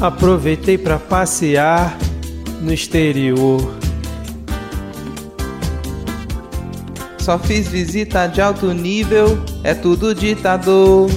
aproveitei 0.00 0.78
para 0.78 0.98
passear 0.98 1.96
no 2.60 2.72
exterior. 2.72 3.76
Só 7.18 7.38
fiz 7.38 7.68
visita 7.68 8.26
de 8.26 8.40
alto 8.40 8.72
nível, 8.72 9.42
é 9.62 9.74
tudo 9.74 10.14
ditador. 10.14 11.10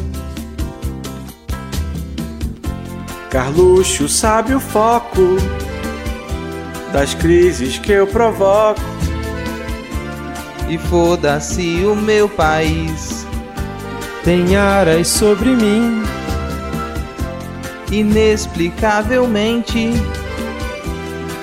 Carluxo 3.29 4.09
sabe 4.09 4.53
o 4.53 4.59
foco 4.59 5.37
das 6.91 7.13
crises 7.13 7.77
que 7.77 7.93
eu 7.93 8.05
provoco. 8.07 8.81
E 10.67 10.77
foda-se 10.77 11.83
o 11.85 11.95
meu 11.95 12.27
país. 12.27 13.25
Tem 14.23 14.55
aras 14.55 15.07
sobre 15.07 15.55
mim, 15.55 16.03
inexplicavelmente 17.91 19.91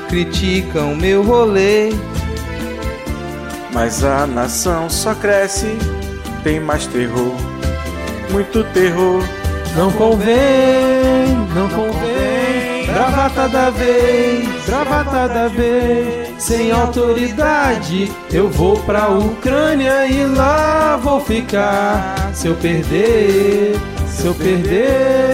criticam 0.08 0.96
meu 0.96 1.22
rolê. 1.22 1.90
Mas 3.72 4.02
a 4.02 4.26
nação 4.26 4.88
só 4.88 5.14
cresce, 5.14 5.76
tem 6.42 6.58
mais 6.58 6.86
terror, 6.86 7.34
muito 8.30 8.64
terror. 8.72 9.22
Não 9.76 9.92
convém, 9.92 11.36
não 11.54 11.68
convém. 11.68 12.86
Bravata 12.86 13.48
da 13.48 13.70
vez, 13.70 14.48
bravata 14.66 15.28
da 15.28 15.48
vez. 15.48 16.28
Sem 16.38 16.72
autoridade, 16.72 18.10
eu 18.33 18.48
vou 18.48 18.78
pra 18.80 19.08
Ucrânia 19.08 20.06
e 20.06 20.24
lá 20.24 20.96
vou 20.96 21.20
ficar. 21.20 22.30
Se 22.33 22.48
eu 22.48 22.55
perder, 22.55 23.77
se 24.06 24.27
eu 24.27 24.34
perder, 24.34 25.27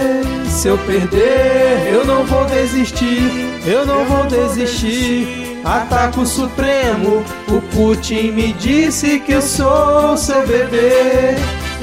se 0.55 0.69
eu 0.69 0.77
perder, 0.77 1.93
eu 1.93 2.05
não 2.05 2.25
vou 2.25 2.45
desistir, 2.45 3.29
eu 3.65 3.85
não 3.85 4.05
vou 4.05 4.25
desistir. 4.25 5.59
Ataco 5.65 6.21
o 6.21 6.25
Supremo, 6.25 7.23
o 7.49 7.61
Putin 7.75 8.31
me 8.31 8.53
disse 8.53 9.19
que 9.19 9.33
eu 9.33 9.41
sou 9.41 10.15
seu 10.15 10.47
bebê. 10.47 11.35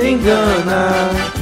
Engana. 0.02 1.41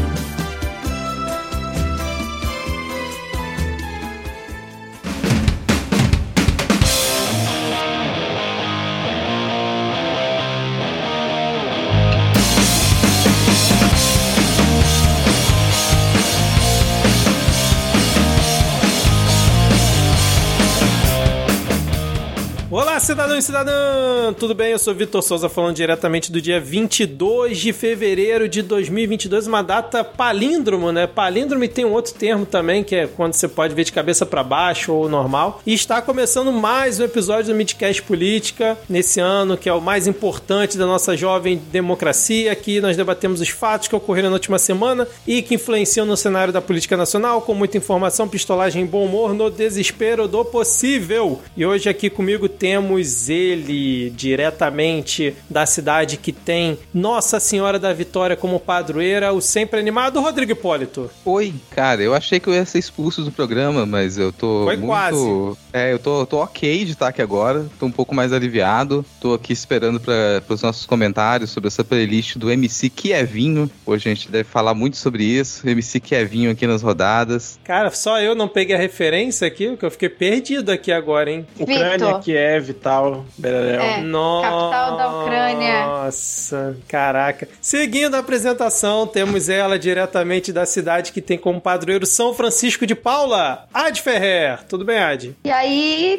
Cidadão 23.10 23.36
e 23.36 23.42
cidadã! 23.42 24.32
Tudo 24.38 24.54
bem? 24.54 24.70
Eu 24.70 24.78
sou 24.78 24.94
Vitor 24.94 25.20
Souza 25.20 25.48
falando 25.48 25.74
diretamente 25.74 26.30
do 26.30 26.40
dia 26.40 26.60
22 26.60 27.58
de 27.58 27.72
fevereiro 27.72 28.48
de 28.48 28.62
2022, 28.62 29.48
uma 29.48 29.62
data 29.62 30.04
palíndromo, 30.04 30.92
né? 30.92 31.08
Palíndromo 31.08 31.66
tem 31.66 31.84
um 31.84 31.90
outro 31.90 32.14
termo 32.14 32.46
também, 32.46 32.84
que 32.84 32.94
é 32.94 33.06
quando 33.08 33.32
você 33.32 33.48
pode 33.48 33.74
ver 33.74 33.82
de 33.82 33.90
cabeça 33.90 34.24
para 34.24 34.44
baixo 34.44 34.92
ou 34.92 35.08
normal. 35.08 35.60
E 35.66 35.74
está 35.74 36.00
começando 36.00 36.52
mais 36.52 37.00
um 37.00 37.04
episódio 37.04 37.52
do 37.52 37.56
Midcast 37.56 38.00
Política 38.02 38.78
nesse 38.88 39.18
ano, 39.18 39.56
que 39.56 39.68
é 39.68 39.72
o 39.72 39.80
mais 39.80 40.06
importante 40.06 40.78
da 40.78 40.86
nossa 40.86 41.16
jovem 41.16 41.60
democracia. 41.72 42.52
Aqui 42.52 42.80
nós 42.80 42.96
debatemos 42.96 43.40
os 43.40 43.48
fatos 43.48 43.88
que 43.88 43.96
ocorreram 43.96 44.30
na 44.30 44.36
última 44.36 44.58
semana 44.58 45.08
e 45.26 45.42
que 45.42 45.56
influenciam 45.56 46.06
no 46.06 46.16
cenário 46.16 46.52
da 46.52 46.62
política 46.62 46.96
nacional, 46.96 47.42
com 47.42 47.54
muita 47.54 47.76
informação, 47.76 48.28
pistolagem 48.28 48.84
e 48.84 48.86
bom 48.86 49.04
humor 49.04 49.34
no 49.34 49.50
desespero 49.50 50.28
do 50.28 50.44
possível. 50.44 51.40
E 51.56 51.66
hoje 51.66 51.88
aqui 51.88 52.08
comigo 52.08 52.48
temos 52.48 52.99
ele 53.28 54.10
diretamente 54.10 55.34
da 55.48 55.66
cidade 55.66 56.16
que 56.16 56.32
tem 56.32 56.78
Nossa 56.92 57.40
Senhora 57.40 57.78
da 57.78 57.92
Vitória 57.92 58.36
como 58.36 58.60
padroeira, 58.60 59.32
o 59.32 59.40
sempre 59.40 59.80
animado 59.80 60.20
Rodrigo 60.20 60.52
Hipólito. 60.52 61.10
Oi, 61.24 61.54
cara, 61.70 62.02
eu 62.02 62.14
achei 62.14 62.40
que 62.40 62.48
eu 62.48 62.54
ia 62.54 62.64
ser 62.64 62.78
expulso 62.78 63.22
do 63.22 63.32
programa, 63.32 63.86
mas 63.86 64.18
eu 64.18 64.32
tô. 64.32 64.64
Foi 64.64 64.76
muito... 64.76 64.88
quase. 64.88 65.58
É, 65.72 65.92
eu 65.92 65.98
tô, 65.98 66.26
tô 66.26 66.38
ok 66.38 66.84
de 66.84 66.92
estar 66.92 67.08
aqui 67.08 67.22
agora, 67.22 67.66
tô 67.78 67.86
um 67.86 67.92
pouco 67.92 68.14
mais 68.14 68.32
aliviado, 68.32 69.04
tô 69.20 69.34
aqui 69.34 69.52
esperando 69.52 70.00
para 70.00 70.42
os 70.48 70.62
nossos 70.62 70.84
comentários 70.84 71.50
sobre 71.50 71.68
essa 71.68 71.84
playlist 71.84 72.36
do 72.36 72.50
MC 72.50 72.90
Que 72.90 73.12
é 73.12 73.22
Vinho. 73.22 73.70
Hoje 73.86 74.08
a 74.08 74.14
gente 74.14 74.30
deve 74.30 74.44
falar 74.44 74.74
muito 74.74 74.96
sobre 74.96 75.22
isso, 75.24 75.68
MC 75.68 76.00
Que 76.00 76.14
é 76.14 76.24
Vinho 76.24 76.50
aqui 76.50 76.66
nas 76.66 76.82
rodadas. 76.82 77.58
Cara, 77.62 77.90
só 77.90 78.20
eu 78.20 78.34
não 78.34 78.48
peguei 78.48 78.74
a 78.74 78.78
referência 78.78 79.46
aqui, 79.46 79.68
porque 79.68 79.86
eu 79.86 79.90
fiquei 79.90 80.08
perdido 80.08 80.70
aqui 80.70 80.90
agora, 80.90 81.30
hein? 81.30 81.46
Ucrânia, 81.58 82.18
Kiev, 82.18 82.68
capital, 82.68 83.24
Berel. 83.38 83.80
É, 83.80 84.00
Nossa, 84.00 84.48
capital 84.48 84.96
da 84.96 85.22
Ucrânia. 85.22 85.86
Nossa, 85.86 86.76
caraca. 86.88 87.48
Seguindo 87.60 88.14
a 88.14 88.18
apresentação, 88.18 89.06
temos 89.06 89.48
ela 89.48 89.78
diretamente 89.78 90.52
da 90.52 90.66
cidade 90.66 91.12
que 91.12 91.20
tem 91.20 91.38
como 91.38 91.60
padroeiro 91.60 92.06
São 92.06 92.34
Francisco 92.34 92.86
de 92.86 92.94
Paula, 92.94 93.66
Ad 93.72 94.00
Ferrer. 94.02 94.64
Tudo 94.68 94.84
bem, 94.84 94.98
Ad? 94.98 95.36
E 95.44 95.50
aí, 95.50 95.59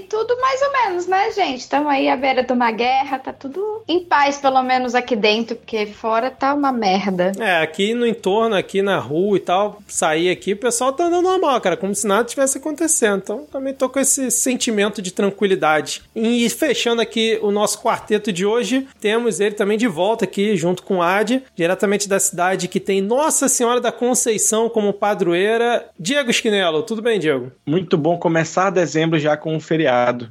tudo 0.09 0.39
mais 0.39 0.61
ou 0.61 0.71
menos, 0.71 1.07
né, 1.07 1.31
gente? 1.31 1.59
Estamos 1.59 1.91
aí 1.91 2.09
à 2.09 2.15
beira 2.15 2.43
de 2.43 2.51
uma 2.51 2.71
guerra, 2.71 3.17
tá 3.17 3.33
tudo 3.33 3.83
em 3.87 4.03
paz, 4.03 4.37
pelo 4.37 4.61
menos 4.61 4.93
aqui 4.93 5.15
dentro, 5.15 5.55
porque 5.55 5.85
fora 5.85 6.29
tá 6.29 6.53
uma 6.53 6.71
merda. 6.71 7.31
É, 7.39 7.61
aqui 7.61 7.93
no 7.93 8.05
entorno, 8.05 8.55
aqui 8.55 8.81
na 8.81 8.99
rua 8.99 9.37
e 9.37 9.39
tal, 9.39 9.81
sair 9.87 10.29
aqui, 10.29 10.53
o 10.53 10.57
pessoal 10.57 10.93
tá 10.93 11.05
andando 11.05 11.23
normal, 11.23 11.59
cara, 11.61 11.77
como 11.77 11.95
se 11.95 12.05
nada 12.05 12.23
tivesse 12.25 12.57
acontecendo. 12.57 13.21
Então, 13.23 13.45
também 13.51 13.73
tô 13.73 13.89
com 13.89 13.99
esse 13.99 14.29
sentimento 14.29 15.01
de 15.01 15.11
tranquilidade. 15.11 16.01
E 16.15 16.49
fechando 16.49 17.01
aqui 17.01 17.39
o 17.41 17.51
nosso 17.51 17.81
quarteto 17.81 18.31
de 18.31 18.45
hoje, 18.45 18.87
temos 18.99 19.39
ele 19.39 19.55
também 19.55 19.77
de 19.77 19.87
volta 19.87 20.25
aqui, 20.25 20.55
junto 20.55 20.83
com 20.83 20.97
o 20.97 21.01
Ad, 21.01 21.43
diretamente 21.55 22.07
da 22.07 22.19
cidade 22.19 22.67
que 22.67 22.79
tem 22.79 23.01
Nossa 23.01 23.47
Senhora 23.47 23.79
da 23.79 23.91
Conceição 23.91 24.69
como 24.69 24.93
padroeira, 24.93 25.85
Diego 25.99 26.29
Esquinelo. 26.29 26.83
Tudo 26.83 27.01
bem, 27.01 27.19
Diego? 27.19 27.51
Muito 27.65 27.97
bom 27.97 28.17
começar 28.17 28.69
dezembro 28.69 29.19
já 29.19 29.30
com 29.37 29.55
um 29.55 29.59
feriado. 29.59 30.29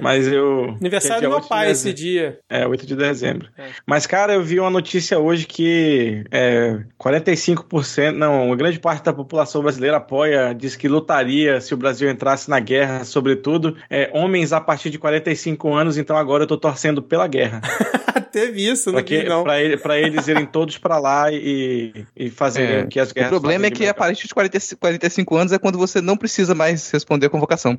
Mas 0.00 0.26
eu. 0.26 0.76
Aniversário 0.80 1.22
do 1.22 1.30
meu 1.30 1.40
pai 1.40 1.66
de 1.66 1.72
esse 1.72 1.92
dia. 1.92 2.38
É, 2.48 2.66
8 2.66 2.86
de 2.86 2.96
dezembro. 2.96 3.48
É. 3.58 3.68
Mas, 3.86 4.06
cara, 4.06 4.34
eu 4.34 4.42
vi 4.42 4.58
uma 4.58 4.70
notícia 4.70 5.18
hoje 5.18 5.46
que 5.46 6.24
é, 6.30 6.80
45%, 6.98 8.12
não, 8.12 8.46
uma 8.46 8.56
grande 8.56 8.78
parte 8.78 9.04
da 9.04 9.12
população 9.12 9.62
brasileira 9.62 9.98
apoia, 9.98 10.54
diz 10.54 10.76
que 10.76 10.88
lutaria 10.88 11.60
se 11.60 11.74
o 11.74 11.76
Brasil 11.76 12.10
entrasse 12.10 12.48
na 12.48 12.60
guerra, 12.60 13.04
sobretudo 13.04 13.76
é, 13.90 14.10
homens 14.14 14.52
a 14.52 14.60
partir 14.60 14.90
de 14.90 14.98
45 14.98 15.74
anos, 15.74 15.98
então 15.98 16.16
agora 16.16 16.44
eu 16.44 16.48
tô 16.48 16.56
torcendo 16.56 17.02
pela 17.02 17.26
guerra. 17.26 17.60
Teve 18.32 18.66
isso, 18.66 18.90
pra 18.90 19.02
que, 19.02 19.24
não. 19.24 19.42
Pra, 19.42 19.60
ele, 19.60 19.76
pra 19.76 19.98
eles 19.98 20.26
irem 20.26 20.46
todos 20.46 20.78
pra 20.78 20.98
lá 20.98 21.30
e, 21.30 22.06
e 22.16 22.30
fazerem 22.30 22.76
é. 22.76 22.86
que 22.86 22.98
as 22.98 23.12
guerras. 23.12 23.30
O 23.30 23.40
problema 23.40 23.66
é 23.66 23.70
que 23.70 23.86
a 23.86 23.94
partir 23.94 24.26
de 24.26 24.34
40, 24.34 24.58
45 24.80 25.36
anos 25.36 25.52
é 25.52 25.58
quando 25.58 25.78
você 25.78 26.00
não 26.00 26.16
precisa 26.16 26.54
mais 26.54 26.90
responder 26.90 27.26
a 27.26 27.30
convocação. 27.30 27.78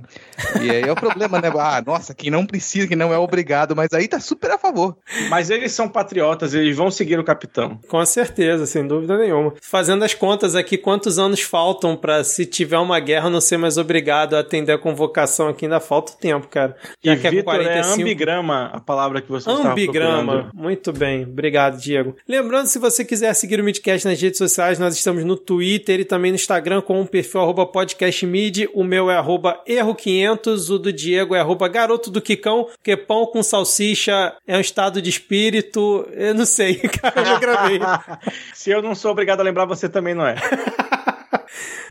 E 0.62 0.70
aí 0.70 0.84
é 0.84 0.92
o 0.92 0.96
problema, 0.96 1.42
né? 1.42 1.52
Ah, 1.58 1.82
nossa 1.86 2.14
quem 2.14 2.30
não 2.30 2.46
precisa, 2.46 2.88
quem 2.88 2.96
não 2.96 3.14
é 3.14 3.18
obrigado, 3.18 3.76
mas 3.76 3.92
aí 3.94 4.08
tá 4.08 4.20
super 4.20 4.52
a 4.52 4.58
favor. 4.58 4.96
Mas 5.30 5.50
eles 5.50 5.72
são 5.72 5.90
patriotas, 5.90 6.54
eles 6.54 6.76
vão 6.76 6.92
seguir 6.92 7.20
o 7.20 7.24
capitão. 7.24 7.80
Com 7.88 8.06
certeza, 8.06 8.66
sem 8.66 8.86
dúvida 8.86 9.18
nenhuma. 9.18 9.54
Fazendo 9.62 10.04
as 10.04 10.14
contas 10.14 10.56
aqui, 10.56 10.78
quantos 10.78 11.18
anos 11.18 11.42
faltam 11.42 11.96
para 11.96 12.24
se 12.24 12.46
tiver 12.46 12.78
uma 12.78 13.00
guerra 13.00 13.30
não 13.30 13.42
ser 13.42 13.58
mais 13.58 13.78
obrigado 13.78 14.36
a 14.36 14.40
atender 14.40 14.74
a 14.74 14.78
convocação 14.78 15.48
aqui? 15.48 15.66
Ainda 15.66 15.80
falta 15.80 16.14
tempo, 16.14 16.48
cara. 16.48 16.76
Já 17.02 17.14
e 17.14 17.18
que 17.18 17.28
é 17.28 17.44
45... 17.44 18.00
é 18.00 18.02
ambigrama 18.02 18.70
a 18.74 18.80
palavra 18.80 19.22
que 19.22 19.30
você 19.30 19.50
Ambigrama. 19.50 20.43
Muito 20.54 20.92
bem. 20.92 21.24
Obrigado, 21.24 21.80
Diego. 21.80 22.16
Lembrando, 22.28 22.68
se 22.68 22.80
você 22.80 23.06
quiser 23.06 23.34
seguir 23.34 23.60
o 23.60 23.64
Midcast 23.64 24.08
nas 24.08 24.22
redes 24.22 24.38
sociais, 24.38 24.80
nós 24.80 24.96
estamos 24.96 25.24
no 25.24 25.38
Twitter 25.38 26.00
e 26.00 26.06
também 26.06 26.32
no 26.32 26.36
Instagram 26.36 26.82
com 26.82 27.02
o 27.02 27.08
perfil 27.08 27.42
arroba 27.42 27.66
podcastmid. 27.66 28.70
O 28.74 28.84
meu 28.84 29.10
é 29.10 29.16
arroba 29.16 29.62
erro500, 29.68 30.70
o 30.70 30.80
do 30.80 30.94
Diego 30.94 31.36
é 31.36 31.40
arroba 31.40 31.68
garoto 31.68 32.10
do 32.10 32.22
Quicão, 32.22 32.66
porque 32.66 32.98
pão 32.98 33.26
com 33.26 33.44
salsicha 33.44 34.34
é 34.48 34.58
um 34.58 34.62
estado 34.62 35.02
de 35.02 35.10
espírito. 35.10 36.08
Eu 36.12 36.34
não 36.34 36.46
sei, 36.46 36.76
cara, 37.02 37.20
eu 37.20 37.26
já 37.26 37.40
gravei. 37.40 37.80
Se 38.54 38.72
eu 38.72 38.82
não 38.82 38.96
sou 38.96 39.12
obrigado 39.12 39.40
a 39.40 39.44
lembrar, 39.44 39.66
você 39.66 39.90
também 39.90 40.14
não 40.14 40.26
é. 40.26 40.36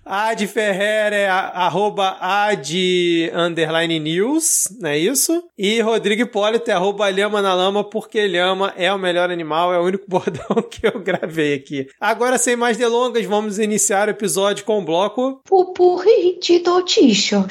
Ad 0.04 0.46
Ferrer 0.48 1.12
é 1.12 1.28
arroba 1.28 2.16
ad 2.20 3.30
underline 3.34 4.00
news, 4.00 4.68
não 4.80 4.90
é 4.90 4.98
isso? 4.98 5.44
E 5.56 5.80
Rodrigo 5.80 6.22
Hipólito 6.22 6.70
é 6.70 6.74
arroba 6.74 7.08
lhama 7.08 7.40
na 7.40 7.54
lama, 7.54 7.84
porque 7.84 8.26
lhama 8.26 8.72
é 8.76 8.92
o 8.92 8.98
melhor 8.98 9.30
animal, 9.30 9.72
é 9.72 9.78
o 9.78 9.84
único 9.84 10.04
bordão 10.10 10.62
que 10.68 10.86
eu 10.86 11.00
gravei 11.00 11.54
aqui. 11.54 11.86
Agora, 12.00 12.36
sem 12.36 12.56
mais 12.56 12.76
delongas, 12.76 13.24
vamos 13.26 13.58
iniciar 13.58 14.08
o 14.08 14.10
episódio 14.10 14.64
com 14.64 14.80
o 14.80 14.84
bloco... 14.84 15.40
Pupurri 15.44 16.38
de 16.40 16.58
notícias. 16.60 17.46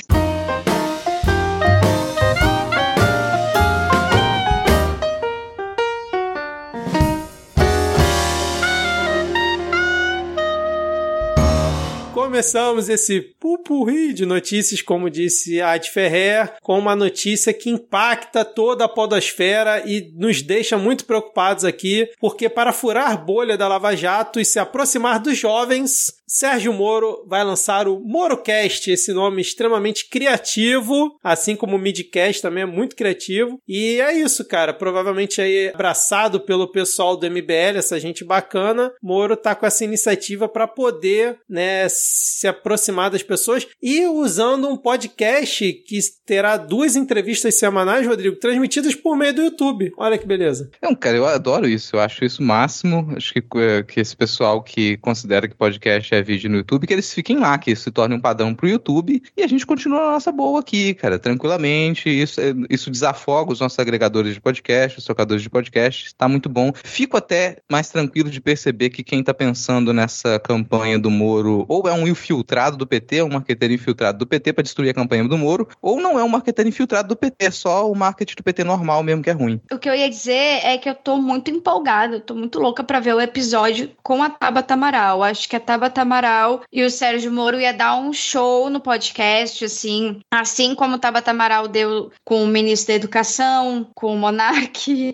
Começamos 12.41 12.89
esse 12.89 13.21
pupurri 13.21 14.13
de 14.13 14.25
notícias, 14.25 14.81
como 14.81 15.11
disse 15.11 15.61
Ad 15.61 15.87
Ferrer, 15.91 16.55
com 16.63 16.79
uma 16.79 16.95
notícia 16.95 17.53
que 17.53 17.69
impacta 17.69 18.43
toda 18.43 18.85
a 18.85 18.89
podosfera 18.89 19.83
e 19.85 20.11
nos 20.15 20.41
deixa 20.41 20.75
muito 20.75 21.05
preocupados 21.05 21.63
aqui, 21.63 22.09
porque 22.19 22.49
para 22.49 22.73
furar 22.73 23.23
bolha 23.23 23.55
da 23.55 23.67
Lava 23.67 23.95
Jato 23.95 24.39
e 24.39 24.43
se 24.43 24.57
aproximar 24.57 25.19
dos 25.19 25.37
jovens, 25.37 26.07
Sérgio 26.33 26.71
Moro 26.71 27.25
vai 27.27 27.43
lançar 27.43 27.89
o 27.89 27.99
MoroCast, 27.99 28.89
esse 28.89 29.11
nome 29.11 29.41
extremamente 29.41 30.07
criativo, 30.07 31.19
assim 31.21 31.57
como 31.57 31.75
o 31.75 31.79
Midcast 31.79 32.41
também 32.41 32.63
é 32.63 32.65
muito 32.65 32.95
criativo. 32.95 33.59
E 33.67 33.99
é 33.99 34.13
isso, 34.13 34.47
cara. 34.47 34.73
Provavelmente 34.73 35.41
aí 35.41 35.71
abraçado 35.73 36.39
pelo 36.39 36.71
pessoal 36.71 37.17
do 37.17 37.29
MBL, 37.29 37.75
essa 37.75 37.99
gente 37.99 38.23
bacana, 38.23 38.93
Moro 39.03 39.35
tá 39.35 39.53
com 39.53 39.65
essa 39.65 39.83
iniciativa 39.83 40.47
para 40.47 40.65
poder, 40.69 41.37
né, 41.49 41.87
se 41.89 42.47
aproximar 42.47 43.11
das 43.11 43.21
pessoas 43.21 43.67
e 43.83 44.07
usando 44.07 44.69
um 44.69 44.77
podcast 44.77 45.73
que 45.85 45.99
terá 46.25 46.55
duas 46.55 46.95
entrevistas 46.95 47.59
semanais, 47.59 48.07
Rodrigo, 48.07 48.37
transmitidas 48.37 48.95
por 48.95 49.17
meio 49.17 49.33
do 49.33 49.41
YouTube. 49.41 49.91
Olha 49.97 50.17
que 50.17 50.25
beleza. 50.25 50.71
Não, 50.81 50.95
cara, 50.95 51.17
eu 51.17 51.25
adoro 51.25 51.67
isso. 51.67 51.97
Eu 51.97 51.99
acho 51.99 52.23
isso 52.23 52.41
máximo. 52.41 53.11
Acho 53.17 53.33
que, 53.33 53.43
eh, 53.55 53.83
que 53.83 53.99
esse 53.99 54.15
pessoal 54.15 54.63
que 54.63 54.95
considera 54.95 55.45
que 55.45 55.55
podcast 55.55 56.15
é 56.15 56.20
vídeo 56.23 56.49
no 56.49 56.57
YouTube, 56.57 56.87
que 56.87 56.93
eles 56.93 57.13
fiquem 57.13 57.37
lá, 57.37 57.57
que 57.57 57.71
isso 57.71 57.83
se 57.83 57.91
torne 57.91 58.15
um 58.15 58.19
padrão 58.19 58.53
pro 58.53 58.67
YouTube 58.67 59.21
e 59.35 59.43
a 59.43 59.47
gente 59.47 59.65
continua 59.65 59.99
a 59.99 60.11
nossa 60.13 60.31
boa 60.31 60.59
aqui, 60.59 60.93
cara, 60.93 61.17
tranquilamente. 61.17 62.09
Isso, 62.09 62.39
eh, 62.39 62.53
isso 62.69 62.89
desafoga 62.89 63.51
os 63.51 63.59
nossos 63.59 63.77
agregadores 63.79 64.33
de 64.33 64.41
podcast, 64.41 64.99
os 64.99 65.05
tocadores 65.05 65.41
de 65.41 65.49
podcast. 65.49 66.13
Tá 66.15 66.27
muito 66.27 66.49
bom. 66.49 66.71
Fico 66.83 67.17
até 67.17 67.57
mais 67.69 67.89
tranquilo 67.89 68.29
de 68.29 68.41
perceber 68.41 68.89
que 68.89 69.03
quem 69.03 69.23
tá 69.23 69.33
pensando 69.33 69.93
nessa 69.93 70.39
campanha 70.39 70.97
do 70.99 71.09
Moro 71.09 71.65
ou 71.67 71.87
é 71.87 71.93
um 71.93 72.07
infiltrado 72.07 72.77
do 72.77 72.87
PT, 72.87 73.23
um 73.23 73.29
marqueteiro 73.29 73.73
infiltrado 73.73 74.19
do 74.19 74.27
PT 74.27 74.53
para 74.53 74.63
destruir 74.63 74.89
a 74.89 74.93
campanha 74.93 75.27
do 75.27 75.37
Moro, 75.37 75.67
ou 75.81 75.99
não 75.99 76.19
é 76.19 76.23
um 76.23 76.29
marqueteiro 76.29 76.69
infiltrado 76.69 77.09
do 77.09 77.15
PT, 77.15 77.45
é 77.45 77.51
só 77.51 77.89
o 77.89 77.95
marketing 77.95 78.35
do 78.35 78.43
PT 78.43 78.63
normal 78.63 79.03
mesmo 79.03 79.23
que 79.23 79.29
é 79.29 79.33
ruim. 79.33 79.59
O 79.71 79.77
que 79.77 79.89
eu 79.89 79.95
ia 79.95 80.09
dizer 80.09 80.61
é 80.63 80.77
que 80.77 80.89
eu 80.89 80.95
tô 80.95 81.17
muito 81.17 81.49
empolgada, 81.51 82.19
tô 82.19 82.35
muito 82.35 82.59
louca 82.59 82.83
para 82.83 82.99
ver 82.99 83.15
o 83.15 83.21
episódio 83.21 83.91
com 84.03 84.21
a 84.23 84.29
Tabata 84.29 84.73
Amaral. 84.73 85.23
Acho 85.23 85.47
que 85.47 85.55
a 85.55 85.59
Tabata 85.59 86.01
Amaral 86.11 86.63
e 86.69 86.83
o 86.83 86.89
Sérgio 86.89 87.31
Moro 87.31 87.59
ia 87.59 87.73
dar 87.73 87.95
um 87.95 88.11
show 88.11 88.69
no 88.69 88.81
podcast, 88.81 89.63
assim, 89.63 90.19
assim 90.29 90.75
como 90.75 90.95
o 90.95 90.99
Tabata 90.99 91.31
Amaral 91.31 91.69
deu 91.69 92.11
com 92.25 92.43
o 92.43 92.47
ministro 92.47 92.89
da 92.89 92.95
Educação, 92.95 93.89
com 93.95 94.13
o 94.13 94.17
Monark 94.17 94.91
e 94.91 95.13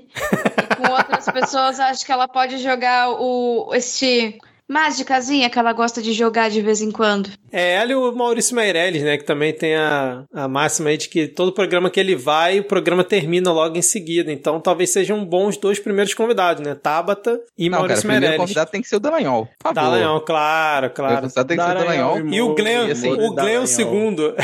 com 0.75 0.91
outras 0.91 1.25
pessoas. 1.25 1.79
Acho 1.79 2.03
que 2.03 2.11
ela 2.11 2.27
pode 2.27 2.57
jogar 2.57 3.11
o 3.11 3.69
esse 3.75 4.39
mágicazinha 4.69 5.49
que 5.49 5.57
ela 5.57 5.73
gosta 5.73 6.01
de 6.01 6.13
jogar 6.13 6.49
de 6.49 6.61
vez 6.61 6.81
em 6.81 6.91
quando. 6.91 7.29
É 7.51 7.75
ela 7.75 7.91
e 7.91 7.95
o 7.95 8.11
Maurício 8.11 8.55
Meirelles, 8.55 9.01
né? 9.01 9.17
Que 9.17 9.23
também 9.23 9.53
tem 9.53 9.75
a, 9.75 10.25
a 10.33 10.47
máxima 10.47 10.89
aí 10.89 10.97
de 10.97 11.07
que 11.07 11.27
todo 11.27 11.51
programa 11.51 11.89
que 11.89 11.99
ele 11.99 12.15
vai, 12.15 12.59
o 12.59 12.63
programa 12.63 13.03
termina 13.03 13.51
logo 13.51 13.77
em 13.77 13.81
seguida. 13.81 14.31
Então 14.31 14.59
talvez 14.59 14.89
sejam 14.91 15.23
bons 15.23 15.57
dois 15.57 15.79
primeiros 15.79 16.13
convidados, 16.13 16.63
né? 16.63 16.75
Tabata 16.75 17.39
e 17.57 17.69
Não, 17.69 17.79
Maurício 17.79 18.07
cara, 18.07 18.19
Meirelles. 18.19 18.37
O 18.37 18.41
convidado 18.41 18.71
tem 18.71 18.81
que 18.81 18.87
ser 18.87 18.97
o 18.97 18.99
Dallagnol, 18.99 19.45
por 19.45 19.73
favor. 19.73 19.75
Dallagnol, 19.75 20.21
claro, 20.21 20.89
claro. 20.89 21.27
O 21.27 21.45
tem 21.45 21.57
que 21.57 21.63
ser 21.63 21.71
o 21.71 21.73
Dallagnol. 21.73 22.33
E 22.33 22.41
o 22.41 22.55
Glenn, 22.55 22.91
assim, 22.91 23.11
o 23.11 23.33
Glenn 23.33 23.61
o 23.61 23.67
segundo. 23.67 24.35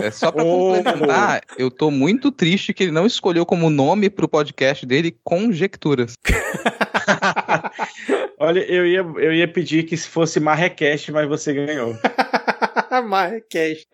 É 0.00 0.10
só 0.10 0.30
pra 0.30 0.44
complementar, 0.44 1.40
eu 1.58 1.70
tô 1.70 1.90
muito 1.90 2.30
triste 2.30 2.72
que 2.72 2.84
ele 2.84 2.92
não 2.92 3.06
escolheu 3.06 3.44
como 3.44 3.70
nome 3.70 4.10
pro 4.10 4.28
podcast 4.28 4.86
dele 4.86 5.16
Conjecturas. 5.24 6.14
Olha, 8.38 8.60
eu 8.60 8.86
ia, 8.86 9.00
eu 9.00 9.34
ia 9.34 9.48
pedir 9.48 9.84
que 9.84 9.96
se 9.96 10.08
fosse 10.08 10.38
Marrecast, 10.38 11.10
mas 11.10 11.28
você 11.28 11.52
ganhou. 11.52 11.96
Marrecast. 13.04 13.86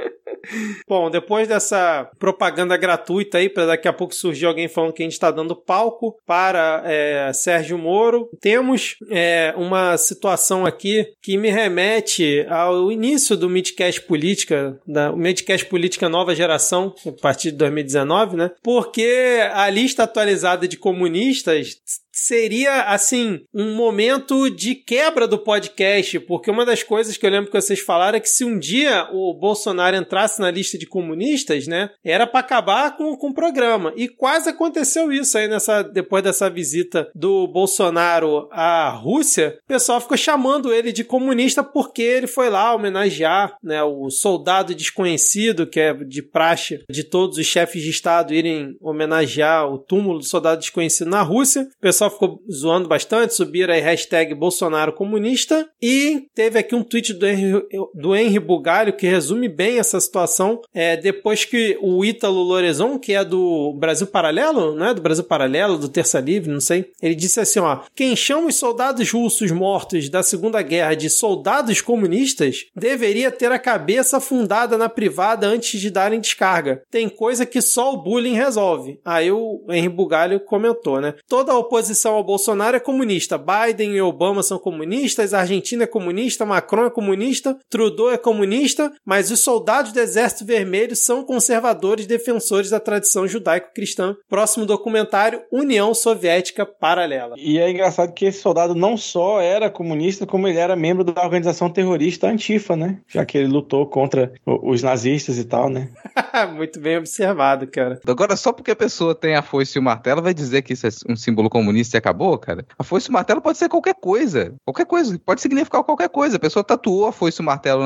Bom, 0.86 1.10
depois 1.10 1.48
dessa 1.48 2.10
propaganda 2.18 2.76
gratuita 2.76 3.38
aí, 3.38 3.48
para 3.48 3.66
daqui 3.66 3.88
a 3.88 3.92
pouco 3.92 4.14
surgir 4.14 4.46
alguém 4.46 4.68
falando 4.68 4.92
que 4.92 5.02
a 5.02 5.06
gente 5.06 5.12
está 5.12 5.30
dando 5.30 5.56
palco 5.56 6.16
para 6.26 6.82
é, 6.84 7.32
Sérgio 7.32 7.78
Moro, 7.78 8.28
temos 8.40 8.96
é, 9.10 9.54
uma 9.56 9.96
situação 9.96 10.66
aqui 10.66 11.06
que 11.22 11.36
me 11.38 11.50
remete 11.50 12.46
ao 12.48 12.92
início 12.92 13.36
do 13.36 13.48
Midcast 13.48 14.02
Política, 14.02 14.78
da 14.86 15.12
Midcast 15.12 15.66
Política 15.66 16.08
Nova 16.08 16.34
Geração, 16.34 16.94
a 17.06 17.12
partir 17.22 17.50
de 17.50 17.58
2019, 17.58 18.36
né? 18.36 18.50
Porque 18.62 19.40
a 19.52 19.68
lista 19.70 20.02
atualizada 20.02 20.68
de 20.68 20.76
comunistas 20.76 21.78
seria, 22.14 22.82
assim, 22.84 23.40
um 23.52 23.74
momento 23.74 24.48
de 24.48 24.74
quebra 24.74 25.26
do 25.26 25.38
podcast, 25.38 26.20
porque 26.20 26.50
uma 26.50 26.64
das 26.64 26.82
coisas 26.82 27.16
que 27.16 27.26
eu 27.26 27.30
lembro 27.30 27.50
que 27.50 27.60
vocês 27.60 27.80
falaram 27.80 28.16
é 28.16 28.20
que 28.20 28.28
se 28.28 28.44
um 28.44 28.58
dia 28.58 29.08
o 29.12 29.34
Bolsonaro 29.34 29.96
entrasse 29.96 30.40
na 30.40 30.50
lista 30.50 30.78
de 30.78 30.86
comunistas, 30.86 31.66
né, 31.66 31.90
era 32.04 32.26
para 32.26 32.40
acabar 32.40 32.96
com, 32.96 33.16
com 33.16 33.28
o 33.28 33.34
programa. 33.34 33.92
E 33.96 34.08
quase 34.08 34.48
aconteceu 34.48 35.12
isso 35.12 35.36
aí 35.36 35.48
nessa, 35.48 35.82
depois 35.82 36.22
dessa 36.22 36.48
visita 36.48 37.10
do 37.14 37.46
Bolsonaro 37.48 38.48
à 38.52 38.88
Rússia, 38.90 39.58
o 39.64 39.68
pessoal 39.68 40.00
ficou 40.00 40.16
chamando 40.16 40.72
ele 40.72 40.92
de 40.92 41.02
comunista 41.02 41.62
porque 41.62 42.02
ele 42.02 42.26
foi 42.26 42.48
lá 42.48 42.74
homenagear, 42.74 43.56
né, 43.62 43.82
o 43.82 44.08
soldado 44.10 44.74
desconhecido, 44.74 45.66
que 45.66 45.80
é 45.80 45.92
de 45.92 46.22
praxe 46.22 46.82
de 46.88 47.04
todos 47.04 47.38
os 47.38 47.46
chefes 47.46 47.82
de 47.82 47.90
Estado 47.90 48.32
irem 48.32 48.76
homenagear 48.80 49.68
o 49.68 49.78
túmulo 49.78 50.18
do 50.18 50.24
soldado 50.24 50.60
desconhecido 50.60 51.10
na 51.10 51.22
Rússia. 51.22 51.62
O 51.62 51.80
pessoal 51.80 52.03
pessoal 52.04 52.10
ficou 52.10 52.42
zoando 52.50 52.88
bastante, 52.88 53.34
subiram 53.34 53.72
aí 53.72 53.80
hashtag 53.80 54.34
Bolsonaro 54.34 54.92
comunista 54.92 55.68
e 55.80 56.26
teve 56.34 56.58
aqui 56.58 56.74
um 56.74 56.82
tweet 56.82 57.12
do 57.12 57.26
Henry, 57.26 57.62
do 57.94 58.14
Henry 58.14 58.38
Bugalho 58.38 58.92
que 58.92 59.06
resume 59.06 59.48
bem 59.48 59.78
essa 59.78 59.98
situação. 60.00 60.60
É, 60.72 60.96
depois 60.96 61.44
que 61.44 61.78
o 61.80 62.04
Ítalo 62.04 62.42
Lorezon, 62.42 62.98
que 62.98 63.12
é 63.12 63.24
do 63.24 63.74
Brasil 63.78 64.06
Paralelo, 64.06 64.74
não 64.74 64.86
é? 64.86 64.94
Do 64.94 65.02
Brasil 65.02 65.24
Paralelo, 65.24 65.78
do 65.78 65.88
Terça 65.88 66.20
Livre, 66.20 66.50
não 66.50 66.60
sei. 66.60 66.90
Ele 67.00 67.14
disse 67.14 67.40
assim, 67.40 67.60
ó, 67.60 67.80
quem 67.94 68.14
chama 68.16 68.48
os 68.48 68.56
soldados 68.56 69.10
russos 69.10 69.50
mortos 69.50 70.08
da 70.08 70.22
Segunda 70.22 70.60
Guerra 70.62 70.94
de 70.94 71.08
soldados 71.10 71.80
comunistas 71.80 72.66
deveria 72.74 73.30
ter 73.30 73.50
a 73.52 73.58
cabeça 73.58 74.20
fundada 74.20 74.76
na 74.76 74.88
privada 74.88 75.46
antes 75.46 75.80
de 75.80 75.90
darem 75.90 76.20
descarga. 76.20 76.82
Tem 76.90 77.08
coisa 77.08 77.46
que 77.46 77.60
só 77.60 77.94
o 77.94 78.02
bullying 78.02 78.34
resolve. 78.34 78.98
Aí 79.04 79.30
o 79.30 79.64
Henry 79.68 79.88
Bugalho 79.88 80.40
comentou, 80.40 81.00
né? 81.00 81.14
Toda 81.28 81.52
a 81.52 81.58
oposição 81.58 81.93
oposição 81.94 82.14
ao 82.14 82.24
Bolsonaro 82.24 82.76
é 82.76 82.80
comunista. 82.80 83.38
Biden 83.38 83.92
e 83.92 84.02
Obama 84.02 84.42
são 84.42 84.58
comunistas, 84.58 85.32
a 85.32 85.40
Argentina 85.40 85.84
é 85.84 85.86
comunista, 85.86 86.44
Macron 86.44 86.86
é 86.86 86.90
comunista, 86.90 87.56
Trudeau 87.70 88.10
é 88.10 88.18
comunista, 88.18 88.92
mas 89.06 89.30
os 89.30 89.40
soldados 89.40 89.92
do 89.92 90.00
Exército 90.00 90.44
Vermelho 90.44 90.96
são 90.96 91.24
conservadores 91.24 92.06
defensores 92.06 92.70
da 92.70 92.80
tradição 92.80 93.26
judaico-cristã. 93.26 94.16
Próximo 94.28 94.66
documentário, 94.66 95.40
União 95.52 95.94
Soviética 95.94 96.66
Paralela. 96.66 97.36
E 97.38 97.58
é 97.58 97.70
engraçado 97.70 98.12
que 98.12 98.26
esse 98.26 98.40
soldado 98.40 98.74
não 98.74 98.96
só 98.96 99.40
era 99.40 99.70
comunista, 99.70 100.26
como 100.26 100.48
ele 100.48 100.58
era 100.58 100.74
membro 100.74 101.04
da 101.04 101.22
organização 101.22 101.70
terrorista 101.70 102.28
Antifa, 102.28 102.74
né? 102.74 102.98
Já 103.08 103.24
que 103.24 103.38
ele 103.38 103.48
lutou 103.48 103.86
contra 103.86 104.32
os 104.44 104.82
nazistas 104.82 105.38
e 105.38 105.44
tal, 105.44 105.70
né? 105.70 105.90
Muito 106.54 106.80
bem 106.80 106.98
observado, 106.98 107.66
cara. 107.66 108.00
Agora, 108.06 108.36
só 108.36 108.52
porque 108.52 108.72
a 108.72 108.76
pessoa 108.76 109.14
tem 109.14 109.36
a 109.36 109.42
foice 109.42 109.78
e 109.78 109.80
o 109.80 109.82
martelo, 109.82 110.22
vai 110.22 110.34
dizer 110.34 110.62
que 110.62 110.72
isso 110.72 110.86
é 110.86 110.90
um 111.08 111.16
símbolo 111.16 111.48
comunista 111.48 111.83
e 111.92 111.96
acabou, 111.96 112.38
cara. 112.38 112.64
A 112.78 112.84
foice 112.84 113.08
e 113.08 113.10
o 113.10 113.12
martelo 113.12 113.40
pode 113.40 113.58
ser 113.58 113.68
qualquer 113.68 113.94
coisa. 113.94 114.54
Qualquer 114.64 114.86
coisa. 114.86 115.18
Pode 115.18 115.40
significar 115.40 115.82
qualquer 115.82 116.08
coisa. 116.08 116.36
A 116.36 116.40
pessoa 116.40 116.64
tatuou 116.64 117.06
a 117.06 117.12
foice 117.12 117.40
e 117.40 117.42
o 117.42 117.44
martelo, 117.44 117.82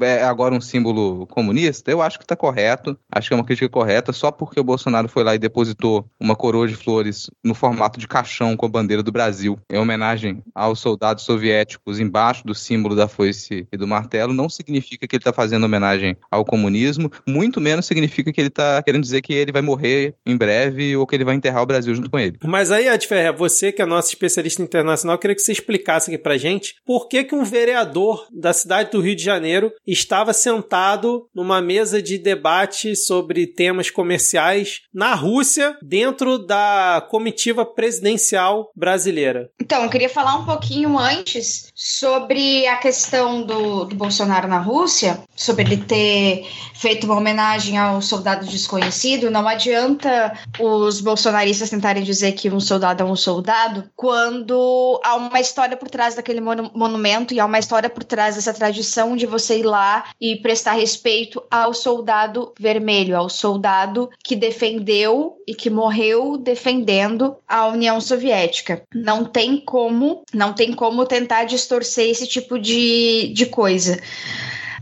é 0.00 0.22
agora 0.22 0.54
um 0.54 0.60
símbolo 0.60 1.26
comunista. 1.26 1.90
Eu 1.90 2.02
acho 2.02 2.18
que 2.18 2.26
tá 2.26 2.36
correto. 2.36 2.96
Acho 3.10 3.28
que 3.28 3.34
é 3.34 3.36
uma 3.36 3.44
crítica 3.44 3.68
correta. 3.68 4.12
Só 4.12 4.30
porque 4.30 4.60
o 4.60 4.64
Bolsonaro 4.64 5.08
foi 5.08 5.24
lá 5.24 5.34
e 5.34 5.38
depositou 5.38 6.06
uma 6.20 6.36
coroa 6.36 6.68
de 6.68 6.76
flores 6.76 7.30
no 7.42 7.54
formato 7.54 7.98
de 7.98 8.06
caixão 8.06 8.56
com 8.56 8.66
a 8.66 8.68
bandeira 8.68 9.02
do 9.02 9.12
Brasil, 9.12 9.58
em 9.70 9.78
homenagem 9.78 10.42
aos 10.54 10.80
soldados 10.80 11.24
soviéticos 11.24 11.98
embaixo 11.98 12.46
do 12.46 12.54
símbolo 12.54 12.94
da 12.94 13.08
foice 13.08 13.66
e 13.72 13.76
do 13.76 13.86
martelo, 13.86 14.32
não 14.32 14.48
significa 14.48 15.06
que 15.06 15.16
ele 15.16 15.24
tá 15.24 15.32
fazendo 15.32 15.64
homenagem 15.64 16.16
ao 16.30 16.44
comunismo. 16.44 17.10
Muito 17.26 17.60
menos 17.60 17.86
significa 17.86 18.32
que 18.32 18.40
ele 18.40 18.50
tá 18.50 18.82
querendo 18.82 19.02
dizer 19.02 19.22
que 19.22 19.32
ele 19.32 19.52
vai 19.52 19.62
morrer 19.62 20.14
em 20.26 20.36
breve 20.36 20.96
ou 20.96 21.06
que 21.06 21.14
ele 21.14 21.24
vai 21.24 21.34
enterrar 21.34 21.62
o 21.62 21.66
Brasil 21.66 21.94
junto 21.94 22.10
com 22.10 22.18
ele. 22.18 22.38
Mas 22.44 22.70
aí 22.70 22.88
a 22.88 22.96
diferença 22.96 23.22
é, 23.22 23.31
você 23.32 23.72
que 23.72 23.82
é 23.82 23.86
nosso 23.86 24.08
especialista 24.08 24.62
internacional, 24.62 25.18
queria 25.18 25.34
que 25.34 25.42
você 25.42 25.52
explicasse 25.52 26.10
aqui 26.10 26.22
pra 26.22 26.36
gente 26.36 26.74
por 26.84 27.08
que, 27.08 27.24
que 27.24 27.34
um 27.34 27.44
vereador 27.44 28.26
da 28.30 28.52
cidade 28.52 28.90
do 28.90 29.00
Rio 29.00 29.16
de 29.16 29.22
Janeiro 29.24 29.72
estava 29.86 30.32
sentado 30.32 31.28
numa 31.34 31.60
mesa 31.60 32.00
de 32.00 32.18
debate 32.18 32.94
sobre 32.94 33.46
temas 33.46 33.90
comerciais 33.90 34.82
na 34.92 35.14
Rússia, 35.14 35.76
dentro 35.82 36.38
da 36.38 37.06
comitiva 37.10 37.64
presidencial 37.64 38.70
brasileira. 38.76 39.50
Então, 39.60 39.82
eu 39.82 39.90
queria 39.90 40.08
falar 40.08 40.36
um 40.36 40.44
pouquinho 40.44 40.98
antes 40.98 41.70
sobre 41.74 42.66
a 42.66 42.76
questão 42.76 43.42
do, 43.42 43.84
do 43.84 43.96
Bolsonaro 43.96 44.48
na 44.48 44.58
Rússia, 44.58 45.20
sobre 45.34 45.64
ele 45.64 45.76
ter 45.78 46.46
feito 46.74 47.04
uma 47.04 47.16
homenagem 47.16 47.78
ao 47.78 48.02
soldado 48.02 48.46
desconhecido. 48.46 49.30
Não 49.30 49.46
adianta 49.46 50.32
os 50.58 51.00
bolsonaristas 51.00 51.70
tentarem 51.70 52.02
dizer 52.02 52.32
que 52.32 52.50
um 52.50 52.60
soldado 52.60 53.02
é 53.02 53.06
um 53.06 53.16
soldado 53.22 53.88
quando 53.94 55.00
há 55.04 55.14
uma 55.14 55.40
história 55.40 55.76
por 55.76 55.88
trás 55.88 56.14
daquele 56.14 56.40
monumento 56.40 57.32
e 57.32 57.40
há 57.40 57.46
uma 57.46 57.58
história 57.58 57.88
por 57.88 58.04
trás 58.04 58.34
dessa 58.34 58.52
tradição 58.52 59.16
de 59.16 59.26
você 59.26 59.58
ir 59.58 59.62
lá 59.62 60.04
e 60.20 60.36
prestar 60.36 60.72
respeito 60.72 61.42
ao 61.50 61.72
soldado 61.72 62.52
vermelho, 62.58 63.16
ao 63.16 63.28
soldado 63.28 64.10
que 64.22 64.34
defendeu 64.34 65.36
e 65.46 65.54
que 65.54 65.70
morreu 65.70 66.36
defendendo 66.36 67.36
a 67.48 67.66
União 67.68 68.00
Soviética. 68.00 68.82
Não 68.94 69.24
tem 69.24 69.58
como, 69.58 70.22
não 70.32 70.52
tem 70.52 70.72
como 70.72 71.06
tentar 71.06 71.44
distorcer 71.44 72.10
esse 72.10 72.26
tipo 72.26 72.58
de, 72.58 73.32
de 73.34 73.46
coisa. 73.46 74.00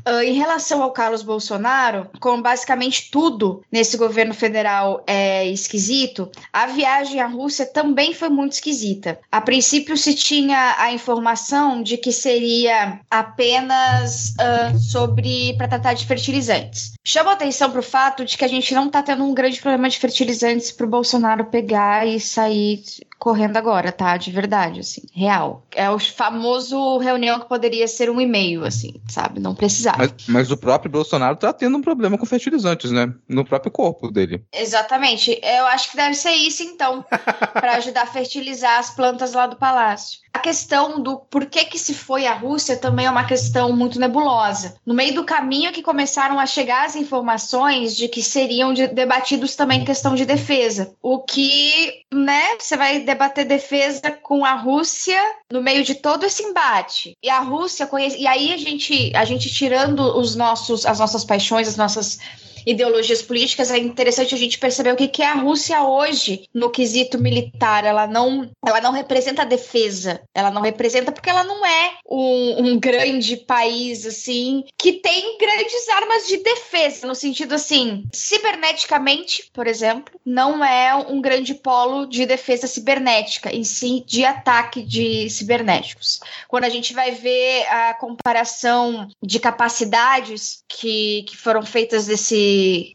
Uh, 0.06 0.22
em 0.22 0.32
relação 0.32 0.82
ao 0.82 0.92
Carlos 0.92 1.22
Bolsonaro, 1.22 2.08
como 2.20 2.42
basicamente 2.42 3.10
tudo 3.10 3.62
nesse 3.70 3.96
governo 3.96 4.34
federal 4.34 5.02
é 5.06 5.46
esquisito, 5.46 6.30
a 6.52 6.66
viagem 6.66 7.20
à 7.20 7.26
Rússia 7.26 7.66
também 7.66 8.14
foi 8.14 8.28
muito 8.28 8.52
esquisita. 8.52 9.18
A 9.30 9.40
princípio 9.40 9.96
se 9.96 10.14
tinha 10.14 10.76
a 10.78 10.92
informação 10.92 11.82
de 11.82 11.96
que 11.96 12.12
seria 12.12 13.00
apenas 13.10 14.34
uh, 14.34 14.78
sobre 14.78 15.54
para 15.56 15.68
tratar 15.68 15.94
de 15.94 16.06
fertilizantes. 16.06 16.92
Chama 17.04 17.32
atenção 17.32 17.70
para 17.70 17.80
o 17.80 17.82
fato 17.82 18.24
de 18.24 18.36
que 18.36 18.44
a 18.44 18.48
gente 18.48 18.74
não 18.74 18.86
está 18.86 19.02
tendo 19.02 19.24
um 19.24 19.34
grande 19.34 19.60
problema 19.60 19.88
de 19.88 19.98
fertilizantes 19.98 20.70
para 20.70 20.86
o 20.86 20.90
Bolsonaro 20.90 21.46
pegar 21.46 22.06
e 22.06 22.20
sair 22.20 22.82
correndo 23.18 23.56
agora, 23.56 23.92
tá? 23.92 24.16
De 24.16 24.30
verdade, 24.30 24.80
assim, 24.80 25.02
real. 25.12 25.62
É 25.74 25.90
o 25.90 25.98
famoso 25.98 26.98
reunião 26.98 27.38
que 27.38 27.48
poderia 27.48 27.86
ser 27.86 28.10
um 28.10 28.20
e-mail, 28.20 28.64
assim, 28.64 28.94
sabe? 29.08 29.40
Não 29.40 29.54
precisava. 29.54 29.89
Mas, 29.96 30.14
mas, 30.28 30.50
o 30.50 30.56
próprio 30.56 30.90
Bolsonaro 30.90 31.36
tá 31.36 31.52
tendo 31.52 31.76
um 31.76 31.82
problema 31.82 32.18
com 32.18 32.26
fertilizantes, 32.26 32.90
né? 32.90 33.12
No 33.28 33.44
próprio 33.44 33.70
corpo 33.70 34.10
dele. 34.10 34.44
Exatamente. 34.52 35.38
Eu 35.42 35.66
acho 35.66 35.90
que 35.90 35.96
deve 35.96 36.14
ser 36.14 36.32
isso, 36.32 36.62
então, 36.62 37.04
para 37.52 37.76
ajudar 37.76 38.02
a 38.02 38.06
fertilizar 38.06 38.78
as 38.78 38.90
plantas 38.90 39.32
lá 39.32 39.46
do 39.46 39.56
palácio. 39.56 40.20
A 40.32 40.38
questão 40.38 41.00
do 41.00 41.16
por 41.16 41.46
que, 41.46 41.64
que 41.64 41.78
se 41.78 41.92
foi 41.92 42.26
à 42.26 42.32
Rússia 42.32 42.76
também 42.76 43.06
é 43.06 43.10
uma 43.10 43.24
questão 43.24 43.74
muito 43.74 43.98
nebulosa. 43.98 44.76
No 44.86 44.94
meio 44.94 45.14
do 45.14 45.24
caminho 45.24 45.72
que 45.72 45.82
começaram 45.82 46.38
a 46.38 46.46
chegar 46.46 46.86
as 46.86 46.94
informações 46.94 47.96
de 47.96 48.08
que 48.08 48.22
seriam 48.22 48.72
de, 48.72 48.86
debatidos 48.86 49.56
também 49.56 49.84
questão 49.84 50.14
de 50.14 50.24
defesa. 50.24 50.94
O 51.02 51.18
que, 51.18 52.04
né, 52.12 52.56
você 52.58 52.76
vai 52.76 53.00
debater 53.00 53.44
defesa 53.44 54.10
com 54.22 54.44
a 54.44 54.54
Rússia 54.54 55.20
no 55.50 55.62
meio 55.62 55.82
de 55.82 55.96
todo 55.96 56.24
esse 56.24 56.42
embate. 56.44 57.16
E 57.22 57.28
a 57.28 57.40
Rússia 57.40 57.86
conhece, 57.86 58.18
e 58.18 58.26
aí 58.26 58.52
a 58.52 58.56
gente, 58.56 59.12
a 59.14 59.24
gente 59.24 59.52
tirando 59.52 60.16
os 60.16 60.36
nossos, 60.36 60.86
as 60.86 61.00
nossas 61.00 61.24
paixões, 61.24 61.66
as 61.66 61.76
nossas 61.76 62.18
ideologias 62.66 63.22
políticas, 63.22 63.70
é 63.70 63.78
interessante 63.78 64.34
a 64.34 64.38
gente 64.38 64.58
perceber 64.58 64.92
o 64.92 64.96
que, 64.96 65.08
que 65.08 65.22
é 65.22 65.26
a 65.26 65.34
Rússia 65.34 65.82
hoje 65.82 66.48
no 66.54 66.70
quesito 66.70 67.18
militar. 67.18 67.84
Ela 67.84 68.06
não, 68.06 68.50
ela 68.64 68.80
não 68.80 68.92
representa 68.92 69.42
a 69.42 69.46
defesa, 69.46 70.20
ela 70.34 70.50
não 70.50 70.62
representa 70.62 71.12
porque 71.12 71.30
ela 71.30 71.44
não 71.44 71.64
é 71.64 71.94
um, 72.08 72.66
um 72.66 72.78
grande 72.78 73.36
país 73.36 74.06
assim 74.06 74.64
que 74.78 74.94
tem 74.94 75.38
grandes 75.38 75.88
armas 75.88 76.26
de 76.26 76.38
defesa, 76.38 77.06
no 77.06 77.14
sentido 77.14 77.54
assim, 77.54 78.04
ciberneticamente, 78.12 79.50
por 79.52 79.66
exemplo, 79.66 80.18
não 80.24 80.64
é 80.64 80.94
um 80.94 81.20
grande 81.20 81.54
polo 81.54 82.06
de 82.06 82.26
defesa 82.26 82.66
cibernética, 82.66 83.54
em 83.54 83.64
si 83.64 84.04
de 84.06 84.24
ataque 84.24 84.82
de 84.82 85.28
cibernéticos. 85.30 86.20
Quando 86.48 86.64
a 86.64 86.68
gente 86.68 86.92
vai 86.94 87.12
ver 87.12 87.66
a 87.68 87.94
comparação 87.94 89.08
de 89.22 89.38
capacidades 89.38 90.62
que, 90.68 91.24
que 91.28 91.36
foram 91.36 91.62
feitas 91.62 92.06
desse 92.06 92.49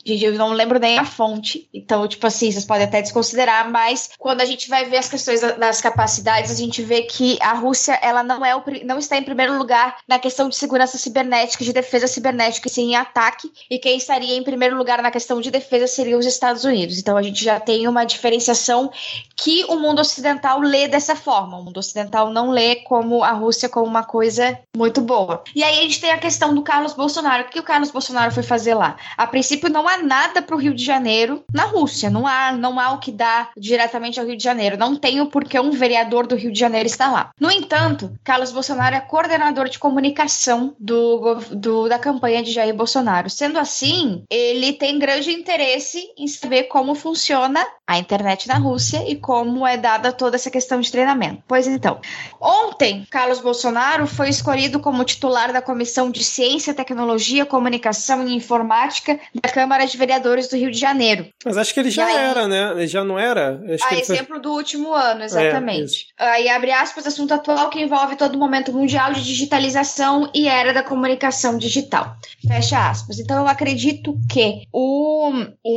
Gente, 0.05 0.23
eu 0.23 0.33
não 0.33 0.51
lembro 0.51 0.79
nem 0.79 0.97
a 0.97 1.05
fonte. 1.05 1.67
Então, 1.73 2.07
tipo 2.07 2.25
assim, 2.25 2.51
vocês 2.51 2.65
podem 2.65 2.85
até 2.85 3.01
desconsiderar, 3.01 3.69
mas 3.69 4.09
quando 4.17 4.41
a 4.41 4.45
gente 4.45 4.69
vai 4.69 4.85
ver 4.85 4.97
as 4.97 5.09
questões 5.09 5.41
das 5.41 5.81
capacidades, 5.81 6.51
a 6.51 6.55
gente 6.55 6.81
vê 6.81 7.03
que 7.03 7.37
a 7.41 7.53
Rússia, 7.53 7.97
ela 8.01 8.23
não, 8.23 8.45
é 8.45 8.55
o, 8.55 8.63
não 8.83 8.97
está 8.97 9.17
em 9.17 9.23
primeiro 9.23 9.57
lugar 9.57 9.97
na 10.07 10.19
questão 10.19 10.49
de 10.49 10.55
segurança 10.55 10.97
cibernética, 10.97 11.63
de 11.63 11.73
defesa 11.73 12.07
cibernética, 12.07 12.67
e 12.67 12.71
sim 12.71 12.91
em 12.91 12.95
ataque. 12.95 13.51
E 13.69 13.79
quem 13.79 13.97
estaria 13.97 14.35
em 14.35 14.43
primeiro 14.43 14.77
lugar 14.77 15.01
na 15.01 15.11
questão 15.11 15.41
de 15.41 15.51
defesa 15.51 15.87
seriam 15.87 16.19
os 16.19 16.25
Estados 16.25 16.63
Unidos. 16.63 16.99
Então, 16.99 17.17
a 17.17 17.21
gente 17.21 17.43
já 17.43 17.59
tem 17.59 17.87
uma 17.87 18.05
diferenciação 18.05 18.91
que 19.35 19.65
o 19.65 19.77
mundo 19.77 19.99
ocidental 19.99 20.59
lê 20.59 20.87
dessa 20.87 21.15
forma. 21.15 21.57
O 21.57 21.63
mundo 21.63 21.77
ocidental 21.77 22.29
não 22.29 22.49
lê 22.49 22.77
como 22.77 23.23
a 23.23 23.31
Rússia 23.31 23.69
como 23.69 23.85
uma 23.85 24.03
coisa 24.03 24.57
muito 24.75 25.01
boa. 25.01 25.43
E 25.55 25.63
aí 25.63 25.79
a 25.79 25.81
gente 25.81 25.99
tem 25.99 26.11
a 26.11 26.17
questão 26.17 26.53
do 26.53 26.61
Carlos 26.61 26.93
Bolsonaro. 26.93 27.43
O 27.43 27.49
que 27.49 27.59
o 27.59 27.63
Carlos 27.63 27.91
Bolsonaro 27.91 28.31
foi 28.31 28.43
fazer 28.43 28.73
lá? 28.73 28.95
A 29.17 29.27
princípio, 29.45 29.69
não 29.69 29.87
há 29.87 29.97
nada 29.97 30.41
para 30.41 30.55
o 30.55 30.59
Rio 30.59 30.73
de 30.73 30.83
Janeiro 30.83 31.43
na 31.53 31.65
Rússia. 31.65 32.09
Não 32.09 32.25
há, 32.25 32.51
não 32.51 32.79
há 32.79 32.93
o 32.93 32.99
que 32.99 33.11
dá 33.11 33.49
diretamente 33.55 34.19
ao 34.19 34.25
Rio 34.25 34.35
de 34.35 34.43
Janeiro. 34.43 34.75
Não 34.75 34.95
tem 34.95 35.21
o 35.21 35.27
porquê 35.27 35.59
um 35.59 35.69
vereador 35.69 36.25
do 36.25 36.35
Rio 36.35 36.51
de 36.51 36.59
Janeiro 36.59 36.87
está 36.87 37.11
lá. 37.11 37.29
No 37.39 37.51
entanto, 37.51 38.11
Carlos 38.23 38.51
Bolsonaro 38.51 38.95
é 38.95 38.99
coordenador 38.99 39.69
de 39.69 39.77
comunicação 39.77 40.75
do, 40.79 41.35
do, 41.51 41.87
da 41.87 41.99
campanha 41.99 42.41
de 42.41 42.51
Jair 42.51 42.73
Bolsonaro. 42.73 43.29
Sendo 43.29 43.59
assim, 43.59 44.23
ele 44.31 44.73
tem 44.73 44.97
grande 44.97 45.31
interesse 45.31 46.11
em 46.17 46.27
saber 46.27 46.63
como 46.63 46.95
funciona 46.95 47.63
a 47.85 47.99
internet 47.99 48.47
na 48.47 48.57
Rússia 48.57 49.07
e 49.07 49.15
como 49.15 49.65
é 49.65 49.77
dada 49.77 50.11
toda 50.11 50.37
essa 50.37 50.49
questão 50.49 50.81
de 50.81 50.91
treinamento. 50.91 51.43
Pois 51.47 51.67
então, 51.67 51.99
ontem, 52.41 53.05
Carlos 53.11 53.39
Bolsonaro 53.39 54.07
foi 54.07 54.29
escolhido 54.29 54.79
como 54.79 55.03
titular 55.03 55.53
da 55.53 55.61
Comissão 55.61 56.09
de 56.09 56.23
Ciência, 56.23 56.73
Tecnologia, 56.73 57.45
Comunicação 57.45 58.27
e 58.27 58.33
Informática 58.33 59.19
da 59.41 59.49
Câmara 59.49 59.85
de 59.85 59.97
Vereadores 59.97 60.47
do 60.47 60.55
Rio 60.55 60.71
de 60.71 60.79
Janeiro. 60.79 61.27
Mas 61.43 61.57
acho 61.57 61.73
que 61.73 61.79
ele 61.79 61.91
já 61.91 62.05
aí, 62.05 62.15
era, 62.15 62.47
né? 62.47 62.71
Ele 62.71 62.87
já 62.87 63.03
não 63.03 63.19
era? 63.19 63.61
Acho 63.73 63.85
a 63.85 63.95
exemplo 63.95 64.35
foi... 64.35 64.39
do 64.39 64.51
último 64.51 64.93
ano, 64.93 65.23
exatamente. 65.23 66.07
É, 66.19 66.25
aí 66.25 66.49
abre 66.49 66.71
aspas, 66.71 67.05
assunto 67.05 67.33
atual 67.33 67.69
que 67.69 67.81
envolve 67.81 68.15
todo 68.15 68.35
o 68.35 68.39
momento 68.39 68.71
mundial 68.71 69.13
de 69.13 69.23
digitalização 69.23 70.29
e 70.33 70.47
era 70.47 70.73
da 70.73 70.83
comunicação 70.83 71.57
digital. 71.57 72.15
Fecha 72.47 72.89
aspas. 72.89 73.19
Então 73.19 73.37
eu 73.39 73.47
acredito 73.47 74.17
que 74.29 74.63
o, 74.71 75.31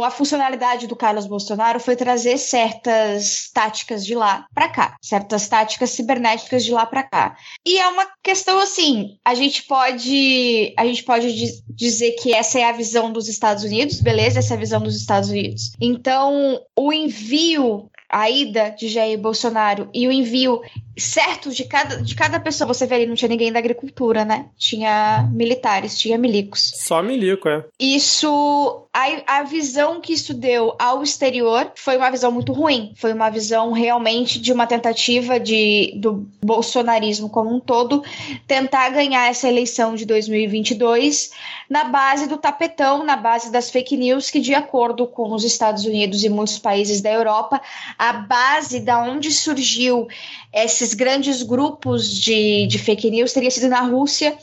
a 0.05 0.11
funcionalidade 0.11 0.87
do 0.87 0.97
Carlos 0.97 1.27
Bolsonaro 1.27 1.81
foi 1.81 1.97
trazer 1.97 2.39
certas 2.39 3.51
táticas 3.53 4.05
de 4.05 4.15
lá 4.15 4.47
para 4.55 4.69
cá, 4.69 4.97
certas 5.03 5.49
táticas 5.49 5.91
cibernéticas 5.91 6.65
de 6.65 6.73
lá 6.73 6.87
para 6.87 7.03
cá. 7.03 7.37
E 7.67 7.79
é 7.79 7.89
uma 7.89 8.07
questão 8.23 8.59
assim, 8.59 9.17
a 9.25 9.35
gente 9.35 9.65
pode 9.65 10.75
a 10.77 10.85
gente 10.85 11.03
pode 11.03 11.29
dizer 11.69 12.13
que 12.13 12.33
essa 12.33 12.59
é 12.59 12.65
a 12.65 12.73
visão 12.73 13.13
dos 13.13 13.29
Estados 13.29 13.48
Unidos, 13.65 14.01
beleza? 14.01 14.39
Essa 14.39 14.55
é 14.55 14.57
a 14.57 14.61
visão 14.61 14.81
dos 14.81 14.97
Estados 14.97 15.31
Unidos. 15.31 15.73
Então, 15.81 16.61
o 16.77 16.93
envio 16.93 17.91
a 18.09 18.31
ida 18.31 18.71
de 18.71 18.89
Jair 18.89 19.19
Bolsonaro 19.19 19.91
e 19.93 20.09
o 20.09 20.13
envio 20.13 20.63
certo 20.97 21.51
de 21.51 21.65
cada, 21.65 22.03
de 22.03 22.15
cada 22.15 22.41
pessoa. 22.41 22.73
Você 22.73 22.87
vê 22.87 22.95
ali, 22.95 23.07
não 23.07 23.15
tinha 23.15 23.29
ninguém 23.29 23.53
da 23.53 23.59
agricultura, 23.59 24.25
né? 24.25 24.49
Tinha 24.57 25.29
militares, 25.31 25.99
tinha 25.99 26.17
milicos. 26.17 26.73
Só 26.75 27.03
milico, 27.03 27.49
é. 27.49 27.65
Isso. 27.79 28.88
A, 28.99 29.39
a 29.39 29.43
visão 29.45 30.01
que 30.01 30.13
isso 30.13 30.35
deu 30.35 30.75
ao 30.77 31.05
exterior 31.05 31.71
foi 31.77 31.97
uma 31.97 32.11
visão 32.11 32.33
muito 32.33 32.53
ruim. 32.53 32.93
Foi 32.97 33.13
uma 33.13 33.31
visão 33.31 33.71
realmente 33.71 34.41
de 34.41 34.53
uma 34.53 34.67
tentativa 34.67 35.39
de, 35.39 35.93
do 35.95 36.27
bolsonarismo 36.43 37.31
como 37.31 37.55
um 37.55 37.61
todo 37.61 38.03
tentar 38.45 38.89
ganhar 38.91 39.31
essa 39.31 39.49
eleição 39.49 39.95
de 39.95 40.05
2022 40.05 41.31
na 41.71 41.85
base 41.85 42.27
do 42.27 42.37
tapetão, 42.37 43.05
na 43.05 43.15
base 43.15 43.53
das 43.53 43.71
fake 43.71 43.97
news, 43.97 44.31
que, 44.31 44.41
de 44.41 44.53
acordo 44.53 45.07
com 45.07 45.33
os 45.33 45.45
Estados 45.45 45.85
Unidos 45.85 46.25
e 46.25 46.29
muitos 46.29 46.59
países 46.59 47.01
da 47.01 47.13
Europa, 47.13 47.61
a 47.97 48.13
base 48.15 48.81
da 48.81 48.99
onde 48.99 49.31
surgiu 49.31 50.09
esses 50.53 50.95
grandes 50.95 51.43
grupos 51.43 52.09
de, 52.11 52.67
de 52.67 52.79
fake 52.79 53.11
news 53.11 53.33
teria 53.33 53.51
sido 53.51 53.69
na 53.69 53.81
Rússia. 53.81 54.37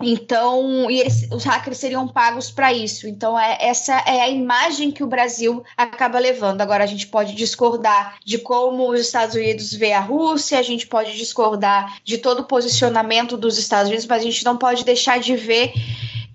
Então, 0.00 0.88
e 0.88 1.00
eles, 1.00 1.28
os 1.32 1.44
hackers 1.44 1.78
seriam 1.78 2.06
pagos 2.06 2.50
para 2.50 2.72
isso. 2.72 3.08
Então, 3.08 3.38
é, 3.38 3.58
essa 3.60 3.94
é 4.06 4.20
a 4.20 4.28
imagem 4.28 4.92
que 4.92 5.02
o 5.02 5.08
Brasil 5.08 5.64
acaba 5.76 6.18
levando. 6.18 6.60
Agora, 6.60 6.84
a 6.84 6.86
gente 6.86 7.08
pode 7.08 7.34
discordar 7.34 8.16
de 8.24 8.38
como 8.38 8.90
os 8.90 9.00
Estados 9.00 9.34
Unidos 9.34 9.72
vê 9.74 9.92
a 9.92 10.00
Rússia, 10.00 10.58
a 10.58 10.62
gente 10.62 10.86
pode 10.86 11.16
discordar 11.16 11.98
de 12.04 12.18
todo 12.18 12.40
o 12.40 12.44
posicionamento 12.44 13.36
dos 13.36 13.58
Estados 13.58 13.88
Unidos, 13.88 14.06
mas 14.06 14.22
a 14.22 14.24
gente 14.24 14.44
não 14.44 14.56
pode 14.56 14.84
deixar 14.84 15.18
de 15.18 15.34
ver 15.34 15.72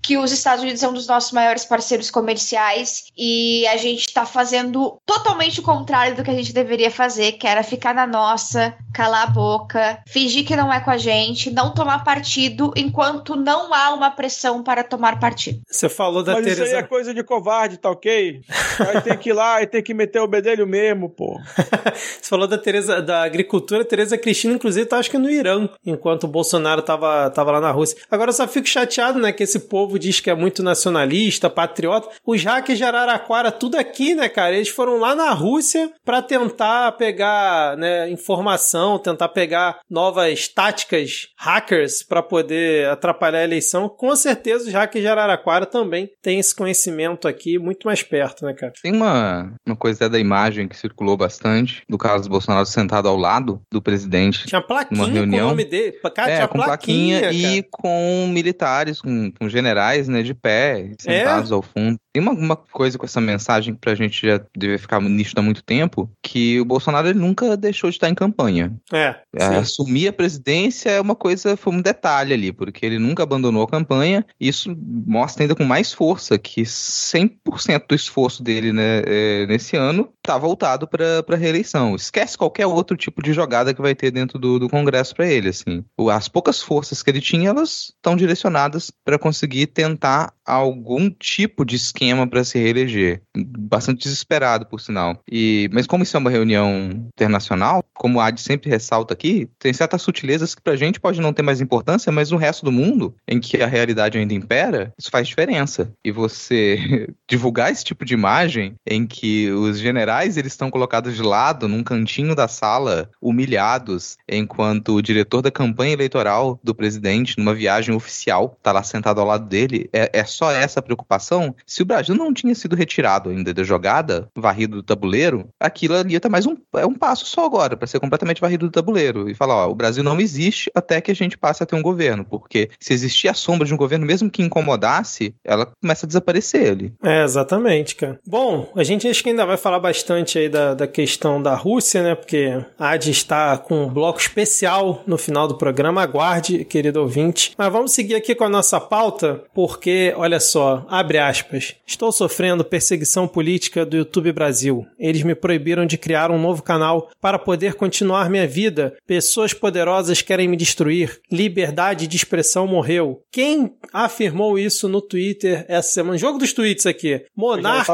que 0.04 0.18
os 0.18 0.32
Estados 0.32 0.62
Unidos 0.62 0.82
são 0.82 0.92
um 0.92 0.94
dos 0.94 1.08
nossos 1.08 1.32
maiores 1.32 1.64
parceiros 1.64 2.12
comerciais 2.12 3.06
e 3.18 3.66
a 3.68 3.78
gente 3.78 4.08
está 4.08 4.26
fazendo 4.26 5.00
totalmente 5.06 5.62
o 5.62 5.64
contrário 5.64 6.16
do 6.16 6.24
que 6.24 6.30
a 6.30 6.36
gente 6.36 6.54
deveria 6.54 6.92
fazer, 6.92 7.34
que 7.34 7.48
era 7.48 7.64
ficar 7.64 7.96
na 7.96 8.06
nossa, 8.06 8.76
calar 8.94 9.24
a 9.24 9.28
boca, 9.28 10.00
fingir 10.08 10.46
que 10.46 10.56
não 10.56 10.72
é 10.72 10.80
com 10.82 10.92
a 10.92 10.98
gente, 10.98 11.50
não 11.50 11.74
tomar 11.74 12.04
partido 12.04 12.74
enquanto 12.76 13.36
não 13.36 13.74
há 13.74 13.94
uma 13.94 14.12
pressão 14.12 14.62
para 14.62 14.84
tomar 14.84 15.20
partido. 15.20 15.62
Você 15.68 15.88
falou 15.88 16.22
da 16.22 16.34
Mas 16.34 16.44
Tereza... 16.44 16.64
isso 16.66 16.76
aí 16.76 16.80
é 16.82 16.84
coisa 16.84 17.14
de 17.14 17.24
covarde, 17.24 17.78
tá 17.78 17.90
ok? 17.90 18.42
Aí 18.80 19.02
tem 19.02 19.18
que 19.18 19.30
ir 19.30 19.34
lá 19.34 19.62
e 19.62 19.68
tem 19.68 19.82
que 19.82 19.94
meter 19.94 20.20
o 20.20 20.28
bedelho 20.28 20.68
mesmo, 20.68 21.10
pô. 21.10 21.40
Você 21.96 22.30
falou 22.30 22.48
da 22.48 22.58
Tereza, 22.58 23.02
da 23.02 23.24
agricultura, 23.24 23.86
Tereza 23.86 24.18
Cristina, 24.18 24.54
inclusive, 24.54 24.86
tá 24.86 24.98
acho 24.98 25.10
que 25.10 25.18
no 25.18 25.30
Irã, 25.30 25.70
enquanto 25.86 26.26
o 26.26 26.28
Bolsonaro 26.28 26.82
tava, 26.82 27.30
tava 27.30 27.52
lá 27.52 27.62
na 27.62 27.72
Rússia. 27.72 27.98
Agora 28.12 28.30
eu 28.30 28.34
só 28.34 28.48
fico 28.48 28.68
chateado, 28.68 29.20
né, 29.20 29.32
que 29.32 29.44
esse 29.44 29.60
povo 29.60 29.93
povo 29.94 30.00
diz 30.00 30.20
que 30.20 30.30
é 30.30 30.36
muito 30.36 30.64
nacionalista, 30.64 31.50
patriota. 31.50 32.10
Os 32.26 32.44
hackers 32.44 32.78
de 32.78 32.84
Araraquara, 32.84 33.52
tudo 33.52 33.78
aqui, 33.78 34.16
né, 34.16 34.28
cara? 34.28 34.56
Eles 34.56 34.70
foram 34.70 34.98
lá 34.98 35.16
na 35.16 35.32
Rússia 35.32 35.92
para 36.04 36.22
tentar 36.22 36.94
pegar 36.94 37.78
né, 37.78 38.10
informação, 38.10 38.98
tentar 38.98 39.30
pegar 39.30 39.80
novas 39.90 40.48
táticas 40.48 41.28
hackers 41.38 42.04
para 42.04 42.24
poder 42.24 42.90
atrapalhar 42.90 43.40
a 43.40 43.44
eleição. 43.44 43.88
Com 43.88 44.16
certeza 44.16 44.68
os 44.68 44.74
hackers 44.74 45.04
de 45.04 45.08
Araraquara 45.08 45.66
também 45.66 46.10
têm 46.22 46.40
esse 46.40 46.56
conhecimento 46.56 47.28
aqui 47.28 47.60
muito 47.60 47.86
mais 47.86 48.02
perto, 48.02 48.46
né, 48.46 48.54
cara? 48.54 48.74
Tem 48.82 48.94
uma, 48.94 49.54
uma 49.66 49.76
coisa 49.76 50.10
da 50.10 50.18
imagem 50.18 50.68
que 50.68 50.78
circulou 50.78 51.16
bastante 51.16 51.84
do 51.88 51.98
Carlos 51.98 52.28
Bolsonaro 52.28 52.66
sentado 52.66 53.08
ao 53.08 53.18
lado 53.18 53.62
do 53.72 53.82
presidente. 53.82 54.48
Tinha 54.48 54.62
plaquinha 54.62 55.28
com 55.28 55.36
o 55.36 55.40
nome 55.40 55.66
dele. 55.66 55.94
Cara, 56.16 56.32
é, 56.32 56.48
com 56.48 56.60
plaquinha, 56.60 57.20
plaquinha 57.20 57.58
e 57.58 57.64
com 57.64 58.28
militares, 58.30 59.02
com, 59.02 59.32
com 59.32 59.50
generais, 59.50 59.83
né, 60.08 60.24
de 60.24 60.34
pé, 60.34 60.92
sentados 61.00 61.52
é? 61.52 61.54
ao 61.54 61.62
fundo. 61.62 62.00
Tem 62.14 62.22
uma, 62.22 62.32
uma 62.32 62.56
coisa 62.56 62.96
com 62.96 63.06
essa 63.06 63.20
mensagem 63.20 63.74
que 63.74 63.80
pra 63.80 63.96
gente 63.96 64.28
já 64.28 64.40
deve 64.56 64.78
ficar 64.78 65.02
nisto 65.02 65.36
há 65.40 65.42
muito 65.42 65.64
tempo, 65.64 66.08
que 66.22 66.62
o 66.62 66.66
Bolsonaro 66.66 67.08
ele 67.08 67.18
nunca 67.18 67.58
deixou 67.58 67.90
de 67.90 67.96
estar 67.96 68.08
em 68.08 68.14
campanha. 68.14 68.72
É. 68.94 69.16
é 69.36 69.46
assumir 69.56 70.08
a 70.08 70.14
presidência 70.14 70.92
é 70.92 71.02
uma 71.02 71.16
coisa, 71.16 71.58
foi 71.58 71.74
um 71.74 71.82
detalhe 71.82 72.32
ali, 72.32 72.52
porque 72.52 72.86
ele 72.86 73.00
nunca 73.00 73.24
abandonou 73.24 73.64
a 73.64 73.68
campanha, 73.68 74.24
e 74.40 74.48
isso 74.48 74.78
mostra 75.08 75.44
ainda 75.44 75.56
com 75.56 75.64
mais 75.64 75.92
força 75.92 76.38
que 76.38 76.62
100% 76.62 77.88
do 77.90 77.96
esforço 77.96 78.44
dele 78.44 78.72
né, 78.72 79.02
é, 79.08 79.48
nesse 79.48 79.76
ano 79.76 80.14
tá 80.22 80.38
voltado 80.38 80.88
para 80.88 81.26
a 81.28 81.36
reeleição. 81.36 81.96
Esquece 81.96 82.38
qualquer 82.38 82.68
outro 82.68 82.96
tipo 82.96 83.24
de 83.24 83.34
jogada 83.34 83.74
que 83.74 83.82
vai 83.82 83.96
ter 83.96 84.12
dentro 84.12 84.38
do, 84.38 84.60
do 84.60 84.70
Congresso 84.70 85.16
para 85.16 85.26
ele, 85.28 85.50
assim. 85.50 85.84
As 86.12 86.28
poucas 86.28 86.62
forças 86.62 87.02
que 87.02 87.10
ele 87.10 87.22
tinha, 87.22 87.50
elas 87.50 87.92
estão 87.96 88.16
direcionadas 88.16 88.92
para 89.04 89.18
conseguir 89.18 89.68
tentar 89.68 90.32
algum 90.46 91.10
tipo 91.10 91.66
de 91.66 91.76
esquema 91.76 92.03
esquema 92.04 92.28
para 92.28 92.44
se 92.44 92.60
reeleger. 92.60 93.22
Bastante 93.36 94.04
desesperado, 94.04 94.66
por 94.66 94.80
sinal. 94.80 95.22
E, 95.30 95.70
mas 95.72 95.88
como 95.88 96.04
isso 96.04 96.16
é 96.16 96.20
uma 96.20 96.30
reunião 96.30 96.90
internacional, 97.14 97.84
como 97.94 98.20
a 98.20 98.28
AD 98.28 98.42
sempre 98.42 98.70
ressalta 98.70 99.14
aqui, 99.14 99.50
tem 99.60 99.74
certas 99.74 100.02
sutilezas 100.02 100.54
que 100.54 100.62
pra 100.62 100.76
gente 100.76 101.00
pode 101.00 101.22
não 101.22 101.34
ter 101.34 101.42
mais 101.42 101.62
importância, 101.62 102.12
mas 102.12 102.32
no 102.32 102.38
resto 102.38 102.66
do 102.66 102.72
mundo, 102.72 103.16
em 103.28 103.40
que 103.40 103.62
a 103.62 103.68
realidade 103.68 104.18
ainda 104.18 104.34
impera, 104.34 104.94
isso 104.98 105.10
faz 105.10 105.28
diferença. 105.28 105.92
E 106.04 106.12
você 106.12 107.08
divulgar 107.30 107.72
esse 107.72 107.84
tipo 107.84 108.06
de 108.06 108.14
imagem 108.14 108.76
em 108.86 109.06
que 109.06 109.52
os 109.52 109.80
generais 109.80 110.38
eles 110.38 110.54
estão 110.54 110.70
colocados 110.70 111.16
de 111.16 111.22
lado 111.22 111.68
num 111.68 111.84
cantinho 111.84 112.36
da 112.36 112.48
sala, 112.48 113.10
humilhados, 113.22 114.18
enquanto 114.30 114.96
o 114.96 115.02
diretor 115.02 115.42
da 115.42 115.52
campanha 115.52 115.94
eleitoral 115.94 116.60
do 116.64 116.76
presidente, 116.76 117.38
numa 117.38 117.54
viagem 117.54 117.96
oficial, 117.96 118.58
tá 118.62 118.72
lá 118.72 118.84
sentado 118.84 119.20
ao 119.22 119.28
lado 119.28 119.48
dele, 119.48 119.90
é, 119.94 120.10
é 120.14 120.24
só 120.26 120.52
essa 120.52 120.82
preocupação. 120.82 121.56
Se 121.66 121.82
o 121.82 121.86
Brasil 121.94 122.16
não 122.16 122.34
tinha 122.34 122.56
sido 122.56 122.76
retirado 122.76 123.30
ainda 123.30 123.54
da 123.54 123.64
jogada, 123.64 124.28
varrido 124.36 124.78
do 124.78 124.84
tabuleiro, 124.84 125.48
aquilo 125.60 125.96
ali 125.96 126.20
tá 126.20 126.28
mais 126.28 126.46
um, 126.46 126.56
é 126.76 126.86
um 126.86 126.96
passo 126.96 127.26
só 127.26 127.46
agora, 127.46 127.78
para 127.78 127.88
ser 127.88 128.00
completamente 128.00 128.42
varrido 128.42 128.66
do 128.66 128.72
tabuleiro. 128.72 129.30
E 129.30 129.36
falar, 129.36 129.68
ó, 129.68 129.70
o 129.70 129.76
Brasil 129.76 130.04
não 130.04 130.20
existe 130.20 130.72
até 130.74 131.00
que 131.00 131.12
a 131.12 131.16
gente 131.16 131.38
passe 131.38 131.62
a 131.62 131.66
ter 131.66 131.76
um 131.76 131.82
governo, 131.82 132.26
porque 132.26 132.70
se 132.80 132.94
existir 132.94 133.28
a 133.28 133.34
sombra 133.34 133.68
de 133.68 133.74
um 133.74 133.78
governo, 133.78 134.06
mesmo 134.06 134.30
que 134.30 134.42
incomodasse, 134.42 135.36
ela 135.44 135.68
começa 135.82 136.06
a 136.06 136.08
desaparecer 136.08 136.72
ali. 136.72 136.94
É, 137.04 137.24
exatamente, 137.24 137.96
cara. 137.96 138.20
Bom, 138.26 138.72
a 138.76 138.84
gente 138.84 139.08
acho 139.08 139.22
que 139.22 139.30
ainda 139.30 139.46
vai 139.46 139.58
falar 139.58 139.80
bastante 139.80 140.40
aí 140.40 140.50
da, 140.50 140.74
da 140.74 140.88
questão 140.88 141.42
da 141.42 141.56
Rússia, 141.56 142.02
né? 142.02 142.16
Porque 142.16 142.60
a 142.80 142.90
AD 142.90 143.12
está 143.12 143.58
com 143.58 143.84
um 143.84 143.90
bloco 143.90 144.20
especial 144.20 145.04
no 145.06 145.18
final 145.18 145.48
do 145.48 145.58
programa. 145.58 146.02
Aguarde, 146.02 146.66
querido 146.66 147.02
ouvinte. 147.02 147.54
Mas 147.58 147.72
vamos 147.72 147.92
seguir 147.92 148.16
aqui 148.16 148.34
com 148.34 148.46
a 148.46 148.50
nossa 148.50 148.80
pauta, 148.80 149.44
porque, 149.54 150.14
olha 150.18 150.40
só, 150.40 150.86
abre 150.90 151.18
aspas. 151.18 151.76
Estou 151.86 152.12
sofrendo 152.12 152.64
perseguição 152.64 153.28
política 153.28 153.86
do 153.86 153.98
YouTube 153.98 154.32
Brasil. 154.32 154.86
Eles 154.98 155.22
me 155.22 155.36
proibiram 155.36 155.86
de 155.86 155.98
criar 155.98 156.32
um 156.32 156.42
novo 156.42 156.64
canal 156.64 157.10
para 157.20 157.38
poder 157.38 157.74
continuar 157.74 158.30
minha 158.30 158.48
vida. 158.48 158.96
Pessoas 159.06 159.54
poderosas 159.54 160.22
querem 160.22 160.48
me 160.48 160.56
destruir. 160.56 161.20
Liberdade 161.30 162.08
de 162.08 162.16
expressão 162.16 162.66
morreu. 162.66 163.22
Quem 163.30 163.76
afirmou 163.92 164.58
isso 164.58 164.88
no 164.88 165.02
Twitter 165.02 165.66
essa 165.68 165.90
semana? 165.90 166.18
Jogo 166.18 166.38
dos 166.38 166.54
tweets 166.54 166.86
aqui. 166.86 167.26
Monark. 167.36 167.92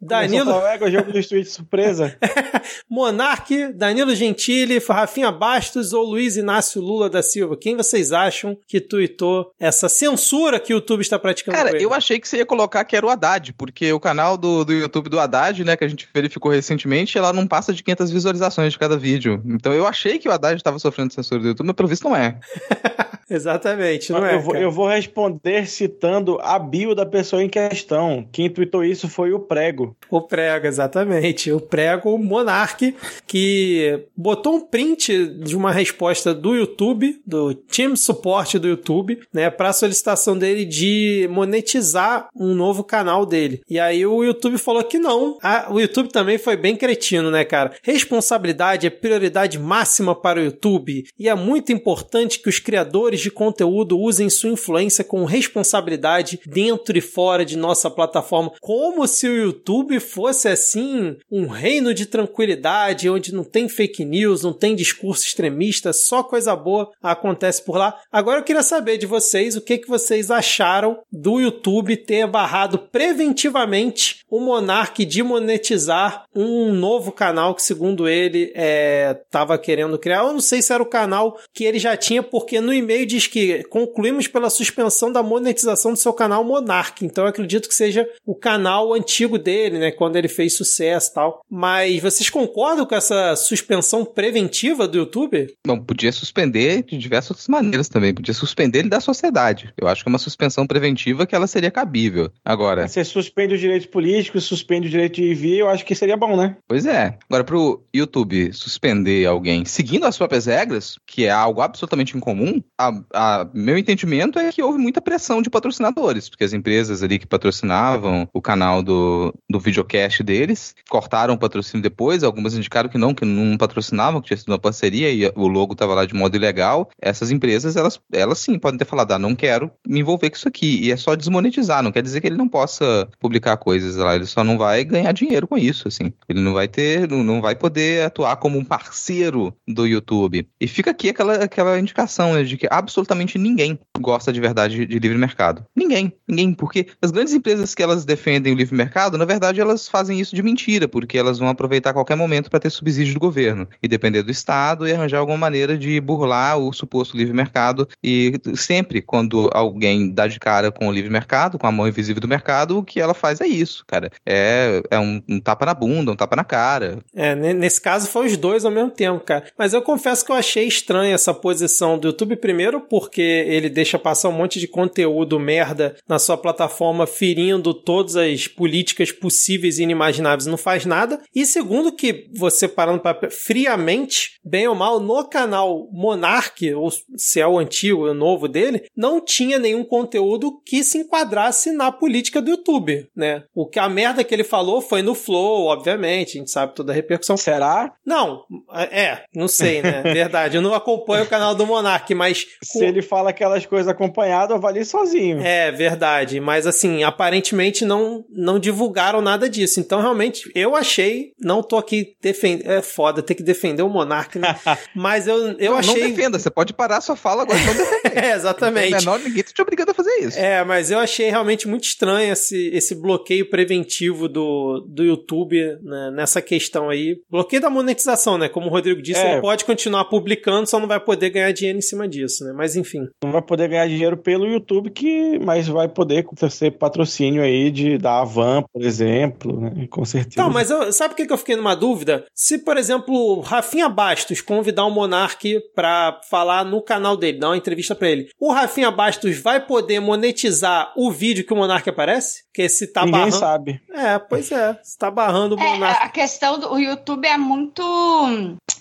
Danilo. 0.00 0.52
É 0.52 0.84
o 0.84 0.90
jogo 0.90 1.12
dos 1.12 1.26
tweets 1.26 1.52
surpresa. 1.52 2.16
Monark, 2.88 3.72
Danilo 3.74 4.14
Gentili, 4.14 4.78
Rafinha 4.78 5.32
Bastos 5.32 5.92
ou 5.92 6.04
Luiz 6.04 6.36
Inácio 6.36 6.80
Lula 6.80 7.10
da 7.10 7.22
Silva? 7.22 7.56
Quem 7.56 7.76
vocês 7.76 8.12
acham 8.12 8.56
que 8.66 8.80
tweetou 8.80 9.50
essa 9.58 9.88
censura 9.88 10.60
que 10.60 10.72
o 10.72 10.76
YouTube 10.76 11.00
está 11.00 11.18
praticando? 11.18 11.56
Cara, 11.56 11.76
eu 11.82 11.92
achei 11.92 12.20
que 12.20 12.28
você 12.28 12.38
ia 12.38 12.46
colocar 12.46 12.84
que 12.92 12.96
era 12.96 13.06
o 13.06 13.08
Haddad, 13.08 13.54
porque 13.54 13.90
o 13.90 13.98
canal 13.98 14.36
do, 14.36 14.66
do 14.66 14.72
YouTube 14.74 15.08
do 15.08 15.18
Haddad, 15.18 15.64
né, 15.64 15.78
que 15.78 15.84
a 15.84 15.88
gente 15.88 16.06
verificou 16.12 16.52
recentemente, 16.52 17.16
ela 17.16 17.32
não 17.32 17.46
passa 17.46 17.72
de 17.72 17.82
500 17.82 18.10
visualizações 18.10 18.74
de 18.74 18.78
cada 18.78 18.98
vídeo. 18.98 19.42
Então 19.46 19.72
eu 19.72 19.86
achei 19.86 20.18
que 20.18 20.28
o 20.28 20.30
Haddad 20.30 20.56
estava 20.56 20.78
sofrendo 20.78 21.10
censura 21.10 21.40
do 21.40 21.48
YouTube, 21.48 21.68
mas 21.68 21.74
pelo 21.74 21.88
visto 21.88 22.04
não 22.04 22.14
é. 22.14 22.38
Exatamente, 23.32 24.12
não 24.12 24.24
é? 24.24 24.34
Eu 24.34 24.40
vou, 24.40 24.56
eu 24.56 24.70
vou, 24.70 24.88
responder 24.88 25.66
citando 25.66 26.38
a 26.42 26.58
bio 26.58 26.94
da 26.94 27.06
pessoa 27.06 27.42
em 27.42 27.48
questão. 27.48 28.26
Quem 28.30 28.50
tweetou 28.50 28.84
isso 28.84 29.08
foi 29.08 29.32
o 29.32 29.40
Prego. 29.40 29.96
O 30.10 30.20
Prego, 30.20 30.66
exatamente. 30.66 31.50
O 31.50 31.60
Prego 31.60 32.18
Monark, 32.18 32.94
que 33.26 34.04
botou 34.14 34.56
um 34.56 34.60
print 34.60 35.26
de 35.26 35.56
uma 35.56 35.72
resposta 35.72 36.34
do 36.34 36.54
YouTube, 36.54 37.20
do 37.26 37.54
Team 37.54 37.96
Support 37.96 38.58
do 38.58 38.68
YouTube, 38.68 39.20
né, 39.32 39.48
para 39.48 39.70
a 39.70 39.72
solicitação 39.72 40.36
dele 40.36 40.64
de 40.64 41.26
monetizar 41.30 42.28
um 42.36 42.54
novo 42.54 42.84
canal 42.84 43.24
dele. 43.24 43.62
E 43.68 43.78
aí 43.78 44.04
o 44.04 44.22
YouTube 44.22 44.58
falou 44.58 44.84
que 44.84 44.98
não. 44.98 45.38
Ah, 45.42 45.68
o 45.70 45.80
YouTube 45.80 46.10
também 46.10 46.36
foi 46.36 46.56
bem 46.56 46.76
cretino, 46.76 47.30
né, 47.30 47.44
cara? 47.44 47.72
Responsabilidade 47.82 48.86
é 48.86 48.90
prioridade 48.90 49.58
máxima 49.58 50.14
para 50.14 50.40
o 50.40 50.44
YouTube 50.44 51.04
e 51.18 51.28
é 51.28 51.34
muito 51.34 51.72
importante 51.72 52.38
que 52.38 52.48
os 52.48 52.58
criadores 52.58 53.21
de 53.22 53.30
conteúdo 53.30 53.98
usem 53.98 54.28
sua 54.28 54.50
influência 54.50 55.04
com 55.04 55.24
responsabilidade 55.24 56.40
dentro 56.46 56.96
e 56.96 57.00
fora 57.00 57.44
de 57.44 57.56
nossa 57.56 57.90
plataforma, 57.90 58.52
como 58.60 59.06
se 59.06 59.26
o 59.26 59.36
YouTube 59.36 59.98
fosse 60.00 60.48
assim 60.48 61.16
um 61.30 61.46
reino 61.46 61.94
de 61.94 62.06
tranquilidade, 62.06 63.08
onde 63.08 63.34
não 63.34 63.44
tem 63.44 63.68
fake 63.68 64.04
news, 64.04 64.42
não 64.42 64.52
tem 64.52 64.74
discurso 64.74 65.24
extremista, 65.24 65.92
só 65.92 66.22
coisa 66.22 66.54
boa 66.56 66.90
acontece 67.02 67.62
por 67.62 67.76
lá. 67.76 67.98
Agora 68.10 68.40
eu 68.40 68.44
queria 68.44 68.62
saber 68.62 68.98
de 68.98 69.06
vocês 69.06 69.56
o 69.56 69.60
que, 69.60 69.78
que 69.78 69.88
vocês 69.88 70.30
acharam 70.30 71.00
do 71.10 71.40
YouTube 71.40 71.96
ter 71.96 72.26
barrado 72.26 72.78
preventivamente 72.78 74.22
o 74.30 74.40
Monark 74.40 75.04
de 75.04 75.22
monetizar 75.22 76.24
um 76.34 76.72
novo 76.72 77.12
canal 77.12 77.54
que, 77.54 77.62
segundo 77.62 78.08
ele, 78.08 78.52
estava 78.54 79.54
é, 79.54 79.58
querendo 79.58 79.98
criar. 79.98 80.24
Eu 80.24 80.32
não 80.32 80.40
sei 80.40 80.62
se 80.62 80.72
era 80.72 80.82
o 80.82 80.86
canal 80.86 81.38
que 81.52 81.64
ele 81.64 81.78
já 81.78 81.96
tinha, 81.96 82.22
porque 82.22 82.60
no 82.60 82.72
e-mail 82.72 83.06
diz 83.12 83.26
que 83.26 83.62
concluímos 83.64 84.26
pela 84.26 84.48
suspensão 84.48 85.12
da 85.12 85.22
monetização 85.22 85.92
do 85.92 85.98
seu 85.98 86.12
canal 86.12 86.44
Monark. 86.44 87.04
Então 87.04 87.24
eu 87.24 87.28
acredito 87.28 87.68
que 87.68 87.74
seja 87.74 88.08
o 88.24 88.34
canal 88.34 88.94
antigo 88.94 89.38
dele, 89.38 89.78
né? 89.78 89.90
Quando 89.90 90.16
ele 90.16 90.28
fez 90.28 90.56
sucesso 90.56 91.10
e 91.10 91.14
tal. 91.14 91.40
Mas 91.50 92.00
vocês 92.00 92.30
concordam 92.30 92.86
com 92.86 92.94
essa 92.94 93.36
suspensão 93.36 94.04
preventiva 94.04 94.88
do 94.88 94.98
YouTube? 94.98 95.54
Não, 95.66 95.78
podia 95.78 96.12
suspender 96.12 96.82
de 96.82 96.98
diversas 96.98 97.32
outras 97.32 97.48
maneiras 97.48 97.88
também. 97.88 98.14
Podia 98.14 98.34
suspender 98.34 98.80
ele 98.80 98.88
da 98.88 99.00
sociedade. 99.00 99.72
Eu 99.80 99.88
acho 99.88 100.02
que 100.02 100.08
é 100.08 100.12
uma 100.12 100.18
suspensão 100.18 100.66
preventiva 100.66 101.26
que 101.26 101.34
ela 101.34 101.46
seria 101.46 101.70
cabível. 101.70 102.30
Agora. 102.44 102.88
Você 102.88 103.04
suspende 103.04 103.54
os 103.54 103.60
direitos 103.60 103.86
políticos, 103.86 104.44
suspende 104.44 104.86
o 104.88 104.90
direito 104.90 105.16
de 105.16 105.34
vir, 105.34 105.58
eu 105.58 105.68
acho 105.68 105.84
que 105.84 105.94
seria 105.94 106.16
bom, 106.16 106.36
né? 106.36 106.56
Pois 106.66 106.86
é. 106.86 107.18
Agora, 107.28 107.44
pro 107.44 107.84
YouTube 107.94 108.52
suspender 108.52 109.26
alguém 109.26 109.64
seguindo 109.64 110.06
as 110.06 110.16
próprias 110.16 110.46
regras, 110.46 110.96
que 111.06 111.26
é 111.26 111.30
algo 111.30 111.60
absolutamente 111.60 112.16
incomum, 112.16 112.62
a, 112.78 112.91
a, 113.12 113.46
meu 113.52 113.76
entendimento 113.76 114.38
é 114.38 114.50
que 114.52 114.62
houve 114.62 114.78
muita 114.78 115.00
pressão 115.00 115.42
de 115.42 115.50
patrocinadores, 115.50 116.28
porque 116.28 116.44
as 116.44 116.52
empresas 116.52 117.02
ali 117.02 117.18
que 117.18 117.26
patrocinavam 117.26 118.28
o 118.32 118.40
canal 118.40 118.82
do, 118.82 119.34
do 119.48 119.60
videocast 119.60 120.22
deles 120.22 120.74
cortaram 120.88 121.34
o 121.34 121.38
patrocínio 121.38 121.82
depois, 121.82 122.22
algumas 122.22 122.54
indicaram 122.54 122.88
que 122.88 122.98
não, 122.98 123.14
que 123.14 123.24
não 123.24 123.56
patrocinavam, 123.56 124.20
que 124.20 124.28
tinha 124.28 124.36
sido 124.36 124.48
uma 124.48 124.58
parceria 124.58 125.10
e 125.10 125.30
o 125.34 125.46
logo 125.46 125.72
estava 125.72 125.94
lá 125.94 126.04
de 126.04 126.14
modo 126.14 126.36
ilegal. 126.36 126.90
Essas 127.00 127.30
empresas, 127.30 127.76
elas, 127.76 128.00
elas 128.12 128.38
sim 128.38 128.58
podem 128.58 128.78
ter 128.78 128.84
falado, 128.84 129.12
ah, 129.12 129.18
não 129.18 129.34
quero 129.34 129.70
me 129.86 130.00
envolver 130.00 130.30
com 130.30 130.36
isso 130.36 130.48
aqui. 130.48 130.80
E 130.82 130.92
é 130.92 130.96
só 130.96 131.14
desmonetizar, 131.14 131.82
não 131.82 131.92
quer 131.92 132.02
dizer 132.02 132.20
que 132.20 132.26
ele 132.26 132.36
não 132.36 132.48
possa 132.48 133.08
publicar 133.18 133.56
coisas 133.56 133.96
lá, 133.96 134.14
ele 134.14 134.26
só 134.26 134.44
não 134.44 134.58
vai 134.58 134.84
ganhar 134.84 135.12
dinheiro 135.12 135.46
com 135.46 135.56
isso, 135.56 135.88
assim. 135.88 136.12
Ele 136.28 136.40
não 136.40 136.52
vai 136.52 136.68
ter, 136.68 137.08
não, 137.08 137.22
não 137.22 137.40
vai 137.40 137.54
poder 137.54 138.06
atuar 138.06 138.36
como 138.36 138.58
um 138.58 138.64
parceiro 138.64 139.54
do 139.66 139.86
YouTube. 139.86 140.48
E 140.60 140.66
fica 140.66 140.90
aqui 140.90 141.10
aquela, 141.10 141.34
aquela 141.34 141.78
indicação 141.78 142.34
né, 142.34 142.42
de 142.42 142.56
que 142.56 142.66
a 142.70 142.81
absolutamente 142.82 143.38
ninguém 143.38 143.78
gosta 143.98 144.32
de 144.32 144.40
verdade 144.40 144.84
de 144.84 144.98
livre 144.98 145.16
mercado. 145.16 145.64
Ninguém. 145.74 146.12
Ninguém. 146.28 146.52
Porque 146.52 146.88
as 147.00 147.10
grandes 147.10 147.32
empresas 147.32 147.74
que 147.74 147.82
elas 147.82 148.04
defendem 148.04 148.52
o 148.52 148.56
livre 148.56 148.76
mercado, 148.76 149.16
na 149.16 149.24
verdade, 149.24 149.60
elas 149.60 149.88
fazem 149.88 150.20
isso 150.20 150.34
de 150.34 150.42
mentira, 150.42 150.88
porque 150.88 151.16
elas 151.16 151.38
vão 151.38 151.48
aproveitar 151.48 151.92
qualquer 151.92 152.16
momento 152.16 152.50
para 152.50 152.60
ter 152.60 152.70
subsídio 152.70 153.14
do 153.14 153.20
governo 153.20 153.68
e 153.82 153.88
depender 153.88 154.22
do 154.22 154.30
Estado 154.30 154.86
e 154.86 154.92
arranjar 154.92 155.18
alguma 155.18 155.38
maneira 155.38 155.78
de 155.78 156.00
burlar 156.00 156.58
o 156.58 156.72
suposto 156.72 157.16
livre 157.16 157.34
mercado. 157.34 157.88
E 158.02 158.32
sempre, 158.54 159.00
quando 159.00 159.48
alguém 159.52 160.12
dá 160.12 160.26
de 160.26 160.38
cara 160.38 160.70
com 160.70 160.88
o 160.88 160.92
livre 160.92 161.10
mercado, 161.10 161.58
com 161.58 161.66
a 161.66 161.72
mão 161.72 161.86
invisível 161.86 162.20
do 162.20 162.28
mercado, 162.28 162.78
o 162.78 162.84
que 162.84 163.00
ela 163.00 163.14
faz 163.14 163.40
é 163.40 163.46
isso, 163.46 163.84
cara. 163.86 164.10
É, 164.26 164.82
é 164.90 164.98
um, 164.98 165.22
um 165.28 165.40
tapa 165.40 165.64
na 165.64 165.74
bunda, 165.74 166.10
um 166.10 166.16
tapa 166.16 166.36
na 166.36 166.44
cara. 166.44 166.98
É, 167.14 167.34
nesse 167.34 167.80
caso 167.80 168.08
foi 168.08 168.26
os 168.26 168.36
dois 168.36 168.64
ao 168.64 168.70
mesmo 168.70 168.90
tempo, 168.90 169.20
cara. 169.20 169.44
Mas 169.56 169.72
eu 169.72 169.82
confesso 169.82 170.24
que 170.24 170.32
eu 170.32 170.36
achei 170.36 170.66
estranha 170.66 171.14
essa 171.14 171.32
posição 171.32 171.98
do 171.98 172.08
YouTube, 172.08 172.36
primeiro 172.36 172.71
porque 172.80 173.20
ele 173.20 173.68
deixa 173.68 173.98
passar 173.98 174.28
um 174.28 174.32
monte 174.32 174.58
de 174.58 174.66
conteúdo 174.66 175.38
merda 175.38 175.96
na 176.08 176.18
sua 176.18 176.36
plataforma, 176.36 177.06
ferindo 177.06 177.74
todas 177.74 178.16
as 178.16 178.46
políticas 178.46 179.12
possíveis 179.12 179.78
e 179.78 179.82
inimagináveis, 179.82 180.46
não 180.46 180.56
faz 180.56 180.84
nada. 180.84 181.20
E 181.34 181.46
segundo 181.46 181.92
que 181.92 182.28
você 182.34 182.66
parando 182.66 183.00
para 183.00 183.30
friamente, 183.30 184.32
bem 184.44 184.66
ou 184.68 184.74
mal, 184.74 185.00
no 185.00 185.24
canal 185.24 185.88
Monarch, 185.92 186.72
ou 186.74 186.90
se 187.16 187.40
é 187.40 187.46
o 187.46 187.58
antigo, 187.58 188.08
o 188.08 188.14
novo 188.14 188.48
dele, 188.48 188.84
não 188.96 189.20
tinha 189.20 189.58
nenhum 189.58 189.84
conteúdo 189.84 190.60
que 190.64 190.82
se 190.82 190.98
enquadrasse 190.98 191.70
na 191.72 191.90
política 191.92 192.40
do 192.40 192.50
YouTube, 192.50 193.08
né? 193.14 193.44
O 193.54 193.66
que 193.66 193.78
a 193.78 193.88
merda 193.88 194.24
que 194.24 194.34
ele 194.34 194.44
falou 194.44 194.80
foi 194.80 195.02
no 195.02 195.14
Flow, 195.14 195.66
obviamente, 195.66 196.36
a 196.36 196.40
gente 196.40 196.50
sabe 196.50 196.74
toda 196.74 196.92
a 196.92 196.94
repercussão. 196.94 197.36
Será? 197.36 197.92
Não, 198.04 198.44
é, 198.90 199.24
não 199.34 199.48
sei, 199.48 199.82
né? 199.82 200.02
Verdade, 200.12 200.56
eu 200.56 200.62
não 200.62 200.74
acompanho 200.74 201.24
o 201.24 201.28
canal 201.28 201.54
do 201.54 201.66
Monark, 201.66 202.14
mas. 202.14 202.46
Se 202.62 202.84
ele 202.84 203.02
fala 203.02 203.30
aquelas 203.30 203.66
coisas 203.66 203.88
acompanhado, 203.88 204.54
avalie 204.54 204.84
sozinho. 204.84 205.40
É, 205.40 205.70
verdade. 205.70 206.40
Mas 206.40 206.66
assim, 206.66 207.02
aparentemente 207.02 207.84
não, 207.84 208.24
não 208.30 208.58
divulgaram 208.58 209.20
nada 209.20 209.48
disso. 209.48 209.80
Então, 209.80 210.00
realmente, 210.00 210.50
eu 210.54 210.74
achei. 210.76 211.32
Não 211.40 211.62
tô 211.62 211.76
aqui 211.76 212.14
defendendo. 212.20 212.70
É 212.70 212.82
foda 212.82 213.22
ter 213.22 213.34
que 213.34 213.42
defender 213.42 213.82
o 213.82 213.88
Monark, 213.88 214.38
né? 214.38 214.56
mas 214.94 215.26
eu, 215.26 215.36
eu 215.58 215.72
não, 215.72 215.78
achei. 215.78 216.02
Não 216.02 216.10
defenda, 216.10 216.38
você 216.38 216.50
pode 216.50 216.72
parar 216.72 217.00
sua 217.00 217.16
fala 217.16 217.42
agora 217.42 217.58
não 217.58 217.74
defender. 217.74 218.18
é, 218.24 218.32
exatamente. 218.34 218.92
Menor, 218.92 219.18
ninguém 219.18 219.42
tá 219.42 219.50
te 219.52 219.62
obrigando 219.62 219.90
a 219.90 219.94
fazer 219.94 220.14
isso. 220.20 220.38
É, 220.38 220.64
mas 220.64 220.90
eu 220.90 220.98
achei 220.98 221.28
realmente 221.30 221.66
muito 221.66 221.84
estranho 221.84 222.32
esse, 222.32 222.70
esse 222.72 222.94
bloqueio 222.94 223.48
preventivo 223.50 224.28
do, 224.28 224.86
do 224.88 225.04
YouTube 225.04 225.58
né, 225.82 226.10
nessa 226.14 226.40
questão 226.40 226.88
aí. 226.88 227.20
Bloqueio 227.30 227.60
da 227.60 227.70
monetização, 227.70 228.38
né? 228.38 228.48
Como 228.48 228.66
o 228.66 228.70
Rodrigo 228.70 229.02
disse, 229.02 229.20
é. 229.20 229.32
ele 229.32 229.40
pode 229.40 229.64
continuar 229.64 230.04
publicando, 230.06 230.68
só 230.68 230.78
não 230.78 230.88
vai 230.88 231.00
poder 231.00 231.30
ganhar 231.30 231.52
dinheiro 231.52 231.78
em 231.78 231.82
cima 231.82 232.06
disso, 232.08 232.44
né? 232.44 232.51
Mas 232.52 232.76
enfim. 232.76 233.08
Não 233.22 233.32
vai 233.32 233.42
poder 233.42 233.68
ganhar 233.68 233.86
dinheiro 233.88 234.16
pelo 234.16 234.46
YouTube, 234.46 234.90
que 234.90 235.38
mas 235.44 235.66
vai 235.68 235.88
poder 235.88 236.26
ser 236.50 236.72
patrocínio 236.72 237.42
aí 237.42 237.70
de 237.70 237.98
da 237.98 238.20
Avan, 238.20 238.62
por 238.72 238.82
exemplo, 238.82 239.60
né? 239.60 239.86
Com 239.90 240.04
certeza. 240.04 240.42
Não, 240.42 240.50
mas 240.52 240.70
eu, 240.70 240.92
sabe 240.92 241.14
o 241.14 241.16
que 241.16 241.32
eu 241.32 241.38
fiquei 241.38 241.56
numa 241.56 241.74
dúvida? 241.74 242.24
Se, 242.34 242.58
por 242.58 242.76
exemplo, 242.76 243.40
Rafinha 243.40 243.88
Bastos 243.88 244.40
convidar 244.40 244.84
o 244.84 244.90
Monark 244.90 245.60
pra 245.74 246.20
falar 246.30 246.64
no 246.64 246.82
canal 246.82 247.16
dele, 247.16 247.38
dar 247.38 247.48
uma 247.48 247.56
entrevista 247.56 247.94
para 247.94 248.08
ele, 248.10 248.28
o 248.40 248.52
Rafinha 248.52 248.90
Bastos 248.90 249.38
vai 249.38 249.64
poder 249.64 250.00
monetizar 250.00 250.92
o 250.96 251.10
vídeo 251.10 251.44
que 251.46 251.52
o 251.52 251.56
Monark 251.56 251.88
aparece? 251.88 252.44
Porque 252.46 252.68
se 252.68 252.86
tá 252.92 253.04
Ninguém 253.04 253.20
barrando. 253.20 253.36
sabe. 253.38 253.80
É, 253.92 254.18
pois 254.18 254.50
é. 254.52 254.78
Se 254.82 254.98
tá 254.98 255.10
barrando 255.10 255.56
o 255.56 255.60
É, 255.60 255.72
Monark. 255.72 256.02
a 256.04 256.08
questão 256.08 256.58
do 256.58 256.78
YouTube 256.78 257.26
é 257.26 257.36
muito 257.38 257.82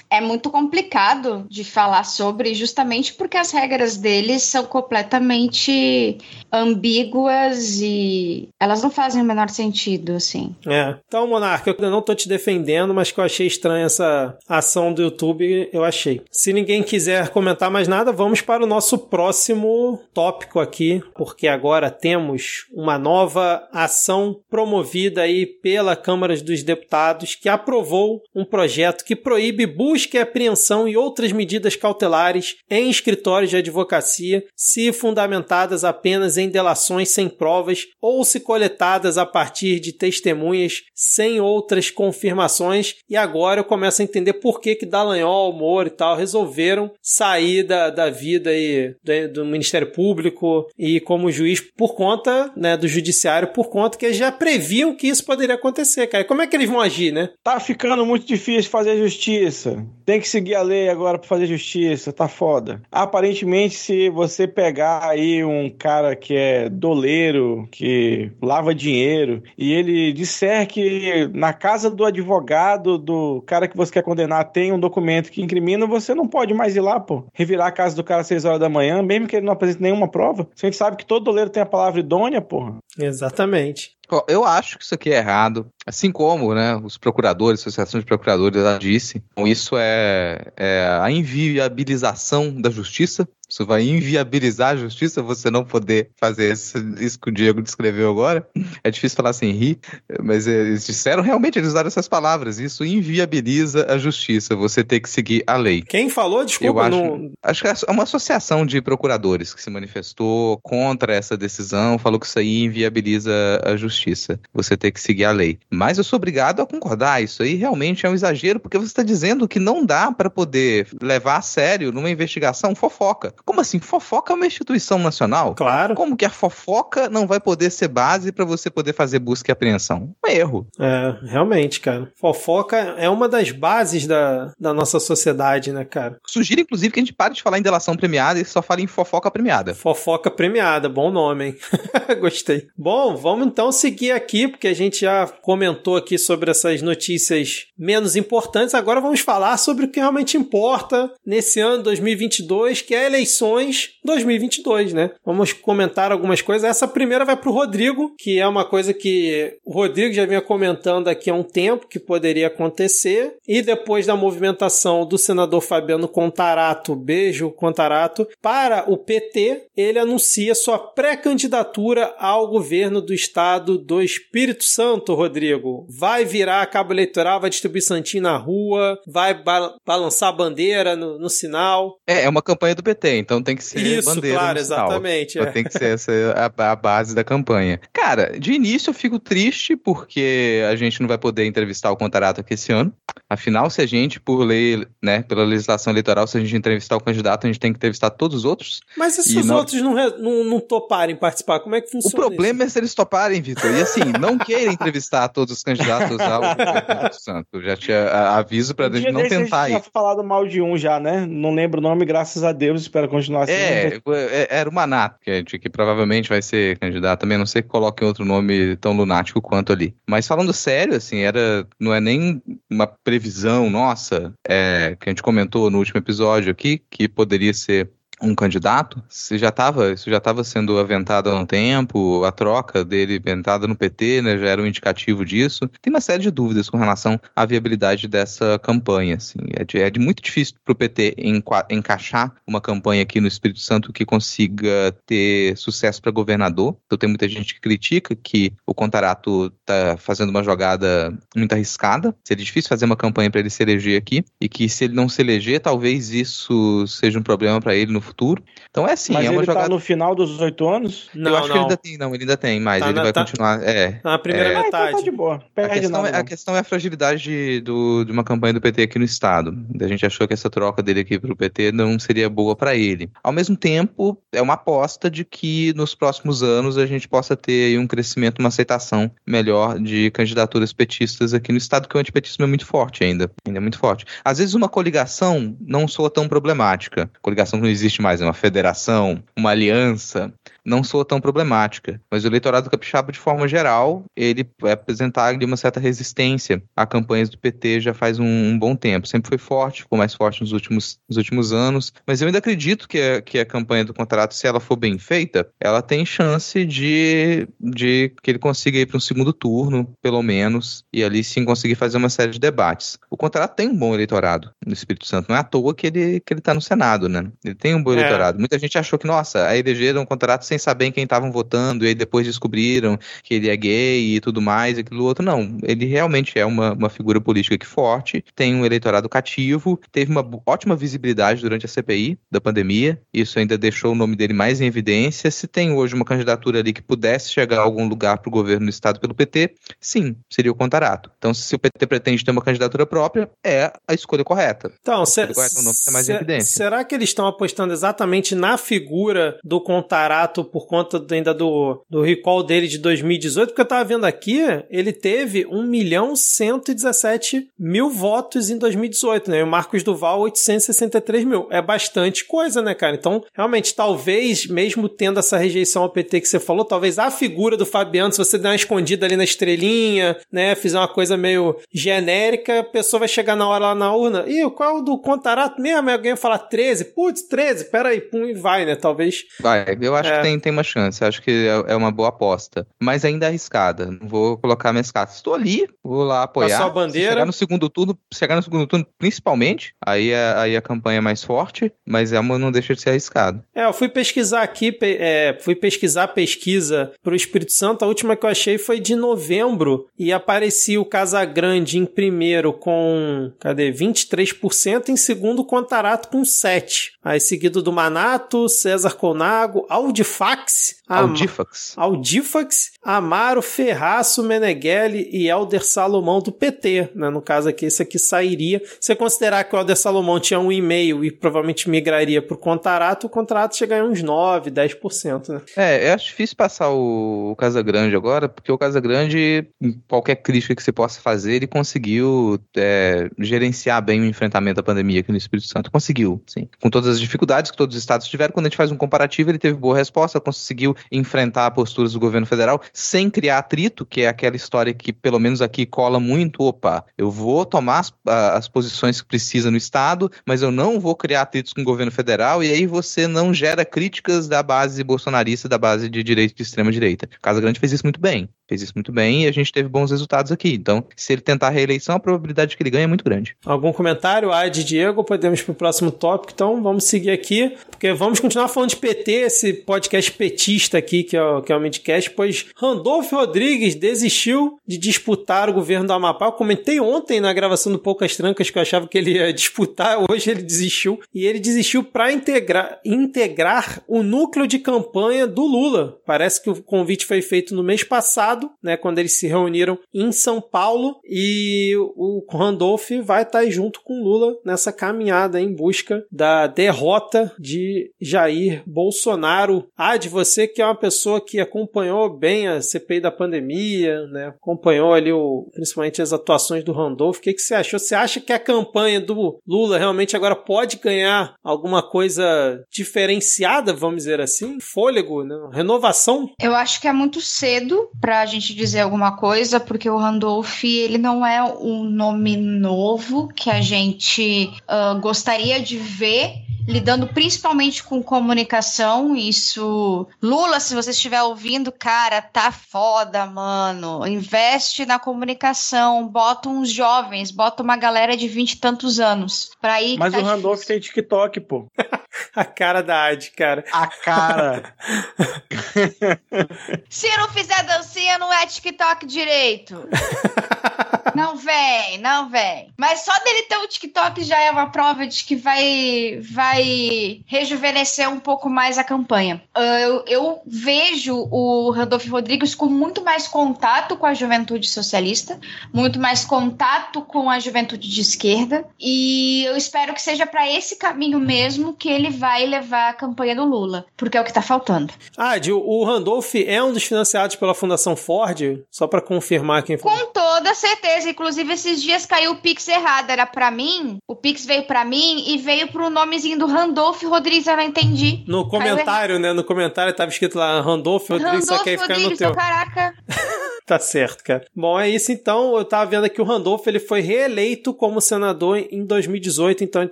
é 0.09 0.19
muito 0.19 0.49
complicado 0.49 1.45
de 1.49 1.63
falar 1.63 2.03
sobre, 2.03 2.53
justamente 2.53 3.13
porque 3.13 3.37
as 3.37 3.49
regras 3.51 3.60
deles 3.97 4.43
são 4.43 4.65
completamente 4.65 6.17
ambíguas 6.51 7.79
e 7.81 8.49
elas 8.59 8.83
não 8.83 8.91
fazem 8.91 9.21
o 9.21 9.25
menor 9.25 9.49
sentido, 9.49 10.13
assim. 10.13 10.55
É. 10.65 10.95
Então, 11.07 11.27
Monark, 11.27 11.67
eu 11.67 11.89
não 11.89 12.01
tô 12.01 12.13
te 12.13 12.27
defendendo, 12.27 12.93
mas 12.93 13.11
que 13.11 13.19
eu 13.19 13.23
achei 13.23 13.47
estranha 13.47 13.85
essa 13.85 14.37
ação 14.47 14.93
do 14.93 15.01
YouTube, 15.01 15.69
eu 15.71 15.83
achei. 15.83 16.21
Se 16.29 16.51
ninguém 16.51 16.83
quiser 16.83 17.29
comentar 17.29 17.71
mais 17.71 17.87
nada, 17.87 18.11
vamos 18.11 18.41
para 18.41 18.63
o 18.63 18.67
nosso 18.67 18.97
próximo 18.97 20.01
tópico 20.13 20.59
aqui, 20.59 21.01
porque 21.15 21.47
agora 21.47 21.89
temos 21.89 22.65
uma 22.73 22.97
nova 22.97 23.67
ação 23.71 24.39
promovida 24.49 25.21
aí 25.21 25.45
pela 25.45 25.95
Câmara 25.95 26.35
dos 26.35 26.63
Deputados 26.63 27.35
que 27.35 27.49
aprovou 27.49 28.21
um 28.35 28.45
projeto 28.45 29.03
que 29.03 29.15
proíbe 29.15 29.65
busca 29.65 30.17
e 30.17 30.21
apreensão 30.21 30.87
e 30.87 30.97
outras 30.97 31.31
medidas 31.31 31.75
cautelares 31.75 32.57
em 32.69 32.89
escritórios 32.89 33.50
de 33.51 33.57
advocacia 33.57 34.43
se 34.55 34.91
fundamentadas 34.91 35.83
apenas 35.83 36.37
em 36.37 36.49
delações 36.49 37.09
sem 37.09 37.29
provas 37.29 37.87
ou 38.01 38.23
se 38.23 38.39
coletadas 38.39 39.17
a 39.17 39.25
partir 39.25 39.79
de 39.79 39.93
testemunhas 39.93 40.81
sem 40.95 41.39
outras 41.39 41.89
confirmações. 41.89 42.95
E 43.09 43.15
agora 43.15 43.61
eu 43.61 43.65
começo 43.65 44.01
a 44.01 44.05
entender 44.05 44.33
por 44.33 44.59
que 44.59 44.75
que 44.75 44.85
Dallagnol, 44.85 45.53
Moro 45.53 45.87
e 45.87 45.91
tal 45.91 46.15
resolveram 46.15 46.91
sair 47.01 47.63
da, 47.63 47.89
da 47.89 48.09
vida 48.09 48.49
aí 48.49 48.95
do, 49.03 49.33
do 49.33 49.45
Ministério 49.45 49.91
Público 49.91 50.67
e 50.77 50.99
como 50.99 51.31
juiz 51.31 51.59
por 51.59 51.95
conta 51.95 52.51
né, 52.55 52.77
do 52.77 52.87
judiciário, 52.87 53.49
por 53.49 53.69
conta 53.69 53.97
que 53.97 54.05
eles 54.05 54.17
já 54.17 54.31
previam 54.31 54.95
que 54.95 55.07
isso 55.07 55.25
poderia 55.25 55.55
acontecer, 55.55 56.07
cara. 56.07 56.23
Como 56.23 56.41
é 56.41 56.47
que 56.47 56.55
eles 56.55 56.69
vão 56.69 56.79
agir, 56.79 57.11
né? 57.11 57.29
Tá 57.43 57.59
ficando 57.59 58.05
muito 58.05 58.25
difícil 58.25 58.71
fazer 58.71 58.97
justiça. 58.97 59.85
Tem 60.05 60.19
que 60.19 60.29
seguir 60.29 60.55
a 60.55 60.61
lei 60.61 60.89
agora 60.89 61.17
para 61.17 61.27
fazer 61.27 61.47
justiça, 61.47 62.13
tá 62.13 62.27
foda. 62.27 62.81
Aparentemente, 62.91 63.40
se 63.69 64.09
você 64.09 64.47
pegar 64.47 65.09
aí 65.09 65.43
um 65.43 65.69
cara 65.69 66.15
que 66.15 66.35
é 66.35 66.69
doleiro, 66.69 67.67
que 67.71 68.31
lava 68.41 68.73
dinheiro, 68.73 69.43
e 69.57 69.73
ele 69.73 70.13
disser 70.13 70.67
que 70.67 71.29
na 71.33 71.53
casa 71.53 71.89
do 71.89 72.05
advogado 72.05 72.97
do 72.97 73.41
cara 73.45 73.67
que 73.67 73.77
você 73.77 73.93
quer 73.93 74.03
condenar 74.03 74.51
tem 74.51 74.71
um 74.71 74.79
documento 74.79 75.31
que 75.31 75.41
incrimina, 75.41 75.85
você 75.85 76.13
não 76.13 76.27
pode 76.27 76.53
mais 76.53 76.75
ir 76.75 76.81
lá, 76.81 76.99
pô. 76.99 77.25
Revirar 77.33 77.67
a 77.67 77.71
casa 77.71 77.95
do 77.95 78.03
cara 78.03 78.21
às 78.21 78.27
6 78.27 78.45
horas 78.45 78.59
da 78.59 78.69
manhã, 78.69 79.01
mesmo 79.01 79.27
que 79.27 79.35
ele 79.35 79.45
não 79.45 79.53
apresente 79.53 79.81
nenhuma 79.81 80.07
prova. 80.07 80.47
A 80.61 80.65
gente 80.65 80.75
sabe 80.75 80.97
que 80.97 81.05
todo 81.05 81.23
doleiro 81.23 81.49
tem 81.49 81.63
a 81.63 81.65
palavra 81.65 81.99
idônea, 81.99 82.41
porra. 82.41 82.77
Exatamente. 82.97 83.91
Eu 84.27 84.43
acho 84.43 84.77
que 84.77 84.83
isso 84.83 84.93
aqui 84.93 85.11
é 85.11 85.17
errado, 85.17 85.71
assim 85.85 86.11
como 86.11 86.53
né, 86.53 86.75
os 86.75 86.97
procuradores, 86.97 87.61
Associação 87.61 87.99
de 87.99 88.05
Procuradores 88.05 88.61
já 88.61 88.77
disse. 88.77 89.23
Então, 89.31 89.47
isso 89.47 89.75
é, 89.77 90.51
é 90.57 90.99
a 91.01 91.09
inviabilização 91.09 92.61
da 92.61 92.69
justiça. 92.69 93.27
Isso 93.51 93.65
vai 93.65 93.83
inviabilizar 93.83 94.69
a 94.69 94.75
justiça, 94.77 95.21
você 95.21 95.51
não 95.51 95.65
poder 95.65 96.09
fazer 96.15 96.53
isso, 96.53 96.77
isso 96.97 97.19
que 97.19 97.29
o 97.29 97.33
Diego 97.33 97.61
descreveu 97.61 98.09
agora. 98.09 98.47
É 98.81 98.89
difícil 98.89 99.17
falar 99.17 99.33
sem 99.33 99.51
rir, 99.51 99.77
mas 100.23 100.47
eles 100.47 100.85
disseram 100.85 101.21
realmente, 101.21 101.59
eles 101.59 101.67
usaram 101.67 101.87
essas 101.87 102.07
palavras. 102.07 102.59
Isso 102.59 102.85
inviabiliza 102.85 103.85
a 103.91 103.97
justiça, 103.97 104.55
você 104.55 104.85
tem 104.85 105.01
que 105.01 105.09
seguir 105.09 105.43
a 105.45 105.57
lei. 105.57 105.81
Quem 105.81 106.09
falou? 106.09 106.45
Desculpa, 106.45 106.79
Eu 106.79 106.79
acho, 106.79 106.97
não... 106.97 107.31
acho 107.43 107.61
que 107.61 107.67
é 107.67 107.73
uma 107.89 108.03
associação 108.03 108.65
de 108.65 108.81
procuradores 108.81 109.53
que 109.53 109.61
se 109.61 109.69
manifestou 109.69 110.57
contra 110.63 111.13
essa 111.13 111.35
decisão, 111.35 111.99
falou 111.99 112.21
que 112.21 112.27
isso 112.27 112.39
aí 112.39 112.63
inviabiliza 112.63 113.61
a 113.65 113.75
justiça. 113.75 114.39
Você 114.53 114.77
tem 114.77 114.93
que 114.93 115.01
seguir 115.01 115.25
a 115.25 115.31
lei. 115.31 115.59
Mas 115.69 115.97
eu 115.97 116.05
sou 116.05 116.15
obrigado 116.15 116.61
a 116.61 116.65
concordar, 116.65 117.21
isso 117.21 117.43
aí 117.43 117.55
realmente 117.55 118.05
é 118.05 118.09
um 118.09 118.13
exagero, 118.13 118.61
porque 118.61 118.77
você 118.77 118.87
está 118.87 119.03
dizendo 119.03 119.45
que 119.45 119.59
não 119.59 119.85
dá 119.85 120.09
para 120.09 120.29
poder 120.29 120.87
levar 121.01 121.35
a 121.35 121.41
sério 121.41 121.91
numa 121.91 122.09
investigação 122.09 122.73
fofoca. 122.73 123.33
Como 123.45 123.61
assim? 123.61 123.79
Fofoca 123.79 124.33
é 124.33 124.35
uma 124.35 124.45
instituição 124.45 124.99
nacional? 124.99 125.55
Claro. 125.55 125.95
Como 125.95 126.15
que 126.15 126.25
a 126.25 126.29
fofoca 126.29 127.09
não 127.09 127.27
vai 127.27 127.39
poder 127.39 127.69
ser 127.69 127.87
base 127.87 128.31
para 128.31 128.45
você 128.45 128.69
poder 128.69 128.93
fazer 128.93 129.19
busca 129.19 129.51
e 129.51 129.53
apreensão? 129.53 130.13
Um 130.25 130.29
erro. 130.29 130.67
É, 130.79 131.15
realmente, 131.23 131.79
cara. 131.79 132.11
Fofoca 132.15 132.77
é 132.77 133.09
uma 133.09 133.27
das 133.27 133.51
bases 133.51 134.05
da, 134.07 134.53
da 134.59 134.73
nossa 134.73 134.99
sociedade, 134.99 135.71
né, 135.71 135.85
cara? 135.85 136.17
Sugiro, 136.25 136.61
inclusive, 136.61 136.91
que 136.91 136.99
a 136.99 137.03
gente 137.03 137.13
pare 137.13 137.33
de 137.33 137.41
falar 137.41 137.57
em 137.57 137.61
delação 137.61 137.95
premiada 137.95 138.39
e 138.39 138.45
só 138.45 138.61
fale 138.61 138.83
em 138.83 138.87
fofoca 138.87 139.31
premiada. 139.31 139.73
Fofoca 139.73 140.29
premiada, 140.29 140.87
bom 140.87 141.11
nome, 141.11 141.45
hein? 141.45 141.55
Gostei. 142.19 142.67
Bom, 142.77 143.15
vamos 143.15 143.47
então 143.47 143.71
seguir 143.71 144.11
aqui, 144.11 144.47
porque 144.47 144.67
a 144.67 144.75
gente 144.75 145.01
já 145.01 145.27
comentou 145.27 145.95
aqui 145.95 146.17
sobre 146.17 146.51
essas 146.51 146.81
notícias 146.81 147.65
menos 147.77 148.15
importantes. 148.15 148.75
Agora 148.75 149.01
vamos 149.01 149.21
falar 149.21 149.57
sobre 149.57 149.85
o 149.85 149.87
que 149.87 149.99
realmente 149.99 150.37
importa 150.37 151.11
nesse 151.25 151.59
ano 151.59 151.83
2022, 151.83 152.81
que 152.81 152.93
é 152.93 153.03
a 153.03 153.07
eleição 153.07 153.30
eleições 153.31 153.91
2022, 154.03 154.93
né? 154.93 155.11
Vamos 155.25 155.53
comentar 155.53 156.11
algumas 156.11 156.41
coisas. 156.41 156.69
Essa 156.69 156.87
primeira 156.87 157.23
vai 157.23 157.37
para 157.37 157.49
o 157.49 157.53
Rodrigo, 157.53 158.13
que 158.17 158.39
é 158.39 158.47
uma 158.47 158.65
coisa 158.65 158.93
que 158.93 159.57
o 159.65 159.73
Rodrigo 159.73 160.13
já 160.13 160.25
vinha 160.25 160.41
comentando 160.41 161.07
aqui 161.07 161.29
há 161.29 161.33
um 161.33 161.43
tempo 161.43 161.87
que 161.87 161.99
poderia 161.99 162.47
acontecer. 162.47 163.35
E 163.47 163.61
depois 163.61 164.05
da 164.05 164.15
movimentação 164.15 165.05
do 165.05 165.17
senador 165.17 165.61
Fabiano 165.61 166.07
Contarato, 166.07 166.95
beijo 166.95 167.51
Contarato, 167.51 168.27
para 168.41 168.91
o 168.91 168.97
PT, 168.97 169.67
ele 169.77 169.99
anuncia 169.99 170.53
sua 170.53 170.77
pré-candidatura 170.77 172.13
ao 172.17 172.47
governo 172.47 173.01
do 173.01 173.13
estado 173.13 173.77
do 173.77 174.01
Espírito 174.01 174.63
Santo, 174.63 175.13
Rodrigo. 175.13 175.87
Vai 175.89 176.25
virar 176.25 176.65
cabo 176.67 176.93
eleitoral, 176.93 177.39
vai 177.39 177.49
distribuir 177.49 177.83
santinho 177.83 178.23
na 178.23 178.35
rua, 178.35 178.99
vai 179.07 179.33
ba 179.33 179.75
balançar 179.85 180.29
a 180.29 180.33
bandeira 180.33 180.95
no, 180.95 181.17
no 181.17 181.29
sinal. 181.29 181.97
É, 182.07 182.23
é 182.23 182.29
uma 182.29 182.41
campanha 182.41 182.75
do 182.75 182.83
PT, 182.83 183.20
então 183.21 183.41
tem 183.41 183.55
que 183.55 183.63
ser 183.63 183.79
Isso, 183.79 184.13
bandeira 184.13 184.37
claro, 184.39 184.59
exatamente. 184.59 185.37
Então 185.37 185.47
é. 185.49 185.51
Tem 185.51 185.63
que 185.63 185.71
ser 185.71 185.85
essa 185.93 186.11
a, 186.57 186.71
a 186.71 186.75
base 186.75 187.15
da 187.15 187.23
campanha. 187.23 187.79
Cara, 187.93 188.37
de 188.39 188.51
início 188.53 188.89
eu 188.89 188.93
fico 188.93 189.17
triste 189.19 189.75
porque 189.75 190.61
a 190.69 190.75
gente 190.75 190.99
não 191.01 191.07
vai 191.07 191.17
poder 191.17 191.45
entrevistar 191.45 191.91
o 191.91 191.95
Contarato 191.97 192.41
aqui 192.41 192.53
esse 192.55 192.71
ano. 192.71 192.93
Afinal, 193.29 193.69
se 193.69 193.81
a 193.81 193.85
gente, 193.85 194.19
por 194.19 194.43
lei, 194.43 194.85
né, 195.01 195.21
pela 195.23 195.43
legislação 195.45 195.91
eleitoral, 195.93 196.27
se 196.27 196.37
a 196.37 196.41
gente 196.41 196.55
entrevistar 196.55 196.97
o 196.97 197.01
candidato, 197.01 197.45
a 197.45 197.47
gente 197.47 197.59
tem 197.59 197.71
que 197.71 197.77
entrevistar 197.77 198.09
todos 198.09 198.39
os 198.39 198.45
outros. 198.45 198.81
Mas 198.97 199.17
e 199.17 199.23
se 199.23 199.35
E 199.37 199.39
os 199.39 199.45
não- 199.45 199.55
outros 199.57 199.81
não, 199.81 199.93
não, 200.17 200.43
não 200.43 200.59
toparem 200.59 201.15
participar? 201.15 201.59
Como 201.61 201.75
é 201.75 201.81
que 201.81 201.87
O 201.87 201.91
funciona 201.91 202.15
problema 202.27 202.63
é 202.63 202.69
se 202.69 202.77
eles 202.79 202.93
toparem, 202.93 203.41
Vitor. 203.41 203.71
E 203.71 203.81
assim, 203.81 204.01
não 204.19 204.37
queira 204.37 204.71
entrevistar 204.71 205.27
todos 205.29 205.53
os 205.57 205.63
candidatos 205.63 206.19
ao 206.19 206.41
Espírito 206.51 207.21
Santo. 207.21 207.47
Eu 207.53 207.61
já 207.61 207.77
te 207.77 207.91
a- 207.93 208.37
aviso 208.37 208.75
pra 208.75 208.87
Um 208.87 208.93
gente 208.93 209.11
não 209.11 209.27
tentar 209.27 209.61
A 209.63 209.69
ir. 209.69 209.73
gente 209.73 209.81
tinha 209.83 209.91
falado 209.93 210.23
mal 210.23 210.45
de 210.47 210.61
um 210.61 210.77
já, 210.77 210.99
né? 210.99 211.25
Não 211.27 211.53
lembro 211.53 211.79
o 211.79 211.83
nome, 211.83 212.03
graças 212.05 212.43
a 212.43 212.51
Deus, 212.51 212.81
espero 212.81 213.07
continuar 213.11 213.43
assim. 213.43 213.53
É, 213.53 213.87
é- 213.95 214.47
era 214.49 214.69
o 214.69 214.73
Manato, 214.73 215.19
que, 215.21 215.29
é- 215.29 215.43
que 215.43 215.69
provavelmente 215.69 216.29
vai 216.29 216.41
ser 216.41 216.77
candidato 216.79 217.21
também. 217.21 217.35
a 217.35 217.39
não 217.39 217.45
sei 217.45 217.61
que 217.61 217.67
coloquem 217.67 218.07
outro 218.07 218.25
nome 218.25 218.75
tão 218.77 218.93
lunático 218.93 219.41
quanto 219.41 219.71
ali. 219.71 219.95
Mas 220.09 220.27
falando 220.27 220.53
sério, 220.53 220.95
assim, 220.95 221.19
era, 221.19 221.67
não 221.79 221.93
é 221.93 221.99
nem 221.99 222.41
uma 222.69 222.87
previsão 222.87 223.69
nossa, 223.69 224.33
é, 224.47 224.97
que 224.99 225.09
a 225.09 225.11
gente 225.11 225.23
comentou 225.23 225.69
no 225.69 225.77
último 225.77 225.99
episódio 225.99 226.51
aqui, 226.51 226.81
que 226.89 227.07
poderia 227.07 227.53
ser 227.53 227.91
um 228.21 228.35
candidato, 228.35 229.01
se 229.09 229.37
já 229.37 229.51
tava, 229.51 229.91
isso 229.93 230.09
já 230.09 230.17
estava 230.17 230.43
sendo 230.43 230.77
aventado 230.79 231.29
há 231.29 231.39
um 231.39 231.45
tempo, 231.45 232.23
a 232.23 232.31
troca 232.31 232.85
dele 232.85 233.19
aventada 233.23 233.67
no 233.67 233.75
PT, 233.75 234.21
né, 234.21 234.37
já 234.37 234.47
era 234.47 234.61
um 234.61 234.65
indicativo 234.65 235.25
disso. 235.25 235.67
Tem 235.81 235.91
uma 235.91 236.01
série 236.01 236.23
de 236.23 236.31
dúvidas 236.31 236.69
com 236.69 236.77
relação 236.77 237.19
à 237.35 237.45
viabilidade 237.45 238.07
dessa 238.07 238.59
campanha, 238.59 239.15
assim. 239.15 239.39
É, 239.53 239.63
de- 239.63 239.79
é 239.79 239.89
de 239.89 239.99
muito 239.99 240.21
difícil 240.21 240.55
para 240.63 240.71
o 240.71 240.75
PT 240.75 241.15
enqua- 241.17 241.65
encaixar 241.69 242.33
uma 242.45 242.61
campanha 242.61 243.01
aqui 243.01 243.19
no 243.19 243.27
Espírito 243.27 243.59
Santo 243.59 243.91
que 243.91 244.05
consiga 244.05 244.95
ter 245.05 245.57
sucesso 245.57 246.01
para 246.01 246.11
governador. 246.11 246.77
Então 246.85 246.97
tem 246.97 247.09
muita 247.09 247.27
gente 247.27 247.53
que 247.55 247.61
critica 247.61 248.15
que 248.15 248.53
o 248.65 248.73
Contarato 248.73 249.51
tá 249.65 249.95
fazendo 249.97 250.29
uma 250.29 250.43
jogada 250.43 251.17
muito 251.35 251.53
arriscada. 251.53 252.15
Seria 252.23 252.43
difícil 252.45 252.69
fazer 252.69 252.85
uma 252.85 252.95
campanha 252.95 253.29
para 253.31 253.39
ele 253.39 253.49
se 253.49 253.63
eleger 253.63 253.97
aqui 253.97 254.23
e 254.39 254.47
que 254.47 254.67
se 254.69 254.85
ele 254.85 254.93
não 254.93 255.09
se 255.09 255.21
eleger, 255.21 255.59
talvez 255.59 256.11
isso 256.11 256.85
seja 256.87 257.19
um 257.19 257.23
problema 257.23 257.59
para 257.59 257.75
ele 257.75 257.91
no 257.91 258.01
futuro. 258.11 258.43
Então 258.69 258.87
é 258.87 258.93
assim, 258.93 259.13
Mas 259.13 259.23
é 259.25 259.27
ele 259.27 259.37
uma 259.37 259.45
tá 259.45 259.51
jogada. 259.53 259.69
no 259.69 259.79
final 259.79 260.13
dos 260.15 260.39
oito 260.41 260.67
anos? 260.67 261.09
Não, 261.15 261.31
eu 261.31 261.37
acho 261.37 261.47
não. 261.47 261.53
que 261.53 261.57
ele 261.57 261.63
ainda 261.63 261.77
tem, 261.77 261.97
não, 261.97 262.13
ele 262.13 262.23
ainda 262.23 262.37
tem 262.37 262.59
mais, 262.59 262.81
Tá 262.81 262.87
ele 262.89 262.95
na- 262.95 263.03
vai 263.03 263.13
tá- 263.13 263.21
continuar. 263.25 263.63
É. 263.63 263.99
Na 264.03 264.17
primeira 264.19 264.49
É. 264.49 264.55
Ah, 264.55 264.59
então 264.59 264.63
metade. 264.79 264.91
tá 264.97 265.01
de 265.03 265.11
boa. 265.11 265.43
A 265.55 265.69
questão, 265.69 266.01
nada. 266.03 266.17
é, 266.17 266.19
a 266.19 266.23
questão 266.23 266.55
é 266.55 266.59
a 266.59 266.63
fragilidade 266.63 267.23
de, 267.23 267.61
do- 267.61 268.03
de 268.05 268.11
uma 268.11 268.23
campanha 268.23 268.53
do 268.53 268.61
PT 268.61 268.83
aqui 268.83 268.99
no 268.99 269.05
estado. 269.05 269.55
A 269.79 269.87
gente 269.87 270.05
achou 270.05 270.27
que 270.27 270.33
essa 270.33 270.49
troca 270.49 270.81
dele 270.83 270.99
aqui 271.01 271.19
pro 271.19 271.35
PT 271.35 271.71
não 271.71 271.97
seria 271.99 272.29
boa 272.29 272.55
para 272.55 272.75
ele. 272.75 273.09
Ao 273.23 273.31
mesmo 273.31 273.55
tempo, 273.55 274.17
é 274.31 274.41
uma 274.41 274.53
aposta 274.53 275.09
de 275.09 275.23
que 275.25 275.73
nos 275.75 275.95
próximos 275.95 276.43
anos 276.43 276.77
a 276.77 276.85
gente 276.85 277.07
possa 277.07 277.35
ter 277.35 277.65
aí 277.67 277.77
um 277.77 277.87
crescimento, 277.87 278.39
uma 278.39 278.49
aceitação 278.49 279.09
melhor 279.25 279.79
de 279.79 280.11
candidaturas 280.11 280.73
petistas 280.73 281.33
aqui 281.33 281.51
no 281.51 281.57
estado, 281.57 281.87
que 281.87 281.95
o 281.95 281.99
antipetismo 281.99 282.43
é 282.43 282.47
muito 282.47 282.65
forte 282.65 283.03
ainda. 283.03 283.31
Ainda 283.45 283.59
é 283.59 283.61
muito 283.61 283.77
forte. 283.79 284.05
Às 284.23 284.37
vezes 284.39 284.53
uma 284.53 284.67
coligação 284.69 285.55
não 285.61 285.87
soa 285.87 286.09
tão 286.09 286.27
problemática. 286.27 287.09
Coligação 287.21 287.59
não 287.59 287.67
existe 287.67 288.00
mais, 288.01 288.19
uma 288.21 288.33
federação, 288.33 289.23
uma 289.37 289.51
aliança 289.51 290.33
não 290.65 290.83
soa 290.83 291.05
tão 291.05 291.19
problemática. 291.19 291.99
Mas 292.11 292.23
o 292.23 292.27
eleitorado 292.27 292.69
capixaba, 292.69 293.11
de 293.11 293.19
forma 293.19 293.47
geral, 293.47 294.05
ele 294.15 294.47
vai 294.59 294.71
apresentar 294.73 295.33
uma 295.43 295.57
certa 295.57 295.79
resistência 295.79 296.61
a 296.75 296.85
campanhas 296.85 297.29
do 297.29 297.37
PT 297.37 297.79
já 297.81 297.93
faz 297.93 298.19
um, 298.19 298.25
um 298.25 298.57
bom 298.59 298.75
tempo. 298.75 299.07
Sempre 299.07 299.29
foi 299.29 299.37
forte, 299.37 299.81
ficou 299.83 299.97
mais 299.97 300.13
forte 300.13 300.41
nos 300.41 300.51
últimos, 300.51 300.99
nos 301.07 301.17
últimos 301.17 301.53
anos. 301.53 301.93
Mas 302.05 302.21
eu 302.21 302.27
ainda 302.27 302.39
acredito 302.39 302.87
que 302.87 302.99
a, 302.99 303.21
que 303.21 303.39
a 303.39 303.45
campanha 303.45 303.85
do 303.85 303.93
contrato, 303.93 304.33
se 304.33 304.47
ela 304.47 304.59
for 304.59 304.75
bem 304.75 304.97
feita, 304.97 305.47
ela 305.59 305.81
tem 305.81 306.05
chance 306.05 306.63
de, 306.65 307.47
de 307.59 308.13
que 308.21 308.31
ele 308.31 308.39
consiga 308.39 308.77
ir 308.79 308.85
para 308.85 308.97
um 308.97 309.01
segundo 309.01 309.33
turno, 309.33 309.91
pelo 310.01 310.21
menos, 310.21 310.83
e 310.93 311.03
ali 311.03 311.23
sim 311.23 311.43
conseguir 311.45 311.75
fazer 311.75 311.97
uma 311.97 312.09
série 312.09 312.31
de 312.31 312.39
debates. 312.39 312.97
O 313.09 313.17
contrato 313.17 313.55
tem 313.55 313.67
um 313.69 313.77
bom 313.77 313.93
eleitorado 313.93 314.51
no 314.65 314.73
Espírito 314.73 315.05
Santo. 315.07 315.27
Não 315.29 315.35
é 315.35 315.39
à 315.39 315.43
toa 315.43 315.73
que 315.73 315.87
ele, 315.87 316.19
que 316.19 316.33
ele 316.33 316.41
tá 316.41 316.53
no 316.53 316.61
Senado, 316.61 317.07
né? 317.09 317.31
Ele 317.43 317.55
tem 317.55 317.75
um 317.75 317.83
bom 317.83 317.91
É. 317.93 317.97
eleitorado. 317.97 318.39
Muita 318.39 318.57
gente 318.59 318.77
achou 318.77 318.97
que, 318.99 319.07
nossa, 319.07 319.47
aí 319.47 319.59
elegeram 319.59 320.01
um 320.01 320.05
contrato 320.05 320.45
sem 320.51 320.57
saber 320.57 320.85
em 320.85 320.91
quem 320.91 321.05
estavam 321.05 321.31
votando, 321.31 321.85
e 321.85 321.89
aí 321.89 321.95
depois 321.95 322.25
descobriram 322.27 322.99
que 323.23 323.33
ele 323.35 323.49
é 323.49 323.55
gay 323.55 324.15
e 324.15 324.19
tudo 324.19 324.41
mais, 324.41 324.77
aquilo 324.77 325.05
outro. 325.05 325.23
Não, 325.23 325.57
ele 325.63 325.85
realmente 325.85 326.37
é 326.37 326.45
uma, 326.45 326.73
uma 326.73 326.89
figura 326.89 327.21
política 327.21 327.57
que 327.57 327.65
forte, 327.65 328.21
tem 328.35 328.53
um 328.53 328.65
eleitorado 328.65 329.07
cativo, 329.07 329.79
teve 329.93 330.11
uma 330.11 330.27
ótima 330.45 330.75
visibilidade 330.75 331.41
durante 331.41 331.65
a 331.65 331.69
CPI 331.69 332.19
da 332.29 332.41
pandemia, 332.41 332.99
isso 333.13 333.39
ainda 333.39 333.57
deixou 333.57 333.93
o 333.93 333.95
nome 333.95 334.17
dele 334.17 334.33
mais 334.33 334.59
em 334.59 334.65
evidência. 334.65 335.31
Se 335.31 335.47
tem 335.47 335.71
hoje 335.71 335.95
uma 335.95 336.03
candidatura 336.03 336.59
ali 336.59 336.73
que 336.73 336.81
pudesse 336.81 337.31
chegar 337.31 337.59
a 337.59 337.61
algum 337.61 337.87
lugar 337.87 338.17
para 338.17 338.27
o 338.27 338.31
governo 338.31 338.65
do 338.65 338.69
estado 338.69 338.99
pelo 338.99 339.13
PT, 339.13 339.53
sim, 339.79 340.17
seria 340.29 340.51
o 340.51 340.55
Contarato. 340.55 341.09
Então, 341.17 341.33
se 341.33 341.55
o 341.55 341.59
PT 341.59 341.87
pretende 341.87 342.25
ter 342.25 342.31
uma 342.31 342.41
candidatura 342.41 342.85
própria, 342.85 343.29
é 343.45 343.71
a 343.87 343.93
escolha 343.93 344.23
correta. 344.25 344.71
Então, 344.81 345.05
se, 345.05 345.21
o 345.21 345.61
nome 345.63 345.75
que 345.77 345.85
tá 345.85 345.91
mais 345.91 346.09
em 346.09 346.11
se- 346.11 346.17
evidência. 346.17 346.57
será 346.57 346.83
que 346.83 346.93
eles 346.93 347.09
estão 347.09 347.25
apostando 347.25 347.71
exatamente 347.71 348.35
na 348.35 348.57
figura 348.57 349.37
do 349.43 349.61
Contarato 349.61 350.40
por 350.43 350.67
conta 350.67 350.99
do- 350.99 351.13
ainda 351.13 351.33
do, 351.33 351.83
do 351.89 352.01
recall 352.01 352.43
dele 352.43 352.67
de 352.67 352.77
2018? 352.77 353.49
Porque 353.49 353.61
eu 353.61 353.65
tava 353.65 353.83
vendo 353.83 354.05
aqui, 354.05 354.39
ele 354.69 354.91
teve 354.93 355.45
1 355.45 355.63
milhão 355.63 356.15
117 356.15 357.47
mil 357.59 357.89
votos 357.89 358.49
em 358.49 358.57
2018, 358.57 359.29
né? 359.31 359.39
E 359.39 359.43
o 359.43 359.47
Marcos 359.47 359.83
Duval, 359.83 360.19
863 360.21 361.23
mil. 361.25 361.47
É 361.51 361.61
bastante 361.61 362.25
coisa, 362.25 362.61
né, 362.61 362.73
cara? 362.73 362.95
Então, 362.95 363.23
realmente, 363.35 363.75
talvez, 363.75 364.45
mesmo 364.47 364.87
tendo 364.89 365.19
essa 365.19 365.37
rejeição 365.37 365.83
ao 365.83 365.89
PT 365.89 366.21
que 366.21 366.27
você 366.27 366.39
falou, 366.39 366.65
talvez 366.65 366.97
a 366.99 367.11
figura 367.11 367.57
do 367.57 367.65
Fabiano, 367.65 368.11
se 368.11 368.17
você 368.17 368.37
der 368.37 368.49
uma 368.49 368.55
escondida 368.55 369.05
ali 369.05 369.15
na 369.15 369.23
estrelinha, 369.23 370.17
né, 370.31 370.55
fizer 370.55 370.77
uma 370.77 370.87
coisa 370.87 371.17
meio 371.17 371.57
genérica, 371.73 372.59
a 372.59 372.63
pessoa 372.63 372.99
vai 372.99 373.07
chegar 373.07 373.35
na 373.35 373.47
hora 373.47 373.65
lá 373.65 373.75
na 373.75 373.93
urna, 373.93 374.25
e 374.27 374.49
qual 374.51 374.77
é 374.77 374.79
o 374.79 374.81
do 374.81 374.97
Contarato 374.99 375.61
mesmo? 375.61 375.89
Aí 375.89 375.95
alguém 375.95 376.11
vai 376.13 376.21
falar 376.21 376.39
13? 376.39 376.85
Putz, 376.93 377.23
13, 377.27 377.65
peraí, 377.71 378.01
pum, 378.01 378.25
e 378.25 378.33
vai, 378.33 378.65
né? 378.65 378.75
Talvez. 378.75 379.23
Vai, 379.39 379.65
eu 379.81 379.95
acho 379.95 380.09
É. 380.09 380.17
que 380.17 380.23
tem, 380.23 380.30
tem 380.39 380.51
uma 380.51 380.63
chance, 380.63 381.03
acho 381.03 381.21
que 381.21 381.31
é, 381.31 381.73
é 381.73 381.75
uma 381.75 381.91
boa 381.91 382.09
aposta. 382.09 382.67
Mas 382.81 383.03
ainda 383.05 383.25
é 383.25 383.29
arriscada. 383.29 383.85
Não 383.87 384.07
vou 384.07 384.37
colocar 384.37 384.71
minhas 384.71 384.91
cartas. 384.91 385.15
Estou 385.15 385.33
ali, 385.33 385.67
vou 385.83 386.03
lá 386.03 386.23
apoiar. 386.23 386.49
Passou 386.49 386.65
a 386.67 386.69
bandeira. 386.69 387.07
Se 387.07 387.13
chegar 387.13 387.25
no 387.25 387.33
segundo 387.33 387.69
turno, 387.69 387.97
chegar 388.13 388.35
no 388.35 388.43
segundo 388.43 388.67
turno, 388.67 388.85
principalmente, 388.97 389.73
aí, 389.85 390.11
é- 390.11 390.33
aí 390.37 390.55
a 390.57 390.61
campanha 390.61 390.97
é 390.97 391.01
mais 391.01 391.23
forte, 391.23 391.71
mas 391.85 392.13
é 392.13 392.19
uma, 392.19 392.37
não 392.37 392.51
deixa 392.51 392.73
de 392.75 392.81
ser 392.81 392.91
arriscado. 392.91 393.43
É, 393.55 393.65
eu 393.65 393.73
fui 393.73 393.89
pesquisar 393.89 394.41
aqui, 394.41 394.77
é, 394.81 395.37
fui 395.41 395.55
pesquisar 395.55 396.03
a 396.03 396.07
pesquisa 396.07 396.91
pro 397.03 397.15
Espírito 397.15 397.51
Santo. 397.51 397.83
A 397.83 397.87
última 397.87 398.15
que 398.15 398.25
eu 398.25 398.29
achei 398.29 398.57
foi 398.57 398.79
de 398.79 398.95
novembro 398.95 399.87
e 399.97 400.11
aparecia 400.13 400.79
o 400.79 400.85
Casagrande 400.85 401.77
em 401.77 401.85
primeiro 401.85 402.53
com, 402.53 403.31
cadê? 403.39 403.71
23%, 403.71 404.89
em 404.89 404.97
segundo 404.97 405.39
o 405.39 405.45
Contarato 405.45 406.09
com 406.09 406.21
7%. 406.21 406.91
Aí 407.03 407.19
seguido 407.19 407.63
do 407.63 407.73
Manato, 407.73 408.47
César 408.47 408.93
Conago, 408.93 409.65
Audifax, 409.69 410.80
Audifax. 410.99 411.73
Audifax, 411.77 412.71
Amaro, 412.83 413.41
Ferraço, 413.41 414.23
Meneghelli 414.23 415.09
e 415.11 415.27
Helder 415.27 415.65
Salomão 415.65 416.19
do 416.19 416.31
PT, 416.31 416.89
né? 416.95 417.09
No 417.09 417.21
caso 417.21 417.49
aqui, 417.49 417.65
esse 417.65 417.81
aqui 417.81 417.97
sairia. 417.97 418.61
Se 418.79 418.87
você 418.87 418.95
considerar 418.95 419.43
que 419.43 419.55
o 419.55 419.59
Helder 419.59 419.77
Salomão 419.77 420.19
tinha 420.19 420.39
um 420.39 420.51
e-mail 420.51 421.03
e 421.03 421.11
provavelmente 421.11 421.69
migraria 421.69 422.21
pro 422.21 422.37
Contarato, 422.37 423.07
o 423.07 423.09
contrato 423.09 423.55
chega 423.55 423.81
a 423.81 423.83
uns 423.83 424.01
9, 424.01 424.51
10%, 424.51 425.29
né? 425.29 425.41
É, 425.55 425.89
eu 425.89 425.93
acho 425.93 426.07
difícil 426.07 426.35
passar 426.35 426.69
o, 426.69 427.31
o 427.31 427.35
Casagrande 427.35 427.95
agora, 427.95 428.27
porque 428.27 428.51
o 428.51 428.57
Casagrande, 428.57 429.47
em 429.61 429.73
qualquer 429.87 430.15
crítica 430.15 430.55
que 430.55 430.63
você 430.63 430.71
possa 430.71 430.99
fazer, 431.01 431.33
ele 431.33 431.47
conseguiu 431.47 432.39
é, 432.55 433.09
gerenciar 433.19 433.81
bem 433.81 434.01
o 434.01 434.05
enfrentamento 434.05 434.59
à 434.59 434.63
pandemia 434.63 434.99
aqui 434.99 435.11
no 435.11 435.17
Espírito 435.17 435.47
Santo. 435.47 435.71
Conseguiu, 435.71 436.21
sim. 436.27 436.47
Com 436.61 436.69
todas 436.69 436.89
as 436.89 436.99
dificuldades 436.99 437.51
que 437.51 437.57
todos 437.57 437.75
os 437.75 437.81
estados 437.81 438.07
tiveram, 438.07 438.33
quando 438.33 438.45
a 438.45 438.49
gente 438.49 438.57
faz 438.57 438.71
um 438.71 438.77
comparativo, 438.77 439.29
ele 439.29 439.39
teve 439.39 439.57
boa 439.57 439.75
resposta, 439.75 440.19
conseguiu 440.19 440.75
enfrentar 440.91 441.51
posturas 441.51 441.93
do 441.93 441.99
governo 441.99 442.25
federal 442.25 442.61
sem 442.73 443.09
criar 443.09 443.39
atrito, 443.39 443.85
que 443.85 444.01
é 444.01 444.07
aquela 444.07 444.35
história 444.35 444.73
que, 444.73 444.93
pelo 444.93 445.19
menos 445.19 445.41
aqui, 445.41 445.65
cola 445.65 445.99
muito. 445.99 446.43
Opa, 446.43 446.85
eu 446.97 447.11
vou 447.11 447.45
tomar 447.45 447.79
as, 447.79 447.93
as 448.05 448.47
posições 448.47 449.01
que 449.01 449.07
precisa 449.07 449.51
no 449.51 449.57
estado, 449.57 450.11
mas 450.25 450.41
eu 450.41 450.51
não 450.51 450.79
vou 450.79 450.95
criar 450.95 451.21
atritos 451.21 451.53
com 451.53 451.61
o 451.61 451.65
governo 451.65 451.91
federal, 451.91 452.43
e 452.43 452.51
aí 452.51 452.65
você 452.65 453.07
não 453.07 453.33
gera 453.33 453.65
críticas 453.65 454.27
da 454.27 454.41
base 454.41 454.83
bolsonarista, 454.83 455.47
da 455.49 455.57
base 455.57 455.89
de 455.89 456.03
direita 456.03 456.33
e 456.33 456.37
de 456.37 456.43
extrema 456.43 456.71
direita. 456.71 457.09
Casa 457.21 457.41
Grande 457.41 457.59
fez 457.59 457.71
isso 457.71 457.85
muito 457.85 457.99
bem. 457.99 458.29
Fez 458.47 458.61
isso 458.61 458.73
muito 458.75 458.91
bem 458.91 459.23
e 459.23 459.27
a 459.27 459.31
gente 459.31 459.49
teve 459.49 459.69
bons 459.69 459.91
resultados 459.91 460.29
aqui. 460.29 460.53
Então, 460.53 460.83
se 460.97 461.13
ele 461.13 461.21
tentar 461.21 461.47
a 461.47 461.51
reeleição, 461.51 461.95
a 461.95 461.99
probabilidade 461.99 462.51
de 462.51 462.57
que 462.57 462.63
ele 462.63 462.69
ganhe 462.69 462.83
é 462.83 462.87
muito 462.87 463.03
grande. 463.03 463.35
Algum 463.45 463.71
comentário? 463.71 464.31
Ah, 464.31 464.47
Diego, 464.49 465.05
podemos 465.05 465.41
pro 465.41 465.53
próximo 465.53 465.89
tópico, 465.89 466.33
então 466.33 466.61
vamos 466.61 466.83
seguir 466.83 467.11
aqui, 467.11 467.55
porque 467.69 467.93
vamos 467.93 468.19
continuar 468.19 468.49
falando 468.49 468.71
de 468.71 468.75
PT, 468.75 469.11
esse 469.11 469.53
podcast 469.53 470.11
petista 470.11 470.70
aqui, 470.77 471.03
que 471.03 471.15
é 471.15 471.23
o, 471.23 471.41
que 471.41 471.51
é 471.51 471.55
o 471.55 471.59
Midcast, 471.59 472.11
pois 472.11 472.47
Randolfo 472.55 473.15
Rodrigues 473.15 473.75
desistiu 473.75 474.57
de 474.67 474.77
disputar 474.77 475.49
o 475.49 475.53
governo 475.53 475.87
do 475.87 475.93
Amapá. 475.93 476.27
Eu 476.27 476.31
comentei 476.33 476.79
ontem 476.79 477.19
na 477.19 477.33
gravação 477.33 477.71
do 477.71 477.79
Poucas 477.79 478.15
Trancas 478.15 478.49
que 478.49 478.57
eu 478.57 478.61
achava 478.61 478.87
que 478.87 478.97
ele 478.97 479.13
ia 479.13 479.33
disputar, 479.33 479.97
hoje 480.09 480.29
ele 480.29 480.41
desistiu. 480.41 480.99
E 481.13 481.25
ele 481.25 481.39
desistiu 481.39 481.83
para 481.83 482.11
integrar, 482.11 482.79
integrar 482.85 483.83
o 483.87 484.03
núcleo 484.03 484.47
de 484.47 484.59
campanha 484.59 485.27
do 485.27 485.45
Lula. 485.45 485.97
Parece 486.05 486.41
que 486.41 486.49
o 486.49 486.61
convite 486.63 487.05
foi 487.05 487.21
feito 487.21 487.55
no 487.55 487.63
mês 487.63 487.83
passado, 487.83 488.49
né, 488.61 488.77
quando 488.77 488.99
eles 488.99 489.17
se 489.19 489.27
reuniram 489.27 489.77
em 489.93 490.11
São 490.11 490.41
Paulo, 490.41 490.99
e 491.03 491.75
o 491.95 492.25
Randolph 492.29 492.89
vai 493.03 493.23
estar 493.23 493.45
junto 493.49 493.81
com 493.81 494.03
Lula 494.03 494.35
nessa 494.45 494.71
caminhada 494.71 495.39
em 495.39 495.53
busca 495.53 496.05
da 496.11 496.47
derrota 496.47 497.33
de 497.39 497.91
Jair 497.99 498.63
Bolsonaro. 498.65 499.67
Ah, 499.77 499.97
de 499.97 500.09
você 500.09 500.47
que 500.53 500.61
é 500.61 500.65
uma 500.65 500.75
pessoa 500.75 501.23
que 501.23 501.39
acompanhou 501.39 502.17
bem 502.17 502.47
a 502.47 502.61
CPI 502.61 503.01
da 503.01 503.11
pandemia, 503.11 504.05
né? 504.07 504.27
Acompanhou 504.27 504.93
ali 504.93 505.11
o, 505.11 505.49
principalmente 505.53 506.01
as 506.01 506.13
atuações 506.13 506.63
do 506.63 506.73
Randolph. 506.73 507.17
O 507.17 507.21
que, 507.21 507.33
que 507.33 507.41
você 507.41 507.55
achou? 507.55 507.79
Você 507.79 507.95
acha 507.95 508.19
que 508.19 508.33
a 508.33 508.39
campanha 508.39 508.99
do 508.99 509.39
Lula 509.47 509.77
realmente 509.77 510.15
agora 510.15 510.35
pode 510.35 510.77
ganhar 510.77 511.35
alguma 511.43 511.81
coisa 511.81 512.63
diferenciada, 512.71 513.73
vamos 513.73 513.97
dizer 513.97 514.19
assim? 514.21 514.59
Fôlego, 514.59 515.23
né? 515.23 515.35
Renovação? 515.51 516.29
Eu 516.39 516.55
acho 516.55 516.81
que 516.81 516.87
é 516.87 516.93
muito 516.93 517.21
cedo 517.21 517.89
para 517.99 518.21
a 518.21 518.25
gente 518.25 518.53
dizer 518.53 518.81
alguma 518.81 519.15
coisa, 519.17 519.59
porque 519.59 519.89
o 519.89 519.97
Randolph 519.97 520.63
ele 520.63 520.97
não 520.97 521.25
é 521.25 521.43
um 521.43 521.83
nome 521.83 522.37
novo 522.37 523.27
que 523.29 523.49
a 523.49 523.61
gente 523.61 524.51
uh, 524.63 524.99
gostaria 524.99 525.59
de 525.59 525.77
ver 525.77 526.50
lidando 526.67 527.07
principalmente 527.07 527.83
com 527.83 528.01
comunicação. 528.01 529.15
Isso. 529.15 530.07
Lula, 530.21 530.59
se 530.59 530.75
você 530.75 530.91
estiver 530.91 531.21
ouvindo, 531.23 531.71
cara, 531.71 532.21
tá 532.21 532.51
foda, 532.51 533.25
mano. 533.25 534.05
Investe 534.07 534.85
na 534.85 534.99
comunicação, 534.99 536.07
bota 536.07 536.49
uns 536.49 536.69
jovens, 536.69 537.31
bota 537.31 537.63
uma 537.63 537.77
galera 537.77 538.15
de 538.15 538.27
vinte 538.27 538.53
e 538.53 538.59
tantos 538.59 538.99
anos. 538.99 539.51
Pra 539.59 539.81
ir. 539.81 539.97
Mas 539.97 540.13
tá 540.13 540.19
o 540.19 540.23
Randolph 540.23 540.63
tem 540.63 540.79
TikTok, 540.79 541.39
pô. 541.41 541.67
A 542.35 542.45
cara 542.45 542.81
da 542.81 543.05
Ad, 543.05 543.31
cara. 543.31 543.63
A 543.71 543.87
cara. 543.87 544.73
Se 546.89 547.07
não 547.17 547.29
fizer 547.29 547.63
dancinha, 547.63 548.17
não 548.17 548.33
é 548.33 548.45
TikTok 548.45 549.05
direito. 549.05 549.87
não 551.15 551.35
vem, 551.35 551.97
não 551.99 552.29
vem. 552.29 552.73
Mas 552.77 553.01
só 553.01 553.11
dele 553.23 553.43
ter 553.43 553.57
o 553.57 553.67
TikTok 553.67 554.23
já 554.23 554.39
é 554.39 554.51
uma 554.51 554.69
prova 554.69 555.05
de 555.05 555.23
que 555.23 555.35
vai, 555.35 556.19
vai 556.21 557.21
rejuvenescer 557.25 558.09
um 558.09 558.19
pouco 558.19 558.49
mais 558.49 558.77
a 558.77 558.83
campanha. 558.83 559.41
Eu, 559.55 560.03
eu 560.07 560.41
vejo 560.45 561.27
o 561.31 561.71
Randolfo 561.71 562.09
Rodrigues 562.09 562.55
com 562.55 562.67
muito 562.67 563.03
mais 563.03 563.27
contato 563.27 563.97
com 563.97 564.05
a 564.05 564.13
juventude 564.13 564.67
socialista, 564.67 565.39
muito 565.73 565.99
mais 565.99 566.25
contato 566.25 567.01
com 567.01 567.29
a 567.29 567.39
juventude 567.39 567.89
de 567.89 568.01
esquerda, 568.01 568.65
e 568.79 569.43
eu 569.45 569.55
espero 569.55 569.93
que 569.93 570.01
seja 570.01 570.25
para 570.25 570.49
esse 570.49 570.75
caminho 570.75 571.19
mesmo 571.19 571.73
que 571.73 571.89
ele 571.89 572.09
vai 572.11 572.45
levar 572.45 572.89
a 572.89 572.93
campanha 572.93 573.35
do 573.35 573.45
Lula, 573.45 573.85
porque 573.97 574.17
é 574.17 574.21
o 574.21 574.23
que 574.23 574.33
tá 574.33 574.41
faltando. 574.41 574.93
Ah, 575.17 575.33
o 575.51 575.83
Randolph 575.83 576.35
é 576.35 576.61
um 576.61 576.71
dos 576.71 576.83
financiados 576.83 577.35
pela 577.35 577.55
Fundação 577.55 577.95
Ford? 577.95 578.59
Só 578.69 578.87
para 578.87 579.01
confirmar 579.01 579.63
quem 579.63 579.77
foi. 579.77 579.91
Com 579.91 580.05
toda 580.07 580.53
certeza. 580.53 581.09
Inclusive, 581.09 581.53
esses 581.53 581.81
dias 581.81 582.05
caiu 582.05 582.31
o 582.31 582.35
Pix 582.37 582.67
errado. 582.67 583.09
Era 583.09 583.25
para 583.25 583.49
mim, 583.49 583.97
o 584.07 584.15
Pix 584.15 584.45
veio 584.45 584.63
para 584.63 584.85
mim 584.85 585.23
e 585.27 585.37
veio 585.37 585.71
pro 585.71 585.89
nomezinho 585.89 586.37
do 586.37 586.45
Randolph 586.45 587.01
Rodrigues, 587.03 587.47
eu 587.47 587.55
não 587.55 587.63
entendi. 587.63 588.23
No 588.27 588.47
comentário, 588.47 589.19
né? 589.19 589.33
No 589.33 589.43
comentário 589.43 589.93
tava 589.93 590.11
escrito 590.11 590.37
lá 590.37 590.61
Randolph 590.61 591.09
Rodrigues, 591.09 591.47
Randolph 591.47 591.57
só 591.57 591.63
que 591.63 591.69
aí 591.71 591.77
fica 591.77 591.97
no 591.97 592.17
teu. 592.17 592.33
Caraca. 592.33 592.93
tá 593.65 593.79
certo, 593.79 594.23
cara. 594.23 594.45
Bom, 594.55 594.79
é 594.79 594.89
isso 594.89 595.11
então. 595.11 595.57
Eu 595.57 595.65
tava 595.65 595.89
vendo 595.89 596.05
aqui 596.05 596.21
o 596.21 596.25
Randolph, 596.25 596.65
ele 596.67 596.79
foi 596.79 597.01
reeleito 597.01 597.73
como 597.73 598.01
senador 598.01 598.57
em 598.71 598.85
2018, 598.85 599.63
então 599.63 599.81
ele 599.81 599.91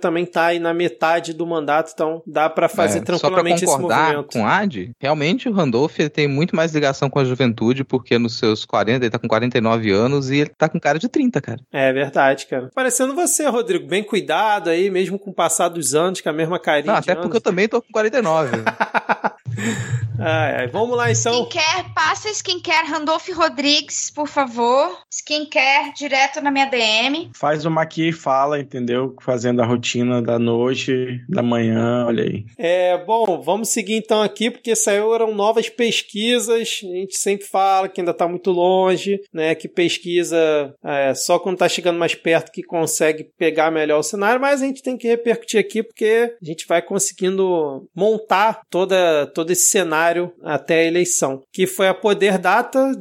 também 0.00 0.24
tá 0.24 0.46
aí 0.46 0.58
na 0.58 0.72
metade 0.72 1.32
do 1.32 1.46
mandato, 1.46 1.92
então 1.94 2.22
dá 2.26 2.48
para 2.48 2.68
fazer 2.68 2.98
é, 2.98 3.02
tranquilamente 3.02 3.60
só 3.60 3.66
pra 3.66 3.74
concordar 3.76 3.96
esse 3.96 4.16
movimento. 4.16 4.32
com 4.32 4.46
Ad, 4.46 4.90
realmente 4.98 5.48
o 5.48 5.52
Randolph 5.52 5.98
ele 5.98 6.10
tem 6.10 6.28
muito 6.28 6.54
mais 6.54 6.74
ligação 6.74 7.08
com 7.08 7.18
a 7.18 7.24
juventude, 7.24 7.84
porque 7.84 8.18
nos 8.18 8.38
seus 8.38 8.64
40, 8.64 9.04
ele 9.04 9.10
tá 9.10 9.18
com 9.18 9.28
49 9.28 9.90
anos 9.90 10.30
e 10.30 10.38
ele 10.38 10.50
tá 10.50 10.68
com 10.68 10.80
cara 10.80 10.98
de 10.98 11.08
30, 11.08 11.40
cara. 11.40 11.60
É 11.72 11.92
verdade, 11.92 12.46
cara. 12.46 12.70
Parecendo 12.74 13.14
você, 13.14 13.46
Rodrigo, 13.46 13.86
bem 13.86 14.02
cuidado 14.02 14.70
aí, 14.70 14.90
mesmo 14.90 15.18
com 15.18 15.30
o 15.30 15.34
passar 15.34 15.68
dos 15.68 15.94
anos, 15.94 16.20
com 16.20 16.28
a 16.28 16.32
mesma 16.32 16.58
carinha. 16.58 16.92
Não, 16.92 16.98
até 16.98 17.12
anos. 17.12 17.22
porque 17.22 17.36
eu 17.36 17.40
também 17.40 17.68
tô 17.68 17.80
com 17.80 17.92
49. 17.92 18.50
ai, 20.18 20.56
ai. 20.56 20.66
Vamos 20.68 20.96
lá 20.96 21.10
então. 21.10 21.44
Skincare, 21.44 21.94
passa 21.94 22.28
skincare 22.30 22.88
Randolph 22.88 23.28
Rodrigues, 23.30 23.69
por 24.14 24.26
favor. 24.26 24.98
Skincare 25.10 25.92
direto 25.94 26.40
na 26.40 26.50
minha 26.50 26.66
DM. 26.66 27.30
Faz 27.34 27.64
uma 27.64 27.82
aqui 27.82 28.08
e 28.08 28.12
fala, 28.12 28.58
entendeu? 28.58 29.14
Fazendo 29.22 29.62
a 29.62 29.66
rotina 29.66 30.20
da 30.20 30.38
noite, 30.38 31.20
da 31.28 31.42
manhã, 31.42 32.04
olha 32.06 32.24
aí. 32.24 32.44
É, 32.58 32.98
bom, 33.04 33.40
vamos 33.40 33.68
seguir 33.68 33.94
então 33.94 34.22
aqui, 34.22 34.50
porque 34.50 34.74
saíram 34.74 35.32
novas 35.32 35.68
pesquisas. 35.68 36.48
A 36.50 36.58
gente 36.58 37.16
sempre 37.16 37.46
fala 37.46 37.88
que 37.88 38.00
ainda 38.00 38.10
está 38.10 38.26
muito 38.26 38.50
longe, 38.50 39.20
né? 39.32 39.54
Que 39.54 39.68
pesquisa 39.68 40.74
é, 40.84 41.14
só 41.14 41.38
quando 41.38 41.54
está 41.54 41.68
chegando 41.68 41.98
mais 41.98 42.14
perto 42.14 42.50
que 42.50 42.62
consegue 42.62 43.30
pegar 43.38 43.70
melhor 43.70 44.00
o 44.00 44.02
cenário, 44.02 44.40
mas 44.40 44.62
a 44.62 44.66
gente 44.66 44.82
tem 44.82 44.96
que 44.96 45.06
repercutir 45.06 45.60
aqui 45.60 45.82
porque 45.82 46.36
a 46.40 46.44
gente 46.44 46.66
vai 46.66 46.82
conseguindo 46.82 47.88
montar 47.94 48.62
toda, 48.68 49.26
todo 49.26 49.50
esse 49.50 49.70
cenário 49.70 50.32
até 50.42 50.80
a 50.80 50.86
eleição. 50.86 51.42
Que 51.52 51.66
foi 51.66 51.88
a 51.88 51.94
Poder 51.94 52.38
Data, 52.38 52.92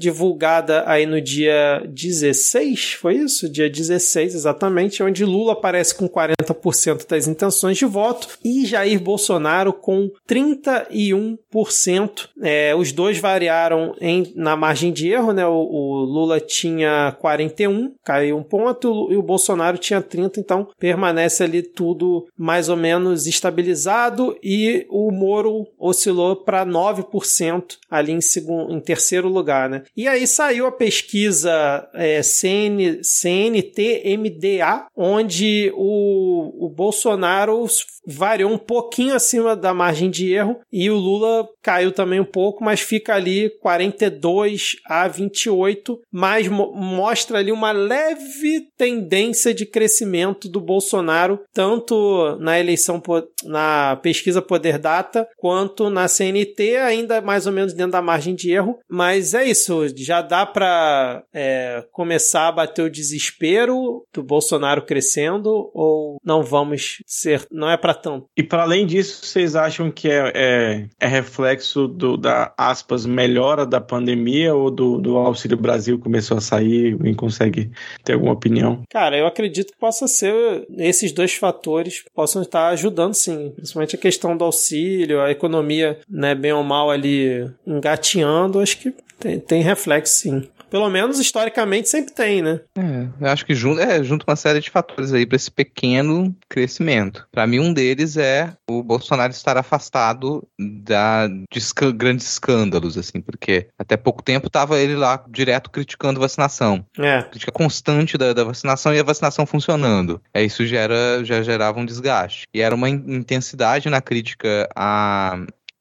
divulgada 0.49 0.83
aí 0.87 1.05
no 1.05 1.21
dia 1.21 1.83
16, 1.87 2.93
foi 2.93 3.15
isso? 3.15 3.49
Dia 3.49 3.69
16, 3.69 4.33
exatamente, 4.33 5.03
onde 5.03 5.23
Lula 5.23 5.53
aparece 5.53 5.95
com 5.95 6.09
40% 6.09 7.07
das 7.07 7.27
intenções 7.27 7.77
de 7.77 7.85
voto 7.85 8.27
e 8.43 8.65
Jair 8.65 8.99
Bolsonaro 8.99 9.71
com 9.71 10.09
31%. 10.27 12.29
É, 12.41 12.73
os 12.75 12.91
dois 12.91 13.19
variaram 13.19 13.95
em, 14.01 14.33
na 14.35 14.55
margem 14.55 14.91
de 14.91 15.09
erro, 15.09 15.31
né? 15.31 15.45
O, 15.45 15.51
o, 15.51 15.99
Lula 15.99 16.39
tinha 16.39 17.15
41, 17.19 17.93
caiu 18.03 18.37
um 18.37 18.43
ponto, 18.43 19.11
e 19.11 19.17
o 19.17 19.21
Bolsonaro 19.21 19.77
tinha 19.77 20.01
30, 20.01 20.39
então 20.39 20.67
permanece 20.79 21.43
ali 21.43 21.61
tudo 21.61 22.25
mais 22.37 22.69
ou 22.69 22.77
menos 22.77 23.27
estabilizado 23.27 24.35
e 24.41 24.85
o 24.89 25.11
Moro 25.11 25.67
oscilou 25.77 26.35
para 26.35 26.65
9% 26.65 27.77
ali 27.89 28.13
em, 28.13 28.21
segundo, 28.21 28.73
em 28.73 28.79
terceiro 28.79 29.27
lugar, 29.27 29.69
né? 29.69 29.83
E 29.95 30.07
aí 30.07 30.25
saiu 30.39 30.67
a 30.67 30.71
pesquisa 30.71 31.85
é, 31.93 32.23
CN, 32.23 33.03
CNT-MDA, 33.03 34.87
onde 34.95 35.69
o, 35.75 36.65
o 36.65 36.69
Bolsonaro 36.69 37.65
variou 38.07 38.49
um 38.49 38.57
pouquinho 38.57 39.13
acima 39.13 39.53
da 39.53 39.73
margem 39.73 40.09
de 40.09 40.31
erro 40.31 40.61
e 40.71 40.89
o 40.89 40.95
Lula 40.95 41.45
caiu 41.61 41.91
também 41.91 42.19
um 42.19 42.25
pouco, 42.25 42.63
mas 42.63 42.79
fica 42.79 43.13
ali 43.13 43.49
42 43.59 44.77
a 44.85 45.07
28, 45.07 45.99
mas 46.11 46.47
mo 46.47 46.71
mostra 46.73 47.39
ali 47.39 47.51
uma 47.51 47.71
leve 47.71 48.67
tendência 48.77 49.53
de 49.53 49.65
crescimento 49.65 50.47
do 50.47 50.61
Bolsonaro, 50.61 51.41
tanto 51.53 52.37
na 52.39 52.59
eleição 52.59 53.01
na 53.43 53.97
pesquisa 53.97 54.41
Poder 54.41 54.77
Data 54.77 55.27
quanto 55.37 55.89
na 55.89 56.07
CNT, 56.07 56.77
ainda 56.77 57.21
mais 57.21 57.45
ou 57.45 57.51
menos 57.51 57.73
dentro 57.73 57.91
da 57.91 58.01
margem 58.01 58.33
de 58.33 58.51
erro, 58.51 58.79
mas 58.89 59.33
é 59.33 59.43
isso, 59.43 59.85
já 59.97 60.21
dá 60.29 60.45
para 60.45 61.23
é, 61.33 61.83
começar 61.91 62.47
a 62.47 62.51
bater 62.51 62.83
o 62.83 62.89
desespero 62.89 64.03
do 64.13 64.21
Bolsonaro 64.21 64.83
crescendo 64.83 65.71
ou 65.73 66.17
não 66.23 66.43
vamos 66.43 67.01
ser, 67.05 67.45
não 67.51 67.69
é 67.69 67.75
para 67.75 67.93
tanto. 67.93 68.27
E 68.37 68.43
para 68.43 68.61
além 68.61 68.85
disso, 68.85 69.25
vocês 69.25 69.55
acham 69.55 69.91
que 69.91 70.09
é, 70.09 70.31
é, 70.35 70.87
é 70.99 71.07
reflexo 71.07 71.87
do, 71.87 72.15
da, 72.15 72.53
aspas, 72.57 73.05
melhora 73.05 73.65
da 73.65 73.81
pandemia 73.81 74.53
ou 74.53 74.69
do, 74.69 74.99
do 74.99 75.17
Auxílio 75.17 75.57
Brasil 75.57 75.97
começou 75.99 76.37
a 76.37 76.41
sair? 76.41 76.93
Alguém 76.93 77.15
consegue 77.15 77.71
ter 78.03 78.13
alguma 78.13 78.33
opinião? 78.33 78.83
Cara, 78.89 79.17
eu 79.17 79.25
acredito 79.25 79.73
que 79.73 79.79
possa 79.79 80.07
ser 80.07 80.67
esses 80.77 81.11
dois 81.11 81.33
fatores 81.33 82.03
possam 82.13 82.41
estar 82.41 82.67
ajudando 82.69 83.13
sim, 83.13 83.51
principalmente 83.55 83.95
a 83.95 83.99
questão 83.99 84.37
do 84.37 84.43
auxílio, 84.43 85.21
a 85.21 85.31
economia, 85.31 85.99
né, 86.07 86.35
bem 86.35 86.53
ou 86.53 86.63
mal 86.63 86.91
ali 86.91 87.49
engateando, 87.65 88.59
acho 88.59 88.77
que 88.79 88.93
tem, 89.19 89.39
tem 89.39 89.61
reflexo 89.61 90.15
sim. 90.15 90.49
Pelo 90.69 90.89
menos 90.89 91.19
historicamente 91.19 91.89
sempre 91.89 92.13
tem, 92.13 92.41
né? 92.41 92.59
É, 92.77 93.07
eu 93.19 93.27
acho 93.27 93.45
que 93.45 93.55
junto, 93.55 93.81
é, 93.81 94.03
junto 94.03 94.23
uma 94.27 94.35
série 94.35 94.59
de 94.59 94.69
fatores 94.69 95.11
aí 95.11 95.25
para 95.25 95.35
esse 95.35 95.49
pequeno 95.49 96.35
crescimento. 96.47 97.27
Para 97.31 97.47
mim, 97.47 97.59
um 97.59 97.73
deles 97.73 98.17
é 98.17 98.53
o 98.69 98.83
Bolsonaro 98.83 99.31
estar 99.31 99.57
afastado 99.57 100.47
da, 100.59 101.27
de 101.27 101.57
esca 101.57 101.91
grandes 101.91 102.31
escândalos, 102.31 102.97
assim, 102.97 103.19
porque 103.19 103.67
até 103.77 103.97
pouco 103.97 104.21
tempo 104.21 104.47
estava 104.47 104.79
ele 104.79 104.95
lá 104.95 105.23
direto 105.27 105.71
criticando 105.71 106.19
vacinação. 106.19 106.85
É. 106.97 107.23
Crítica 107.23 107.51
constante 107.51 108.17
da, 108.17 108.33
da 108.33 108.43
vacinação 108.43 108.93
e 108.93 108.99
a 108.99 109.03
vacinação 109.03 109.45
funcionando. 109.45 110.21
É, 110.33 110.43
isso 110.43 110.65
gera, 110.65 111.23
já 111.23 111.41
gerava 111.41 111.79
um 111.79 111.85
desgaste. 111.85 112.45
E 112.53 112.61
era 112.61 112.75
uma 112.75 112.89
intensidade 112.89 113.89
na 113.89 114.01
crítica 114.01 114.69
a 114.75 115.39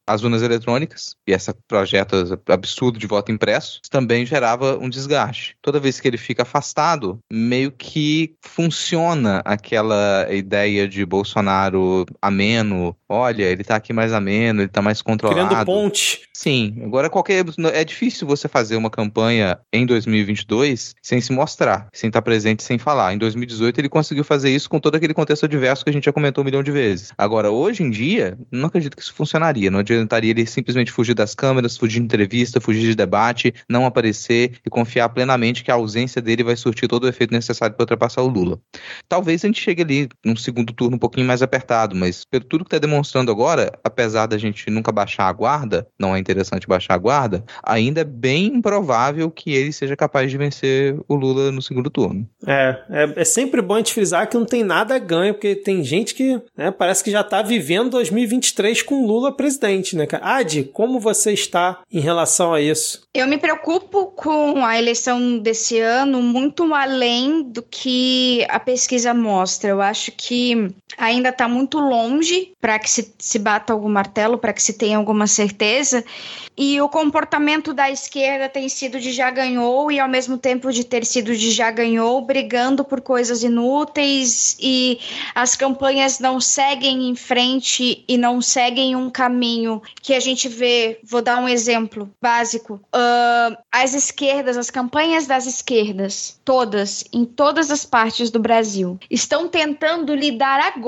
as 0.09 0.23
urnas 0.23 0.43
eletrônicas 0.43 1.15
e 1.27 1.33
esse 1.33 1.53
projeto 1.69 2.41
absurdo 2.49 2.99
de 2.99 3.07
voto 3.07 3.31
impresso 3.31 3.81
também 3.91 4.25
gerava 4.25 4.79
um 4.79 4.89
desgaste. 4.89 5.55
Toda 5.61 5.79
vez 5.79 6.01
que 6.01 6.09
ele 6.09 6.17
fica 6.17 6.43
afastado, 6.43 7.19
meio 7.31 7.71
que 7.71 8.35
funciona 8.43 9.43
aquela 9.45 10.27
ideia 10.31 10.89
de 10.89 11.05
Bolsonaro 11.05 12.07
ameno. 12.21 12.97
Olha, 13.09 13.45
ele 13.45 13.65
tá 13.65 13.77
aqui 13.77 13.93
mais 13.93 14.13
ameno, 14.13 14.63
ele 14.63 14.69
tá 14.69 14.83
mais 14.83 15.03
controlado. 15.03 15.49
Criando 15.49 15.67
ponte. 15.67 16.23
Sim, 16.35 16.81
agora 16.85 17.11
qualquer. 17.11 17.45
É 17.73 17.85
difícil 17.85 18.27
você 18.27 18.49
fazer 18.49 18.77
uma 18.77 18.91
campanha 18.91 19.59
em 19.73 19.85
2022 19.85 20.95
sem 21.03 21.21
se 21.21 21.33
mostrar, 21.33 21.89
sem 21.93 22.09
estar 22.09 22.23
presente, 22.23 22.63
sem 22.63 22.79
falar. 22.79 23.13
Em 23.13 23.19
2018 23.19 23.79
ele 23.79 23.89
conseguiu 23.89 24.25
fazer 24.25 24.51
isso 24.51 24.71
com 24.71 24.81
todo 24.81 24.95
aquele 24.95 25.15
contexto 25.15 25.45
adverso 25.45 25.85
que 25.85 25.91
a 25.91 25.93
gente 25.93 26.05
já 26.05 26.13
comentou 26.13 26.43
um 26.43 26.45
milhão 26.45 26.63
de 26.63 26.71
vezes. 26.71 27.13
Agora, 27.19 27.51
hoje 27.51 27.83
em 27.83 27.91
dia, 27.91 28.39
não 28.51 28.67
acredito 28.67 28.97
que 28.97 29.03
isso 29.03 29.15
funcionaria. 29.15 29.71
Não 29.71 29.79
adiantaria 29.99 30.31
ele 30.31 30.47
simplesmente 30.47 30.93
fugir 30.93 31.15
das 31.15 31.35
câmeras, 31.35 31.77
fugir 31.77 31.99
de 31.99 32.05
entrevista, 32.05 32.61
fugir 32.61 32.83
de 32.83 32.95
debate, 32.95 33.53
não 33.69 33.87
aparecer 33.87 34.59
e 34.65 34.71
confiar 34.71 35.09
plenamente 35.11 35.65
que 35.65 35.71
a 35.71 35.75
ausência 35.75 36.23
dele 36.23 36.43
vai 36.43 36.57
surtir 36.57 36.89
todo 36.89 37.05
o 37.05 37.09
efeito 37.09 37.33
necessário 37.33 37.75
para 37.75 37.83
ultrapassar 37.83 38.23
o 38.23 38.29
Lula. 38.29 38.59
Talvez 39.09 39.45
a 39.45 39.49
gente 39.49 39.61
chegue 39.61 39.83
ali 39.83 40.09
num 40.25 40.37
segundo 40.37 40.73
turno 40.73 40.97
um 40.97 40.99
pouquinho 40.99 41.27
mais 41.27 41.43
apertado, 41.43 41.97
mas 41.97 42.25
pelo 42.25 42.45
tudo 42.45 42.65
que 42.65 42.69
está 42.69 42.79
demonstrando 42.79 43.31
agora, 43.31 43.73
apesar 43.83 44.27
da 44.27 44.39
gente 44.39 44.71
nunca 44.71 44.93
baixar 44.93 45.29
a 45.29 45.33
guarda, 45.33 45.87
não 45.99 46.15
é 46.15 46.19
interessante 46.19 46.67
baixar 46.67 46.95
a 46.95 46.99
guarda, 46.99 47.45
ainda 47.63 48.01
é 48.01 48.05
bem 48.05 48.47
improvável 48.47 49.31
que 49.31 49.53
ele 49.53 49.73
seja 49.73 49.97
capaz 49.97 50.31
de 50.31 50.39
vencer 50.39 50.97
o 51.09 51.15
Lula 51.15 51.51
no 51.51 51.63
segundo 51.63 51.91
turno. 51.91 52.29
É, 52.47 52.79
é, 52.91 53.13
é 53.17 53.25
sempre 53.25 53.61
bom 53.61 53.75
a 53.75 53.79
gente 53.79 53.95
frisar 53.95 54.29
que 54.29 54.37
não 54.37 54.45
tem 54.45 54.63
nada 54.63 54.95
a 54.95 54.99
ganho, 54.99 55.35
porque 55.35 55.55
tem 55.55 55.83
gente 55.83 56.15
que 56.15 56.41
né, 56.57 56.71
parece 56.71 57.03
que 57.03 57.11
já 57.11 57.21
está 57.21 57.43
vivendo 57.43 57.91
2023 57.91 58.83
com 58.83 59.07
Lula 59.07 59.35
presidente, 59.37 59.88
né, 59.97 60.07
cara? 60.07 60.25
Adi, 60.37 60.65
como 60.65 60.99
você 61.01 61.33
está 61.33 61.81
em 61.91 62.01
relação 62.01 62.53
a 62.53 62.61
isso? 62.61 63.03
Eu 63.15 63.27
me 63.27 63.39
preocupo 63.39 64.07
com 64.07 64.65
a 64.65 64.79
eleição 64.79 65.39
desse 65.39 65.79
ano 65.79 66.23
muito 66.23 66.73
além 66.75 67.43
do 67.43 67.63
que 67.63 68.47
a 68.49 68.61
pesquisa 68.61 69.13
mostra. 69.15 69.71
Eu 69.71 69.81
acho 69.81 70.13
que 70.13 70.69
ainda 70.99 71.29
está 71.29 71.49
muito 71.49 71.79
longe 71.79 72.53
para 72.61 72.79
que 72.79 72.91
se, 72.91 73.15
se 73.19 73.39
bata 73.39 73.73
algum 73.73 73.89
martelo, 73.89 74.37
para 74.37 74.53
que 74.53 74.63
se 74.63 74.73
tenha 74.73 74.99
alguma 74.99 75.27
certeza. 75.27 76.05
E 76.57 76.81
o 76.81 76.89
comportamento 76.89 77.73
da 77.73 77.89
esquerda 77.89 78.49
tem 78.49 78.69
sido 78.69 78.99
de 78.99 79.13
já 79.13 79.31
ganhou 79.31 79.93
e 79.93 80.01
ao 80.01 80.09
mesmo 80.09 80.37
tempo 80.37 80.73
de 80.73 80.83
ter 80.83 81.07
sido 81.07 81.37
de 81.37 81.53
já 81.53 81.71
ganhou, 81.71 82.21
brigando 82.21 82.85
por 82.85 83.01
coisas 83.01 83.45
inúteis 83.45 84.57
e 84.59 84.99
as 85.37 85.55
campanhas 85.55 86.19
não 86.19 86.41
seguem 86.41 87.09
em 87.09 87.15
frente 87.15 88.05
e 88.09 88.19
não 88.19 88.43
seguem 88.43 88.97
um 88.97 89.09
caminho 89.09 89.81
que 90.03 90.13
a 90.15 90.21
gente 90.21 90.49
vê. 90.49 90.99
Vou 91.05 91.23
dar 91.23 91.41
um 91.41 91.49
exemplo 91.49 92.11
básico. 92.21 92.81
Uh, 92.93 93.57
as 93.71 93.95
esquerdas, 93.95 94.57
as 94.57 94.69
campanhas 94.69 95.29
das 95.29 95.47
esquerdas, 95.47 96.41
todas, 96.45 97.05
em 97.13 97.25
todas 97.25 97.71
as 97.71 97.85
partes 97.85 98.31
do 98.31 98.41
Brasil, 98.41 98.99
estão 99.09 99.47
tentando 99.47 100.13
lidar 100.13 100.59
agora 100.59 100.88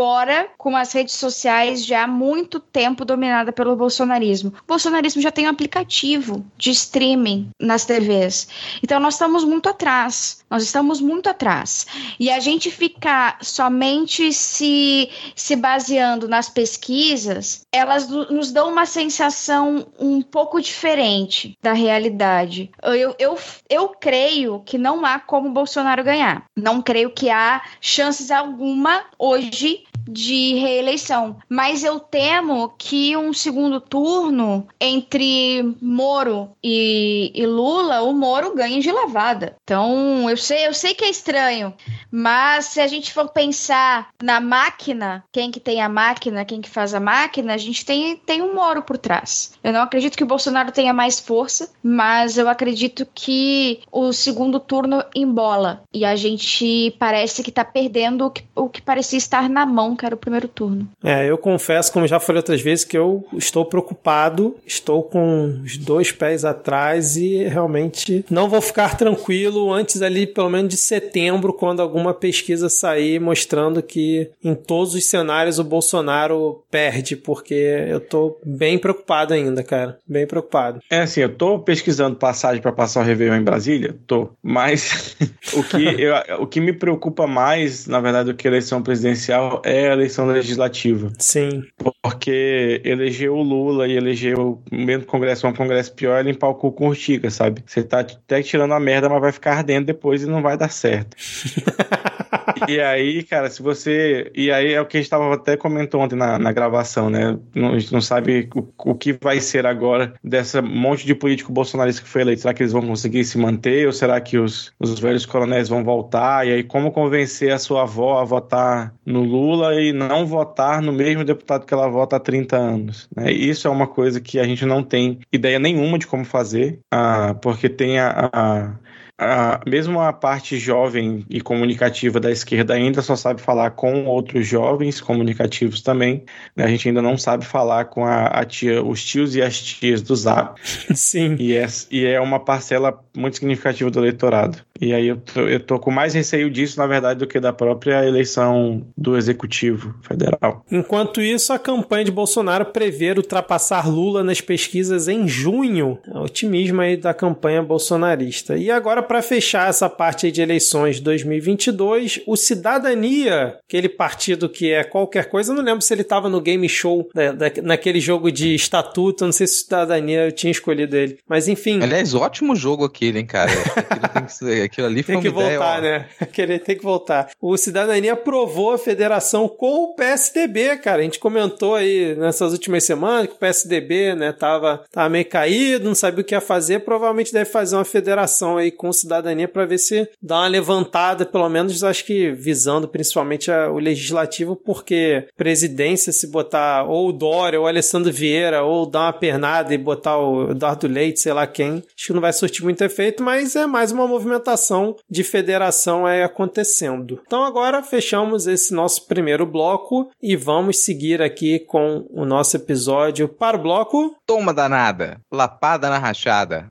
com 0.56 0.76
as 0.76 0.92
redes 0.92 1.14
sociais 1.14 1.84
já 1.84 2.04
há 2.04 2.06
muito 2.06 2.58
tempo 2.58 3.04
dominada 3.04 3.52
pelo 3.52 3.76
bolsonarismo. 3.76 4.52
O 4.62 4.66
bolsonarismo 4.66 5.20
já 5.20 5.30
tem 5.30 5.46
um 5.46 5.50
aplicativo 5.50 6.44
de 6.56 6.70
streaming 6.70 7.50
nas 7.60 7.84
TVs. 7.84 8.48
Então 8.82 8.98
nós 8.98 9.14
estamos 9.14 9.44
muito 9.44 9.68
atrás. 9.68 10.40
Nós 10.50 10.62
estamos 10.62 11.00
muito 11.00 11.28
atrás. 11.28 11.86
E 12.18 12.30
a 12.30 12.40
gente 12.40 12.70
ficar 12.70 13.38
somente 13.42 14.32
se, 14.32 15.10
se 15.34 15.54
baseando 15.54 16.26
nas 16.26 16.48
pesquisas, 16.48 17.66
elas 17.72 18.08
nos 18.08 18.50
dão 18.50 18.70
uma 18.70 18.86
sensação 18.86 19.86
um 19.98 20.22
pouco 20.22 20.60
diferente 20.60 21.56
da 21.62 21.72
realidade. 21.72 22.70
Eu, 22.82 23.14
eu, 23.18 23.38
eu 23.68 23.88
creio 23.88 24.60
que 24.60 24.78
não 24.78 25.04
há 25.04 25.18
como 25.18 25.50
Bolsonaro 25.50 26.02
ganhar. 26.02 26.44
Não 26.56 26.82
creio 26.82 27.10
que 27.10 27.30
há 27.30 27.62
chances 27.80 28.30
alguma 28.30 29.04
hoje 29.18 29.84
de 30.10 30.54
reeleição. 30.54 31.36
Mas 31.48 31.84
eu 31.84 32.00
temo 32.00 32.72
que 32.76 33.16
um 33.16 33.32
segundo 33.32 33.80
turno 33.80 34.66
entre 34.80 35.74
Moro 35.80 36.50
e, 36.62 37.32
e, 37.34 37.46
Lula, 37.46 38.02
o 38.02 38.12
Moro 38.12 38.54
ganhe 38.54 38.80
de 38.80 38.90
lavada. 38.90 39.56
Então, 39.62 40.28
eu 40.28 40.36
sei, 40.36 40.66
eu 40.66 40.74
sei 40.74 40.94
que 40.94 41.04
é 41.04 41.10
estranho, 41.10 41.72
mas 42.10 42.66
se 42.66 42.80
a 42.80 42.86
gente 42.86 43.12
for 43.12 43.28
pensar 43.28 44.08
na 44.22 44.40
máquina, 44.40 45.24
quem 45.32 45.50
que 45.50 45.60
tem 45.60 45.80
a 45.80 45.88
máquina, 45.88 46.44
quem 46.44 46.60
que 46.60 46.68
faz 46.68 46.94
a 46.94 47.00
máquina, 47.00 47.54
a 47.54 47.58
gente 47.58 47.84
tem, 47.84 48.16
tem 48.16 48.42
um 48.42 48.54
Moro 48.54 48.82
por 48.82 48.98
trás. 48.98 49.52
Eu 49.62 49.72
não 49.72 49.82
acredito 49.82 50.16
que 50.16 50.24
o 50.24 50.26
Bolsonaro 50.26 50.72
tenha 50.72 50.92
mais 50.92 51.20
força, 51.20 51.70
mas 51.82 52.36
eu 52.36 52.48
acredito 52.48 53.06
que 53.14 53.80
o 53.90 54.12
segundo 54.12 54.58
turno 54.58 55.04
embola. 55.14 55.82
E 55.92 56.04
a 56.04 56.16
gente 56.16 56.94
parece 56.98 57.42
que 57.42 57.52
tá 57.52 57.64
perdendo 57.64 58.26
o 58.26 58.30
que, 58.30 58.44
o 58.54 58.68
que 58.68 58.82
parecia 58.82 59.18
estar 59.18 59.48
na 59.48 59.64
mão 59.64 59.96
que 60.00 60.06
era 60.06 60.14
o 60.14 60.18
primeiro 60.18 60.48
turno. 60.48 60.88
É, 61.04 61.28
eu 61.28 61.36
confesso, 61.36 61.92
como 61.92 62.06
já 62.06 62.18
falei 62.18 62.38
outras 62.38 62.62
vezes, 62.62 62.86
que 62.86 62.96
eu 62.96 63.22
estou 63.34 63.66
preocupado, 63.66 64.56
estou 64.66 65.02
com 65.02 65.60
os 65.62 65.76
dois 65.76 66.10
pés 66.10 66.42
atrás 66.42 67.18
e 67.18 67.44
realmente 67.44 68.24
não 68.30 68.48
vou 68.48 68.62
ficar 68.62 68.96
tranquilo 68.96 69.70
antes 69.70 70.00
ali, 70.00 70.26
pelo 70.26 70.48
menos 70.48 70.70
de 70.70 70.78
setembro, 70.78 71.52
quando 71.52 71.82
alguma 71.82 72.14
pesquisa 72.14 72.70
sair 72.70 73.20
mostrando 73.20 73.82
que 73.82 74.30
em 74.42 74.54
todos 74.54 74.94
os 74.94 75.04
cenários 75.04 75.58
o 75.58 75.64
Bolsonaro 75.64 76.64
perde, 76.70 77.14
porque 77.14 77.54
eu 77.86 78.00
tô 78.00 78.38
bem 78.42 78.78
preocupado 78.78 79.34
ainda, 79.34 79.62
cara. 79.62 79.98
Bem 80.08 80.26
preocupado. 80.26 80.80
É 80.88 81.02
assim, 81.02 81.20
eu 81.20 81.34
tô 81.34 81.58
pesquisando 81.58 82.16
passagem 82.16 82.62
para 82.62 82.72
passar 82.72 83.00
o 83.00 83.04
Réveillon 83.04 83.36
em 83.36 83.44
Brasília, 83.44 83.94
tô, 84.06 84.30
mas 84.42 85.14
o 85.52 85.62
que, 85.62 85.84
eu, 86.00 86.14
o 86.42 86.46
que 86.46 86.58
me 86.58 86.72
preocupa 86.72 87.26
mais, 87.26 87.86
na 87.86 88.00
verdade, 88.00 88.32
do 88.32 88.34
que 88.34 88.48
a 88.48 88.50
eleição 88.50 88.82
presidencial 88.82 89.60
é 89.62 89.89
a 89.90 89.94
eleição 89.94 90.26
legislativa. 90.26 91.12
Sim. 91.18 91.64
Porque 92.02 92.80
elegeu 92.84 93.34
o 93.34 93.42
Lula 93.42 93.86
e 93.86 93.96
elegeu 93.96 94.62
o 94.70 94.74
mesmo 94.74 95.04
Congresso, 95.04 95.46
um 95.46 95.52
Congresso 95.52 95.92
pior, 95.94 96.18
é 96.18 96.22
limpar 96.22 96.48
o 96.48 96.54
cu 96.54 96.72
com 96.72 96.88
urtiga, 96.88 97.30
sabe? 97.30 97.62
Você 97.66 97.82
tá 97.82 98.00
até 98.00 98.42
tirando 98.42 98.74
a 98.74 98.80
merda, 98.80 99.08
mas 99.08 99.20
vai 99.20 99.32
ficar 99.32 99.58
ardendo 99.58 99.86
depois 99.86 100.22
e 100.22 100.26
não 100.26 100.42
vai 100.42 100.56
dar 100.56 100.70
certo. 100.70 101.16
e 102.68 102.80
aí, 102.80 103.22
cara, 103.22 103.50
se 103.50 103.62
você. 103.62 104.30
E 104.34 104.50
aí 104.50 104.72
é 104.72 104.80
o 104.80 104.86
que 104.86 104.96
a 104.96 105.00
gente 105.00 105.10
tava 105.10 105.34
até 105.34 105.56
comentou 105.56 106.00
ontem 106.00 106.16
na, 106.16 106.38
na 106.38 106.52
gravação, 106.52 107.10
né? 107.10 107.38
Não, 107.54 107.74
a 107.74 107.78
gente 107.78 107.92
não 107.92 108.00
sabe 108.00 108.48
o, 108.54 108.68
o 108.90 108.94
que 108.94 109.12
vai 109.12 109.40
ser 109.40 109.66
agora 109.66 110.14
dessa 110.22 110.60
monte 110.62 111.06
de 111.06 111.14
político 111.14 111.52
bolsonarista 111.52 112.02
que 112.02 112.08
foi 112.08 112.22
eleito. 112.22 112.42
Será 112.42 112.54
que 112.54 112.62
eles 112.62 112.72
vão 112.72 112.82
conseguir 112.82 113.24
se 113.24 113.38
manter? 113.38 113.86
Ou 113.86 113.92
será 113.92 114.20
que 114.20 114.38
os, 114.38 114.72
os 114.78 114.98
velhos 114.98 115.26
coronéis 115.26 115.68
vão 115.68 115.84
voltar? 115.84 116.46
E 116.46 116.52
aí, 116.52 116.62
como 116.62 116.92
convencer 116.92 117.52
a 117.52 117.58
sua 117.58 117.82
avó 117.82 118.18
a 118.18 118.24
votar 118.24 118.94
no 119.04 119.22
Lula 119.22 119.69
e 119.74 119.92
não 119.92 120.26
votar 120.26 120.80
no 120.80 120.92
mesmo 120.92 121.24
deputado 121.24 121.66
que 121.66 121.74
ela 121.74 121.88
vota 121.88 122.16
há 122.16 122.20
30 122.20 122.56
anos? 122.56 123.08
Né? 123.14 123.32
Isso 123.32 123.68
é 123.68 123.70
uma 123.70 123.86
coisa 123.86 124.20
que 124.20 124.38
a 124.38 124.44
gente 124.44 124.64
não 124.64 124.82
tem 124.82 125.20
ideia 125.32 125.58
nenhuma 125.58 125.98
de 125.98 126.06
como 126.06 126.24
fazer, 126.24 126.80
ah, 126.90 127.34
porque 127.40 127.68
tem 127.68 127.98
a, 127.98 128.30
a 128.32 128.74
a, 129.20 129.60
mesmo 129.66 130.00
a 130.00 130.12
parte 130.14 130.58
jovem 130.58 131.26
e 131.28 131.42
comunicativa 131.42 132.18
da 132.18 132.30
esquerda 132.30 132.72
ainda 132.72 133.02
só 133.02 133.14
sabe 133.14 133.40
falar 133.42 133.72
com 133.72 134.06
outros 134.06 134.46
jovens 134.46 134.98
comunicativos 134.98 135.82
também. 135.82 136.24
Né? 136.56 136.64
A 136.64 136.68
gente 136.68 136.88
ainda 136.88 137.02
não 137.02 137.18
sabe 137.18 137.44
falar 137.44 137.84
com 137.84 138.04
a, 138.04 138.26
a, 138.28 138.44
tia, 138.46 138.82
os 138.82 139.04
tios 139.04 139.36
e 139.36 139.42
as 139.42 139.60
tias 139.60 140.00
do 140.00 140.16
Zap. 140.16 140.58
Sim. 140.96 141.36
E 141.38 141.54
é, 141.54 141.66
e 141.90 142.06
é 142.06 142.18
uma 142.18 142.40
parcela 142.40 142.98
muito 143.14 143.34
significativa 143.34 143.90
do 143.90 144.00
eleitorado. 144.00 144.58
E 144.80 144.94
aí 144.94 145.08
eu 145.08 145.16
tô, 145.18 145.40
eu 145.42 145.60
tô 145.60 145.78
com 145.78 145.90
mais 145.90 146.14
receio 146.14 146.50
disso, 146.50 146.78
na 146.78 146.86
verdade, 146.86 147.18
do 147.18 147.26
que 147.26 147.38
da 147.38 147.52
própria 147.52 148.04
eleição 148.06 148.86
do 148.96 149.16
Executivo 149.16 149.94
Federal. 150.02 150.64
Enquanto 150.70 151.20
isso, 151.20 151.52
a 151.52 151.58
campanha 151.58 152.04
de 152.04 152.10
Bolsonaro 152.10 152.66
prevê 152.66 153.10
ultrapassar 153.12 153.88
Lula 153.88 154.22
nas 154.22 154.40
pesquisas 154.40 155.08
em 155.08 155.26
junho. 155.26 155.98
É 156.06 156.18
otimismo 156.18 156.80
aí 156.80 156.96
da 156.96 157.12
campanha 157.12 157.62
bolsonarista. 157.62 158.56
E 158.56 158.70
agora, 158.70 159.02
para 159.02 159.20
fechar 159.20 159.68
essa 159.68 159.88
parte 159.88 160.30
de 160.30 160.40
eleições 160.40 161.00
2022, 161.00 162.20
o 162.26 162.36
Cidadania, 162.36 163.58
aquele 163.66 163.88
partido 163.88 164.48
que 164.48 164.70
é 164.70 164.84
qualquer 164.84 165.28
coisa, 165.28 165.52
eu 165.52 165.56
não 165.56 165.62
lembro 165.62 165.82
se 165.82 165.92
ele 165.92 166.02
estava 166.02 166.28
no 166.28 166.40
game 166.40 166.68
show, 166.68 167.08
né, 167.14 167.32
naquele 167.62 168.00
jogo 168.00 168.30
de 168.30 168.54
estatuto, 168.54 169.24
não 169.24 169.32
sei 169.32 169.46
se 169.46 169.64
Cidadania 169.64 170.26
eu 170.26 170.32
tinha 170.32 170.50
escolhido 170.50 170.96
ele. 170.96 171.18
Mas 171.28 171.48
enfim. 171.48 171.82
Aliás, 171.82 172.14
ótimo 172.14 172.54
jogo 172.54 172.84
aquele, 172.84 173.18
hein, 173.18 173.26
cara. 173.26 173.50
Aquilo 173.76 174.08
tem 174.08 174.24
que 174.24 174.32
ser 174.32 174.69
aquilo 174.70 174.86
ali 174.86 175.02
foi 175.02 175.14
Tem 175.14 175.22
que 175.22 175.28
voltar, 175.28 175.82
né? 175.82 176.06
Aquele 176.20 176.58
tem 176.58 176.76
que 176.76 176.82
voltar. 176.82 177.30
O 177.40 177.56
Cidadania 177.56 178.12
aprovou 178.12 178.72
a 178.72 178.78
federação 178.78 179.48
com 179.48 179.84
o 179.84 179.94
PSDB, 179.94 180.76
cara. 180.78 181.00
A 181.00 181.04
gente 181.04 181.18
comentou 181.18 181.74
aí 181.74 182.14
nessas 182.14 182.52
últimas 182.52 182.84
semanas 182.84 183.26
que 183.26 183.34
o 183.34 183.38
PSDB, 183.38 184.14
né, 184.14 184.32
tava, 184.32 184.84
tava 184.90 185.08
meio 185.08 185.26
caído, 185.26 185.86
não 185.86 185.94
sabia 185.94 186.22
o 186.22 186.24
que 186.24 186.34
ia 186.34 186.40
fazer. 186.40 186.80
Provavelmente 186.80 187.32
deve 187.32 187.50
fazer 187.50 187.76
uma 187.76 187.84
federação 187.84 188.56
aí 188.56 188.70
com 188.70 188.88
o 188.88 188.92
Cidadania 188.92 189.48
para 189.48 189.66
ver 189.66 189.78
se 189.78 190.08
dá 190.22 190.36
uma 190.36 190.48
levantada, 190.48 191.26
pelo 191.26 191.48
menos 191.48 191.82
acho 191.82 192.04
que 192.04 192.30
visando 192.30 192.86
principalmente 192.86 193.50
a, 193.50 193.70
o 193.70 193.78
legislativo, 193.78 194.54
porque 194.54 195.24
presidência, 195.36 196.12
se 196.12 196.28
botar 196.28 196.84
ou 196.84 197.08
o 197.08 197.12
Dória, 197.12 197.58
ou 197.58 197.66
o 197.66 197.68
Alessandro 197.68 198.12
Vieira, 198.12 198.62
ou 198.62 198.86
dar 198.86 199.06
uma 199.06 199.12
pernada 199.12 199.74
e 199.74 199.78
botar 199.78 200.18
o 200.18 200.52
Eduardo 200.52 200.86
Leite, 200.86 201.20
sei 201.20 201.32
lá 201.32 201.46
quem, 201.46 201.82
acho 201.96 202.06
que 202.06 202.12
não 202.12 202.20
vai 202.20 202.32
surtir 202.32 202.62
muito 202.62 202.82
efeito, 202.82 203.22
mas 203.22 203.56
é 203.56 203.66
mais 203.66 203.90
uma 203.90 204.06
movimentação 204.06 204.59
de 205.08 205.24
federação 205.24 206.06
aí 206.06 206.22
acontecendo. 206.22 207.20
Então 207.26 207.44
agora 207.44 207.82
fechamos 207.82 208.46
esse 208.46 208.74
nosso 208.74 209.06
primeiro 209.06 209.46
bloco 209.46 210.10
e 210.22 210.36
vamos 210.36 210.78
seguir 210.78 211.22
aqui 211.22 211.58
com 211.60 212.06
o 212.10 212.24
nosso 212.24 212.56
episódio 212.56 213.28
para 213.28 213.56
o 213.56 213.62
bloco. 213.62 214.14
Toma 214.26 214.52
danada, 214.52 215.20
lapada 215.30 215.88
na 215.88 215.98
rachada. 215.98 216.70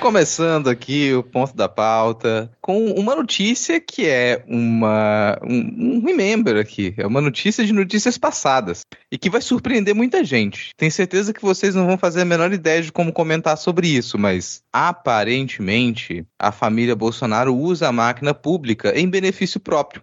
Começando 0.00 0.70
aqui 0.70 1.12
o 1.12 1.22
ponto 1.22 1.54
da 1.54 1.68
pauta 1.68 2.50
com 2.58 2.86
uma 2.92 3.14
notícia 3.14 3.78
que 3.78 4.08
é 4.08 4.42
uma 4.48 5.38
um, 5.44 5.98
um, 5.98 6.02
remember 6.02 6.56
aqui, 6.56 6.94
é 6.96 7.06
uma 7.06 7.20
notícia 7.20 7.66
de 7.66 7.72
notícias 7.72 8.16
passadas 8.16 8.80
e 9.12 9.18
que 9.18 9.28
vai 9.28 9.42
surpreender 9.42 9.94
muita 9.94 10.24
gente. 10.24 10.70
Tenho 10.74 10.90
certeza 10.90 11.34
que 11.34 11.42
vocês 11.42 11.74
não 11.74 11.86
vão 11.86 11.98
fazer 11.98 12.22
a 12.22 12.24
menor 12.24 12.50
ideia 12.50 12.80
de 12.80 12.90
como 12.90 13.12
comentar 13.12 13.58
sobre 13.58 13.88
isso, 13.88 14.16
mas 14.16 14.62
aparentemente 14.72 16.24
a 16.38 16.50
família 16.50 16.96
Bolsonaro 16.96 17.54
usa 17.54 17.88
a 17.88 17.92
máquina 17.92 18.32
pública 18.32 18.98
em 18.98 19.08
benefício 19.08 19.60
próprio. 19.60 20.02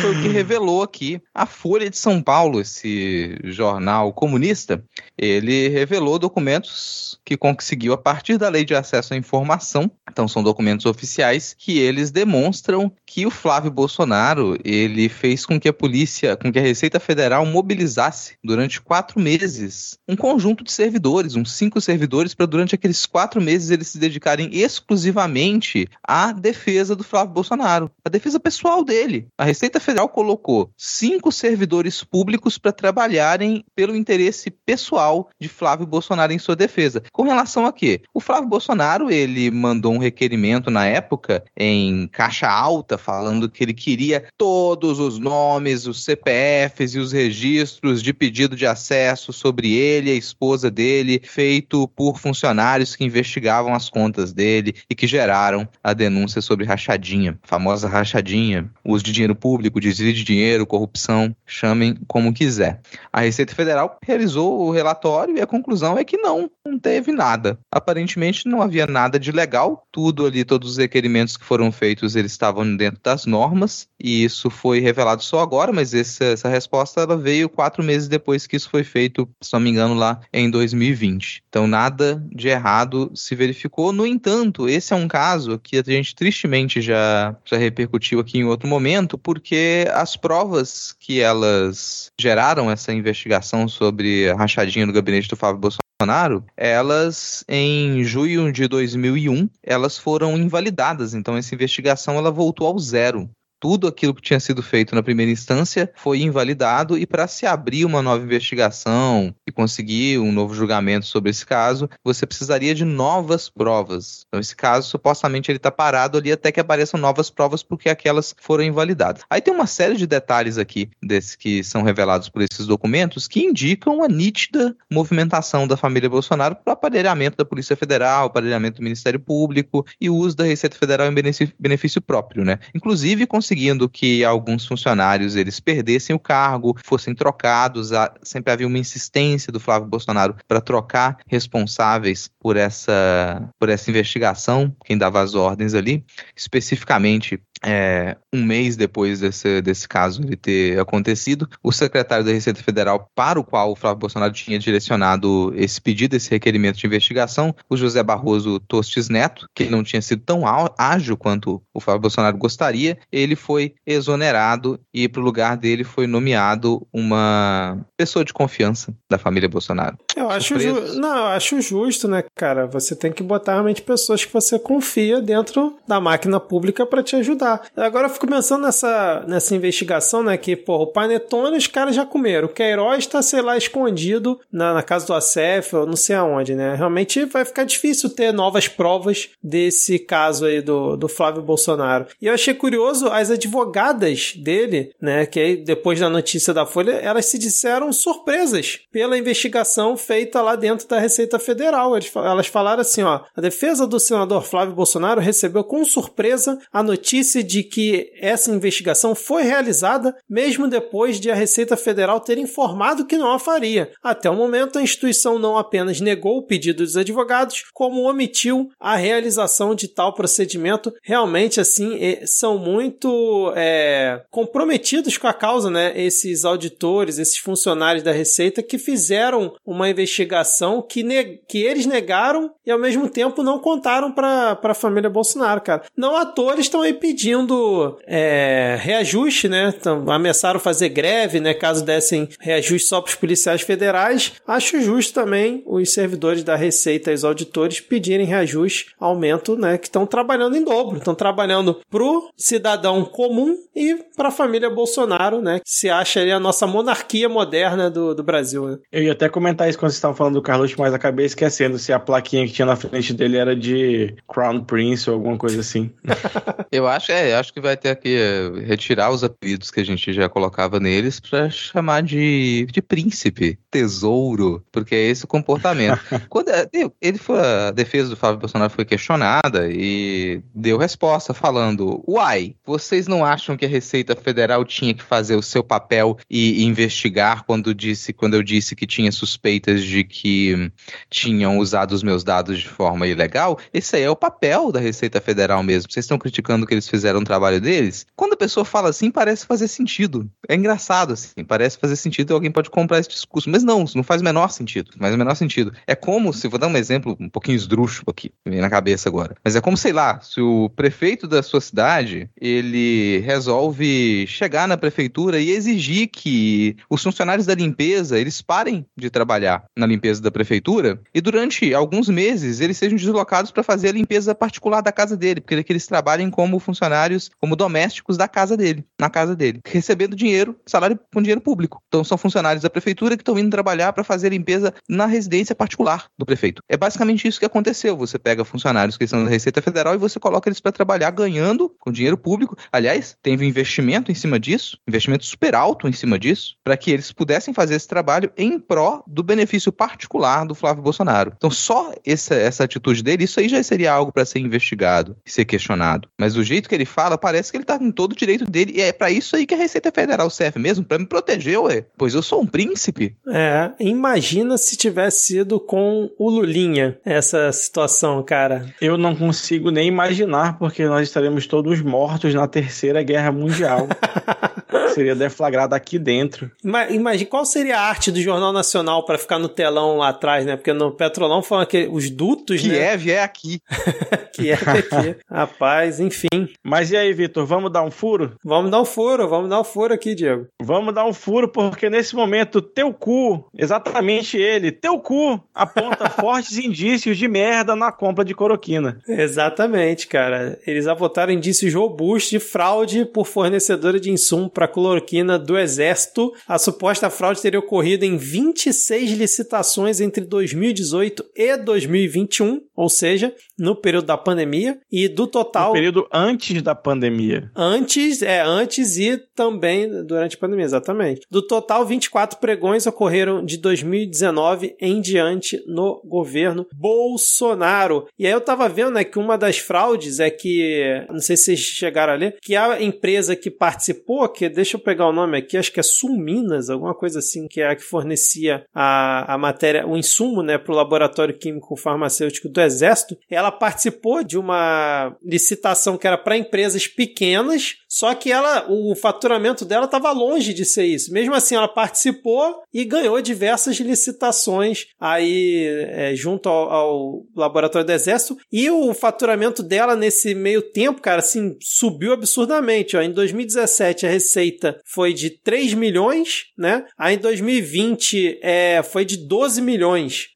Foi 0.00 0.10
o 0.16 0.22
que 0.22 0.28
revelou 0.32 0.82
aqui 0.82 1.20
a 1.34 1.44
Folha 1.44 1.90
de 1.90 1.98
São 1.98 2.22
Paulo, 2.22 2.60
esse 2.60 3.36
jornal 3.44 4.10
comunista. 4.12 4.82
Ele 5.18 5.68
revelou 5.68 6.18
documentos 6.18 7.20
que 7.24 7.36
conseguiu 7.36 7.92
a 7.92 7.98
partir 7.98 8.38
da 8.38 8.48
Lei 8.48 8.64
de 8.64 8.74
Acesso 8.74 9.12
à 9.12 9.16
Informação 9.16 9.33
informação. 9.34 9.90
Então 10.10 10.28
são 10.28 10.42
documentos 10.42 10.86
oficiais 10.86 11.56
que 11.58 11.78
eles 11.78 12.10
demonstram 12.10 12.92
que 13.04 13.26
o 13.26 13.30
Flávio 13.30 13.70
Bolsonaro 13.70 14.56
ele 14.64 15.08
fez 15.08 15.44
com 15.44 15.58
que 15.58 15.68
a 15.68 15.72
polícia, 15.72 16.36
com 16.36 16.52
que 16.52 16.58
a 16.58 16.62
Receita 16.62 17.00
Federal 17.00 17.44
mobilizasse 17.44 18.36
durante 18.42 18.80
quatro 18.80 19.20
meses 19.20 19.98
um 20.08 20.14
conjunto 20.14 20.62
de 20.62 20.70
servidores, 20.70 21.34
uns 21.34 21.52
cinco 21.52 21.80
servidores, 21.80 22.34
para 22.34 22.46
durante 22.46 22.74
aqueles 22.74 23.06
quatro 23.06 23.40
meses 23.40 23.70
eles 23.70 23.88
se 23.88 23.98
dedicarem 23.98 24.50
exclusivamente 24.52 25.88
à 26.06 26.32
defesa 26.32 26.94
do 26.94 27.02
Flávio 27.02 27.34
Bolsonaro, 27.34 27.90
a 28.04 28.08
defesa 28.08 28.38
pessoal 28.38 28.84
dele. 28.84 29.26
A 29.36 29.44
Receita 29.44 29.80
Federal 29.80 30.08
colocou 30.08 30.70
cinco 30.76 31.32
servidores 31.32 32.04
públicos 32.04 32.58
para 32.58 32.72
trabalharem 32.72 33.64
pelo 33.74 33.96
interesse 33.96 34.50
pessoal 34.50 35.28
de 35.40 35.48
Flávio 35.48 35.86
Bolsonaro 35.86 36.32
em 36.32 36.38
sua 36.38 36.54
defesa. 36.54 37.02
Com 37.12 37.22
relação 37.22 37.66
a 37.66 37.72
quê? 37.72 38.02
O 38.12 38.20
Flávio 38.20 38.48
Bolsonaro 38.48 39.10
ele 39.10 39.23
ele 39.24 39.50
mandou 39.50 39.92
um 39.92 39.98
requerimento 39.98 40.70
na 40.70 40.86
época 40.86 41.44
em 41.56 42.06
caixa 42.08 42.48
alta, 42.48 42.96
falando 42.96 43.48
que 43.48 43.62
ele 43.62 43.74
queria 43.74 44.24
todos 44.38 44.98
os 45.00 45.18
nomes, 45.18 45.86
os 45.86 46.04
CPFs 46.04 46.94
e 46.94 46.98
os 46.98 47.12
registros 47.12 48.02
de 48.02 48.12
pedido 48.12 48.56
de 48.56 48.66
acesso 48.66 49.32
sobre 49.32 49.72
ele 49.72 50.10
e 50.10 50.12
a 50.12 50.16
esposa 50.16 50.70
dele, 50.70 51.20
feito 51.24 51.88
por 51.88 52.18
funcionários 52.18 52.94
que 52.94 53.04
investigavam 53.04 53.74
as 53.74 53.88
contas 53.88 54.32
dele 54.32 54.74
e 54.88 54.94
que 54.94 55.06
geraram 55.06 55.68
a 55.82 55.92
denúncia 55.92 56.40
sobre 56.40 56.64
rachadinha, 56.64 57.38
famosa 57.42 57.88
rachadinha, 57.88 58.70
uso 58.84 59.02
de 59.02 59.12
dinheiro 59.12 59.34
público, 59.34 59.80
desvio 59.80 60.12
de 60.12 60.24
dinheiro, 60.24 60.66
corrupção, 60.66 61.34
chamem 61.46 61.96
como 62.06 62.32
quiser. 62.32 62.80
A 63.12 63.20
Receita 63.20 63.54
Federal 63.54 63.98
realizou 64.02 64.60
o 64.60 64.70
relatório 64.70 65.36
e 65.36 65.40
a 65.40 65.46
conclusão 65.46 65.98
é 65.98 66.04
que 66.04 66.16
não, 66.16 66.50
não 66.64 66.78
teve 66.78 67.12
nada. 67.12 67.58
Aparentemente 67.70 68.48
não 68.48 68.62
havia 68.62 68.86
nada 68.86 69.13
nada 69.14 69.18
de 69.18 69.30
legal, 69.30 69.86
tudo 69.92 70.26
ali, 70.26 70.44
todos 70.44 70.72
os 70.72 70.76
requerimentos 70.76 71.36
que 71.36 71.44
foram 71.44 71.70
feitos, 71.70 72.16
eles 72.16 72.32
estavam 72.32 72.76
dentro 72.76 73.00
das 73.02 73.26
normas, 73.26 73.86
e 74.00 74.24
isso 74.24 74.50
foi 74.50 74.80
revelado 74.80 75.22
só 75.22 75.40
agora, 75.40 75.72
mas 75.72 75.94
essa, 75.94 76.24
essa 76.24 76.48
resposta 76.48 77.00
ela 77.00 77.16
veio 77.16 77.48
quatro 77.48 77.82
meses 77.82 78.08
depois 78.08 78.46
que 78.46 78.56
isso 78.56 78.68
foi 78.68 78.82
feito, 78.82 79.28
se 79.40 79.52
não 79.52 79.60
me 79.60 79.70
engano, 79.70 79.94
lá 79.94 80.20
em 80.32 80.50
2020. 80.50 81.44
Então 81.48 81.66
nada 81.66 82.22
de 82.32 82.48
errado 82.48 83.10
se 83.14 83.34
verificou. 83.34 83.92
No 83.92 84.06
entanto, 84.06 84.68
esse 84.68 84.92
é 84.92 84.96
um 84.96 85.06
caso 85.06 85.58
que 85.58 85.76
a 85.76 85.82
gente 85.82 86.14
tristemente 86.14 86.80
já, 86.80 87.36
já 87.44 87.56
repercutiu 87.56 88.18
aqui 88.18 88.38
em 88.38 88.44
outro 88.44 88.68
momento, 88.68 89.16
porque 89.16 89.86
as 89.92 90.16
provas 90.16 90.94
que 90.98 91.20
elas 91.20 92.10
geraram 92.20 92.70
essa 92.70 92.92
investigação 92.92 93.68
sobre 93.68 94.28
a 94.30 94.34
rachadinha 94.34 94.86
no 94.86 94.92
gabinete 94.92 95.28
do 95.28 95.36
Fábio 95.36 95.60
Bolsonaro 95.60 95.83
Bolsonaro, 96.00 96.44
elas 96.56 97.44
em 97.48 98.02
junho 98.02 98.52
de 98.52 98.66
2001, 98.66 99.48
elas 99.62 99.96
foram 99.96 100.36
invalidadas. 100.36 101.14
Então 101.14 101.36
essa 101.36 101.54
investigação 101.54 102.16
ela 102.16 102.32
voltou 102.32 102.66
ao 102.66 102.78
zero 102.78 103.30
tudo 103.64 103.88
aquilo 103.88 104.12
que 104.12 104.20
tinha 104.20 104.38
sido 104.38 104.62
feito 104.62 104.94
na 104.94 105.02
primeira 105.02 105.32
instância 105.32 105.90
foi 105.94 106.20
invalidado 106.20 106.98
e 106.98 107.06
para 107.06 107.26
se 107.26 107.46
abrir 107.46 107.86
uma 107.86 108.02
nova 108.02 108.22
investigação 108.22 109.34
e 109.48 109.50
conseguir 109.50 110.18
um 110.18 110.30
novo 110.30 110.52
julgamento 110.52 111.06
sobre 111.06 111.30
esse 111.30 111.46
caso, 111.46 111.88
você 112.04 112.26
precisaria 112.26 112.74
de 112.74 112.84
novas 112.84 113.48
provas. 113.48 114.26
Então 114.28 114.38
esse 114.38 114.54
caso 114.54 114.90
supostamente 114.90 115.50
ele 115.50 115.56
está 115.56 115.70
parado 115.70 116.18
ali 116.18 116.30
até 116.30 116.52
que 116.52 116.60
apareçam 116.60 117.00
novas 117.00 117.30
provas 117.30 117.62
porque 117.62 117.88
aquelas 117.88 118.34
foram 118.38 118.64
invalidadas. 118.64 119.22
Aí 119.30 119.40
tem 119.40 119.54
uma 119.54 119.66
série 119.66 119.96
de 119.96 120.06
detalhes 120.06 120.58
aqui 120.58 120.90
desses 121.02 121.34
que 121.34 121.64
são 121.64 121.82
revelados 121.82 122.28
por 122.28 122.42
esses 122.42 122.66
documentos 122.66 123.26
que 123.26 123.40
indicam 123.40 124.02
a 124.02 124.08
nítida 124.08 124.76
movimentação 124.92 125.66
da 125.66 125.78
família 125.78 126.10
Bolsonaro 126.10 126.54
para 126.54 126.72
o 126.72 126.74
aparelhamento 126.74 127.38
da 127.38 127.46
Polícia 127.46 127.74
Federal, 127.74 128.26
aparelhamento 128.26 128.76
do 128.76 128.84
Ministério 128.84 129.20
Público 129.20 129.86
e 129.98 130.10
o 130.10 130.16
uso 130.16 130.36
da 130.36 130.44
Receita 130.44 130.76
Federal 130.76 131.06
em 131.06 131.14
benefício 131.58 132.02
próprio, 132.02 132.44
né? 132.44 132.58
Inclusive 132.74 133.26
conseguir 133.26 133.53
conseguindo 133.54 133.88
que 133.88 134.24
alguns 134.24 134.66
funcionários 134.66 135.36
eles 135.36 135.60
perdessem 135.60 136.14
o 136.14 136.18
cargo, 136.18 136.76
fossem 136.84 137.14
trocados. 137.14 137.90
Sempre 138.22 138.52
havia 138.52 138.66
uma 138.66 138.78
insistência 138.78 139.52
do 139.52 139.60
Flávio 139.60 139.88
Bolsonaro 139.88 140.36
para 140.48 140.60
trocar 140.60 141.18
responsáveis 141.28 142.28
por 142.40 142.56
essa, 142.56 143.48
por 143.58 143.68
essa 143.68 143.88
investigação, 143.90 144.74
quem 144.84 144.98
dava 144.98 145.20
as 145.20 145.36
ordens 145.36 145.72
ali, 145.74 146.04
especificamente 146.36 147.40
é, 147.64 148.16
um 148.32 148.44
mês 148.44 148.76
depois 148.76 149.20
desse, 149.20 149.62
desse 149.62 149.88
caso 149.88 150.22
ele 150.22 150.36
ter 150.36 150.78
acontecido, 150.78 151.48
o 151.62 151.72
secretário 151.72 152.24
da 152.24 152.32
Receita 152.32 152.62
Federal, 152.62 153.10
para 153.14 153.40
o 153.40 153.44
qual 153.44 153.72
o 153.72 153.76
Flávio 153.76 154.00
Bolsonaro 154.00 154.32
tinha 154.32 154.58
direcionado 154.58 155.52
esse 155.56 155.80
pedido, 155.80 156.14
esse 156.14 156.30
requerimento 156.30 156.76
de 156.76 156.86
investigação, 156.86 157.54
o 157.68 157.76
José 157.76 158.02
Barroso 158.02 158.60
Tostes 158.60 159.08
Neto, 159.08 159.48
que 159.54 159.64
não 159.64 159.82
tinha 159.82 160.02
sido 160.02 160.22
tão 160.22 160.42
ágil 160.76 161.16
quanto 161.16 161.62
o 161.72 161.80
Flávio 161.80 162.02
Bolsonaro 162.02 162.36
gostaria, 162.36 162.98
ele 163.10 163.33
foi 163.36 163.74
exonerado 163.86 164.78
e 164.92 165.08
para 165.08 165.20
o 165.20 165.24
lugar 165.24 165.56
dele 165.56 165.84
foi 165.84 166.06
nomeado 166.06 166.86
uma 166.92 167.78
pessoa 167.96 168.24
de 168.24 168.32
confiança 168.32 168.94
da 169.10 169.18
família 169.18 169.48
Bolsonaro. 169.48 169.96
Eu 170.16 170.30
acho, 170.30 170.58
ju... 170.58 170.98
não, 170.98 171.16
eu 171.16 171.26
acho 171.26 171.60
justo, 171.60 172.08
né, 172.08 172.24
cara? 172.34 172.66
Você 172.66 172.94
tem 172.94 173.12
que 173.12 173.22
botar 173.22 173.54
realmente 173.54 173.82
pessoas 173.82 174.24
que 174.24 174.32
você 174.32 174.58
confia 174.58 175.20
dentro 175.20 175.76
da 175.86 176.00
máquina 176.00 176.38
pública 176.38 176.86
para 176.86 177.02
te 177.02 177.16
ajudar. 177.16 177.62
Agora 177.76 178.06
eu 178.06 178.10
fico 178.10 178.26
pensando 178.26 178.62
nessa, 178.62 179.24
nessa 179.26 179.54
investigação, 179.54 180.22
né? 180.22 180.36
Que, 180.36 180.56
pô, 180.56 180.76
o 180.76 180.86
Panetone 180.86 181.56
os 181.56 181.66
caras 181.66 181.94
já 181.94 182.04
comeram. 182.04 182.46
O 182.46 182.52
Queiroz 182.52 183.06
tá, 183.06 183.22
sei 183.22 183.42
lá, 183.42 183.56
escondido 183.56 184.40
na, 184.52 184.74
na 184.74 184.82
casa 184.82 185.06
do 185.06 185.14
Acef, 185.14 185.74
ou 185.74 185.86
não 185.86 185.96
sei 185.96 186.16
aonde, 186.16 186.54
né? 186.54 186.74
Realmente 186.74 187.24
vai 187.24 187.44
ficar 187.44 187.64
difícil 187.64 188.10
ter 188.10 188.32
novas 188.32 188.68
provas 188.68 189.30
desse 189.42 189.98
caso 189.98 190.46
aí 190.46 190.60
do, 190.60 190.96
do 190.96 191.08
Flávio 191.08 191.42
Bolsonaro. 191.42 192.06
E 192.20 192.26
eu 192.26 192.34
achei 192.34 192.54
curioso 192.54 193.08
as 193.24 193.30
advogadas 193.30 194.34
dele, 194.36 194.92
né? 195.00 195.24
Que 195.24 195.40
aí, 195.40 195.56
depois 195.56 195.98
da 195.98 196.10
notícia 196.10 196.52
da 196.52 196.66
Folha, 196.66 196.92
elas 196.92 197.26
se 197.26 197.38
disseram 197.38 197.92
surpresas 197.92 198.80
pela 198.92 199.16
investigação 199.18 199.96
feita 199.96 200.42
lá 200.42 200.54
dentro 200.54 200.86
da 200.86 200.98
Receita 200.98 201.38
Federal. 201.38 201.92
Elas 202.16 202.46
falaram 202.46 202.82
assim, 202.82 203.02
ó. 203.02 203.20
A 203.34 203.40
defesa 203.40 203.86
do 203.86 203.98
senador 203.98 204.42
Flávio 204.42 204.74
Bolsonaro 204.74 205.20
recebeu 205.20 205.64
com 205.64 205.84
surpresa 205.84 206.58
a 206.72 206.82
notícia 206.82 207.42
de 207.42 207.62
que 207.62 208.12
essa 208.20 208.50
investigação 208.50 209.14
foi 209.14 209.42
realizada 209.42 210.14
mesmo 210.28 210.68
depois 210.68 211.18
de 211.18 211.30
a 211.30 211.34
Receita 211.34 211.76
Federal 211.76 212.20
ter 212.20 212.38
informado 212.38 213.06
que 213.06 213.16
não 213.16 213.32
a 213.32 213.38
faria. 213.38 213.90
Até 214.02 214.28
o 214.28 214.36
momento, 214.36 214.78
a 214.78 214.82
instituição 214.82 215.38
não 215.38 215.56
apenas 215.56 216.00
negou 216.00 216.36
o 216.36 216.46
pedido 216.46 216.84
dos 216.84 216.96
advogados, 216.96 217.64
como 217.72 218.08
omitiu 218.08 218.68
a 218.78 218.96
realização 218.96 219.74
de 219.74 219.88
tal 219.88 220.12
procedimento. 220.12 220.92
Realmente, 221.02 221.60
assim, 221.60 221.98
são 222.26 222.58
muito 222.58 223.08
é, 223.56 224.22
comprometidos 224.30 225.16
com 225.18 225.26
a 225.26 225.32
causa, 225.32 225.70
né? 225.70 225.92
Esses 225.94 226.44
auditores, 226.44 227.18
esses 227.18 227.38
funcionários 227.38 228.02
da 228.02 228.12
Receita 228.12 228.62
que 228.62 228.78
fizeram 228.78 229.54
uma 229.64 229.88
investigação 229.88 230.82
que, 230.82 231.02
que 231.48 231.58
eles 231.58 231.86
negaram 231.86 232.52
e 232.64 232.70
ao 232.70 232.78
mesmo 232.78 233.08
tempo 233.08 233.42
não 233.42 233.58
contaram 233.58 234.12
para 234.12 234.58
a 234.62 234.74
família 234.74 235.10
Bolsonaro, 235.10 235.60
cara. 235.60 235.82
Não 235.96 236.16
atores 236.16 236.66
estão 236.66 236.82
aí 236.82 236.92
pedindo 236.92 237.98
é, 238.06 238.76
reajuste, 238.80 239.48
né? 239.48 239.72
Tão, 239.72 240.10
ameaçaram 240.10 240.60
fazer 240.60 240.88
greve, 240.88 241.40
né? 241.40 241.54
Caso 241.54 241.84
dessem 241.84 242.28
reajuste 242.40 242.88
só 242.88 243.00
para 243.00 243.10
os 243.10 243.14
policiais 243.14 243.62
federais. 243.62 244.32
Acho 244.46 244.80
justo 244.80 245.14
também 245.14 245.62
os 245.66 245.92
servidores 245.92 246.42
da 246.42 246.56
Receita 246.56 247.10
e 247.10 247.14
os 247.14 247.24
auditores 247.24 247.80
pedirem 247.80 248.26
reajuste, 248.26 248.94
aumento, 248.98 249.56
né? 249.56 249.78
Que 249.78 249.86
estão 249.86 250.06
trabalhando 250.06 250.56
em 250.56 250.64
dobro. 250.64 250.98
Estão 250.98 251.14
trabalhando 251.14 251.80
pro 251.90 252.30
cidadão 252.36 253.03
comum 253.06 253.56
e 253.74 253.96
para 254.16 254.28
a 254.28 254.32
família 254.32 254.70
Bolsonaro, 254.70 255.40
né? 255.40 255.60
Que 255.60 255.70
se 255.70 255.90
acha 255.90 256.20
ali 256.20 256.30
a 256.30 256.40
nossa 256.40 256.66
monarquia 256.66 257.28
moderna 257.28 257.90
do, 257.90 258.14
do 258.14 258.22
Brasil. 258.22 258.68
Né? 258.68 258.78
Eu 258.92 259.02
ia 259.02 259.12
até 259.12 259.28
comentar 259.28 259.68
isso 259.68 259.78
quando 259.78 259.90
vocês 259.90 259.96
estavam 259.96 260.16
falando 260.16 260.34
do 260.34 260.42
Carlos, 260.42 260.74
mas 260.76 260.94
acabei 260.94 261.26
esquecendo 261.26 261.78
se 261.78 261.92
a 261.92 261.98
plaquinha 261.98 262.46
que 262.46 262.52
tinha 262.52 262.66
na 262.66 262.76
frente 262.76 263.12
dele 263.12 263.36
era 263.36 263.56
de 263.56 264.14
Crown 264.28 264.62
Prince 264.64 265.08
ou 265.10 265.16
alguma 265.16 265.36
coisa 265.36 265.60
assim. 265.60 265.90
eu 266.70 266.86
acho, 266.86 267.12
é, 267.12 267.34
acho 267.34 267.52
que 267.52 267.60
vai 267.60 267.76
ter 267.76 267.94
que 267.96 268.16
eh, 268.16 268.64
retirar 268.66 269.10
os 269.10 269.24
apelidos 269.24 269.70
que 269.70 269.80
a 269.80 269.84
gente 269.84 270.12
já 270.12 270.28
colocava 270.28 270.78
neles 270.78 271.20
para 271.20 271.50
chamar 271.50 272.02
de, 272.02 272.66
de 272.70 272.82
príncipe, 272.82 273.58
tesouro, 273.70 274.64
porque 274.70 274.94
é 274.94 275.02
esse 275.08 275.24
o 275.24 275.28
comportamento. 275.28 276.00
quando 276.28 276.48
eh, 276.48 276.68
ele 277.00 277.18
foi 277.18 277.38
a 277.38 277.70
defesa 277.70 278.10
do 278.10 278.16
Fábio 278.16 278.40
Bolsonaro 278.40 278.70
foi 278.70 278.84
questionada 278.84 279.68
e 279.70 280.42
deu 280.54 280.78
resposta 280.78 281.34
falando: 281.34 282.02
"Uai, 282.06 282.54
vocês 282.94 283.08
não 283.08 283.24
acham 283.24 283.56
que 283.56 283.64
a 283.64 283.68
Receita 283.68 284.14
Federal 284.14 284.64
tinha 284.64 284.94
que 284.94 285.02
fazer 285.02 285.34
o 285.34 285.42
seu 285.42 285.64
papel 285.64 286.16
e, 286.30 286.62
investigar 286.64 287.42
quando 287.42 287.74
disse 287.74 288.12
quando 288.12 288.34
eu 288.34 288.42
disse 288.42 288.76
que 288.76 288.86
tinha 288.86 289.10
suspeitas 289.10 289.82
de 289.82 290.04
que 290.04 290.70
tinham 291.10 291.58
usado 291.58 291.90
os 291.90 292.04
meus 292.04 292.22
dados 292.22 292.60
de 292.60 292.68
forma 292.68 293.08
ilegal? 293.08 293.58
Esse 293.72 293.96
aí 293.96 294.02
é 294.02 294.10
o 294.10 294.14
papel 294.14 294.70
da 294.70 294.78
Receita 294.78 295.20
Federal 295.20 295.60
mesmo. 295.64 295.90
Vocês 295.90 296.04
estão 296.04 296.18
criticando 296.18 296.64
que 296.64 296.72
eles 296.72 296.88
fizeram 296.88 297.18
o 297.18 297.24
trabalho 297.24 297.60
deles? 297.60 298.06
Quando 298.14 298.34
a 298.34 298.36
pessoa 298.36 298.64
fala 298.64 298.90
assim, 298.90 299.10
parece 299.10 299.44
fazer 299.44 299.66
sentido. 299.66 300.30
É 300.48 300.54
engraçado 300.54 301.14
assim, 301.14 301.42
parece 301.44 301.76
fazer 301.76 301.96
sentido 301.96 302.30
e 302.30 302.32
alguém 302.32 302.52
pode 302.52 302.70
comprar 302.70 303.00
esse 303.00 303.08
discurso, 303.08 303.50
mas 303.50 303.64
não, 303.64 303.84
não 303.92 304.04
faz 304.04 304.20
o 304.20 304.24
menor 304.24 304.50
sentido. 304.50 304.92
Faz 304.96 305.12
o 305.12 305.18
menor 305.18 305.34
sentido. 305.34 305.72
É 305.84 305.96
como 305.96 306.32
se 306.32 306.46
vou 306.46 306.60
dar 306.60 306.68
um 306.68 306.76
exemplo 306.76 307.16
um 307.18 307.28
pouquinho 307.28 307.56
esdrúxulo 307.56 308.10
aqui, 308.10 308.30
na 308.44 308.70
cabeça 308.70 309.08
agora. 309.08 309.34
Mas 309.44 309.56
é 309.56 309.60
como, 309.60 309.76
sei 309.76 309.92
lá, 309.92 310.20
se 310.20 310.40
o 310.40 310.70
prefeito 310.70 311.26
da 311.26 311.42
sua 311.42 311.60
cidade, 311.60 312.30
ele 312.40 312.83
resolve 313.24 314.26
chegar 314.26 314.66
na 314.68 314.76
prefeitura 314.76 315.38
e 315.38 315.50
exigir 315.50 316.08
que 316.08 316.76
os 316.88 317.02
funcionários 317.02 317.46
da 317.46 317.54
limpeza, 317.54 318.18
eles 318.18 318.40
parem 318.40 318.86
de 318.96 319.10
trabalhar 319.10 319.64
na 319.76 319.86
limpeza 319.86 320.22
da 320.22 320.30
prefeitura 320.30 321.00
e 321.14 321.20
durante 321.20 321.74
alguns 321.74 322.08
meses 322.08 322.60
eles 322.60 322.76
sejam 322.76 322.96
deslocados 322.96 323.50
para 323.50 323.62
fazer 323.62 323.88
a 323.88 323.92
limpeza 323.92 324.34
particular 324.34 324.80
da 324.80 324.92
casa 324.92 325.16
dele, 325.16 325.40
porque 325.40 325.54
ele 325.54 325.64
que 325.64 325.72
eles 325.72 325.86
trabalhem 325.86 326.30
como 326.30 326.58
funcionários, 326.58 327.30
como 327.40 327.56
domésticos 327.56 328.16
da 328.16 328.28
casa 328.28 328.56
dele, 328.56 328.84
na 329.00 329.10
casa 329.10 329.34
dele, 329.34 329.60
recebendo 329.66 330.14
dinheiro, 330.14 330.56
salário 330.66 330.98
com 331.12 331.20
dinheiro 331.20 331.40
público. 331.40 331.82
Então 331.88 332.04
são 332.04 332.18
funcionários 332.18 332.62
da 332.62 332.70
prefeitura 332.70 333.16
que 333.16 333.22
estão 333.22 333.38
indo 333.38 333.50
trabalhar 333.50 333.92
para 333.92 334.04
fazer 334.04 334.30
limpeza 334.30 334.72
na 334.88 335.06
residência 335.06 335.54
particular 335.54 336.06
do 336.18 336.26
prefeito. 336.26 336.62
É 336.68 336.76
basicamente 336.76 337.26
isso 337.26 337.38
que 337.38 337.46
aconteceu. 337.46 337.96
Você 337.96 338.18
pega 338.18 338.44
funcionários 338.44 338.96
que 338.96 339.06
são 339.06 339.24
da 339.24 339.30
Receita 339.30 339.62
Federal 339.62 339.94
e 339.94 339.98
você 339.98 340.20
coloca 340.20 340.48
eles 340.48 340.60
para 340.60 340.72
trabalhar 340.72 341.10
ganhando 341.10 341.74
com 341.78 341.90
dinheiro 341.90 342.16
público. 342.16 342.56
Aliás, 342.74 343.16
teve 343.22 343.46
investimento 343.46 344.10
em 344.10 344.16
cima 344.16 344.36
disso, 344.36 344.76
investimento 344.88 345.24
super 345.24 345.54
alto 345.54 345.86
em 345.86 345.92
cima 345.92 346.18
disso, 346.18 346.56
para 346.64 346.76
que 346.76 346.90
eles 346.90 347.12
pudessem 347.12 347.54
fazer 347.54 347.76
esse 347.76 347.86
trabalho 347.86 348.32
em 348.36 348.58
pró 348.58 349.00
do 349.06 349.22
benefício 349.22 349.70
particular 349.70 350.44
do 350.44 350.56
Flávio 350.56 350.82
Bolsonaro. 350.82 351.32
Então, 351.36 351.52
só 351.52 351.92
essa, 352.04 352.34
essa 352.34 352.64
atitude 352.64 353.00
dele, 353.00 353.22
isso 353.22 353.38
aí 353.38 353.48
já 353.48 353.62
seria 353.62 353.92
algo 353.92 354.10
para 354.10 354.24
ser 354.24 354.40
investigado 354.40 355.16
e 355.24 355.30
ser 355.30 355.44
questionado. 355.44 356.08
Mas 356.18 356.34
do 356.34 356.42
jeito 356.42 356.68
que 356.68 356.74
ele 356.74 356.84
fala, 356.84 357.16
parece 357.16 357.52
que 357.52 357.58
ele 357.58 357.64
tá 357.64 357.78
com 357.78 357.92
todo 357.92 358.10
o 358.10 358.16
direito 358.16 358.44
dele. 358.44 358.72
E 358.74 358.80
é 358.80 358.92
para 358.92 359.08
isso 359.08 359.36
aí 359.36 359.46
que 359.46 359.54
a 359.54 359.58
Receita 359.58 359.92
Federal 359.94 360.28
serve 360.28 360.58
mesmo, 360.58 360.84
para 360.84 360.98
me 360.98 361.06
proteger, 361.06 361.60
ué. 361.60 361.86
Pois 361.96 362.12
eu 362.12 362.22
sou 362.22 362.42
um 362.42 362.46
príncipe. 362.46 363.14
É, 363.28 363.70
imagina 363.78 364.58
se 364.58 364.76
tivesse 364.76 365.28
sido 365.28 365.60
com 365.60 366.10
o 366.18 366.28
Lulinha 366.28 366.98
essa 367.04 367.52
situação, 367.52 368.20
cara. 368.24 368.66
Eu 368.80 368.98
não 368.98 369.14
consigo 369.14 369.70
nem 369.70 369.86
imaginar, 369.86 370.58
porque 370.58 370.84
nós 370.86 371.06
estaremos 371.06 371.46
todos 371.46 371.80
mortos 371.80 372.34
na 372.34 372.48
Terceira 372.48 372.63
Guerra 373.04 373.32
Mundial. 373.32 373.88
seria 374.94 375.14
deflagrado 375.14 375.74
aqui 375.74 375.98
dentro. 375.98 376.50
Imagina, 376.62 377.26
qual 377.28 377.44
seria 377.44 377.78
a 377.78 377.82
arte 377.82 378.12
do 378.12 378.20
Jornal 378.20 378.52
Nacional 378.52 379.04
para 379.04 379.18
ficar 379.18 379.38
no 379.38 379.48
telão 379.48 379.98
lá 379.98 380.08
atrás, 380.08 380.46
né? 380.46 380.56
Porque 380.56 380.72
no 380.72 380.92
Petrolão 380.92 381.42
falam 381.42 381.66
que 381.66 381.88
os 381.90 382.08
dutos, 382.08 382.60
Kiev 382.60 383.06
né? 383.06 383.12
é 383.12 383.22
aqui. 383.22 383.60
Kiev 384.32 384.62
é 384.66 384.78
aqui. 384.78 385.16
Rapaz, 385.30 386.00
enfim. 386.00 386.48
Mas 386.62 386.90
e 386.90 386.96
aí, 386.96 387.12
Vitor, 387.12 387.44
vamos 387.44 387.72
dar 387.72 387.82
um 387.82 387.90
furo? 387.90 388.36
Vamos 388.44 388.70
dar 388.70 388.80
um 388.80 388.84
furo, 388.84 389.28
vamos 389.28 389.50
dar 389.50 389.60
um 389.60 389.64
furo 389.64 389.92
aqui, 389.92 390.14
Diego. 390.14 390.46
Vamos 390.62 390.94
dar 390.94 391.04
um 391.04 391.12
furo, 391.12 391.48
porque 391.48 391.90
nesse 391.90 392.14
momento, 392.14 392.62
teu 392.62 392.92
cu, 392.92 393.48
exatamente 393.56 394.36
ele, 394.36 394.70
teu 394.70 394.98
cu, 394.98 395.42
aponta 395.54 396.08
fortes 396.08 396.56
indícios 396.56 397.18
de 397.18 397.26
merda 397.26 397.74
na 397.74 397.90
compra 397.90 398.24
de 398.24 398.34
coroquina. 398.34 399.00
Exatamente, 399.08 400.06
cara. 400.06 400.58
Eles 400.66 400.86
apontaram 400.86 401.32
indícios 401.32 401.74
robustos 401.74 402.30
de 402.30 402.40
fraude 402.44 403.04
por 403.04 403.26
fornecedora 403.26 403.98
de 403.98 404.10
insumo 404.10 404.48
para 404.48 404.68
cloroquina 404.68 405.38
do 405.38 405.58
Exército. 405.58 406.32
A 406.46 406.58
suposta 406.58 407.10
fraude 407.10 407.42
teria 407.42 407.58
ocorrido 407.58 408.04
em 408.04 408.16
26 408.16 409.12
licitações 409.12 410.00
entre 410.00 410.24
2018 410.24 411.24
e 411.34 411.56
2021, 411.56 412.60
ou 412.76 412.88
seja, 412.88 413.34
no 413.58 413.74
período 413.74 414.06
da 414.06 414.16
pandemia, 414.16 414.78
e 414.90 415.08
do 415.08 415.26
total. 415.26 415.68
No 415.68 415.74
período 415.74 416.08
antes 416.12 416.62
da 416.62 416.74
pandemia. 416.74 417.50
Antes, 417.54 418.22
é, 418.22 418.40
antes 418.40 418.96
e 418.96 419.16
também 419.34 420.04
durante 420.04 420.36
a 420.36 420.38
pandemia, 420.38 420.64
exatamente. 420.64 421.26
Do 421.30 421.46
total, 421.46 421.84
24 421.84 422.38
pregões 422.38 422.86
ocorreram 422.86 423.44
de 423.44 423.56
2019 423.58 424.76
em 424.80 425.00
diante 425.00 425.62
no 425.66 426.00
governo 426.04 426.66
Bolsonaro. 426.74 428.06
E 428.18 428.26
aí 428.26 428.32
eu 428.32 428.40
tava 428.40 428.68
vendo, 428.68 428.92
né, 428.92 429.04
que 429.04 429.18
uma 429.18 429.36
das 429.36 429.58
fraudes 429.58 430.20
é 430.20 430.30
que, 430.30 431.04
não 431.08 431.20
sei 431.20 431.36
se 431.36 431.44
vocês 431.44 431.60
chegaram 431.60 432.12
a 432.12 432.16
ler, 432.16 432.36
que 432.40 432.56
a 432.56 432.82
empresa 432.82 433.36
que 433.36 433.50
participou, 433.50 434.28
que 434.28 434.48
deixa 434.48 434.76
eu 434.76 434.80
pegar 434.80 435.08
o 435.08 435.12
nome 435.12 435.38
aqui, 435.38 435.56
acho 435.56 435.72
que 435.72 435.80
é 435.80 435.82
Suminas, 435.82 436.70
alguma 436.70 436.94
coisa 436.94 437.18
assim, 437.18 437.46
que 437.48 437.60
é 437.60 437.68
a 437.68 437.76
que 437.76 437.82
fornecia 437.82 438.64
a, 438.74 439.34
a 439.34 439.38
matéria, 439.38 439.86
o 439.86 439.96
insumo, 439.96 440.42
né, 440.42 440.58
para 440.58 440.72
o 440.72 440.76
laboratório 440.76 441.36
químico 441.36 441.76
farmacêutico 441.76 442.48
do 442.48 442.60
Exército, 442.60 443.16
ela 443.30 443.43
participou 443.50 444.22
de 444.22 444.38
uma 444.38 445.16
licitação 445.22 445.96
que 445.96 446.06
era 446.06 446.18
para 446.18 446.36
empresas 446.36 446.86
pequenas, 446.86 447.76
só 447.88 448.14
que 448.14 448.32
ela, 448.32 448.66
o 448.68 448.94
faturamento 448.96 449.64
dela 449.64 449.84
estava 449.84 450.10
longe 450.10 450.52
de 450.52 450.64
ser 450.64 450.84
isso. 450.84 451.12
Mesmo 451.12 451.34
assim, 451.34 451.54
ela 451.54 451.68
participou 451.68 452.62
e 452.72 452.84
ganhou 452.84 453.20
diversas 453.20 453.76
licitações 453.76 454.86
aí 454.98 455.66
é, 455.90 456.14
junto 456.16 456.48
ao, 456.48 456.70
ao 456.70 457.22
laboratório 457.36 457.86
do 457.86 457.92
Exército 457.92 458.36
e 458.52 458.70
o 458.70 458.92
faturamento 458.92 459.62
dela 459.62 459.94
nesse 459.94 460.34
meio 460.34 460.62
tempo, 460.62 461.00
cara, 461.00 461.20
assim, 461.20 461.56
subiu 461.60 462.12
absurdamente. 462.12 462.96
Ó. 462.96 463.02
Em 463.02 463.12
2017 463.12 464.06
a 464.06 464.10
receita 464.10 464.80
foi 464.84 465.12
de 465.12 465.30
3 465.30 465.74
milhões, 465.74 466.46
né? 466.58 466.84
Aí 466.98 467.14
em 467.14 467.18
2020 467.18 468.40
é, 468.42 468.82
foi 468.82 469.04
de 469.04 469.16
12 469.16 469.62
milhões. 469.62 470.28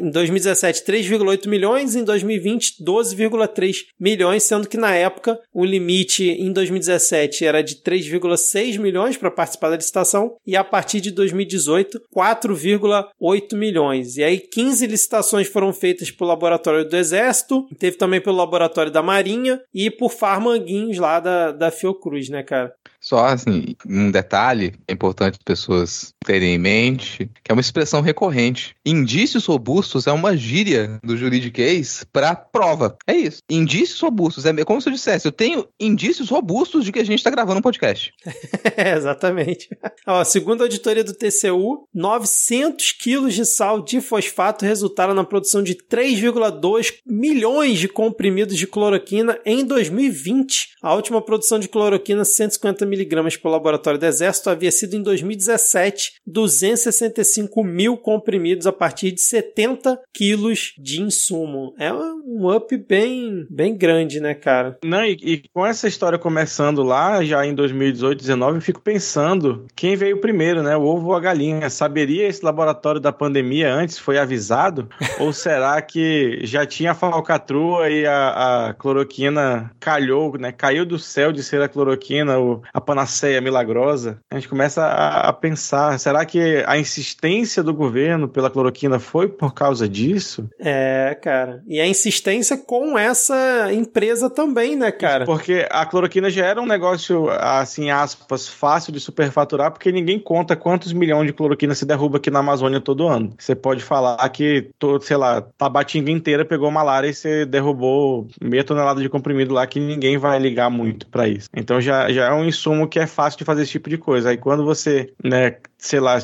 Em 0.00 0.10
2017 0.10 0.84
3,8 0.84 1.48
milhões, 1.48 1.94
em 1.94 2.04
2020 2.04 2.49
12,3 2.58 3.86
milhões, 3.98 4.42
sendo 4.42 4.68
que 4.68 4.76
na 4.76 4.94
época 4.94 5.38
o 5.52 5.64
limite 5.64 6.24
em 6.24 6.52
2017 6.52 7.44
era 7.44 7.62
de 7.62 7.76
3,6 7.76 8.78
milhões 8.78 9.16
para 9.16 9.30
participar 9.30 9.70
da 9.70 9.76
licitação 9.76 10.36
e 10.46 10.56
a 10.56 10.64
partir 10.64 11.00
de 11.00 11.10
2018 11.10 12.00
4,8 12.14 13.56
milhões. 13.56 14.16
E 14.16 14.24
aí 14.24 14.38
15 14.38 14.86
licitações 14.86 15.48
foram 15.48 15.72
feitas 15.72 16.10
pelo 16.10 16.30
laboratório 16.30 16.88
do 16.88 16.96
Exército, 16.96 17.66
teve 17.78 17.96
também 17.96 18.20
pelo 18.20 18.36
laboratório 18.36 18.92
da 18.92 19.02
Marinha 19.02 19.60
e 19.74 19.90
por 19.90 20.10
farmanguinhos 20.10 20.98
lá 20.98 21.20
da, 21.20 21.52
da 21.52 21.70
Fiocruz, 21.70 22.28
né, 22.28 22.42
cara? 22.42 22.72
Só 23.10 23.26
assim, 23.26 23.74
um 23.84 24.08
detalhe 24.08 24.74
é 24.86 24.92
importante 24.92 25.32
as 25.32 25.42
pessoas 25.42 26.14
terem 26.24 26.54
em 26.54 26.58
mente, 26.58 27.28
que 27.42 27.50
é 27.50 27.52
uma 27.52 27.60
expressão 27.60 28.00
recorrente. 28.00 28.76
Indícios 28.86 29.46
robustos 29.46 30.06
é 30.06 30.12
uma 30.12 30.36
gíria 30.36 31.00
do 31.02 31.16
juridiquês 31.16 32.06
para 32.12 32.36
prova. 32.36 32.96
É 33.08 33.12
isso. 33.12 33.42
Indícios 33.50 33.98
robustos. 33.98 34.46
É 34.46 34.64
como 34.64 34.80
se 34.80 34.88
eu 34.88 34.92
dissesse, 34.92 35.26
eu 35.26 35.32
tenho 35.32 35.66
indícios 35.80 36.28
robustos 36.28 36.84
de 36.84 36.92
que 36.92 37.00
a 37.00 37.04
gente 37.04 37.18
está 37.18 37.30
gravando 37.30 37.58
um 37.58 37.62
podcast. 37.62 38.12
é, 38.76 38.96
exatamente. 38.96 39.68
Ó, 40.06 40.22
segundo 40.22 40.60
a 40.60 40.66
auditoria 40.66 41.02
do 41.02 41.12
TCU, 41.12 41.88
900 41.92 42.92
quilos 42.92 43.34
de 43.34 43.44
sal 43.44 43.82
de 43.82 44.00
fosfato 44.00 44.64
resultaram 44.64 45.14
na 45.14 45.24
produção 45.24 45.64
de 45.64 45.74
3,2 45.74 46.94
milhões 47.04 47.80
de 47.80 47.88
comprimidos 47.88 48.56
de 48.56 48.68
cloroquina 48.68 49.36
em 49.44 49.64
2020. 49.64 50.76
A 50.80 50.94
última 50.94 51.20
produção 51.20 51.58
de 51.58 51.68
cloroquina, 51.68 52.24
150 52.24 52.86
miligramas 53.00 53.36
pelo 53.36 53.54
laboratório 53.54 53.98
do 53.98 54.06
Exército, 54.06 54.50
havia 54.50 54.70
sido 54.70 54.94
em 54.94 55.02
2017, 55.02 56.12
265 56.26 57.64
mil 57.64 57.96
comprimidos 57.96 58.66
a 58.66 58.72
partir 58.72 59.12
de 59.12 59.20
70 59.20 59.98
quilos 60.14 60.74
de 60.78 61.00
insumo. 61.00 61.74
É 61.78 61.92
um 61.92 62.54
up 62.54 62.76
bem, 62.76 63.46
bem 63.50 63.76
grande, 63.76 64.20
né, 64.20 64.34
cara? 64.34 64.78
Não, 64.84 65.04
e, 65.04 65.16
e 65.22 65.42
com 65.52 65.66
essa 65.66 65.88
história 65.88 66.18
começando 66.18 66.82
lá, 66.82 67.24
já 67.24 67.44
em 67.46 67.54
2018, 67.54 68.18
2019, 68.18 68.56
eu 68.56 68.62
fico 68.62 68.80
pensando 68.80 69.66
quem 69.74 69.96
veio 69.96 70.20
primeiro, 70.20 70.62
né? 70.62 70.76
O 70.76 70.82
ovo 70.82 71.08
ou 71.08 71.14
a 71.14 71.20
galinha? 71.20 71.70
Saberia 71.70 72.28
esse 72.28 72.44
laboratório 72.44 73.00
da 73.00 73.12
pandemia 73.12 73.72
antes? 73.72 73.98
Foi 73.98 74.18
avisado? 74.18 74.88
ou 75.18 75.32
será 75.32 75.80
que 75.80 76.40
já 76.42 76.66
tinha 76.66 76.92
a 76.92 76.94
falcatrua 76.94 77.88
e 77.88 78.06
a, 78.06 78.68
a 78.68 78.74
cloroquina 78.74 79.70
calhou, 79.80 80.36
né? 80.38 80.52
Caiu 80.52 80.84
do 80.84 80.98
céu 80.98 81.32
de 81.32 81.42
ser 81.42 81.62
a 81.62 81.68
cloroquina, 81.68 82.38
o, 82.38 82.62
a 82.72 82.79
panaceia 82.80 83.40
milagrosa? 83.40 84.18
A 84.30 84.36
gente 84.36 84.48
começa 84.48 84.82
a, 84.82 85.28
a 85.28 85.32
pensar, 85.32 85.98
será 85.98 86.24
que 86.24 86.62
a 86.66 86.78
insistência 86.78 87.62
do 87.62 87.74
governo 87.74 88.28
pela 88.28 88.50
cloroquina 88.50 88.98
foi 88.98 89.28
por 89.28 89.54
causa 89.54 89.88
disso? 89.88 90.48
É, 90.58 91.16
cara. 91.20 91.62
E 91.66 91.80
a 91.80 91.86
insistência 91.86 92.56
com 92.56 92.98
essa 92.98 93.72
empresa 93.72 94.30
também, 94.30 94.76
né, 94.76 94.90
cara? 94.90 95.24
Porque 95.24 95.66
a 95.70 95.84
cloroquina 95.86 96.30
já 96.30 96.46
era 96.46 96.60
um 96.60 96.66
negócio, 96.66 97.28
assim, 97.30 97.90
aspas, 97.90 98.48
fácil 98.48 98.92
de 98.92 99.00
superfaturar, 99.00 99.70
porque 99.70 99.92
ninguém 99.92 100.18
conta 100.18 100.56
quantos 100.56 100.92
milhões 100.92 101.26
de 101.26 101.32
cloroquina 101.32 101.74
se 101.74 101.84
derruba 101.84 102.18
aqui 102.18 102.30
na 102.30 102.40
Amazônia 102.40 102.80
todo 102.80 103.08
ano. 103.08 103.32
Você 103.38 103.54
pode 103.54 103.82
falar 103.82 104.28
que, 104.30 104.70
todo, 104.78 105.02
sei 105.02 105.16
lá, 105.16 105.42
Tabatinga 105.58 106.10
inteira 106.10 106.44
pegou 106.44 106.70
malária 106.70 107.08
e 107.08 107.14
você 107.14 107.44
derrubou 107.44 108.26
meia 108.40 108.64
tonelada 108.64 109.00
de 109.00 109.08
comprimido 109.08 109.54
lá 109.54 109.66
que 109.66 109.80
ninguém 109.80 110.16
vai 110.18 110.38
ligar 110.38 110.70
muito 110.70 111.06
para 111.06 111.28
isso. 111.28 111.48
Então 111.54 111.80
já, 111.80 112.10
já 112.10 112.26
é 112.26 112.32
um 112.32 112.44
insumo 112.44 112.69
que 112.88 112.98
é 112.98 113.06
fácil 113.06 113.38
de 113.38 113.44
fazer 113.44 113.62
esse 113.62 113.72
tipo 113.72 113.88
de 113.88 113.98
coisa. 113.98 114.30
Aí 114.30 114.36
quando 114.36 114.64
você, 114.64 115.12
né, 115.22 115.56
sei 115.78 116.00
lá, 116.00 116.18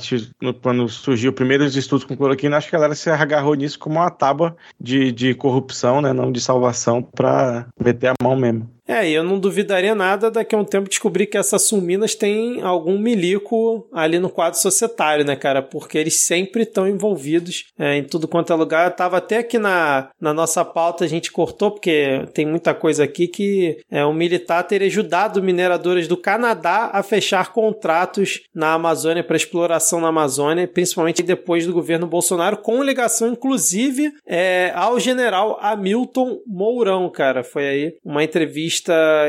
quando 0.63 0.89
surgiu 0.89 1.33
primeiros 1.33 1.77
estudos 1.77 2.05
com 2.05 2.17
cloroquina, 2.17 2.57
acho 2.57 2.69
que 2.69 2.77
a 2.77 2.79
galera 2.79 2.95
se 2.95 3.11
agarrou 3.11 3.55
nisso 3.55 3.79
como 3.79 3.97
uma 3.97 4.11
tábua 4.11 4.57
de, 4.81 5.13
de 5.13 5.35
corrupção, 5.35 6.01
né, 6.01 6.13
não 6.13 6.31
de 6.31 6.41
salvação, 6.41 7.03
para 7.03 7.67
meter 7.79 8.09
a 8.09 8.15
mão 8.23 8.37
mesmo. 8.37 8.76
É, 8.87 9.09
e 9.09 9.15
eu 9.15 9.25
não 9.25 9.39
duvidaria 9.39 9.95
nada 9.95 10.31
daqui 10.31 10.55
a 10.55 10.59
um 10.59 10.65
tempo 10.65 10.89
descobrir 10.89 11.27
que 11.27 11.37
essas 11.37 11.63
suminas 11.63 12.15
têm 12.15 12.63
algum 12.63 12.99
milico 12.99 13.89
ali 13.93 14.19
no 14.19 14.31
quadro 14.31 14.61
societário, 14.61 15.25
né, 15.25 15.35
cara? 15.35 15.61
Porque 15.61 15.99
eles 15.99 16.21
sempre 16.21 16.63
estão 16.63 16.87
envolvidos 16.87 17.65
é, 17.79 17.97
em 17.97 18.05
tudo 18.05 18.29
quanto 18.29 18.53
é 18.53 18.57
lugar. 18.57 18.87
Eu 18.87 18.97
tava 18.97 19.17
até 19.17 19.39
aqui 19.39 19.59
na, 19.59 20.11
na 20.21 20.33
nossa 20.33 20.65
pauta, 20.65 21.05
a 21.05 21.09
gente 21.09 21.33
cortou, 21.33 21.73
porque 21.73 22.25
tem 22.33 22.47
muita 22.47 22.73
coisa 22.75 23.03
aqui 23.03 23.27
que 23.27 23.79
é, 23.91 24.05
o 24.05 24.13
militar 24.13 24.63
teria 24.63 24.87
ajudado 24.87 25.43
mineradoras 25.43 26.07
do 26.07 26.17
Canadá 26.17 26.91
a 26.93 27.03
fechar 27.03 27.53
contratos 27.53 28.43
na 28.55 28.75
Amazônia 28.75 29.25
para 29.25 29.37
exploração 29.37 30.01
na 30.01 30.09
Amazônia, 30.09 30.69
principalmente 30.69 31.23
depois 31.23 31.67
do 31.67 31.73
governo 31.73 32.07
Bolsonaro, 32.07 32.59
com 32.59 32.83
ligação, 32.83 33.29
inclusive, 33.29 34.13
é, 34.25 34.71
ao 34.75 35.01
general 35.01 35.59
Hamilton 35.61 36.39
Mourão, 36.47 37.11
cara. 37.11 37.43
Foi 37.43 37.67
aí 37.67 37.95
uma 38.05 38.23
entrevista 38.23 38.76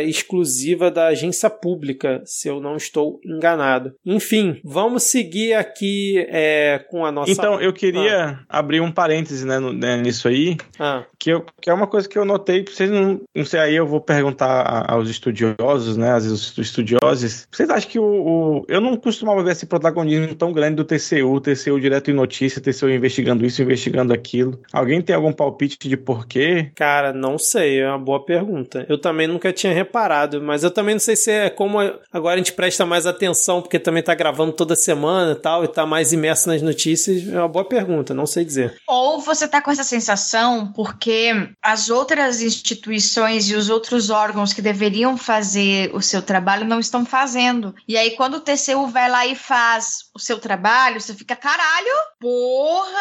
exclusiva 0.03 0.89
da 0.89 1.07
agência 1.07 1.49
pública, 1.49 2.21
se 2.25 2.47
eu 2.47 2.59
não 2.59 2.75
estou 2.75 3.19
enganado. 3.25 3.93
Enfim, 4.05 4.59
vamos 4.63 5.03
seguir 5.03 5.53
aqui 5.53 6.25
é, 6.29 6.83
com 6.89 7.05
a 7.05 7.11
nossa. 7.11 7.31
Então, 7.31 7.59
eu 7.61 7.73
queria 7.73 8.39
ah. 8.49 8.59
abrir 8.59 8.81
um 8.81 8.91
parêntese 8.91 9.45
né, 9.45 9.59
né, 9.59 9.97
nisso 9.97 10.27
aí, 10.27 10.57
ah. 10.79 11.03
que, 11.19 11.31
eu, 11.31 11.45
que 11.61 11.69
é 11.69 11.73
uma 11.73 11.87
coisa 11.87 12.07
que 12.07 12.17
eu 12.17 12.25
notei, 12.25 12.63
vocês 12.63 12.89
não, 12.89 13.21
não 13.35 13.45
sei, 13.45 13.59
aí 13.59 13.75
eu 13.75 13.85
vou 13.85 14.01
perguntar 14.01 14.85
aos 14.89 15.09
estudiosos, 15.09 15.97
né, 15.97 16.11
às 16.11 16.23
vezes 16.23 16.51
os 16.51 16.57
estudiosos, 16.57 17.47
vocês 17.51 17.69
acham 17.69 17.89
que 17.89 17.99
o, 17.99 18.03
o, 18.03 18.65
Eu 18.67 18.81
não 18.81 18.95
costumava 18.97 19.43
ver 19.43 19.51
esse 19.51 19.65
protagonismo 19.65 20.35
tão 20.35 20.51
grande 20.51 20.75
do 20.75 20.83
TCU, 20.83 21.39
TCU 21.39 21.79
direto 21.79 22.11
em 22.11 22.13
notícia, 22.13 22.61
TCU 22.61 22.89
investigando 22.89 23.45
isso, 23.45 23.61
investigando 23.61 24.13
aquilo. 24.13 24.59
Alguém 24.71 25.01
tem 25.01 25.15
algum 25.15 25.31
palpite 25.33 25.87
de 25.87 25.97
porquê? 25.97 26.71
Cara, 26.75 27.13
não 27.13 27.37
sei, 27.37 27.81
é 27.81 27.89
uma 27.89 27.99
boa 27.99 28.23
pergunta. 28.23 28.85
Eu 28.89 28.97
também 28.97 29.27
não 29.27 29.36
nunca 29.37 29.53
tinha 29.53 29.71
reparado, 29.71 30.41
mas 30.41 30.63
eu 30.63 30.71
também 30.71 30.95
não 30.95 30.99
sei 30.99 31.15
se 31.15 31.31
é 31.31 31.49
como 31.49 31.79
agora 32.11 32.35
a 32.35 32.37
gente 32.37 32.53
presta 32.53 32.85
mais 32.85 33.05
atenção, 33.05 33.61
porque 33.61 33.77
também 33.77 34.01
tá 34.01 34.15
gravando 34.15 34.51
toda 34.51 34.75
semana 34.75 35.33
e 35.33 35.35
tal, 35.35 35.63
e 35.63 35.67
tá 35.67 35.85
mais 35.85 36.11
imerso 36.11 36.49
nas 36.49 36.61
notícias. 36.61 37.27
É 37.31 37.37
uma 37.37 37.47
boa 37.47 37.63
pergunta, 37.63 38.13
não 38.13 38.25
sei 38.25 38.43
dizer. 38.43 38.75
Ou 38.87 39.19
você 39.19 39.47
tá 39.47 39.61
com 39.61 39.69
essa 39.69 39.83
sensação 39.83 40.71
porque 40.73 41.31
as 41.61 41.89
outras 41.89 42.41
instituições 42.41 43.49
e 43.49 43.55
os 43.55 43.69
outros 43.69 44.09
órgãos 44.09 44.53
que 44.53 44.61
deveriam 44.61 45.15
fazer 45.15 45.91
o 45.93 46.01
seu 46.01 46.21
trabalho 46.21 46.65
não 46.65 46.79
estão 46.79 47.05
fazendo. 47.05 47.75
E 47.87 47.95
aí, 47.95 48.11
quando 48.11 48.35
o 48.35 48.41
TCU 48.41 48.87
vai 48.87 49.09
lá 49.09 49.27
e 49.27 49.35
faz 49.35 50.06
o 50.17 50.19
seu 50.19 50.39
trabalho, 50.39 50.99
você 50.99 51.13
fica, 51.13 51.35
caralho, 51.35 51.93
porra, 52.19 52.99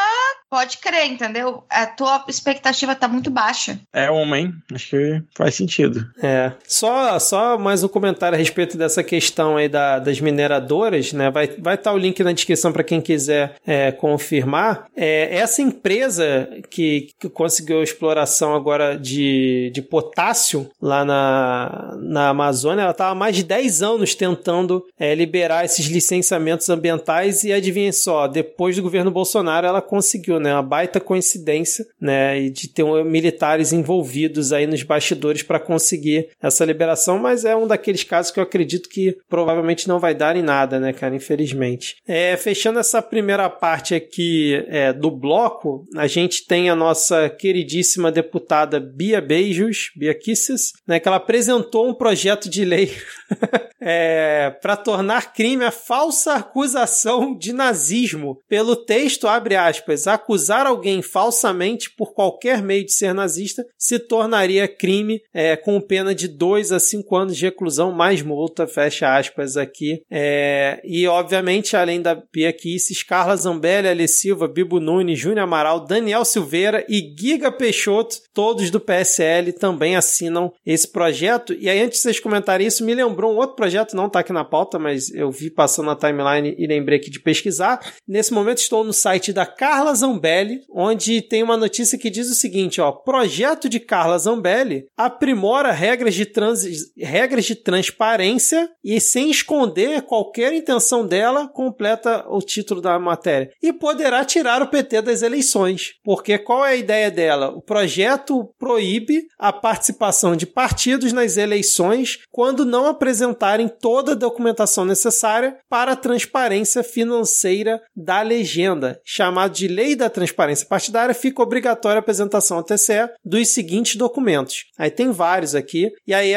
pode 0.50 0.78
crer, 0.78 1.06
entendeu? 1.06 1.64
A 1.68 1.86
tua 1.86 2.24
expectativa 2.28 2.94
tá 2.94 3.08
muito 3.08 3.30
baixa. 3.30 3.80
É 3.92 4.10
uma, 4.10 4.38
hein? 4.38 4.54
Acho 4.72 4.90
que 4.90 5.22
faz 5.34 5.54
sentido. 5.54 6.06
É. 6.22 6.52
Só, 6.68 7.18
só 7.18 7.58
mais 7.58 7.82
um 7.82 7.88
comentário 7.88 8.36
a 8.36 8.38
respeito 8.38 8.76
dessa 8.76 9.02
questão 9.02 9.56
aí 9.56 9.68
da, 9.68 9.98
das 9.98 10.20
mineradoras, 10.20 11.12
né? 11.12 11.30
Vai 11.30 11.46
estar 11.46 11.62
vai 11.62 11.78
tá 11.78 11.92
o 11.92 11.98
link 11.98 12.22
na 12.22 12.32
descrição 12.32 12.70
para 12.70 12.84
quem 12.84 13.00
quiser 13.00 13.56
é, 13.66 13.90
confirmar. 13.90 14.86
É, 14.94 15.36
essa 15.36 15.62
empresa 15.62 16.48
que, 16.70 17.08
que 17.18 17.30
conseguiu 17.30 17.80
a 17.80 17.84
exploração 17.84 18.54
agora 18.54 18.98
de, 18.98 19.70
de 19.72 19.80
potássio 19.80 20.70
lá 20.80 21.02
na, 21.02 21.96
na 21.98 22.28
Amazônia, 22.28 22.82
ela 22.82 22.90
estava 22.90 23.12
há 23.12 23.14
mais 23.14 23.36
de 23.36 23.42
10 23.42 23.82
anos 23.82 24.14
tentando 24.14 24.84
é, 24.98 25.14
liberar 25.14 25.64
esses 25.64 25.86
licenciamentos 25.86 26.68
ambientais 26.68 27.05
e 27.44 27.52
adivinha 27.52 27.92
só, 27.92 28.26
depois 28.26 28.76
do 28.76 28.82
governo 28.82 29.10
Bolsonaro 29.10 29.66
ela 29.66 29.82
conseguiu, 29.82 30.38
né? 30.38 30.52
Uma 30.52 30.62
baita 30.62 31.00
coincidência, 31.00 31.86
né? 32.00 32.48
De 32.48 32.68
ter 32.68 32.84
militares 33.04 33.72
envolvidos 33.72 34.52
aí 34.52 34.66
nos 34.66 34.82
bastidores 34.82 35.42
para 35.42 35.60
conseguir 35.60 35.96
conseguir 35.96 36.28
essa 36.40 36.64
liberação, 36.64 37.18
mas 37.18 37.44
é 37.44 37.54
um 37.54 37.66
daqueles 37.66 38.04
casos 38.04 38.30
que 38.30 38.38
eu 38.38 38.44
acredito 38.44 38.88
que 38.88 39.16
provavelmente 39.28 39.88
não 39.88 39.98
vai 39.98 40.14
dar 40.14 40.36
em 40.36 40.42
nada, 40.42 40.78
né, 40.78 40.92
cara? 40.92 41.14
Infelizmente. 41.14 41.96
É, 42.06 42.36
fechando 42.36 42.78
essa 42.78 43.00
primeira 43.00 43.48
parte 43.48 43.94
aqui 43.94 44.64
é, 44.68 44.92
do 44.92 45.10
bloco, 45.10 45.84
a 45.96 46.06
gente 46.06 46.46
tem 46.46 46.68
a 46.68 46.76
nossa 46.76 47.28
queridíssima 47.28 48.10
deputada 48.10 48.80
Bia 48.80 49.20
Beijos, 49.20 49.90
Bia 49.96 50.14
Kisses, 50.14 50.72
né, 50.86 50.98
que 51.00 51.08
ela 51.08 51.18
apresentou 51.18 51.88
um 51.88 51.94
projeto 51.94 52.48
de 52.48 52.64
lei 52.64 52.92
é, 53.80 54.50
para 54.60 54.76
tornar 54.76 55.32
crime 55.32 55.64
a 55.64 55.70
falsa 55.70 56.34
acusação 56.34 56.95
de 57.38 57.52
nazismo. 57.52 58.40
Pelo 58.48 58.76
texto, 58.76 59.26
abre 59.26 59.56
aspas, 59.56 60.06
acusar 60.06 60.66
alguém 60.66 61.02
falsamente 61.02 61.90
por 61.90 62.12
qualquer 62.12 62.62
meio 62.62 62.84
de 62.84 62.92
ser 62.92 63.12
nazista 63.12 63.64
se 63.78 63.98
tornaria 63.98 64.68
crime 64.68 65.20
é, 65.32 65.56
com 65.56 65.80
pena 65.80 66.14
de 66.14 66.28
2 66.28 66.72
a 66.72 66.78
5 66.80 67.16
anos 67.16 67.36
de 67.36 67.44
reclusão 67.44 67.92
mais 67.92 68.22
multa, 68.22 68.66
fecha 68.66 69.16
aspas 69.16 69.56
aqui. 69.56 70.02
É, 70.10 70.80
e, 70.84 71.06
obviamente, 71.06 71.76
além 71.76 72.00
da 72.00 72.14
Bia 72.32 72.52
Kisses, 72.52 73.02
Carla 73.02 73.36
Zambelli, 73.36 73.88
Ale 73.88 74.08
Silva, 74.08 74.48
Bibo 74.48 74.80
Nunes, 74.80 75.18
Júnior 75.18 75.44
Amaral, 75.44 75.80
Daniel 75.80 76.24
Silveira 76.24 76.84
e 76.88 77.14
Giga 77.18 77.50
Peixoto, 77.50 78.16
todos 78.32 78.70
do 78.70 78.80
PSL, 78.80 79.52
também 79.52 79.96
assinam 79.96 80.52
esse 80.64 80.88
projeto. 80.88 81.54
E 81.54 81.68
aí, 81.68 81.80
antes 81.80 81.98
de 81.98 82.02
vocês 82.02 82.20
comentarem 82.20 82.66
isso, 82.66 82.84
me 82.84 82.94
lembrou 82.94 83.32
um 83.32 83.36
outro 83.36 83.56
projeto, 83.56 83.96
não 83.96 84.06
está 84.06 84.20
aqui 84.20 84.32
na 84.32 84.44
pauta, 84.44 84.78
mas 84.78 85.12
eu 85.14 85.30
vi 85.30 85.50
passando 85.50 85.86
na 85.86 85.96
timeline 85.96 86.54
e 86.58 86.66
lembrei 86.66 86.85
aqui 86.94 87.10
de 87.10 87.20
pesquisar. 87.20 87.80
Nesse 88.06 88.32
momento 88.32 88.58
estou 88.58 88.84
no 88.84 88.92
site 88.92 89.32
da 89.32 89.44
Carla 89.44 89.94
Zambelli, 89.94 90.60
onde 90.70 91.20
tem 91.20 91.42
uma 91.42 91.56
notícia 91.56 91.98
que 91.98 92.08
diz 92.08 92.30
o 92.30 92.34
seguinte, 92.34 92.80
ó, 92.80 92.92
projeto 92.92 93.68
de 93.68 93.80
Carla 93.80 94.18
Zambelli 94.18 94.86
aprimora 94.96 95.72
regras 95.72 96.14
de, 96.14 96.24
trans, 96.24 96.64
regras 96.96 97.44
de 97.44 97.54
transparência 97.54 98.68
e 98.84 99.00
sem 99.00 99.30
esconder 99.30 100.02
qualquer 100.02 100.52
intenção 100.52 101.06
dela, 101.06 101.48
completa 101.48 102.24
o 102.28 102.40
título 102.40 102.80
da 102.80 102.98
matéria. 102.98 103.50
E 103.62 103.72
poderá 103.72 104.24
tirar 104.24 104.62
o 104.62 104.68
PT 104.68 105.02
das 105.02 105.22
eleições. 105.22 105.94
Porque 106.04 106.38
qual 106.38 106.64
é 106.64 106.70
a 106.70 106.76
ideia 106.76 107.10
dela? 107.10 107.50
O 107.50 107.62
projeto 107.62 108.48
proíbe 108.58 109.24
a 109.38 109.52
participação 109.52 110.36
de 110.36 110.46
partidos 110.46 111.12
nas 111.12 111.36
eleições 111.36 112.18
quando 112.30 112.64
não 112.64 112.86
apresentarem 112.86 113.68
toda 113.68 114.12
a 114.12 114.16
documentação 114.16 114.84
necessária 114.84 115.56
para 115.68 115.92
a 115.92 115.96
transparência 115.96 116.65
financeira 116.82 117.80
da 117.94 118.22
legenda. 118.22 119.00
Chamado 119.04 119.52
de 119.52 119.68
Lei 119.68 119.94
da 119.94 120.10
Transparência 120.10 120.66
Partidária, 120.66 121.14
fica 121.14 121.42
obrigatória 121.42 121.98
a 121.98 122.00
apresentação 122.00 122.58
ao 122.58 122.64
TCE 122.64 123.08
dos 123.24 123.48
seguintes 123.48 123.96
documentos. 123.96 124.66
Aí 124.78 124.90
tem 124.90 125.10
vários 125.10 125.54
aqui. 125.54 125.92
E 126.06 126.12
aí, 126.12 126.34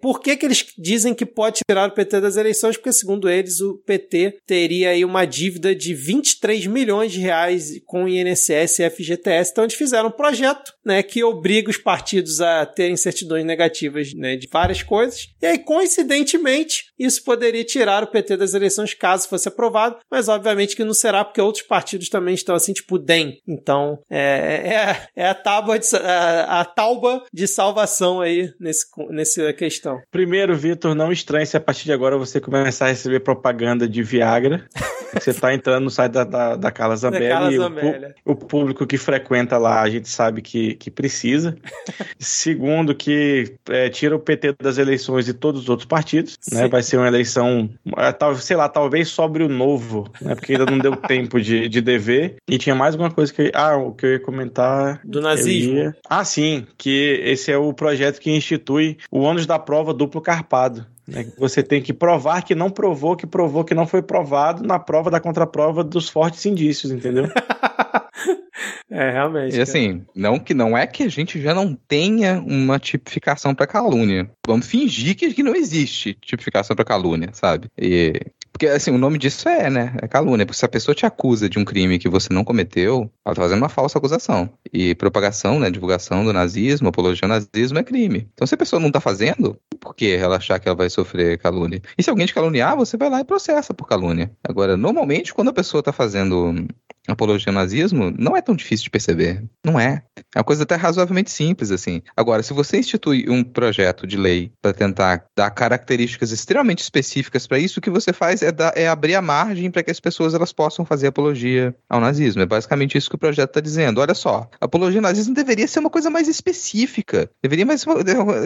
por 0.00 0.20
que, 0.20 0.36
que 0.36 0.46
eles 0.46 0.66
dizem 0.78 1.14
que 1.14 1.26
pode 1.26 1.60
tirar 1.68 1.88
o 1.88 1.92
PT 1.92 2.20
das 2.20 2.36
eleições? 2.36 2.76
Porque, 2.76 2.92
segundo 2.92 3.28
eles, 3.28 3.60
o 3.60 3.78
PT 3.86 4.38
teria 4.46 4.90
aí 4.90 5.04
uma 5.04 5.24
dívida 5.24 5.74
de 5.74 5.94
23 5.94 6.66
milhões 6.66 7.12
de 7.12 7.20
reais 7.20 7.80
com 7.86 8.08
INSS 8.08 8.80
e 8.80 8.90
FGTS. 8.90 9.50
Então, 9.50 9.64
eles 9.64 9.74
fizeram 9.74 10.08
um 10.08 10.12
projeto 10.12 10.72
né, 10.84 11.02
que 11.02 11.22
obriga 11.24 11.70
os 11.70 11.76
partidos 11.76 12.40
a 12.40 12.66
terem 12.66 12.96
certidões 12.96 13.44
negativas 13.44 14.12
né, 14.14 14.36
de 14.36 14.48
várias 14.50 14.82
coisas. 14.82 15.28
E 15.40 15.46
aí, 15.46 15.58
coincidentemente, 15.58 16.84
isso 16.98 17.22
poderia 17.24 17.64
tirar 17.64 18.02
o 18.02 18.06
PT 18.06 18.36
das 18.36 18.54
eleições 18.54 18.94
caso 18.94 19.28
fosse 19.28 19.48
aprovado, 19.48 19.69
mas 20.10 20.28
obviamente 20.28 20.76
que 20.76 20.84
não 20.84 20.94
será, 20.94 21.24
porque 21.24 21.40
outros 21.40 21.64
partidos 21.64 22.08
também 22.08 22.34
estão 22.34 22.54
assim, 22.54 22.72
tipo 22.72 22.98
DEM. 22.98 23.38
Então, 23.46 23.98
é, 24.10 24.98
é, 25.16 25.22
é 25.24 25.28
a, 25.28 25.34
tábua 25.34 25.78
de, 25.78 25.96
a, 25.96 26.60
a 26.60 26.64
tauba 26.64 27.24
de 27.32 27.46
salvação 27.46 28.20
aí 28.20 28.52
nesse, 28.58 28.86
nessa 29.10 29.52
questão. 29.52 30.00
Primeiro, 30.10 30.56
Vitor, 30.56 30.94
não 30.94 31.12
estranhe 31.12 31.46
se 31.46 31.56
a 31.56 31.60
partir 31.60 31.84
de 31.84 31.92
agora 31.92 32.18
você 32.18 32.40
começar 32.40 32.86
a 32.86 32.88
receber 32.88 33.20
propaganda 33.20 33.88
de 33.88 34.02
Viagra. 34.02 34.66
Você 35.14 35.30
está 35.30 35.52
entrando 35.54 35.84
no 35.84 35.90
site 35.90 36.12
da, 36.12 36.24
da, 36.24 36.56
da 36.56 36.70
Carla 36.70 36.96
Zambelli. 36.96 37.28
Da 37.28 37.34
Carla 37.34 37.50
Zambelli. 37.52 38.14
O, 38.24 38.32
o, 38.32 38.36
público 38.36 38.86
que 38.86 38.96
frequenta 38.96 39.58
lá, 39.58 39.80
a 39.80 39.88
gente 39.88 40.08
sabe 40.08 40.42
que, 40.42 40.74
que 40.74 40.90
precisa. 40.90 41.56
Segundo, 42.18 42.94
que 42.94 43.54
é, 43.68 43.88
tira 43.88 44.14
o 44.14 44.18
PT 44.18 44.56
das 44.60 44.78
eleições 44.78 45.24
de 45.24 45.34
todos 45.34 45.62
os 45.62 45.68
outros 45.68 45.86
partidos. 45.86 46.38
Né? 46.52 46.68
Vai 46.68 46.82
ser 46.82 46.96
uma 46.96 47.08
eleição, 47.08 47.70
é, 47.96 48.34
sei 48.36 48.56
lá, 48.56 48.68
talvez 48.68 49.08
sobre 49.08 49.42
o 49.42 49.48
novo, 49.48 50.10
né? 50.20 50.34
porque 50.34 50.52
ainda 50.52 50.66
não 50.66 50.78
deu 50.78 50.96
tempo 51.08 51.40
de, 51.40 51.68
de 51.68 51.80
dever. 51.80 52.36
E 52.48 52.58
tinha 52.58 52.74
mais 52.74 52.94
alguma 52.94 53.10
coisa 53.10 53.32
que. 53.32 53.50
Ah, 53.54 53.76
o 53.76 53.92
que 53.92 54.06
eu 54.06 54.12
ia 54.12 54.20
comentar. 54.20 55.00
Do 55.04 55.20
nazismo. 55.20 55.74
Ia... 55.74 55.96
Ah, 56.08 56.24
sim, 56.24 56.66
que 56.76 57.20
esse 57.24 57.50
é 57.50 57.56
o 57.56 57.72
projeto 57.72 58.20
que 58.20 58.30
institui 58.30 58.98
o 59.10 59.20
ônus 59.20 59.46
da 59.46 59.58
prova 59.58 59.92
duplo 59.92 60.20
carpado. 60.20 60.86
Né? 61.10 61.30
Você 61.36 61.62
tem 61.62 61.82
que 61.82 61.92
provar 61.92 62.42
que 62.42 62.54
não 62.54 62.70
provou, 62.70 63.16
que 63.16 63.26
provou 63.26 63.64
que 63.64 63.74
não 63.74 63.86
foi 63.86 64.00
provado 64.00 64.62
na 64.62 64.78
prova 64.78 65.10
da 65.10 65.20
contraprova 65.20 65.82
dos 65.82 66.08
fortes 66.08 66.46
indícios, 66.46 66.92
entendeu? 66.92 67.26
é, 68.88 69.10
realmente. 69.10 69.56
E 69.56 69.60
assim, 69.60 70.04
não 70.14 70.38
que 70.38 70.54
não 70.54 70.78
é 70.78 70.86
que 70.86 71.02
a 71.02 71.08
gente 71.08 71.40
já 71.40 71.52
não 71.52 71.74
tenha 71.74 72.40
uma 72.40 72.78
tipificação 72.78 73.54
para 73.54 73.66
calúnia. 73.66 74.30
Vamos 74.46 74.66
fingir 74.66 75.16
que, 75.16 75.34
que 75.34 75.42
não 75.42 75.54
existe 75.54 76.14
tipificação 76.14 76.76
para 76.76 76.84
calúnia, 76.84 77.30
sabe? 77.32 77.68
E 77.76 78.12
porque, 78.52 78.66
assim, 78.66 78.90
o 78.90 78.98
nome 78.98 79.18
disso 79.18 79.48
é, 79.48 79.70
né? 79.70 79.96
É 80.02 80.08
calúnia. 80.08 80.44
Porque 80.44 80.58
se 80.58 80.64
a 80.64 80.68
pessoa 80.68 80.94
te 80.94 81.06
acusa 81.06 81.48
de 81.48 81.58
um 81.58 81.64
crime 81.64 81.98
que 81.98 82.08
você 82.08 82.32
não 82.32 82.44
cometeu, 82.44 83.10
ela 83.24 83.34
tá 83.34 83.42
fazendo 83.42 83.58
uma 83.58 83.68
falsa 83.68 83.98
acusação. 83.98 84.50
E 84.72 84.94
propagação, 84.94 85.58
né? 85.58 85.70
Divulgação 85.70 86.24
do 86.24 86.32
nazismo, 86.32 86.88
apologia 86.88 87.24
ao 87.24 87.28
nazismo 87.28 87.78
é 87.78 87.82
crime. 87.82 88.28
Então, 88.34 88.46
se 88.46 88.54
a 88.54 88.58
pessoa 88.58 88.80
não 88.80 88.90
tá 88.90 89.00
fazendo, 89.00 89.58
por 89.80 89.94
que 89.94 90.12
ela 90.12 90.36
achar 90.36 90.58
que 90.58 90.68
ela 90.68 90.76
vai 90.76 90.90
sofrer 90.90 91.38
calúnia? 91.38 91.80
E 91.96 92.02
se 92.02 92.10
alguém 92.10 92.26
te 92.26 92.34
caluniar, 92.34 92.76
você 92.76 92.96
vai 92.96 93.08
lá 93.08 93.20
e 93.20 93.24
processa 93.24 93.72
por 93.72 93.88
calúnia. 93.88 94.30
Agora, 94.44 94.76
normalmente, 94.76 95.32
quando 95.32 95.48
a 95.48 95.54
pessoa 95.54 95.82
tá 95.82 95.92
fazendo 95.92 96.66
apologia 97.12 97.50
ao 97.50 97.54
nazismo, 97.54 98.12
não 98.16 98.36
é 98.36 98.42
tão 98.42 98.54
difícil 98.54 98.84
de 98.84 98.90
perceber. 98.90 99.44
Não 99.64 99.78
é. 99.78 100.02
É 100.34 100.38
uma 100.38 100.44
coisa 100.44 100.62
até 100.62 100.74
razoavelmente 100.74 101.30
simples, 101.30 101.70
assim. 101.70 102.02
Agora, 102.16 102.42
se 102.42 102.52
você 102.52 102.78
institui 102.78 103.26
um 103.28 103.42
projeto 103.42 104.06
de 104.06 104.16
lei 104.16 104.52
para 104.60 104.72
tentar 104.72 105.24
dar 105.36 105.50
características 105.50 106.30
extremamente 106.30 106.82
específicas 106.82 107.46
para 107.46 107.58
isso, 107.58 107.78
o 107.78 107.82
que 107.82 107.90
você 107.90 108.12
faz 108.12 108.42
é, 108.42 108.52
dar, 108.52 108.72
é 108.76 108.88
abrir 108.88 109.14
a 109.14 109.22
margem 109.22 109.70
para 109.70 109.82
que 109.82 109.90
as 109.90 110.00
pessoas 110.00 110.34
elas 110.34 110.52
possam 110.52 110.84
fazer 110.84 111.08
apologia 111.08 111.74
ao 111.88 112.00
nazismo. 112.00 112.42
É 112.42 112.46
basicamente 112.46 112.96
isso 112.96 113.08
que 113.08 113.16
o 113.16 113.18
projeto 113.18 113.50
está 113.50 113.60
dizendo. 113.60 114.00
Olha 114.00 114.14
só, 114.14 114.48
apologia 114.60 114.98
ao 114.98 115.02
nazismo 115.02 115.34
deveria 115.34 115.66
ser 115.66 115.80
uma 115.80 115.90
coisa 115.90 116.10
mais 116.10 116.28
específica. 116.28 117.30
Deveria 117.42 117.66
mais 117.66 117.84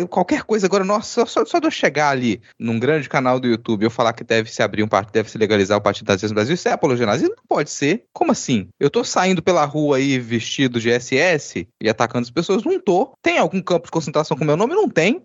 qualquer 0.08 0.42
coisa. 0.42 0.66
Agora, 0.66 0.84
nossa, 0.84 1.26
só, 1.26 1.44
só 1.44 1.58
de 1.58 1.66
eu 1.66 1.70
chegar 1.70 2.10
ali 2.10 2.40
num 2.58 2.78
grande 2.78 3.08
canal 3.08 3.38
do 3.38 3.46
YouTube 3.46 3.82
e 3.82 3.86
eu 3.86 3.90
falar 3.90 4.12
que 4.12 4.24
deve 4.24 4.50
se 4.50 4.62
abrir 4.62 4.82
um 4.82 4.88
partido, 4.88 5.12
deve 5.12 5.30
se 5.30 5.38
legalizar 5.38 5.78
o 5.78 5.80
partido 5.80 6.08
nazismo 6.08 6.30
no 6.30 6.34
Brasil, 6.36 6.54
isso 6.54 6.68
é 6.68 6.72
apologia 6.72 7.04
ao 7.04 7.12
nazismo? 7.12 7.34
Não 7.36 7.44
pode 7.46 7.70
ser. 7.70 8.04
Como 8.12 8.32
assim? 8.32 8.53
Eu 8.78 8.90
tô 8.90 9.04
saindo 9.04 9.42
pela 9.42 9.64
rua 9.64 9.96
aí 9.96 10.18
vestido 10.18 10.80
de 10.80 10.90
SS 10.90 11.66
e 11.80 11.88
atacando 11.88 12.24
as 12.24 12.30
pessoas? 12.30 12.64
Não 12.64 12.78
tô. 12.80 13.16
Tem 13.22 13.38
algum 13.38 13.60
campo 13.62 13.86
de 13.86 13.90
concentração 13.90 14.36
com 14.36 14.44
meu 14.44 14.56
nome? 14.56 14.74
Não 14.74 14.88
tem 14.88 15.22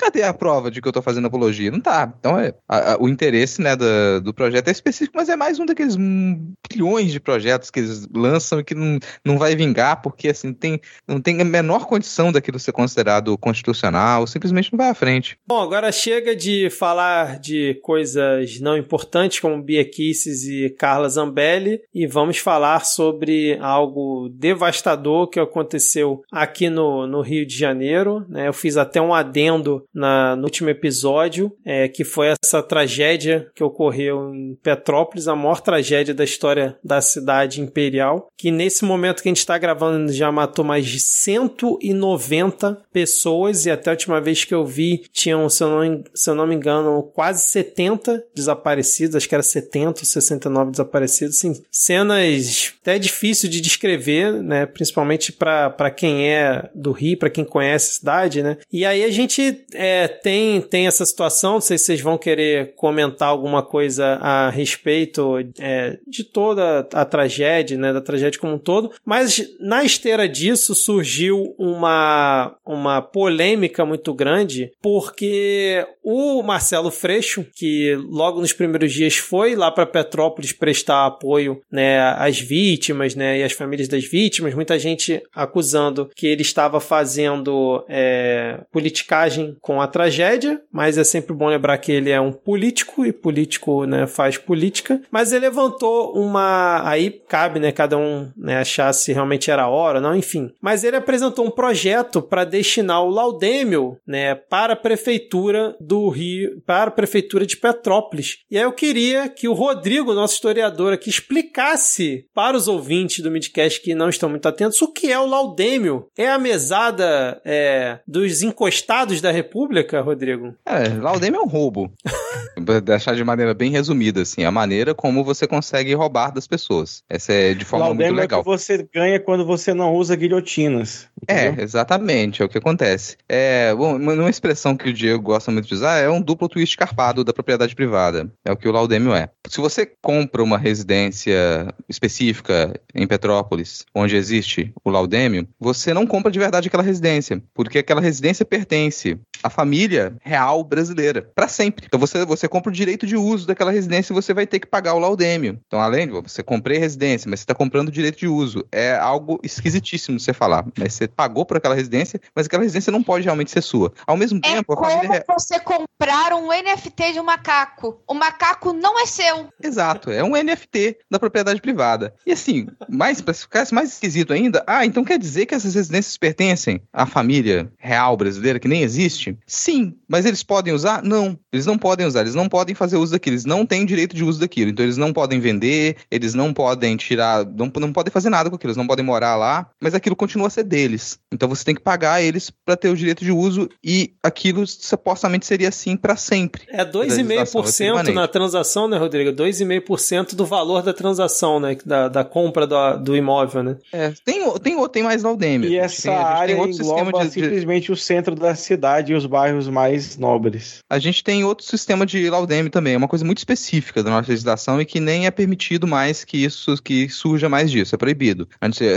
cadê 0.00 0.22
a 0.22 0.32
prova 0.32 0.70
de 0.70 0.80
que 0.80 0.88
eu 0.88 0.92
tô 0.92 1.02
fazendo 1.02 1.26
apologia? 1.26 1.70
Não 1.70 1.80
tá. 1.80 2.12
Então, 2.18 2.38
é, 2.38 2.54
a, 2.68 2.94
a, 2.94 2.98
o 2.98 3.08
interesse 3.08 3.60
né, 3.60 3.76
do, 3.76 4.20
do 4.22 4.34
projeto 4.34 4.68
é 4.68 4.70
específico, 4.70 5.16
mas 5.16 5.28
é 5.28 5.36
mais 5.36 5.58
um 5.58 5.66
daqueles 5.66 5.96
bilhões 5.96 7.12
de 7.12 7.20
projetos 7.20 7.70
que 7.70 7.80
eles 7.80 8.08
lançam 8.14 8.60
e 8.60 8.64
que 8.64 8.74
não, 8.74 8.98
não 9.24 9.38
vai 9.38 9.54
vingar, 9.54 10.00
porque 10.00 10.28
assim, 10.28 10.52
tem, 10.52 10.80
não 11.06 11.20
tem 11.20 11.40
a 11.40 11.44
menor 11.44 11.86
condição 11.86 12.32
daquilo 12.32 12.58
ser 12.58 12.72
considerado 12.72 13.36
constitucional, 13.36 14.26
simplesmente 14.26 14.72
não 14.72 14.78
vai 14.78 14.88
à 14.88 14.94
frente. 14.94 15.36
Bom, 15.46 15.60
agora 15.60 15.92
chega 15.92 16.34
de 16.34 16.70
falar 16.70 17.38
de 17.38 17.78
coisas 17.82 18.60
não 18.60 18.76
importantes 18.76 19.40
como 19.40 19.62
Bia 19.62 19.84
Kisses 19.84 20.44
e 20.44 20.70
Carla 20.70 21.08
Zambelli 21.08 21.80
e 21.94 22.06
vamos 22.06 22.38
falar 22.38 22.84
sobre 22.84 23.58
algo 23.60 24.28
devastador 24.30 25.28
que 25.28 25.40
aconteceu 25.40 26.22
aqui 26.32 26.70
no, 26.70 27.06
no 27.06 27.20
Rio 27.20 27.46
de 27.46 27.56
Janeiro. 27.56 28.24
Né? 28.28 28.48
Eu 28.48 28.52
fiz 28.52 28.76
até 28.76 29.00
um 29.00 29.14
adendo 29.14 29.84
na, 29.94 30.36
no 30.36 30.44
último 30.44 30.70
episódio, 30.70 31.52
é, 31.64 31.88
que 31.88 32.04
foi 32.04 32.34
essa 32.42 32.62
tragédia 32.62 33.50
que 33.54 33.62
ocorreu 33.62 34.34
em 34.34 34.54
Petrópolis, 34.62 35.28
a 35.28 35.36
maior 35.36 35.60
tragédia 35.60 36.14
da 36.14 36.24
história 36.24 36.76
da 36.82 37.00
cidade 37.00 37.60
imperial, 37.60 38.28
que 38.36 38.50
nesse 38.50 38.84
momento 38.84 39.22
que 39.22 39.28
a 39.28 39.30
gente 39.30 39.38
está 39.38 39.58
gravando 39.58 40.12
já 40.12 40.30
matou 40.30 40.64
mais 40.64 40.86
de 40.86 41.00
190 41.00 42.82
pessoas 42.92 43.66
e 43.66 43.70
até 43.70 43.90
a 43.90 43.92
última 43.92 44.20
vez 44.20 44.44
que 44.44 44.54
eu 44.54 44.64
vi 44.64 45.04
tinham, 45.12 45.48
se 45.48 45.62
eu 45.62 45.68
não, 45.68 46.04
se 46.14 46.30
eu 46.30 46.34
não 46.34 46.46
me 46.46 46.54
engano, 46.54 47.02
quase 47.14 47.48
70 47.48 48.24
desaparecidos, 48.34 49.16
acho 49.16 49.28
que 49.28 49.34
era 49.34 49.42
70 49.42 50.00
ou 50.00 50.04
69 50.04 50.70
desaparecidos, 50.70 51.36
assim, 51.36 51.62
cenas 51.70 52.74
até 52.80 52.98
difícil 52.98 53.48
de 53.48 53.60
descrever, 53.60 54.32
né, 54.42 54.66
principalmente 54.66 55.32
para 55.32 55.90
quem 55.90 56.28
é 56.28 56.68
do 56.74 56.92
Rio, 56.92 57.18
para 57.18 57.30
quem 57.30 57.44
conhece 57.44 57.90
a 57.90 57.94
cidade, 57.98 58.42
né, 58.42 58.58
e 58.72 58.84
aí 58.84 59.04
a 59.04 59.10
gente 59.10 59.64
é, 59.74 60.08
tem, 60.08 60.60
tem 60.60 60.86
essa 60.86 61.04
situação, 61.04 61.54
não 61.54 61.60
sei 61.60 61.78
se 61.78 61.86
vocês 61.86 62.00
vão 62.00 62.18
querer 62.18 62.74
comentar 62.74 63.28
alguma 63.28 63.62
coisa 63.62 64.18
a 64.20 64.50
respeito 64.50 65.38
é, 65.58 65.98
de 66.06 66.24
toda 66.24 66.86
a 66.92 67.04
tragédia, 67.04 67.76
né, 67.76 67.92
da 67.92 68.00
tragédia 68.00 68.40
como 68.40 68.54
um 68.54 68.58
todo, 68.58 68.92
mas 69.04 69.42
na 69.58 69.84
esteira 69.84 70.28
disso 70.28 70.74
surgiu 70.74 71.54
uma, 71.58 72.54
uma 72.64 73.02
polêmica 73.02 73.84
muito 73.84 74.12
grande, 74.14 74.72
porque 74.80 75.86
o 76.02 76.42
Marcelo 76.42 76.90
Freixo, 76.90 77.44
que 77.54 77.94
logo 78.08 78.40
nos 78.40 78.52
primeiros 78.52 78.92
dias 78.92 79.16
foi 79.16 79.54
lá 79.54 79.70
para 79.70 79.86
Petrópolis 79.86 80.52
prestar 80.52 81.06
apoio 81.06 81.60
né, 81.70 82.00
às 82.00 82.38
vítimas 82.38 83.14
né, 83.14 83.38
e 83.38 83.42
às 83.42 83.52
famílias 83.52 83.88
das 83.88 84.04
vítimas, 84.04 84.54
muita 84.54 84.78
gente 84.78 85.22
acusando 85.34 86.10
que 86.14 86.26
ele 86.26 86.42
estava 86.42 86.80
fazendo 86.80 87.84
é, 87.88 88.60
politicagem 88.72 89.56
com 89.60 89.80
a 89.80 89.86
tragédia, 89.86 90.60
mas 90.72 90.96
é 90.96 91.04
sempre 91.04 91.34
bom 91.34 91.48
lembrar 91.48 91.78
que 91.78 91.92
ele 91.92 92.10
é 92.10 92.20
um 92.20 92.32
político 92.32 93.04
e 93.04 93.12
político 93.12 93.84
né, 93.84 94.06
faz 94.06 94.38
política. 94.38 95.00
Mas 95.10 95.32
ele 95.32 95.46
levantou 95.46 96.12
uma. 96.14 96.82
Aí 96.88 97.10
cabe, 97.28 97.60
né, 97.60 97.70
cada 97.72 97.96
um 97.98 98.30
né, 98.36 98.58
achar 98.58 98.92
se 98.92 99.12
realmente 99.12 99.50
era 99.50 99.64
a 99.64 99.68
hora, 99.68 100.00
não, 100.00 100.16
enfim. 100.16 100.50
Mas 100.60 100.84
ele 100.84 100.96
apresentou 100.96 101.46
um 101.46 101.50
projeto 101.50 102.22
para 102.22 102.44
destinar 102.44 103.02
o 103.02 103.10
Laudêmio 103.10 103.98
né, 104.06 104.34
para 104.34 104.72
a 104.72 104.76
prefeitura 104.76 105.76
do 105.80 106.08
Rio, 106.08 106.60
para 106.66 106.88
a 106.88 106.92
prefeitura 106.92 107.44
de 107.44 107.56
Petrópolis. 107.56 108.38
E 108.50 108.56
aí 108.56 108.64
eu 108.64 108.72
queria 108.72 109.28
que 109.28 109.48
o 109.48 109.52
Rodrigo, 109.52 110.14
nosso 110.14 110.34
historiador 110.34 110.92
aqui, 110.92 111.10
explicasse 111.10 112.26
para 112.34 112.56
os 112.56 112.68
ouvintes 112.68 113.20
do 113.20 113.30
Midcast 113.30 113.80
que 113.80 113.94
não 113.94 114.08
estão 114.08 114.28
muito 114.28 114.48
atentos 114.48 114.80
o 114.80 114.92
que 114.92 115.12
é 115.12 115.18
o 115.18 115.26
Laudêmio. 115.26 116.06
É 116.16 116.28
a 116.28 116.38
mesada 116.38 117.40
é, 117.44 117.98
dos 118.06 118.42
encostados 118.42 119.20
da 119.20 119.30
República 119.30 119.49
República, 119.50 120.00
Rodrigo? 120.00 120.54
É, 120.64 120.88
Laudem 121.00 121.34
é 121.34 121.40
um 121.40 121.46
roubo. 121.46 121.92
deixar 122.84 123.14
de 123.16 123.24
maneira 123.24 123.52
bem 123.52 123.70
resumida, 123.70 124.22
assim, 124.22 124.44
a 124.44 124.50
maneira 124.50 124.94
como 124.94 125.24
você 125.24 125.46
consegue 125.46 125.92
roubar 125.94 126.32
das 126.32 126.46
pessoas. 126.46 127.02
Essa 127.08 127.32
é 127.32 127.54
de 127.54 127.64
forma 127.64 127.86
Laudem 127.86 128.08
muito 128.08 128.20
legal. 128.20 128.38
É 128.38 128.42
o 128.42 128.44
que 128.44 128.50
você 128.50 128.88
ganha 128.94 129.18
quando 129.18 129.44
você 129.44 129.74
não 129.74 129.94
usa 129.94 130.14
guilhotinas. 130.14 131.08
Entendeu? 131.22 131.54
É, 131.58 131.62
exatamente, 131.62 132.42
é 132.42 132.44
o 132.44 132.48
que 132.48 132.58
acontece. 132.58 133.16
É, 133.28 133.74
bom, 133.74 133.96
uma 133.96 134.30
expressão 134.30 134.76
que 134.76 134.90
o 134.90 134.92
Diego 134.92 135.22
gosta 135.22 135.50
muito 135.50 135.66
de 135.66 135.74
usar 135.74 135.98
é 135.98 136.08
um 136.08 136.20
duplo 136.20 136.48
twist 136.48 136.76
carpado 136.76 137.24
da 137.24 137.32
propriedade 137.32 137.74
privada. 137.74 138.30
É 138.44 138.52
o 138.52 138.56
que 138.56 138.68
o 138.68 138.72
Laudêmio 138.72 139.14
é. 139.14 139.30
Se 139.48 139.60
você 139.60 139.90
compra 140.00 140.42
uma 140.42 140.58
residência 140.58 141.74
específica 141.88 142.78
em 142.94 143.06
Petrópolis, 143.06 143.84
onde 143.94 144.16
existe 144.16 144.72
o 144.84 144.90
Laudêmio, 144.90 145.48
você 145.58 145.92
não 145.92 146.06
compra 146.06 146.30
de 146.30 146.38
verdade 146.38 146.68
aquela 146.68 146.82
residência, 146.82 147.42
porque 147.54 147.78
aquela 147.78 148.00
residência 148.00 148.44
pertence 148.44 149.18
a 149.42 149.50
família 149.50 150.14
real 150.22 150.62
brasileira, 150.64 151.22
para 151.34 151.48
sempre. 151.48 151.86
Então 151.86 151.98
você, 151.98 152.24
você 152.24 152.48
compra 152.48 152.70
o 152.70 152.74
direito 152.74 153.06
de 153.06 153.16
uso 153.16 153.46
daquela 153.46 153.70
residência 153.70 154.12
e 154.12 154.14
você 154.14 154.32
vai 154.32 154.46
ter 154.46 154.58
que 154.58 154.66
pagar 154.66 154.94
o 154.94 154.98
laudêmio. 154.98 155.58
Então, 155.66 155.80
além 155.80 156.06
de 156.06 156.12
você 156.12 156.42
comprei 156.42 156.78
residência, 156.78 157.28
mas 157.30 157.40
você 157.40 157.44
está 157.44 157.54
comprando 157.54 157.88
o 157.88 157.92
direito 157.92 158.18
de 158.18 158.28
uso. 158.28 158.64
É 158.70 158.96
algo 158.96 159.40
esquisitíssimo 159.42 160.18
você 160.18 160.32
falar. 160.32 160.64
Mas 160.78 160.94
você 160.94 161.08
pagou 161.08 161.44
por 161.44 161.56
aquela 161.56 161.74
residência, 161.74 162.20
mas 162.34 162.46
aquela 162.46 162.62
residência 162.62 162.90
não 162.90 163.02
pode 163.02 163.24
realmente 163.24 163.50
ser 163.50 163.62
sua. 163.62 163.92
Ao 164.06 164.16
mesmo 164.16 164.38
é 164.44 164.54
tempo, 164.54 164.72
a 164.72 164.76
família. 164.76 165.24
como 165.26 165.38
você 165.38 165.58
comprar 165.60 166.32
um 166.34 166.48
NFT 166.48 167.14
de 167.14 167.20
um 167.20 167.24
macaco. 167.24 168.00
O 168.06 168.14
macaco 168.14 168.72
não 168.72 169.00
é 169.00 169.06
seu. 169.06 169.48
Exato, 169.62 170.10
é 170.10 170.22
um 170.22 170.32
NFT 170.32 170.98
da 171.10 171.18
propriedade 171.18 171.60
privada. 171.60 172.14
E 172.26 172.32
assim, 172.32 172.66
mais 172.88 173.20
para 173.20 173.34
ficar 173.34 173.66
mais 173.72 173.92
esquisito 173.92 174.32
ainda, 174.32 174.64
ah, 174.66 174.84
então 174.84 175.04
quer 175.04 175.18
dizer 175.18 175.46
que 175.46 175.54
essas 175.54 175.74
residências 175.74 176.16
pertencem 176.16 176.80
à 176.92 177.06
família 177.06 177.70
real 177.78 178.16
brasileira 178.16 178.58
que 178.58 178.68
nem 178.68 178.82
existe? 178.82 179.29
Sim, 179.46 179.94
mas 180.08 180.26
eles 180.26 180.42
podem 180.42 180.72
usar? 180.72 181.02
Não, 181.02 181.38
eles 181.52 181.66
não 181.66 181.78
podem 181.78 182.06
usar, 182.06 182.20
eles 182.20 182.34
não 182.34 182.48
podem 182.48 182.74
fazer 182.74 182.96
uso 182.96 183.12
daquilo, 183.12 183.34
eles 183.34 183.44
não 183.44 183.66
têm 183.66 183.84
direito 183.84 184.14
de 184.14 184.24
uso 184.24 184.40
daquilo. 184.40 184.70
Então 184.70 184.84
eles 184.84 184.96
não 184.96 185.12
podem 185.12 185.40
vender, 185.40 185.96
eles 186.10 186.34
não 186.34 186.52
podem 186.52 186.96
tirar, 186.96 187.44
não, 187.44 187.70
não 187.76 187.92
podem 187.92 188.12
fazer 188.12 188.30
nada 188.30 188.50
com 188.50 188.56
aquilo, 188.56 188.70
eles 188.70 188.76
não 188.76 188.86
podem 188.86 189.04
morar 189.04 189.36
lá, 189.36 189.68
mas 189.80 189.94
aquilo 189.94 190.16
continua 190.16 190.48
a 190.48 190.50
ser 190.50 190.64
deles. 190.64 191.18
Então 191.32 191.48
você 191.48 191.64
tem 191.64 191.74
que 191.74 191.80
pagar 191.80 192.22
eles 192.22 192.50
para 192.64 192.76
ter 192.76 192.88
o 192.88 192.96
direito 192.96 193.24
de 193.24 193.32
uso 193.32 193.68
e 193.84 194.14
aquilo 194.22 194.66
supostamente 194.66 195.46
seria 195.46 195.68
assim 195.68 195.96
para 195.96 196.16
sempre. 196.16 196.62
É 196.68 196.84
2,5% 196.84 198.12
na 198.12 198.28
transação, 198.28 198.88
né, 198.88 198.96
Rodrigo? 198.96 199.30
2,5% 199.32 200.34
do 200.34 200.44
valor 200.44 200.82
da 200.82 200.92
transação, 200.92 201.60
né? 201.60 201.76
Da, 201.84 202.08
da 202.08 202.24
compra 202.24 202.66
do, 202.66 202.96
do 202.98 203.16
imóvel, 203.16 203.62
né? 203.62 203.76
É, 203.92 204.12
tem, 204.24 204.50
tem, 204.60 204.88
tem 204.88 205.02
mais 205.02 205.22
Laudemir. 205.22 205.70
E 205.70 205.78
essa 205.78 206.02
tem, 206.02 206.12
área 206.12 206.54
tem 206.54 206.64
outro 206.64 206.82
engloba 206.82 207.24
de, 207.24 207.30
simplesmente 207.30 207.92
o 207.92 207.96
centro 207.96 208.34
da 208.34 208.54
cidade 208.54 209.12
e 209.12 209.16
os 209.20 209.26
bairros 209.26 209.68
mais 209.68 210.16
nobres. 210.16 210.78
A 210.88 210.98
gente 210.98 211.22
tem 211.22 211.44
outro 211.44 211.64
sistema 211.64 212.04
de 212.04 212.28
Laudemir 212.28 212.70
também, 212.70 212.94
é 212.94 212.96
uma 212.96 213.08
coisa 213.08 213.24
muito 213.24 213.38
específica 213.38 214.02
da 214.02 214.10
nossa 214.10 214.30
legislação 214.30 214.80
e 214.80 214.84
que 214.84 215.00
nem 215.00 215.26
é 215.26 215.30
permitido 215.30 215.86
mais 215.86 216.24
que 216.24 216.42
isso 216.42 216.76
que 216.82 217.08
surja 217.08 217.48
mais 217.48 217.70
disso, 217.70 217.94
é 217.94 217.98
proibido. 217.98 218.48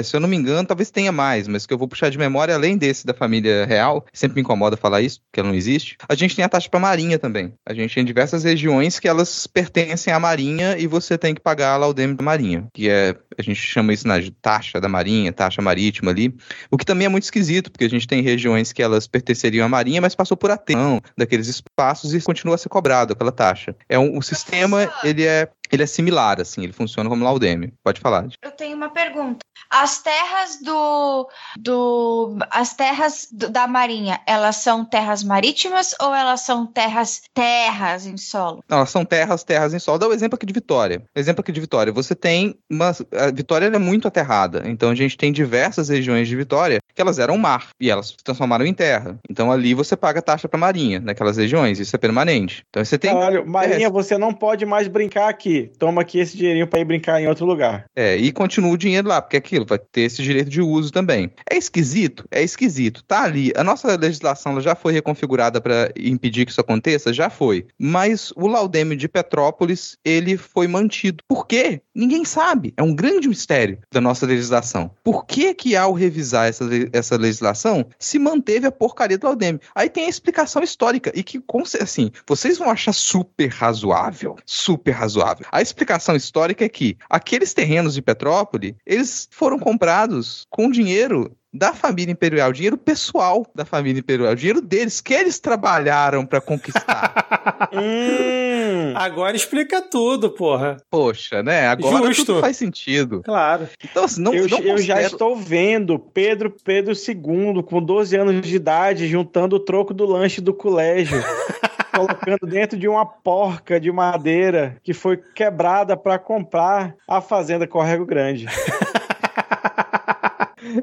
Se 0.03 0.15
eu 0.15 0.19
não 0.19 0.27
me 0.27 0.35
engano, 0.35 0.67
talvez 0.67 0.89
tenha 0.89 1.11
mais, 1.11 1.47
mas 1.47 1.65
que 1.65 1.73
eu 1.73 1.77
vou 1.77 1.87
puxar 1.87 2.09
de 2.09 2.17
memória, 2.17 2.55
além 2.55 2.77
desse 2.77 3.05
da 3.05 3.13
família 3.13 3.65
real, 3.65 4.05
sempre 4.13 4.35
me 4.35 4.41
incomoda 4.41 4.77
falar 4.77 5.01
isso, 5.01 5.21
porque 5.21 5.39
ela 5.39 5.49
não 5.49 5.55
existe, 5.55 5.97
a 6.07 6.15
gente 6.15 6.35
tem 6.35 6.45
a 6.45 6.49
taxa 6.49 6.69
para 6.69 6.79
marinha 6.79 7.19
também. 7.19 7.53
A 7.65 7.73
gente 7.73 7.93
tem 7.93 8.05
diversas 8.05 8.43
regiões 8.43 8.99
que 8.99 9.07
elas 9.07 9.47
pertencem 9.47 10.13
à 10.13 10.19
marinha 10.19 10.77
e 10.77 10.87
você 10.87 11.17
tem 11.17 11.33
que 11.33 11.41
pagar 11.41 11.73
a 11.73 11.77
Laudemir 11.77 12.15
da 12.15 12.23
marinha, 12.23 12.67
que 12.73 12.89
é, 12.89 13.15
a 13.37 13.41
gente 13.41 13.59
chama 13.59 13.93
isso 13.93 14.07
na 14.07 14.15
taxa 14.41 14.79
da 14.79 14.87
marinha, 14.87 15.33
taxa 15.33 15.61
marítima 15.61 16.11
ali, 16.11 16.33
o 16.69 16.77
que 16.77 16.85
também 16.85 17.05
é 17.05 17.09
muito 17.09 17.23
esquisito, 17.23 17.71
porque 17.71 17.85
a 17.85 17.89
gente 17.89 18.07
tem 18.07 18.21
regiões 18.21 18.71
que 18.71 18.81
elas 18.81 19.07
pertenceriam 19.07 19.65
à 19.65 19.69
marinha, 19.69 20.01
mas 20.01 20.12
passou 20.15 20.37
por 20.37 20.51
atenção 20.51 21.01
daqueles 21.17 21.47
espaços 21.47 22.13
e 22.13 22.21
continua 22.21 22.55
a 22.55 22.57
ser 22.57 22.69
cobrado 22.69 23.13
aquela 23.13 23.31
taxa. 23.31 23.75
É 23.87 23.97
um, 23.97 24.17
o 24.17 24.21
sistema, 24.21 24.91
ele 25.03 25.25
é 25.25 25.49
ele 25.75 25.83
é 25.83 25.87
similar, 25.87 26.39
assim, 26.39 26.63
ele 26.63 26.73
funciona 26.73 27.09
como 27.09 27.23
laudêmio. 27.23 27.73
Pode 27.83 27.99
falar. 27.99 28.27
Eu 28.41 28.51
tenho 28.51 28.75
uma 28.75 28.89
pergunta. 28.89 29.39
As 29.69 30.01
terras 30.01 30.59
do, 30.61 31.27
do 31.59 32.37
as 32.51 32.75
terras 32.75 33.27
do, 33.31 33.49
da 33.49 33.67
Marinha, 33.67 34.21
elas 34.27 34.57
são 34.57 34.85
terras 34.85 35.23
marítimas 35.23 35.95
ou 35.99 36.13
elas 36.13 36.41
são 36.41 36.65
terras 36.65 37.21
terras 37.33 38.05
em 38.05 38.17
solo? 38.17 38.63
Não, 38.69 38.77
elas 38.77 38.89
são 38.91 39.03
terras 39.03 39.43
terras 39.43 39.73
em 39.73 39.79
solo. 39.79 39.97
Dá 39.97 40.07
o 40.07 40.09
um 40.11 40.13
exemplo 40.13 40.35
aqui 40.35 40.45
de 40.45 40.53
Vitória. 40.53 41.03
Exemplo 41.15 41.41
aqui 41.41 41.51
de 41.51 41.59
Vitória. 41.59 41.91
Você 41.91 42.13
tem 42.13 42.55
uma 42.69 42.89
a 42.89 43.31
Vitória 43.31 43.65
é 43.65 43.79
muito 43.79 44.07
aterrada. 44.07 44.63
Então 44.65 44.91
a 44.91 44.95
gente 44.95 45.17
tem 45.17 45.31
diversas 45.31 45.89
regiões 45.89 46.27
de 46.27 46.35
Vitória 46.35 46.79
que 46.93 47.01
elas 47.01 47.17
eram 47.17 47.37
mar 47.37 47.69
e 47.79 47.89
elas 47.89 48.09
se 48.09 48.17
transformaram 48.23 48.65
em 48.65 48.73
terra. 48.73 49.17
Então 49.27 49.51
ali 49.51 49.73
você 49.73 49.97
paga 49.97 50.21
taxa 50.21 50.47
para 50.47 50.59
Marinha 50.59 50.99
naquelas 50.99 51.37
regiões. 51.37 51.79
Isso 51.79 51.95
é 51.95 51.99
permanente. 51.99 52.63
Então 52.69 52.83
você 52.83 52.97
tem 52.97 53.11
Caralho, 53.11 53.47
Marinha, 53.47 53.87
é. 53.87 53.91
você 53.91 54.17
não 54.17 54.33
pode 54.33 54.65
mais 54.65 54.87
brincar 54.87 55.29
aqui 55.29 55.62
toma 55.77 56.01
aqui 56.01 56.19
esse 56.19 56.37
dinheirinho 56.37 56.67
para 56.67 56.79
ir 56.79 56.85
brincar 56.85 57.21
em 57.21 57.27
outro 57.27 57.45
lugar. 57.45 57.85
É, 57.95 58.15
e 58.15 58.31
continua 58.31 58.71
o 58.71 58.77
dinheiro 58.77 59.07
lá, 59.07 59.21
porque 59.21 59.37
aquilo 59.37 59.65
vai 59.65 59.79
ter 59.79 60.01
esse 60.01 60.21
direito 60.21 60.49
de 60.49 60.61
uso 60.61 60.91
também. 60.91 61.31
É 61.49 61.55
esquisito? 61.57 62.25
É 62.31 62.41
esquisito. 62.41 63.03
Tá 63.03 63.23
ali. 63.23 63.51
A 63.55 63.63
nossa 63.63 63.95
legislação 63.95 64.59
já 64.61 64.75
foi 64.75 64.93
reconfigurada 64.93 65.61
para 65.61 65.91
impedir 65.97 66.45
que 66.45 66.51
isso 66.51 66.61
aconteça? 66.61 67.13
Já 67.13 67.29
foi. 67.29 67.65
Mas 67.77 68.31
o 68.35 68.47
laudêmio 68.47 68.97
de 68.97 69.07
Petrópolis, 69.07 69.97
ele 70.03 70.37
foi 70.37 70.67
mantido. 70.67 71.23
Por 71.27 71.47
quê? 71.47 71.81
Ninguém 71.95 72.25
sabe. 72.25 72.73
É 72.75 72.83
um 72.83 72.95
grande 72.95 73.27
mistério 73.27 73.79
da 73.91 74.01
nossa 74.01 74.25
legislação. 74.25 74.91
Por 75.03 75.25
que 75.25 75.53
que 75.53 75.75
ao 75.75 75.93
revisar 75.93 76.47
essa, 76.47 76.65
essa 76.91 77.17
legislação, 77.17 77.85
se 77.99 78.17
manteve 78.17 78.67
a 78.67 78.71
porcaria 78.71 79.17
do 79.17 79.27
laudêmio? 79.27 79.61
Aí 79.75 79.89
tem 79.89 80.05
a 80.05 80.09
explicação 80.09 80.63
histórica 80.63 81.11
e 81.15 81.23
que, 81.23 81.41
assim, 81.81 82.11
vocês 82.27 82.57
vão 82.57 82.69
achar 82.69 82.93
super 82.93 83.47
razoável. 83.47 84.35
Super 84.45 84.91
razoável. 84.91 85.42
A 85.51 85.61
explicação 85.61 86.15
histórica 86.15 86.65
é 86.65 86.69
que 86.69 86.97
aqueles 87.09 87.53
terrenos 87.53 87.93
de 87.93 88.01
Petrópolis, 88.01 88.75
eles 88.85 89.27
foram 89.31 89.59
comprados 89.59 90.45
com 90.49 90.69
dinheiro 90.69 91.35
da 91.53 91.71
família 91.71 92.11
imperial, 92.11 92.51
dinheiro 92.51 92.77
pessoal 92.77 93.45
da 93.53 93.63
família 93.63 93.99
imperial, 93.99 94.33
dinheiro 94.33 94.59
deles 94.59 94.99
que 94.99 95.13
eles 95.13 95.39
trabalharam 95.39 96.25
para 96.25 96.41
conquistar. 96.41 97.69
hum, 97.71 98.93
agora 98.95 99.35
explica 99.35 99.79
tudo, 99.79 100.31
porra. 100.31 100.77
Poxa, 100.89 101.43
né? 101.43 101.67
Agora 101.67 102.07
Justo. 102.07 102.25
tudo 102.25 102.41
faz 102.41 102.57
sentido. 102.57 103.21
Claro. 103.23 103.67
Então, 103.83 104.05
assim, 104.05 104.21
não, 104.21 104.33
eu, 104.33 104.47
não 104.47 104.59
eu 104.59 104.77
já 104.79 104.99
estou 105.01 105.35
vendo 105.35 105.99
Pedro 105.99 106.55
Pedro 106.63 106.93
II 106.93 107.61
com 107.63 107.81
12 107.81 108.15
anos 108.17 108.47
de 108.47 108.55
idade 108.55 109.07
juntando 109.07 109.57
o 109.57 109.59
troco 109.59 109.93
do 109.93 110.05
lanche 110.05 110.41
do 110.41 110.53
colégio. 110.53 111.23
colocando 111.93 112.47
dentro 112.47 112.77
de 112.77 112.87
uma 112.87 113.05
porca 113.05 113.79
de 113.79 113.91
madeira 113.91 114.77
que 114.83 114.93
foi 114.93 115.17
quebrada 115.17 115.95
para 115.95 116.17
comprar 116.17 116.95
a 117.07 117.21
fazenda 117.21 117.67
Corrego 117.67 118.05
Grande. 118.05 118.47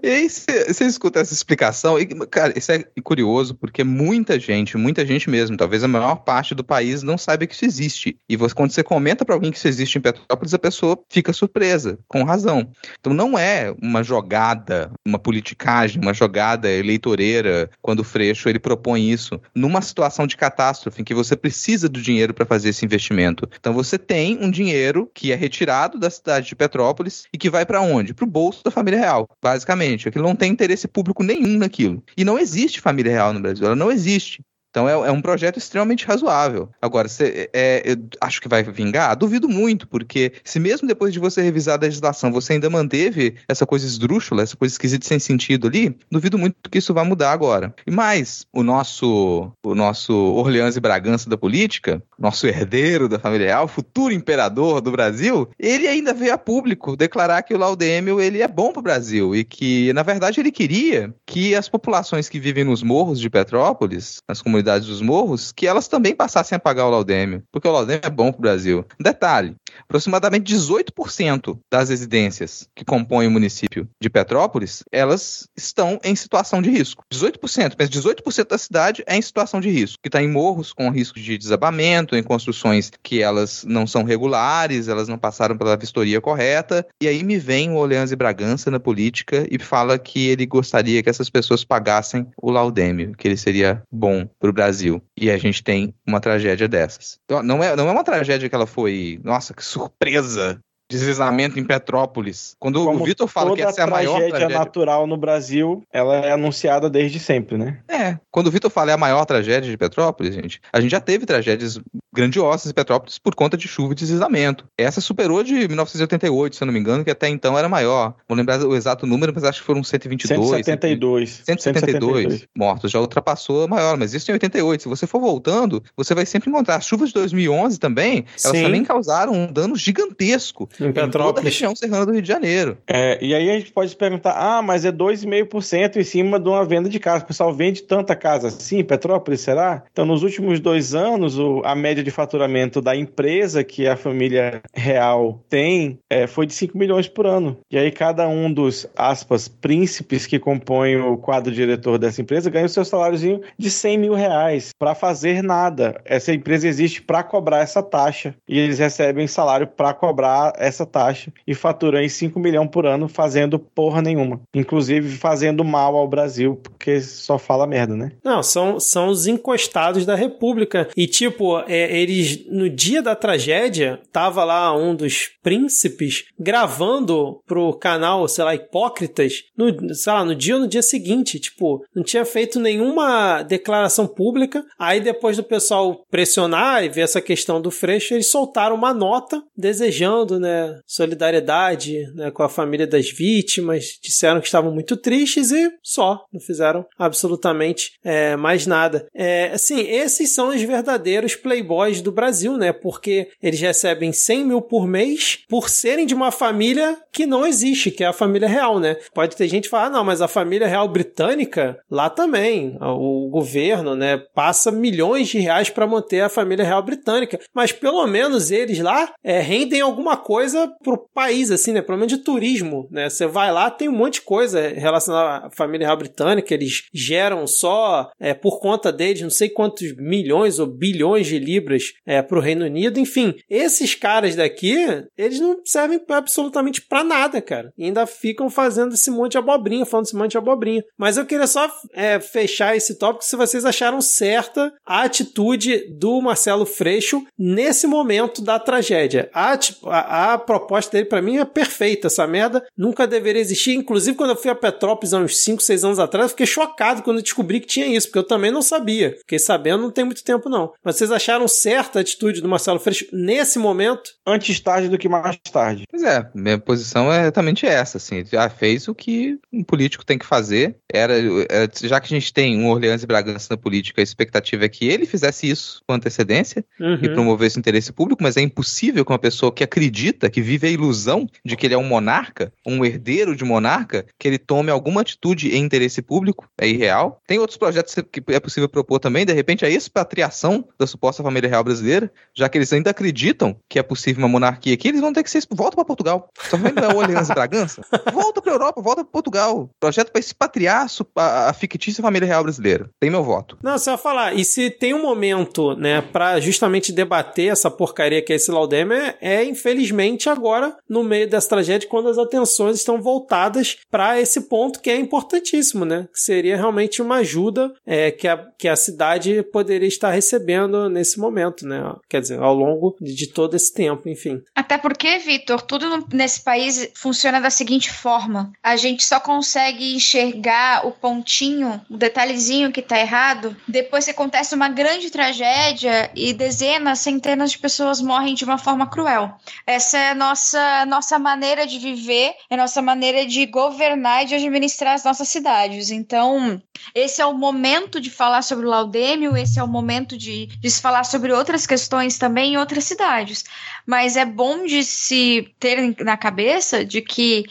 E 0.02 0.08
aí 0.08 0.28
você 0.28 0.84
escuta 0.84 1.20
essa 1.20 1.32
explicação, 1.32 1.98
e, 1.98 2.06
cara, 2.26 2.52
isso 2.56 2.70
é 2.70 2.84
curioso, 3.02 3.54
porque 3.54 3.82
muita 3.82 4.38
gente, 4.38 4.76
muita 4.76 5.06
gente 5.06 5.30
mesmo, 5.30 5.56
talvez 5.56 5.82
a 5.82 5.88
maior 5.88 6.16
parte 6.16 6.54
do 6.54 6.62
país 6.62 7.02
não 7.02 7.16
saiba 7.16 7.46
que 7.46 7.54
isso 7.54 7.64
existe. 7.64 8.18
E 8.28 8.36
você, 8.36 8.54
quando 8.54 8.72
você 8.72 8.82
comenta 8.82 9.24
para 9.24 9.34
alguém 9.34 9.50
que 9.50 9.56
isso 9.56 9.68
existe 9.68 9.96
em 9.96 10.00
Petrópolis, 10.00 10.52
a 10.52 10.58
pessoa 10.58 10.98
fica 11.08 11.32
surpresa, 11.32 11.98
com 12.06 12.24
razão. 12.24 12.70
Então 12.98 13.14
não 13.14 13.38
é 13.38 13.74
uma 13.82 14.02
jogada, 14.02 14.90
uma 15.06 15.18
politicagem, 15.18 16.02
uma 16.02 16.12
jogada 16.12 16.70
eleitoreira, 16.70 17.70
quando 17.80 18.00
o 18.00 18.04
Freixo 18.04 18.48
ele 18.48 18.58
propõe 18.58 19.10
isso, 19.10 19.40
numa 19.54 19.80
situação 19.80 20.26
de 20.26 20.36
catástrofe, 20.36 21.00
em 21.00 21.04
que 21.04 21.14
você 21.14 21.34
precisa 21.34 21.88
do 21.88 22.02
dinheiro 22.02 22.34
para 22.34 22.44
fazer 22.44 22.68
esse 22.68 22.84
investimento. 22.84 23.48
Então 23.58 23.72
você 23.72 23.96
tem 23.96 24.38
um 24.42 24.50
dinheiro 24.50 25.10
que 25.14 25.32
é 25.32 25.34
retirado 25.34 25.98
da 25.98 26.10
cidade 26.10 26.48
de 26.48 26.56
Petrópolis 26.56 27.24
e 27.32 27.38
que 27.38 27.48
vai 27.48 27.64
para 27.64 27.80
onde? 27.80 28.12
Para 28.12 28.24
o 28.24 28.30
bolso 28.30 28.62
da 28.62 28.70
família 28.70 29.00
real, 29.00 29.28
basicamente 29.42 29.69
basicamente. 29.70 30.08
Aquilo 30.08 30.24
não 30.26 30.36
tem 30.36 30.50
interesse 30.50 30.88
público 30.88 31.22
nenhum 31.22 31.58
naquilo. 31.58 32.02
E 32.16 32.24
não 32.24 32.38
existe 32.38 32.80
família 32.80 33.12
real 33.12 33.32
no 33.32 33.40
Brasil, 33.40 33.66
ela 33.66 33.76
não 33.76 33.90
existe. 33.90 34.44
Então 34.70 34.88
é, 34.88 34.92
é, 34.92 35.12
um 35.12 35.20
projeto 35.20 35.58
extremamente 35.58 36.06
razoável. 36.06 36.68
Agora, 36.80 37.08
cê, 37.08 37.50
é, 37.52 37.82
eu 37.84 37.96
acho 38.20 38.40
que 38.40 38.48
vai 38.48 38.62
vingar? 38.62 39.16
Duvido 39.16 39.48
muito, 39.48 39.86
porque 39.88 40.32
se 40.44 40.60
mesmo 40.60 40.86
depois 40.86 41.12
de 41.12 41.18
você 41.18 41.42
revisar 41.42 41.76
a 41.76 41.82
legislação 41.82 42.32
você 42.32 42.54
ainda 42.54 42.70
manteve 42.70 43.34
essa 43.48 43.66
coisa 43.66 43.86
esdrúxula, 43.86 44.42
essa 44.42 44.56
coisa 44.56 44.72
esquisita 44.72 45.06
sem 45.06 45.18
sentido 45.18 45.66
ali, 45.66 45.96
duvido 46.10 46.38
muito 46.38 46.70
que 46.70 46.78
isso 46.78 46.94
vá 46.94 47.04
mudar 47.04 47.32
agora. 47.32 47.74
E 47.86 47.90
mais, 47.90 48.46
o 48.52 48.62
nosso, 48.62 49.50
o 49.62 49.74
nosso 49.74 50.14
Orleans 50.14 50.76
e 50.76 50.80
Bragança 50.80 51.28
da 51.28 51.36
política, 51.36 52.02
nosso 52.18 52.46
herdeiro 52.46 53.08
da 53.08 53.18
família 53.18 53.48
real, 53.48 53.66
futuro 53.66 54.12
imperador 54.12 54.80
do 54.80 54.92
Brasil, 54.92 55.48
ele 55.58 55.88
ainda 55.88 56.14
veio 56.14 56.34
a 56.34 56.38
público 56.38 56.96
declarar 56.96 57.42
que 57.42 57.54
o 57.54 57.58
Laudêmio 57.58 58.20
ele 58.20 58.40
é 58.40 58.48
bom 58.48 58.72
para 58.72 58.80
o 58.80 58.82
Brasil 58.82 59.34
e 59.34 59.42
que, 59.44 59.92
na 59.92 60.02
verdade, 60.02 60.38
ele 60.38 60.52
queria 60.52 61.12
que 61.26 61.54
as 61.54 61.68
populações 61.68 62.28
que 62.28 62.38
vivem 62.38 62.64
nos 62.64 62.82
morros 62.82 63.18
de 63.18 63.28
Petrópolis, 63.28 64.22
nas 64.28 64.40
comunidades 64.40 64.59
comunidades 64.60 64.88
dos 64.88 65.00
morros 65.00 65.52
que 65.52 65.66
elas 65.66 65.88
também 65.88 66.14
passassem 66.14 66.56
a 66.56 66.58
pagar 66.58 66.86
o 66.86 66.90
laudêmio, 66.90 67.42
porque 67.50 67.66
o 67.66 67.72
laudêmio 67.72 68.02
é 68.04 68.10
bom 68.10 68.30
para 68.30 68.38
o 68.38 68.42
Brasil. 68.42 68.84
Detalhe, 69.00 69.56
aproximadamente 69.82 70.54
18% 70.54 71.58
das 71.70 71.88
residências 71.88 72.68
que 72.74 72.84
compõem 72.84 73.26
o 73.26 73.30
município 73.30 73.88
de 74.00 74.10
Petrópolis, 74.10 74.82
elas 74.92 75.48
estão 75.56 75.98
em 76.04 76.14
situação 76.14 76.60
de 76.60 76.70
risco. 76.70 77.04
18%, 77.12 77.74
mas 77.78 77.88
18% 77.88 78.48
da 78.48 78.58
cidade 78.58 79.02
é 79.06 79.16
em 79.16 79.22
situação 79.22 79.60
de 79.60 79.70
risco, 79.70 79.98
que 80.02 80.08
está 80.08 80.22
em 80.22 80.28
morros 80.28 80.72
com 80.72 80.90
risco 80.90 81.18
de 81.18 81.38
desabamento, 81.38 82.16
em 82.16 82.22
construções 82.22 82.90
que 83.02 83.22
elas 83.22 83.64
não 83.66 83.86
são 83.86 84.04
regulares, 84.04 84.88
elas 84.88 85.08
não 85.08 85.18
passaram 85.18 85.56
pela 85.56 85.76
vistoria 85.76 86.20
correta, 86.20 86.86
e 87.02 87.08
aí 87.08 87.22
me 87.22 87.38
vem 87.38 87.70
o 87.70 87.76
Oleanze 87.76 88.16
Bragança 88.16 88.70
na 88.70 88.80
política 88.80 89.46
e 89.50 89.58
fala 89.58 89.98
que 89.98 90.28
ele 90.28 90.46
gostaria 90.46 91.02
que 91.02 91.08
essas 91.08 91.30
pessoas 91.30 91.64
pagassem 91.64 92.26
o 92.40 92.50
laudêmio, 92.50 93.14
que 93.16 93.26
ele 93.26 93.36
seria 93.36 93.82
bom 93.90 94.28
para 94.38 94.49
para 94.50 94.62
o 94.64 94.64
Brasil. 94.64 95.02
E 95.16 95.30
a 95.30 95.38
gente 95.38 95.62
tem 95.62 95.94
uma 96.06 96.20
tragédia 96.20 96.68
dessas. 96.68 97.18
Então, 97.24 97.42
não 97.42 97.62
é, 97.62 97.74
não 97.76 97.88
é 97.88 97.92
uma 97.92 98.04
tragédia 98.04 98.48
que 98.48 98.54
ela 98.54 98.66
foi, 98.66 99.20
nossa, 99.24 99.54
que 99.54 99.64
surpresa 99.64 100.60
deslizamento 100.90 101.56
em 101.56 101.64
Petrópolis. 101.64 102.56
Quando 102.58 102.84
Como 102.84 103.02
o 103.02 103.04
Vitor 103.04 103.28
fala 103.28 103.54
que 103.54 103.62
essa 103.62 103.80
é 103.80 103.84
a 103.84 103.86
maior 103.86 104.18
tragédia 104.28 104.58
natural 104.58 105.06
no 105.06 105.16
Brasil, 105.16 105.84
ela 105.92 106.16
é 106.16 106.32
anunciada 106.32 106.90
desde 106.90 107.20
sempre, 107.20 107.56
né? 107.56 107.78
É. 107.88 108.18
Quando 108.28 108.48
o 108.48 108.50
Vitor 108.50 108.68
fala 108.68 108.90
é 108.90 108.94
a 108.94 108.98
maior 108.98 109.24
tragédia 109.24 109.70
de 109.70 109.76
Petrópolis, 109.76 110.34
gente, 110.34 110.60
a 110.72 110.80
gente 110.80 110.90
já 110.90 111.00
teve 111.00 111.24
tragédias 111.24 111.78
grandiosas 112.12 112.70
em 112.70 112.74
Petrópolis 112.74 113.18
por 113.18 113.34
conta 113.34 113.56
de 113.56 113.68
chuva 113.68 113.92
e 113.92 113.96
deslizamento. 113.96 114.66
Essa 114.76 115.00
superou 115.00 115.42
de 115.42 115.68
1988, 115.68 116.56
se 116.56 116.62
eu 116.62 116.66
não 116.66 116.72
me 116.72 116.80
engano, 116.80 117.04
que 117.04 117.10
até 117.10 117.28
então 117.28 117.58
era 117.58 117.68
maior. 117.68 118.14
Vou 118.28 118.36
lembrar 118.36 118.60
o 118.60 118.74
exato 118.74 119.06
número, 119.06 119.32
mas 119.34 119.44
acho 119.44 119.60
que 119.60 119.66
foram 119.66 119.82
122. 119.82 120.48
172. 120.48 121.42
172, 121.44 122.22
172. 122.22 122.48
mortos. 122.56 122.90
Já 122.90 123.00
ultrapassou 123.00 123.64
a 123.64 123.68
maior, 123.68 123.96
mas 123.96 124.14
isso 124.14 124.30
em 124.30 124.34
88. 124.34 124.82
Se 124.82 124.88
você 124.88 125.06
for 125.06 125.20
voltando, 125.20 125.82
você 125.96 126.14
vai 126.14 126.26
sempre 126.26 126.50
encontrar. 126.50 126.76
As 126.76 126.86
chuvas 126.86 127.08
de 127.08 127.14
2011 127.14 127.78
também, 127.78 128.24
elas 128.44 128.56
Sim. 128.56 128.64
também 128.64 128.84
causaram 128.84 129.32
um 129.32 129.52
dano 129.52 129.76
gigantesco 129.76 130.68
em, 130.80 130.88
em 130.88 131.10
toda 131.10 131.40
a 131.40 131.44
região 131.44 131.74
serrana 131.74 132.06
do 132.06 132.12
Rio 132.12 132.22
de 132.22 132.28
Janeiro. 132.28 132.78
É, 132.86 133.18
e 133.24 133.34
aí 133.34 133.50
a 133.50 133.58
gente 133.58 133.72
pode 133.72 133.90
se 133.90 133.96
perguntar, 133.96 134.32
ah, 134.32 134.62
mas 134.62 134.84
é 134.84 134.92
2,5% 134.92 135.96
em 135.96 136.04
cima 136.04 136.38
de 136.38 136.48
uma 136.48 136.64
venda 136.64 136.88
de 136.88 136.98
casa. 136.98 137.24
O 137.24 137.26
pessoal 137.26 137.52
vende 137.52 137.82
tanta 137.82 138.16
casa 138.16 138.48
assim, 138.48 138.82
Petrópolis, 138.82 139.40
será? 139.40 139.84
Então, 139.92 140.04
nos 140.04 140.22
últimos 140.22 140.60
dois 140.60 140.94
anos, 140.94 141.36
a 141.64 141.74
média 141.74 141.99
de 142.02 142.10
faturamento 142.10 142.80
da 142.80 142.96
empresa 142.96 143.64
que 143.64 143.86
a 143.86 143.96
família 143.96 144.62
real 144.74 145.42
tem 145.48 145.98
é, 146.08 146.26
foi 146.26 146.46
de 146.46 146.54
5 146.54 146.76
milhões 146.76 147.08
por 147.08 147.26
ano. 147.26 147.58
E 147.70 147.78
aí 147.78 147.90
cada 147.90 148.28
um 148.28 148.52
dos, 148.52 148.86
aspas, 148.96 149.48
príncipes 149.48 150.26
que 150.26 150.38
compõem 150.38 150.96
o 150.96 151.16
quadro 151.16 151.52
diretor 151.52 151.98
dessa 151.98 152.20
empresa 152.20 152.50
ganha 152.50 152.66
o 152.66 152.68
seu 152.68 152.84
saláriozinho 152.84 153.40
de 153.58 153.70
100 153.70 153.98
mil 153.98 154.14
reais 154.14 154.70
para 154.78 154.94
fazer 154.94 155.42
nada. 155.42 156.00
Essa 156.04 156.32
empresa 156.32 156.68
existe 156.68 157.02
para 157.02 157.22
cobrar 157.22 157.60
essa 157.60 157.82
taxa 157.82 158.34
e 158.48 158.58
eles 158.58 158.78
recebem 158.78 159.26
salário 159.26 159.66
para 159.66 159.94
cobrar 159.94 160.52
essa 160.56 160.86
taxa 160.86 161.32
e 161.46 161.54
faturam 161.54 162.00
em 162.00 162.08
5 162.08 162.38
milhões 162.38 162.70
por 162.70 162.86
ano 162.86 163.08
fazendo 163.08 163.58
porra 163.58 164.02
nenhuma. 164.02 164.40
Inclusive 164.54 165.16
fazendo 165.16 165.64
mal 165.64 165.96
ao 165.96 166.08
Brasil, 166.08 166.56
porque 166.56 167.00
só 167.00 167.38
fala 167.38 167.66
merda, 167.66 167.96
né? 167.96 168.12
Não, 168.24 168.42
são, 168.42 168.78
são 168.78 169.08
os 169.08 169.26
encostados 169.26 170.04
da 170.04 170.14
República. 170.14 170.88
E, 170.96 171.06
tipo, 171.06 171.58
é, 171.60 171.89
eles, 171.90 172.46
no 172.46 172.70
dia 172.70 173.02
da 173.02 173.16
tragédia, 173.16 174.00
tava 174.12 174.44
lá 174.44 174.76
um 174.76 174.94
dos 174.94 175.28
príncipes 175.42 176.24
gravando 176.38 177.40
pro 177.46 177.74
canal, 177.74 178.28
sei 178.28 178.44
lá, 178.44 178.54
Hipócritas, 178.54 179.42
no, 179.56 179.94
sei 179.94 180.12
lá, 180.12 180.24
no 180.24 180.34
dia 180.34 180.54
ou 180.54 180.60
no 180.60 180.68
dia 180.68 180.82
seguinte. 180.82 181.40
Tipo, 181.40 181.84
não 181.94 182.04
tinha 182.04 182.24
feito 182.24 182.60
nenhuma 182.60 183.42
declaração 183.42 184.06
pública. 184.06 184.64
Aí, 184.78 185.00
depois 185.00 185.36
do 185.36 185.42
pessoal 185.42 186.04
pressionar 186.10 186.84
e 186.84 186.88
ver 186.88 187.02
essa 187.02 187.20
questão 187.20 187.60
do 187.60 187.70
Freixo, 187.70 188.14
eles 188.14 188.30
soltaram 188.30 188.76
uma 188.76 188.94
nota 188.94 189.42
desejando, 189.56 190.38
né, 190.38 190.78
solidariedade 190.86 192.06
né, 192.14 192.30
com 192.30 192.42
a 192.42 192.48
família 192.48 192.86
das 192.86 193.10
vítimas. 193.10 193.98
Disseram 194.02 194.40
que 194.40 194.46
estavam 194.46 194.72
muito 194.72 194.96
tristes 194.96 195.50
e 195.50 195.70
só. 195.82 196.24
Não 196.32 196.40
fizeram 196.40 196.86
absolutamente 196.96 197.92
é, 198.04 198.36
mais 198.36 198.66
nada. 198.66 199.06
É, 199.14 199.50
assim, 199.52 199.80
esses 199.80 200.32
são 200.32 200.48
os 200.48 200.62
verdadeiros 200.62 201.34
playboys 201.34 201.79
do 202.00 202.12
Brasil, 202.12 202.56
né? 202.56 202.72
Porque 202.72 203.28
eles 203.42 203.60
recebem 203.60 204.12
100 204.12 204.44
mil 204.44 204.62
por 204.62 204.86
mês 204.86 205.38
por 205.48 205.68
serem 205.68 206.06
de 206.06 206.14
uma 206.14 206.30
família 206.30 206.96
que 207.12 207.26
não 207.26 207.46
existe, 207.46 207.90
que 207.90 208.04
é 208.04 208.06
a 208.06 208.12
família 208.12 208.48
real, 208.48 208.78
né? 208.78 208.96
Pode 209.14 209.36
ter 209.36 209.48
gente 209.48 209.68
que 209.68 209.76
ah, 209.76 209.88
não, 209.88 210.04
mas 210.04 210.20
a 210.20 210.28
família 210.28 210.66
real 210.66 210.86
britânica, 210.88 211.78
lá 211.90 212.10
também, 212.10 212.76
o 212.80 213.28
governo, 213.30 213.94
né, 213.94 214.18
passa 214.34 214.70
milhões 214.70 215.28
de 215.28 215.38
reais 215.38 215.70
para 215.70 215.86
manter 215.86 216.20
a 216.20 216.28
família 216.28 216.64
real 216.64 216.82
britânica. 216.82 217.38
Mas 217.54 217.72
pelo 217.72 218.06
menos 218.06 218.50
eles 218.50 218.78
lá 218.80 219.12
é, 219.24 219.40
rendem 219.40 219.80
alguma 219.80 220.16
coisa 220.16 220.70
pro 220.82 221.08
país, 221.14 221.50
assim, 221.50 221.72
né? 221.72 221.82
Pelo 221.82 221.98
menos 221.98 222.12
de 222.12 222.22
turismo, 222.22 222.88
né? 222.90 223.08
Você 223.08 223.26
vai 223.26 223.52
lá, 223.52 223.70
tem 223.70 223.88
um 223.88 223.96
monte 223.96 224.14
de 224.14 224.22
coisa 224.22 224.68
relacionada 224.68 225.46
à 225.46 225.50
família 225.50 225.86
real 225.86 225.96
britânica, 225.96 226.52
eles 226.52 226.84
geram 226.92 227.46
só 227.46 228.10
é, 228.18 228.34
por 228.34 228.60
conta 228.60 228.92
deles 228.92 229.22
não 229.22 229.30
sei 229.30 229.48
quantos 229.48 229.94
milhões 229.96 230.58
ou 230.58 230.66
bilhões 230.66 231.26
de 231.26 231.38
libras 231.38 231.69
é, 232.06 232.22
pro 232.22 232.40
Reino 232.40 232.64
Unido. 232.64 232.98
Enfim, 232.98 233.34
esses 233.48 233.94
caras 233.94 234.34
daqui, 234.34 234.76
eles 235.16 235.40
não 235.40 235.60
servem 235.64 236.00
absolutamente 236.08 236.82
para 236.82 237.04
nada, 237.04 237.40
cara. 237.40 237.72
E 237.76 237.84
ainda 237.84 238.06
ficam 238.06 238.48
fazendo 238.48 238.94
esse 238.94 239.10
monte 239.10 239.32
de 239.32 239.38
abobrinha, 239.38 239.86
falando 239.86 240.06
esse 240.06 240.16
monte 240.16 240.32
de 240.32 240.38
abobrinha. 240.38 240.82
Mas 240.98 241.16
eu 241.16 241.26
queria 241.26 241.46
só 241.46 241.70
é, 241.92 242.20
fechar 242.20 242.76
esse 242.76 242.96
tópico 242.96 243.24
se 243.24 243.36
vocês 243.36 243.64
acharam 243.64 244.00
certa 244.00 244.72
a 244.86 245.02
atitude 245.02 245.86
do 245.98 246.20
Marcelo 246.20 246.66
Freixo 246.66 247.24
nesse 247.38 247.86
momento 247.86 248.42
da 248.42 248.58
tragédia. 248.58 249.30
A, 249.32 249.58
a, 249.86 250.34
a 250.34 250.38
proposta 250.38 250.92
dele, 250.92 251.08
para 251.08 251.22
mim, 251.22 251.38
é 251.38 251.44
perfeita. 251.44 252.06
Essa 252.06 252.26
merda 252.26 252.64
nunca 252.76 253.06
deveria 253.06 253.40
existir. 253.40 253.74
Inclusive, 253.74 254.16
quando 254.16 254.30
eu 254.30 254.36
fui 254.36 254.50
a 254.50 254.54
Petrópolis 254.54 255.12
há 255.12 255.18
uns 255.18 255.42
5, 255.42 255.62
6 255.62 255.84
anos 255.84 255.98
atrás, 255.98 256.24
eu 256.24 256.30
fiquei 256.30 256.46
chocado 256.46 257.02
quando 257.02 257.18
eu 257.18 257.22
descobri 257.22 257.60
que 257.60 257.66
tinha 257.66 257.86
isso, 257.86 258.08
porque 258.08 258.18
eu 258.18 258.26
também 258.26 258.50
não 258.50 258.62
sabia. 258.62 259.16
Fiquei 259.18 259.38
sabendo 259.38 259.82
não 259.82 259.90
tem 259.90 260.04
muito 260.04 260.22
tempo, 260.22 260.48
não. 260.48 260.72
Mas 260.84 260.96
vocês 260.96 261.10
acharam 261.10 261.48
certa 261.60 261.98
a 261.98 262.02
atitude 262.02 262.40
do 262.40 262.48
Marcelo 262.48 262.78
Freixo 262.78 263.06
nesse 263.12 263.58
momento? 263.58 264.10
Antes 264.26 264.60
tarde 264.60 264.88
do 264.88 264.98
que 264.98 265.08
mais 265.08 265.38
tarde. 265.52 265.84
Pois 265.90 266.02
é, 266.02 266.28
minha 266.34 266.58
posição 266.58 267.12
é 267.12 267.22
exatamente 267.22 267.66
essa, 267.66 267.98
assim. 267.98 268.24
Já 268.24 268.48
fez 268.48 268.88
o 268.88 268.94
que 268.94 269.38
um 269.52 269.62
político 269.62 270.04
tem 270.04 270.18
que 270.18 270.26
fazer. 270.26 270.76
Era, 270.92 271.14
é, 271.18 271.68
já 271.82 272.00
que 272.00 272.12
a 272.12 272.18
gente 272.18 272.32
tem 272.32 272.58
um 272.58 272.68
Orleans 272.68 273.02
e 273.02 273.06
Bragança 273.06 273.48
na 273.50 273.56
política, 273.56 274.00
a 274.00 274.04
expectativa 274.04 274.64
é 274.64 274.68
que 274.68 274.88
ele 274.88 275.06
fizesse 275.06 275.48
isso 275.48 275.82
com 275.86 275.94
antecedência 275.94 276.64
uhum. 276.78 276.98
e 277.02 277.08
promovesse 277.08 277.56
o 277.56 277.60
interesse 277.60 277.92
público, 277.92 278.22
mas 278.22 278.36
é 278.36 278.40
impossível 278.40 279.04
que 279.04 279.12
uma 279.12 279.18
pessoa 279.18 279.52
que 279.52 279.64
acredita, 279.64 280.30
que 280.30 280.40
vive 280.40 280.66
a 280.66 280.70
ilusão 280.70 281.26
de 281.44 281.56
que 281.56 281.66
ele 281.66 281.74
é 281.74 281.78
um 281.78 281.84
monarca, 281.84 282.52
um 282.66 282.84
herdeiro 282.84 283.36
de 283.36 283.44
monarca, 283.44 284.06
que 284.18 284.28
ele 284.28 284.38
tome 284.38 284.70
alguma 284.70 285.00
atitude 285.00 285.54
em 285.54 285.62
interesse 285.62 286.00
público, 286.00 286.48
é 286.58 286.68
irreal. 286.68 287.20
Tem 287.26 287.38
outros 287.38 287.58
projetos 287.58 287.94
que 287.94 288.22
é 288.28 288.40
possível 288.40 288.68
propor 288.68 288.98
também, 288.98 289.26
de 289.26 289.32
repente, 289.32 289.64
a 289.64 289.70
expatriação 289.70 290.66
da 290.78 290.86
suposta 290.86 291.22
família 291.22 291.49
real 291.50 291.64
brasileira, 291.64 292.10
já 292.34 292.48
que 292.48 292.58
eles 292.58 292.72
ainda 292.72 292.90
acreditam 292.90 293.56
que 293.68 293.78
é 293.78 293.82
possível 293.82 294.22
uma 294.22 294.28
monarquia 294.28 294.74
aqui, 294.74 294.88
eles 294.88 295.00
vão 295.00 295.12
ter 295.12 295.22
que 295.22 295.30
ser. 295.30 295.44
Volta 295.50 295.76
para 295.76 295.84
Portugal. 295.84 296.28
Só 296.48 296.56
não 296.56 296.68
é 296.68 296.94
o 296.94 296.98
Orleans 296.98 297.28
e 297.28 297.34
Bragança? 297.34 297.82
Volta 298.12 298.40
para 298.40 298.52
Europa, 298.52 298.80
volta 298.80 299.02
para 299.02 299.12
Portugal. 299.12 299.70
Projeto 299.78 300.10
para 300.10 300.20
expatriar 300.20 300.86
a, 301.16 301.50
a 301.50 301.52
fictícia 301.52 302.02
família 302.02 302.26
real 302.26 302.42
brasileira. 302.42 302.88
Tem 302.98 303.10
meu 303.10 303.22
voto. 303.22 303.58
Não, 303.62 303.76
você 303.76 303.90
vai 303.90 303.98
falar. 303.98 304.34
E 304.34 304.44
se 304.44 304.70
tem 304.70 304.94
um 304.94 305.02
momento, 305.02 305.74
né, 305.74 306.00
para 306.00 306.40
justamente 306.40 306.92
debater 306.92 307.50
essa 307.50 307.70
porcaria 307.70 308.22
que 308.22 308.32
é 308.32 308.36
esse 308.36 308.50
Laudemir, 308.50 309.16
é, 309.20 309.40
é 309.40 309.44
infelizmente 309.44 310.28
agora, 310.28 310.76
no 310.88 311.02
meio 311.02 311.28
dessa 311.28 311.48
tragédia, 311.48 311.88
quando 311.88 312.08
as 312.08 312.18
atenções 312.18 312.76
estão 312.76 313.00
voltadas 313.00 313.78
para 313.90 314.20
esse 314.20 314.42
ponto 314.42 314.80
que 314.80 314.90
é 314.90 314.96
importantíssimo, 314.96 315.84
né? 315.84 316.08
Que 316.12 316.20
seria 316.20 316.56
realmente 316.56 317.02
uma 317.02 317.16
ajuda 317.16 317.72
é, 317.86 318.10
que, 318.10 318.28
a, 318.28 318.36
que 318.58 318.68
a 318.68 318.76
cidade 318.76 319.42
poderia 319.52 319.88
estar 319.88 320.10
recebendo 320.10 320.88
nesse 320.88 321.18
momento, 321.18 321.39
né? 321.66 321.94
Quer 322.08 322.20
dizer, 322.20 322.40
ao 322.40 322.54
longo 322.54 322.96
de 323.00 323.26
todo 323.26 323.54
esse 323.54 323.72
tempo, 323.72 324.08
enfim. 324.08 324.42
Até 324.54 324.76
porque, 324.78 325.18
Vitor, 325.18 325.62
tudo 325.62 326.06
nesse 326.12 326.42
país 326.42 326.90
funciona 326.94 327.40
da 327.40 327.50
seguinte 327.50 327.90
forma: 327.90 328.52
a 328.62 328.76
gente 328.76 329.04
só 329.04 329.20
consegue 329.20 329.94
enxergar 329.94 330.86
o 330.86 330.92
pontinho, 330.92 331.80
o 331.90 331.96
detalhezinho 331.96 332.72
que 332.72 332.82
tá 332.82 332.98
errado, 332.98 333.56
depois 333.66 334.04
que 334.04 334.10
acontece 334.10 334.54
uma 334.54 334.68
grande 334.68 335.10
tragédia 335.10 336.10
e 336.14 336.32
dezenas, 336.32 337.00
centenas 337.00 337.52
de 337.52 337.58
pessoas 337.58 338.00
morrem 338.00 338.34
de 338.34 338.44
uma 338.44 338.58
forma 338.58 338.88
cruel. 338.88 339.32
Essa 339.66 339.98
é 339.98 340.10
a 340.10 340.14
nossa, 340.14 340.86
nossa 340.86 341.18
maneira 341.18 341.66
de 341.66 341.78
viver, 341.78 342.34
é 342.48 342.54
a 342.54 342.56
nossa 342.56 342.82
maneira 342.82 343.26
de 343.26 343.46
governar 343.46 344.22
e 344.22 344.26
de 344.26 344.34
administrar 344.34 344.94
as 344.94 345.04
nossas 345.04 345.28
cidades. 345.28 345.90
Então, 345.90 346.60
esse 346.94 347.20
é 347.20 347.26
o 347.26 347.36
momento 347.36 348.00
de 348.00 348.10
falar 348.10 348.42
sobre 348.42 348.66
o 348.66 348.70
Laudêmio, 348.70 349.36
esse 349.36 349.58
é 349.58 349.62
o 349.62 349.68
momento 349.68 350.16
de, 350.16 350.46
de 350.46 350.70
se 350.70 350.80
falar 350.80 351.04
sobre 351.04 351.19
outras 351.28 351.66
questões 351.66 352.18
também 352.18 352.54
em 352.54 352.56
outras 352.56 352.84
cidades. 352.84 353.44
Mas 353.86 354.16
é 354.16 354.24
bom 354.24 354.64
de 354.64 354.82
se 354.84 355.52
ter 355.58 355.96
na 356.04 356.16
cabeça 356.16 356.84
de 356.84 357.02
que 357.02 357.44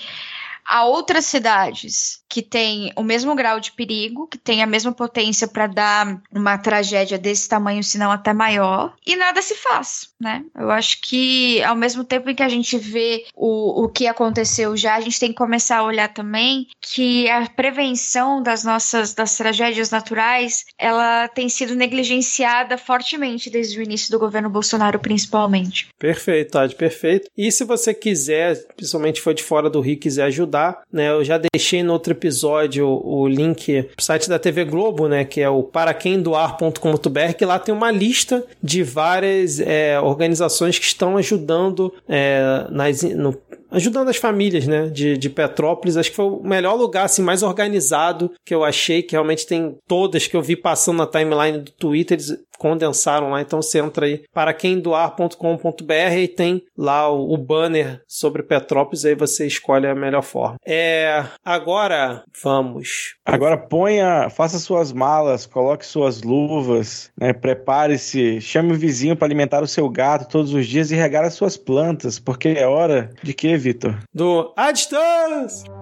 há 0.66 0.86
outras 0.86 1.26
cidades 1.26 2.19
que 2.30 2.42
têm 2.42 2.94
o 2.96 3.04
mesmo 3.04 3.36
grau 3.36 3.60
de 3.60 3.72
perigo, 3.72 4.28
que 4.28 4.38
têm 4.38 4.62
a 4.62 4.68
mesma 4.68 4.92
potência 4.92 5.48
para 5.48 5.66
dar 5.68 6.22
uma 6.32 6.58
tragédia 6.58 7.18
desse 7.18 7.50
tamanho, 7.50 7.84
se 7.84 7.98
não 7.98 8.12
até 8.12 8.32
maior, 8.34 8.94
e 9.06 9.16
nada 9.16 9.42
se 9.42 9.56
faz, 9.56 10.10
né? 10.20 10.44
Eu 10.56 10.70
acho 10.70 11.02
que 11.02 11.62
ao 11.64 11.76
mesmo 11.76 12.04
tempo 12.04 12.30
em 12.30 12.36
que 12.36 12.44
a 12.44 12.50
gente 12.50 12.78
vê 12.78 13.26
o, 13.36 13.84
o 13.84 13.90
que 13.90 14.06
aconteceu 14.06 14.78
já, 14.78 14.96
a 14.96 15.02
gente 15.02 15.20
tem 15.20 15.30
que 15.30 15.36
começar 15.36 15.78
a 15.78 15.84
olhar 15.84 16.14
também 16.14 16.68
que 16.80 17.30
a 17.30 17.48
prevenção 17.50 18.42
das 18.44 18.64
nossas 18.64 19.14
das 19.14 19.36
tragédias 19.36 19.90
naturais, 19.90 20.66
ela 20.78 21.28
tem 21.28 21.50
sido 21.50 21.76
negligenciada 21.76 22.78
fortemente 22.78 23.50
desde 23.50 23.80
o 23.80 23.84
início 23.84 24.12
do 24.12 24.20
governo 24.20 24.50
Bolsonaro, 24.50 25.00
principalmente. 25.00 25.88
Perfeito, 25.98 26.52
Tade, 26.52 26.76
perfeito. 26.76 27.30
E 27.38 27.52
se 27.52 27.64
você 27.64 27.94
quiser, 27.94 28.56
principalmente 28.76 29.22
foi 29.22 29.34
de 29.34 29.44
fora 29.44 29.70
do 29.70 29.82
Rio, 29.82 29.98
quiser 29.98 30.24
ajudar, 30.26 30.82
né? 30.92 31.10
Eu 31.10 31.24
já 31.24 31.40
deixei 31.54 31.82
no 31.82 31.94
outro 31.94 32.19
episódio 32.20 32.88
o 32.88 33.28
link 33.28 33.84
pro 33.96 34.04
site 34.04 34.30
da 34.30 34.38
TV 34.38 34.66
Globo, 34.66 35.08
né? 35.08 35.24
Que 35.24 35.42
é 35.42 35.50
o 35.50 35.64
paraquemdoar.com.br, 35.64 37.34
que 37.38 37.46
lá 37.46 37.58
tem 37.58 37.74
uma 37.74 37.92
lista 37.92 38.46
de 38.62 38.84
várias 38.84 39.60
é, 39.60 40.00
organizações 40.00 40.78
que 40.78 40.86
estão 40.86 41.18
ajudando 41.18 41.94
é, 42.08 42.68
nas, 42.70 43.02
no, 43.04 43.36
ajudando 43.72 44.10
as 44.10 44.18
famílias, 44.18 44.68
né, 44.68 44.88
de, 44.88 45.18
de 45.18 45.30
Petrópolis. 45.30 45.98
Acho 45.98 46.10
que 46.10 46.16
foi 46.16 46.26
o 46.26 46.44
melhor 46.44 46.76
lugar, 46.76 47.06
assim, 47.06 47.22
mais 47.22 47.44
organizado 47.44 48.32
que 48.46 48.54
eu 48.54 48.64
achei, 48.64 49.02
que 49.02 49.14
realmente 49.14 49.46
tem 49.46 49.78
todas 49.88 50.28
que 50.28 50.36
eu 50.36 50.42
vi 50.42 50.56
passando 50.56 50.98
na 50.98 51.08
timeline 51.08 51.60
do 51.60 51.72
Twitter, 51.72 52.18
eles 52.18 52.38
condensaram 52.60 53.30
lá, 53.30 53.42
então 53.42 53.62
você 53.62 53.80
entra 53.80 54.06
aí 54.06 54.24
para 54.34 54.54
quem 54.54 54.80
doar.com.br 54.80 55.94
e 56.18 56.28
tem 56.28 56.62
lá 56.78 57.10
o, 57.10 57.34
o, 57.34 57.38
banner 57.38 58.02
sobre 58.06 58.44
Petrópolis, 58.44 59.06
aí 59.06 59.16
você 59.16 59.48
escolhe 59.48 59.88
a 59.88 59.96
melhor 59.96 60.22
forma. 60.22 60.58
É, 60.68 61.24
agora 61.44 62.24
vamos. 62.44 63.16
Agora 63.26 63.58
ponha, 63.58 64.30
faça 64.30 64.60
suas 64.60 64.92
malas, 64.92 65.46
coloque 65.46 65.86
suas 65.86 66.22
luvas, 66.22 67.12
né, 67.18 67.32
prepare-se, 67.32 68.42
chame 68.42 68.74
o 68.74 68.78
vizinho 68.78 69.16
para 69.16 69.26
alimentar 69.26 69.64
o 69.64 69.68
seu 69.68 69.90
gato 69.90 70.30
todos 70.30 70.54
os 70.54 70.68
dias 70.68 70.92
e 70.92 70.96
regar 70.96 71.24
as 71.24 71.34
suas 71.34 71.56
plantas, 71.56 72.20
porque 72.20 72.50
é 72.50 72.68
hora 72.68 73.10
de 73.24 73.34
que, 73.34 73.56
Vitor? 73.56 73.98
Do 74.14 74.54
A 74.58 74.72
Distância! 74.72 75.79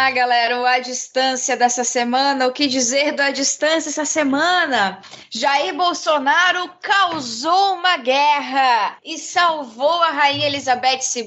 Ah, 0.00 0.12
galera, 0.12 0.60
o 0.60 0.64
A 0.64 0.78
Distância 0.78 1.56
dessa 1.56 1.82
semana, 1.82 2.46
o 2.46 2.52
que 2.52 2.68
dizer 2.68 3.10
do 3.10 3.20
A 3.20 3.32
Distância 3.32 3.88
essa 3.90 4.04
semana? 4.04 5.02
Jair 5.28 5.74
Bolsonaro 5.74 6.70
causou 6.80 7.74
uma 7.74 7.96
guerra 7.96 8.96
e 9.04 9.18
salvou 9.18 10.00
a 10.04 10.10
Rainha 10.10 10.46
Elizabeth 10.46 11.00
II 11.16 11.26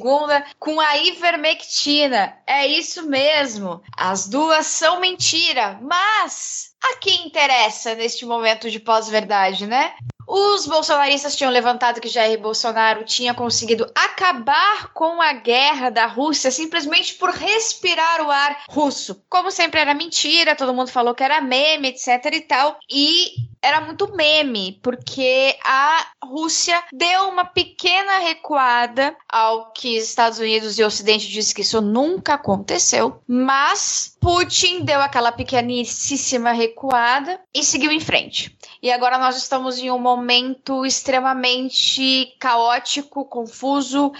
com 0.57 0.79
a 0.79 0.97
ivermectina. 0.99 2.33
É 2.47 2.65
isso 2.65 3.09
mesmo, 3.09 3.83
as 3.97 4.29
duas 4.29 4.67
são 4.67 5.01
mentira, 5.01 5.77
mas 5.81 6.71
a 6.81 6.95
quem 6.95 7.27
interessa 7.27 7.93
neste 7.93 8.25
momento 8.25 8.71
de 8.71 8.79
pós-verdade, 8.79 9.67
né? 9.67 9.93
Os 10.33 10.65
bolsonaristas 10.65 11.35
tinham 11.35 11.51
levantado 11.51 11.99
que 11.99 12.07
Jair 12.07 12.39
Bolsonaro 12.39 13.03
tinha 13.03 13.33
conseguido 13.33 13.85
acabar 13.93 14.93
com 14.93 15.21
a 15.21 15.33
guerra 15.33 15.89
da 15.89 16.05
Rússia 16.05 16.49
simplesmente 16.49 17.15
por 17.15 17.31
respirar 17.31 18.21
o 18.21 18.31
ar 18.31 18.63
russo. 18.69 19.21
Como 19.27 19.51
sempre 19.51 19.81
era 19.81 19.93
mentira, 19.93 20.55
todo 20.55 20.73
mundo 20.73 20.89
falou 20.89 21.13
que 21.13 21.21
era 21.21 21.41
meme, 21.41 21.89
etc 21.89 22.33
e 22.33 22.39
tal. 22.39 22.79
E 22.89 23.50
era 23.61 23.81
muito 23.81 24.13
meme, 24.15 24.79
porque 24.81 25.57
a 25.63 26.07
Rússia 26.23 26.81
deu 26.91 27.29
uma 27.29 27.45
pequena 27.45 28.19
recuada 28.19 29.15
ao 29.29 29.71
que 29.71 29.97
Estados 29.97 30.39
Unidos 30.39 30.79
e 30.79 30.83
Ocidente 30.83 31.27
dizem 31.27 31.53
que 31.53 31.61
isso 31.61 31.81
nunca 31.81 32.35
aconteceu, 32.35 33.21
mas 33.27 34.17
Putin 34.19 34.83
deu 34.83 34.99
aquela 34.99 35.31
pequeníssima 35.31 36.51
recuada 36.51 37.39
e 37.53 37.63
seguiu 37.63 37.91
em 37.91 37.99
frente. 37.99 38.55
E 38.81 38.91
agora 38.91 39.19
nós 39.19 39.37
estamos 39.37 39.77
em 39.77 39.91
um 39.91 39.99
momento 39.99 40.85
extremamente 40.85 42.35
caótico, 42.39 43.25
confuso 43.25 44.11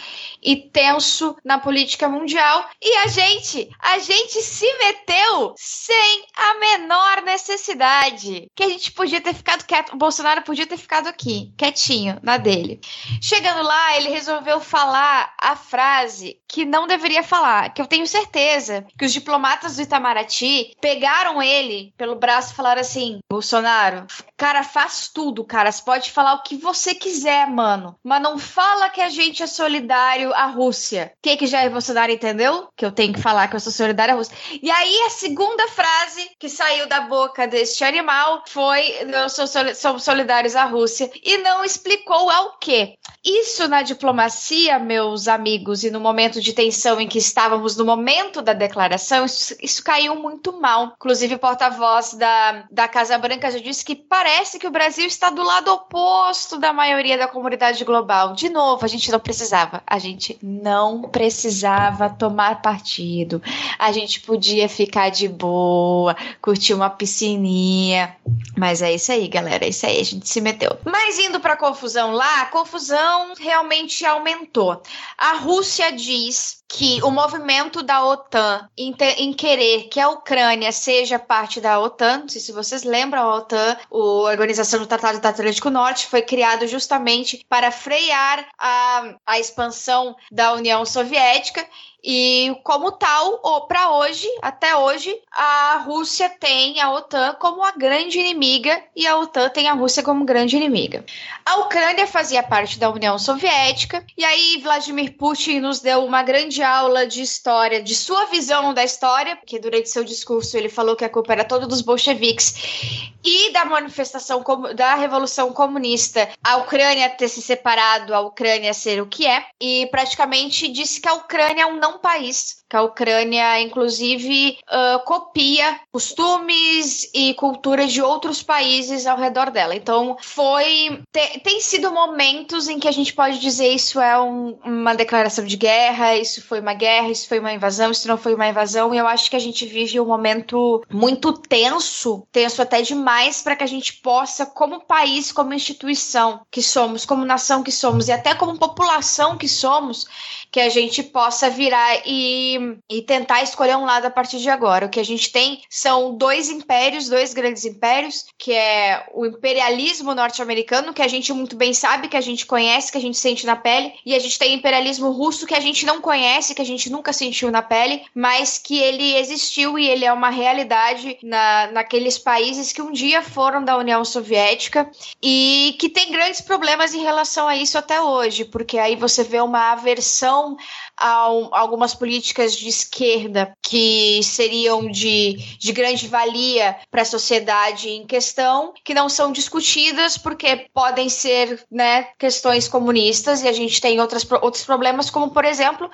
e 0.42 0.56
tenso 0.56 1.36
na 1.44 1.58
política 1.58 2.08
mundial. 2.08 2.70
E 2.80 2.98
a 2.98 3.08
gente, 3.08 3.70
a 3.80 3.98
gente 3.98 4.42
se 4.42 4.72
meteu 4.78 5.56
sem 5.58 6.26
a 6.36 6.60
menor 6.60 7.24
necessidade. 7.24 8.48
Que 8.56 8.64
a 8.64 8.70
gente 8.70 8.92
podia 8.92 9.20
ter 9.20 9.31
ter 9.32 9.34
ficado 9.36 9.66
quieto. 9.66 9.94
O 9.94 9.98
Bolsonaro 9.98 10.42
podia 10.44 10.68
ter 10.68 10.78
ficado 10.78 11.08
aqui, 11.08 11.54
quietinho, 11.58 12.20
na 12.22 12.38
dele. 12.38 12.80
Chegando 13.22 13.64
lá, 13.64 13.98
ele 13.98 14.10
resolveu 14.10 14.60
falar 14.60 15.34
a 15.40 15.56
frase 15.56 16.41
que 16.52 16.66
não 16.66 16.86
deveria 16.86 17.24
falar, 17.24 17.74
que 17.74 17.82
eu 17.82 17.88
tenho 17.88 18.06
certeza 18.06 18.86
que 18.98 19.06
os 19.06 19.14
diplomatas 19.14 19.78
do 19.78 19.84
Itamaraty 19.84 20.76
pegaram 20.82 21.42
ele 21.42 21.94
pelo 21.98 22.16
braço 22.16 22.52
e 22.52 22.56
falaram 22.56 22.82
assim: 22.82 23.20
Bolsonaro, 23.32 24.06
cara, 24.36 24.62
faz 24.62 25.08
tudo, 25.08 25.46
cara. 25.46 25.72
Você 25.72 25.82
pode 25.82 26.12
falar 26.12 26.34
o 26.34 26.44
que 26.44 26.58
você 26.58 26.94
quiser, 26.94 27.48
mano. 27.48 27.96
Mas 28.04 28.22
não 28.22 28.38
fala 28.38 28.90
que 28.90 29.00
a 29.00 29.10
gente 29.10 29.42
é 29.42 29.48
solidário 29.48 30.34
à 30.34 30.46
Rússia. 30.48 31.14
O 31.16 31.22
que, 31.22 31.38
que 31.38 31.48
Jair 31.48 31.72
Bolsonaro 31.72 32.12
entendeu? 32.12 32.68
Que 32.76 32.86
eu 32.86 32.92
tenho 32.92 33.14
que 33.14 33.22
falar 33.22 33.48
que 33.48 33.56
eu 33.56 33.60
sou 33.60 33.72
solidário 33.72 34.14
à 34.14 34.18
Rússia. 34.18 34.36
E 34.62 34.70
aí, 34.70 35.04
a 35.06 35.10
segunda 35.10 35.66
frase 35.70 36.32
que 36.38 36.50
saiu 36.50 36.86
da 36.86 37.02
boca 37.02 37.48
deste 37.48 37.86
animal 37.86 38.44
foi: 38.48 39.06
não 39.06 39.30
somos 39.30 40.04
solidários 40.04 40.56
à 40.58 40.66
Rússia 40.66 41.10
e 41.24 41.38
não 41.38 41.64
explicou 41.64 42.30
ao 42.30 42.58
quê. 42.58 42.96
Isso 43.24 43.68
na 43.70 43.84
diplomacia, 43.84 44.80
meus 44.80 45.28
amigos, 45.28 45.84
e 45.84 45.92
no 45.92 46.00
momento 46.00 46.41
de 46.42 46.54
tensão 46.54 47.00
em 47.00 47.08
que 47.08 47.18
estávamos 47.18 47.76
no 47.76 47.86
momento 47.86 48.42
da 48.42 48.54
declaração, 48.54 49.26
isso, 49.26 49.56
isso 49.62 49.84
caiu 49.84 50.16
muito 50.16 50.60
mal. 50.60 50.94
Inclusive, 50.96 51.36
o 51.36 51.40
porta-voz 51.40 52.14
da, 52.14 52.66
da 52.72 52.88
Casa 52.88 53.18
Branca 53.18 53.52
já 53.52 53.60
disse 53.60 53.86
que 53.86 53.96
parece 53.96 54.60
que 54.60 54.68
o 54.68 54.72
Brasil 54.72 55.06
está 55.06 55.30
do 55.30 55.44
lado 55.44 55.72
oposto 55.72 56.58
da 56.58 56.74
maioria 56.74 57.18
da 57.18 57.28
comunidade 57.28 57.84
global. 57.84 58.34
De 58.34 58.50
novo, 58.50 58.84
a 58.84 58.88
gente 58.88 59.12
não 59.12 59.20
precisava. 59.20 59.82
A 59.86 60.00
gente 60.00 60.38
não 60.42 61.04
precisava 61.04 62.10
tomar 62.10 62.62
partido. 62.62 63.42
A 63.78 63.92
gente 63.92 64.20
podia 64.22 64.68
ficar 64.70 65.10
de 65.10 65.28
boa, 65.28 66.16
curtir 66.42 66.74
uma 66.74 66.90
piscininha. 66.90 68.16
Mas 68.58 68.82
é 68.82 68.94
isso 68.94 69.12
aí, 69.12 69.28
galera. 69.28 69.66
É 69.66 69.70
isso 69.70 69.86
aí, 69.86 70.00
a 70.00 70.04
gente 70.04 70.28
se 70.28 70.42
meteu. 70.42 70.78
Mas 70.86 71.20
indo 71.20 71.40
pra 71.40 71.56
confusão 71.56 72.12
lá, 72.12 72.42
a 72.42 72.46
confusão 72.46 73.34
realmente 73.40 74.06
aumentou. 74.06 74.82
A 75.18 75.34
Rússia 75.34 75.92
diz 75.92 76.31
piece 76.32 76.61
que 76.72 77.04
o 77.04 77.12
movimento 77.12 77.84
da 77.84 78.04
OTAN 78.06 78.70
em, 78.78 78.96
em, 79.18 79.34
querer 79.34 79.90
que 79.90 80.00
a 80.00 80.08
Ucrânia 80.08 80.72
seja 80.72 81.20
parte 81.20 81.60
da 81.60 81.78
OTAN, 81.78 82.20
não 82.20 82.30
sei 82.30 82.40
se 82.40 82.54
vocês 82.54 82.84
lembram, 82.84 83.22
a 83.22 83.36
OTAN, 83.36 83.78
a 83.92 83.98
Organização 83.98 84.80
do 84.80 84.88
Tratado 84.88 85.20
do 85.20 85.26
Atlântico 85.26 85.70
Norte, 85.70 86.08
foi 86.08 86.22
criado 86.22 86.66
justamente 86.68 87.46
para 87.50 87.72
frear 87.72 88.48
a, 88.58 89.16
a 89.26 89.38
expansão 89.38 90.16
da 90.32 90.54
União 90.54 90.86
Soviética 90.86 91.68
e 92.04 92.56
como 92.64 92.92
tal, 92.92 93.40
para 93.68 93.92
hoje, 93.92 94.28
até 94.42 94.76
hoje, 94.76 95.16
a 95.32 95.84
Rússia 95.86 96.30
tem 96.30 96.82
a 96.82 96.92
OTAN 96.92 97.36
como 97.40 97.64
a 97.64 97.72
grande 97.72 98.20
inimiga 98.20 98.84
e 98.96 99.06
a 99.06 99.18
OTAN 99.18 99.50
tem 99.50 99.68
a 99.68 99.74
Rússia 99.74 100.02
como 100.02 100.26
grande 100.26 100.58
inimiga. 100.58 101.06
A 101.46 101.58
Ucrânia 101.58 102.08
fazia 102.08 102.42
parte 102.42 102.80
da 102.80 102.90
União 102.90 103.20
Soviética 103.20 104.04
e 104.18 104.26
aí 104.26 104.60
Vladimir 104.64 105.16
Putin 105.16 105.60
nos 105.60 105.80
deu 105.80 106.04
uma 106.04 106.24
grande 106.24 106.61
aula 106.64 107.06
de 107.06 107.22
história, 107.22 107.82
de 107.82 107.96
sua 107.96 108.26
visão 108.26 108.74
da 108.74 108.84
história, 108.84 109.36
porque 109.36 109.60
durante 109.60 109.90
seu 109.90 110.04
discurso 110.04 110.58
ele 110.58 110.70
falou 110.70 110.96
que 110.96 111.06
a 111.06 111.10
culpa 111.10 111.34
era 111.34 111.44
toda 111.44 111.68
dos 111.68 111.82
bolcheviques 111.82 113.12
e 113.24 113.52
da 113.52 113.66
manifestação 113.66 114.44
da 114.76 114.96
Revolução 114.96 115.54
Comunista, 115.54 116.30
a 116.44 116.58
Ucrânia 116.58 117.10
ter 117.10 117.28
se 117.28 117.42
separado, 117.42 118.14
a 118.14 118.22
Ucrânia 118.22 118.74
ser 118.74 119.02
o 119.02 119.08
que 119.08 119.28
é, 119.28 119.46
e 119.60 119.88
praticamente 119.88 120.68
disse 120.68 121.00
que 121.00 121.08
a 121.08 121.14
Ucrânia 121.14 121.64
é 121.64 121.66
um 121.66 121.80
não 121.80 122.00
país 122.00 122.62
que 122.72 122.78
a 122.78 122.84
Ucrânia, 122.84 123.60
inclusive, 123.60 124.58
uh, 124.64 125.04
copia 125.04 125.78
costumes 125.92 127.12
e 127.14 127.34
culturas 127.34 127.92
de 127.92 128.02
outros 128.02 128.42
países 128.42 129.06
ao 129.06 129.18
redor 129.18 129.52
dela. 129.52 129.76
Então, 129.76 130.16
foi. 130.22 131.02
Te, 131.12 131.40
tem 131.40 131.60
sido 131.60 131.92
momentos 131.92 132.70
em 132.70 132.80
que 132.80 132.88
a 132.88 132.92
gente 132.92 133.14
pode 133.14 133.40
dizer 133.40 133.68
isso 133.68 134.00
é 134.00 134.18
um, 134.18 134.58
uma 134.64 134.96
declaração 134.96 135.44
de 135.44 135.58
guerra, 135.58 136.16
isso 136.16 136.42
foi 136.52 136.60
uma 136.60 136.74
guerra, 136.74 137.08
isso 137.08 137.30
foi 137.30 137.40
uma 137.40 137.54
invasão, 137.54 137.92
isso 137.92 138.10
não 138.10 138.18
foi 138.18 138.36
uma 138.36 138.46
invasão. 138.46 138.94
E 138.94 138.98
eu 138.98 139.08
acho 139.08 139.30
que 139.30 139.38
a 139.38 139.40
gente 139.40 139.66
vive 139.66 140.02
um 140.02 140.06
momento 140.06 140.84
muito 140.92 141.32
tenso, 141.32 142.28
tenso 142.30 142.62
até 142.62 142.82
demais, 142.82 143.42
para 143.42 143.56
que 143.56 143.64
a 143.64 143.68
gente 143.68 143.94
possa, 143.94 144.46
como 144.46 144.82
país, 144.82 145.32
como 145.32 145.54
instituição 145.54 146.42
que 146.52 146.62
somos, 146.62 147.06
como 147.06 147.24
nação 147.24 147.64
que 147.64 147.72
somos 147.72 148.10
e 148.10 148.12
até 148.12 148.36
como 148.36 148.60
população 148.60 149.38
que 149.38 149.48
somos, 149.48 150.06
que 150.52 150.60
a 150.60 150.70
gente 150.70 151.02
possa 151.02 151.50
virar 151.50 152.02
e 152.06 152.78
e 152.90 153.02
tentar 153.02 153.42
escolher 153.42 153.78
um 153.78 153.86
lado 153.86 154.06
a 154.06 154.10
partir 154.10 154.40
de 154.40 154.50
agora. 154.50 154.86
O 154.86 154.90
que 154.90 155.00
a 155.00 155.06
gente 155.06 155.32
tem 155.32 155.62
são 155.70 156.16
dois 156.16 156.50
impérios, 156.50 157.08
dois 157.08 157.34
grandes 157.34 157.66
impérios, 157.66 158.26
que 158.38 158.52
é 158.54 159.08
o 159.14 159.26
imperialismo 159.26 160.14
norte-americano, 160.14 160.94
que 160.94 161.02
a 161.02 161.08
gente 161.08 161.32
muito 161.34 161.56
bem 161.56 161.74
sabe, 161.74 162.08
que 162.08 162.18
a 162.18 162.22
gente 162.22 162.46
conhece, 162.46 162.92
que 162.92 162.98
a 162.98 163.02
gente 163.02 163.18
sente 163.18 163.46
na 163.46 163.56
pele, 163.56 163.94
e 164.06 164.14
a 164.14 164.20
gente 164.20 164.38
tem 164.38 164.54
o 164.54 164.58
imperialismo 164.58 165.12
russo, 165.12 165.48
que 165.48 165.54
a 165.54 165.60
gente 165.60 165.86
não 165.86 166.02
conhece, 166.02 166.54
que 166.54 166.62
a 166.62 166.66
gente 166.66 166.90
nunca 166.90 167.14
sentiu 167.14 167.52
na 167.52 167.62
pele, 167.62 168.04
mas 168.14 168.58
que 168.58 168.78
ele 168.78 169.16
existiu 169.16 169.78
e 169.78 169.88
ele 169.88 170.06
é 170.06 170.12
uma 170.12 170.30
realidade 170.30 171.18
na, 171.24 171.72
naqueles 171.72 172.18
países 172.18 172.74
que 172.74 172.82
um 172.82 172.92
dia 172.92 173.22
foram 173.22 173.64
da 173.64 173.78
União 173.78 174.04
Soviética 174.04 174.90
e 175.22 175.76
que 175.80 175.90
tem 175.90 176.12
grandes 176.12 176.42
problemas 176.42 176.94
em 176.94 177.02
relação 177.02 177.48
a 177.48 177.56
isso 177.56 177.78
até 177.78 178.02
hoje, 178.02 178.46
porque 178.46 178.78
aí 178.78 178.96
você 178.96 179.24
vê 179.24 179.40
uma 179.40 179.72
aversão 179.72 180.41
então, 180.42 180.56
algumas 181.02 181.94
políticas 181.94 182.56
de 182.56 182.68
esquerda 182.68 183.56
que 183.62 184.22
seriam 184.24 184.90
de, 184.90 185.34
de 185.58 185.72
grande 185.72 186.08
valia 186.08 186.78
para 186.90 187.02
a 187.02 187.06
sociedade 187.06 187.90
em 187.90 188.06
questão, 188.06 188.74
que 188.84 188.94
não 188.94 189.10
são 189.10 189.32
discutidas 189.32 190.18
porque 190.18 190.68
podem 190.74 191.10
ser 191.10 191.66
né, 191.72 192.08
questões 192.20 192.68
comunistas 192.68 193.42
e 193.42 193.48
a 193.48 193.54
gente 193.54 193.82
tem 193.82 194.00
outras, 194.00 194.26
outros 194.42 194.64
problemas, 194.64 195.10
como 195.10 195.32
por 195.32 195.46
exemplo 195.46 195.90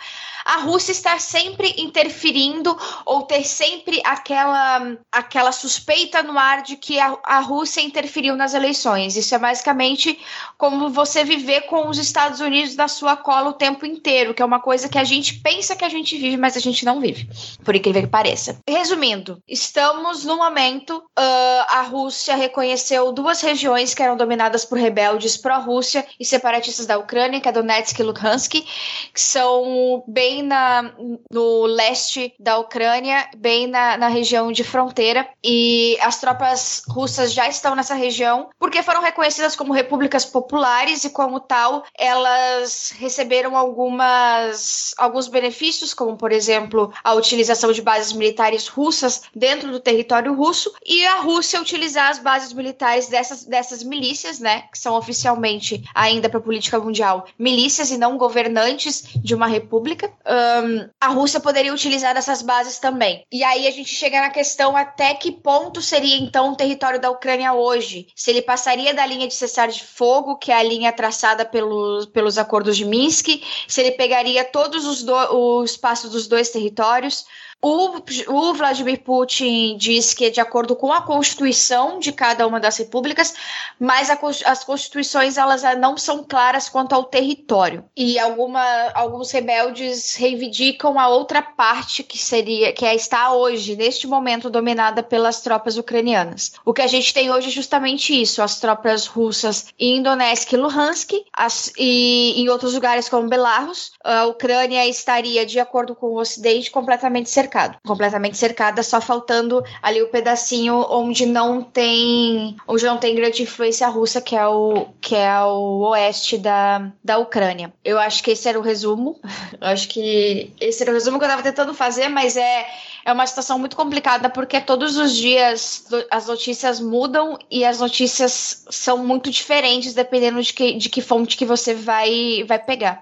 a 0.48 0.60
Rússia 0.62 0.94
estar 0.94 1.20
sempre 1.20 1.76
interferindo 1.78 2.78
ou 3.06 3.24
ter 3.24 3.44
sempre 3.44 4.02
aquela, 4.06 4.98
aquela 5.12 5.52
suspeita 5.52 6.24
no 6.24 6.40
ar 6.40 6.64
de 6.64 6.78
que 6.78 6.98
a, 7.00 7.18
a 7.24 7.40
Rússia 7.40 7.82
interferiu 7.82 8.34
nas 8.34 8.54
eleições. 8.54 9.18
Isso 9.18 9.36
é 9.36 9.38
basicamente 9.38 10.18
como 10.58 10.90
você 10.90 11.26
viver 11.26 11.62
com 11.62 11.90
os 11.90 11.98
Estados 11.98 12.40
Unidos 12.40 12.78
na 12.78 12.88
sua 12.88 13.18
cola 13.18 13.50
o 13.50 13.54
tempo 13.54 13.86
inteiro, 13.86 14.34
que 14.34 14.42
é 14.42 14.46
uma 14.46 14.62
coisa 14.62 14.88
que 14.88 14.97
a 14.98 15.04
gente 15.04 15.36
pensa 15.36 15.76
que 15.76 15.86
a 15.86 15.90
gente 15.90 16.18
vive, 16.18 16.38
mas 16.38 16.56
a 16.58 16.60
gente 16.60 16.86
não 16.86 17.00
vive, 17.00 17.30
por 17.64 17.76
incrível 17.76 18.02
que 18.02 18.08
pareça. 18.08 18.60
Resumindo, 18.68 19.42
estamos 19.48 20.26
no 20.26 20.38
momento, 20.38 20.98
uh, 20.98 21.64
a 21.70 21.82
Rússia 21.84 22.36
reconheceu 22.36 23.12
duas 23.12 23.42
regiões 23.42 23.94
que 23.94 24.04
eram 24.04 24.18
dominadas 24.18 24.66
por 24.66 24.78
rebeldes 24.78 25.38
pró-Rússia 25.38 26.06
e 26.20 26.26
separatistas 26.26 26.86
da 26.86 26.98
Ucrânia, 26.98 27.40
que 27.40 27.48
é 27.48 27.52
Donetsk 27.52 28.00
e 28.00 28.04
Luhansk, 28.04 28.52
que 28.52 29.22
são 29.22 30.04
bem 30.08 30.44
na, 30.44 30.94
no 31.32 31.66
leste 31.66 32.34
da 32.40 32.58
Ucrânia, 32.58 33.30
bem 33.38 33.68
na, 33.68 33.98
na 33.98 34.08
região 34.08 34.52
de 34.52 34.64
fronteira. 34.64 35.28
E 35.44 35.98
as 36.02 36.20
tropas 36.20 36.84
russas 36.88 37.34
já 37.34 37.48
estão 37.48 37.76
nessa 37.76 37.96
região 37.96 38.50
porque 38.60 38.84
foram 38.84 39.02
reconhecidas 39.02 39.56
como 39.56 39.74
repúblicas 39.74 40.26
populares 40.26 41.04
e, 41.04 41.10
como 41.10 41.40
tal, 41.40 41.84
elas 41.98 42.94
receberam 42.98 43.56
algumas, 43.56 44.87
alguns 44.98 45.28
benefícios, 45.28 45.94
como, 45.94 46.16
por 46.16 46.32
exemplo, 46.32 46.94
a 47.04 47.14
utilização 47.14 47.72
de 47.72 47.82
bases 47.82 48.14
militares 48.14 48.68
russas 48.68 49.24
dentro 49.36 49.72
do 49.72 49.80
território 49.80 50.34
russo 50.34 50.74
e 50.86 51.06
a 51.06 51.20
Rússia 51.20 51.62
utilizar 51.62 52.10
as 52.10 52.20
bases 52.20 52.54
militares 52.54 53.08
dessas, 53.08 53.46
dessas 53.46 53.84
milícias, 53.84 54.40
né, 54.40 54.64
que 54.72 54.78
são 54.78 54.96
oficialmente, 54.96 55.84
ainda 55.94 56.30
para 56.30 56.40
a 56.40 56.44
política 56.44 56.80
mundial, 56.80 57.26
milícias 57.38 57.92
e 57.92 57.98
não 57.98 58.18
governantes 58.18 59.04
de 59.16 59.34
uma 59.34 59.48
república 59.48 60.12
um, 60.28 60.90
a 61.00 61.08
Rússia 61.08 61.40
poderia 61.40 61.74
utilizar 61.74 62.16
essas 62.18 62.42
bases 62.42 62.80
também. 62.80 63.26
E 63.32 63.44
aí 63.44 63.68
a 63.68 63.72
gente 63.72 63.94
chega 63.94 64.22
na 64.22 64.30
questão 64.30 64.76
até 64.76 65.14
que 65.14 65.32
ponto 65.32 65.82
seria 65.82 66.18
então 66.18 66.52
o 66.52 66.56
território 66.56 67.00
da 67.00 67.10
Ucrânia 67.10 67.54
hoje? 67.54 68.08
Se 68.16 68.30
ele 68.30 68.42
passaria 68.42 68.94
da 68.94 69.06
linha 69.06 69.28
de 69.28 69.34
cessar 69.34 69.70
de 69.70 69.84
fogo, 69.84 70.38
que 70.38 70.52
é 70.52 70.56
a 70.56 70.64
linha 70.64 70.92
traçada 70.92 71.46
pelos, 71.46 72.06
pelos 72.08 72.38
acordos 72.38 72.76
de 72.78 72.86
Minsk, 72.86 73.42
se 73.68 73.82
ele 73.82 73.92
pegaria 73.92 74.44
todos 74.70 74.86
os, 74.86 75.04
do, 75.04 75.14
o 75.14 75.64
espaço 75.64 76.10
dos 76.10 76.28
dois 76.28 76.50
territórios, 76.50 77.26
o, 77.60 77.98
o, 78.28 78.54
Vladimir 78.54 79.02
Putin 79.02 79.78
diz 79.78 80.14
que 80.14 80.26
é 80.26 80.30
de 80.30 80.40
acordo 80.40 80.76
com 80.76 80.94
a 80.94 81.02
constituição 81.02 81.98
de 81.98 82.12
cada 82.12 82.46
uma 82.46 82.60
das 82.60 82.78
repúblicas, 82.78 83.34
mas 83.80 84.12
a, 84.12 84.20
as 84.46 84.64
constituições 84.64 85.38
elas 85.38 85.64
não 85.80 85.98
são 85.98 86.24
claras 86.24 86.70
quanto 86.70 86.94
ao 86.94 87.06
território. 87.06 87.84
E 87.96 88.20
alguma, 88.20 88.64
alguns 88.94 89.32
rebeldes 89.32 90.16
reivindicam 90.16 91.00
a 91.00 91.08
outra 91.08 91.42
parte 91.42 92.04
que 92.04 92.18
seria 92.20 92.72
que 92.72 92.86
é, 92.86 92.94
está 92.94 93.34
hoje, 93.34 93.76
neste 93.76 94.06
momento, 94.06 94.52
dominada 94.52 95.02
pelas 95.02 95.42
tropas 95.42 95.78
ucranianas. 95.78 96.52
O 96.64 96.74
que 96.74 96.84
a 96.84 96.88
gente 96.88 97.12
tem 97.12 97.32
hoje 97.32 97.48
é 97.48 97.52
justamente 97.52 98.22
isso: 98.22 98.44
as 98.44 98.60
tropas 98.60 99.08
russas 99.08 99.66
em 99.80 100.04
Donetsk 100.04 100.54
e 100.54 100.58
Luhansk, 100.58 101.12
as, 101.34 101.74
e 101.76 102.40
em 102.40 102.50
outros 102.50 102.76
lugares 102.76 103.10
como 103.10 103.28
Belarus. 103.28 103.94
A 104.04 104.26
Ucrânia 104.26 104.88
estaria, 104.88 105.44
de 105.44 105.60
acordo 105.60 105.96
com 105.96 106.08
o 106.08 106.20
Ocidente, 106.20 106.70
completamente 106.70 107.32
cercada 107.32 107.47
cercado, 107.48 107.78
completamente 107.86 108.38
cercada, 108.38 108.84
só 108.84 109.00
faltando 109.00 109.64
ali 109.82 110.02
o 110.02 110.10
pedacinho 110.10 110.86
onde 110.90 111.26
não 111.26 111.64
tem, 111.64 112.56
onde 112.68 112.86
não 112.86 112.98
tem 112.98 113.16
grande 113.16 113.44
influência 113.44 113.88
russa, 113.88 114.22
que 114.22 114.36
é 114.36 114.46
o 114.46 114.88
que 115.00 115.16
é 115.16 115.42
o 115.44 115.88
oeste 115.90 116.38
da, 116.38 116.92
da 117.04 117.18
Ucrânia. 117.18 117.74
Eu 117.84 117.98
acho 117.98 118.22
que 118.22 118.32
esse 118.32 118.48
era 118.48 118.60
o 118.60 118.62
resumo. 118.62 119.20
Eu 119.60 119.68
acho 119.70 119.88
que 119.88 120.54
esse 120.60 120.84
era 120.84 120.92
o 120.92 120.94
resumo 120.94 121.18
que 121.18 121.26
eu 121.26 121.28
estava 121.28 121.42
tentando 121.42 121.74
fazer, 121.74 122.10
mas 122.10 122.38
é 122.38 122.66
é 123.06 123.14
uma 123.14 123.26
situação 123.26 123.58
muito 123.58 123.76
complicada 123.76 124.30
porque 124.30 124.60
todos 124.60 124.98
os 124.98 125.16
dias 125.16 125.86
as 126.12 126.28
notícias 126.28 126.80
mudam 126.82 127.40
e 127.50 127.64
as 127.64 127.80
notícias 127.80 128.66
são 128.70 128.98
muito 128.98 129.32
diferentes 129.32 129.94
dependendo 129.94 130.42
de 130.44 130.54
que, 130.54 130.74
de 130.74 130.90
que 130.90 131.02
fonte 131.02 131.38
que 131.38 131.46
você 131.46 131.74
vai, 131.74 132.44
vai 132.46 132.60
pegar. 132.60 133.02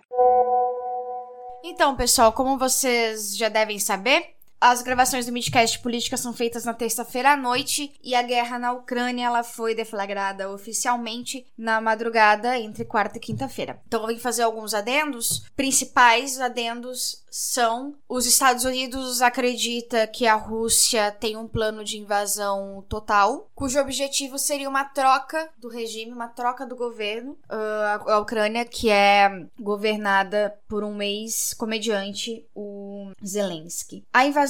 Então, 1.64 1.96
pessoal, 1.96 2.32
como 2.32 2.60
vocês 2.60 3.36
já 3.36 3.50
devem 3.50 3.80
saber, 3.80 4.35
as 4.60 4.82
gravações 4.82 5.26
do 5.26 5.32
Midcast 5.32 5.80
Política 5.80 6.18
são 6.18 6.34
feitas 6.34 6.66
na 6.66 6.74
terça-feira 6.74 7.34
à 7.34 7.38
noite 7.38 7.94
e 8.04 8.16
a 8.16 8.22
guerra 8.22 8.58
na 8.58 8.72
Ucrânia 8.72 9.26
ela 9.26 9.44
foi 9.44 9.76
deflagrada 9.76 10.50
oficialmente 10.50 11.46
na 11.58 11.80
madrugada 11.80 12.58
entre 12.58 12.86
quarta 12.86 13.18
e 13.18 13.22
quinta-feira. 13.22 13.80
Então 13.88 14.02
eu 14.02 14.08
vim 14.08 14.20
fazer 14.20 14.44
alguns 14.44 14.74
adendos. 14.74 15.46
Principais 15.56 16.40
adendos 16.40 17.24
são 17.30 17.96
os 18.08 18.26
Estados 18.26 18.64
Unidos 18.64 19.22
acredita 19.22 20.08
que 20.08 20.26
a 20.26 20.36
Rússia 20.36 21.12
tem 21.12 21.36
um 21.36 21.48
plano 21.48 21.84
de 21.84 21.98
invasão 21.98 22.84
total, 22.88 23.50
cujo 23.54 23.78
objetivo 23.78 24.40
seria 24.40 24.70
uma 24.70 24.86
troca 24.86 25.50
do 25.58 25.68
regime, 25.68 26.14
uma 26.14 26.30
troca 26.30 26.66
do 26.66 26.78
governo. 26.78 27.34
Uh, 27.50 28.10
a 28.10 28.20
Ucrânia 28.20 28.64
que 28.64 28.90
é 28.90 29.48
governada 29.60 30.58
por 30.68 30.82
um 30.82 31.02
ex-comediante, 31.02 32.46
o 32.56 33.12
Zelensky. 33.24 34.06
A 34.14 34.26
invasão 34.26 34.45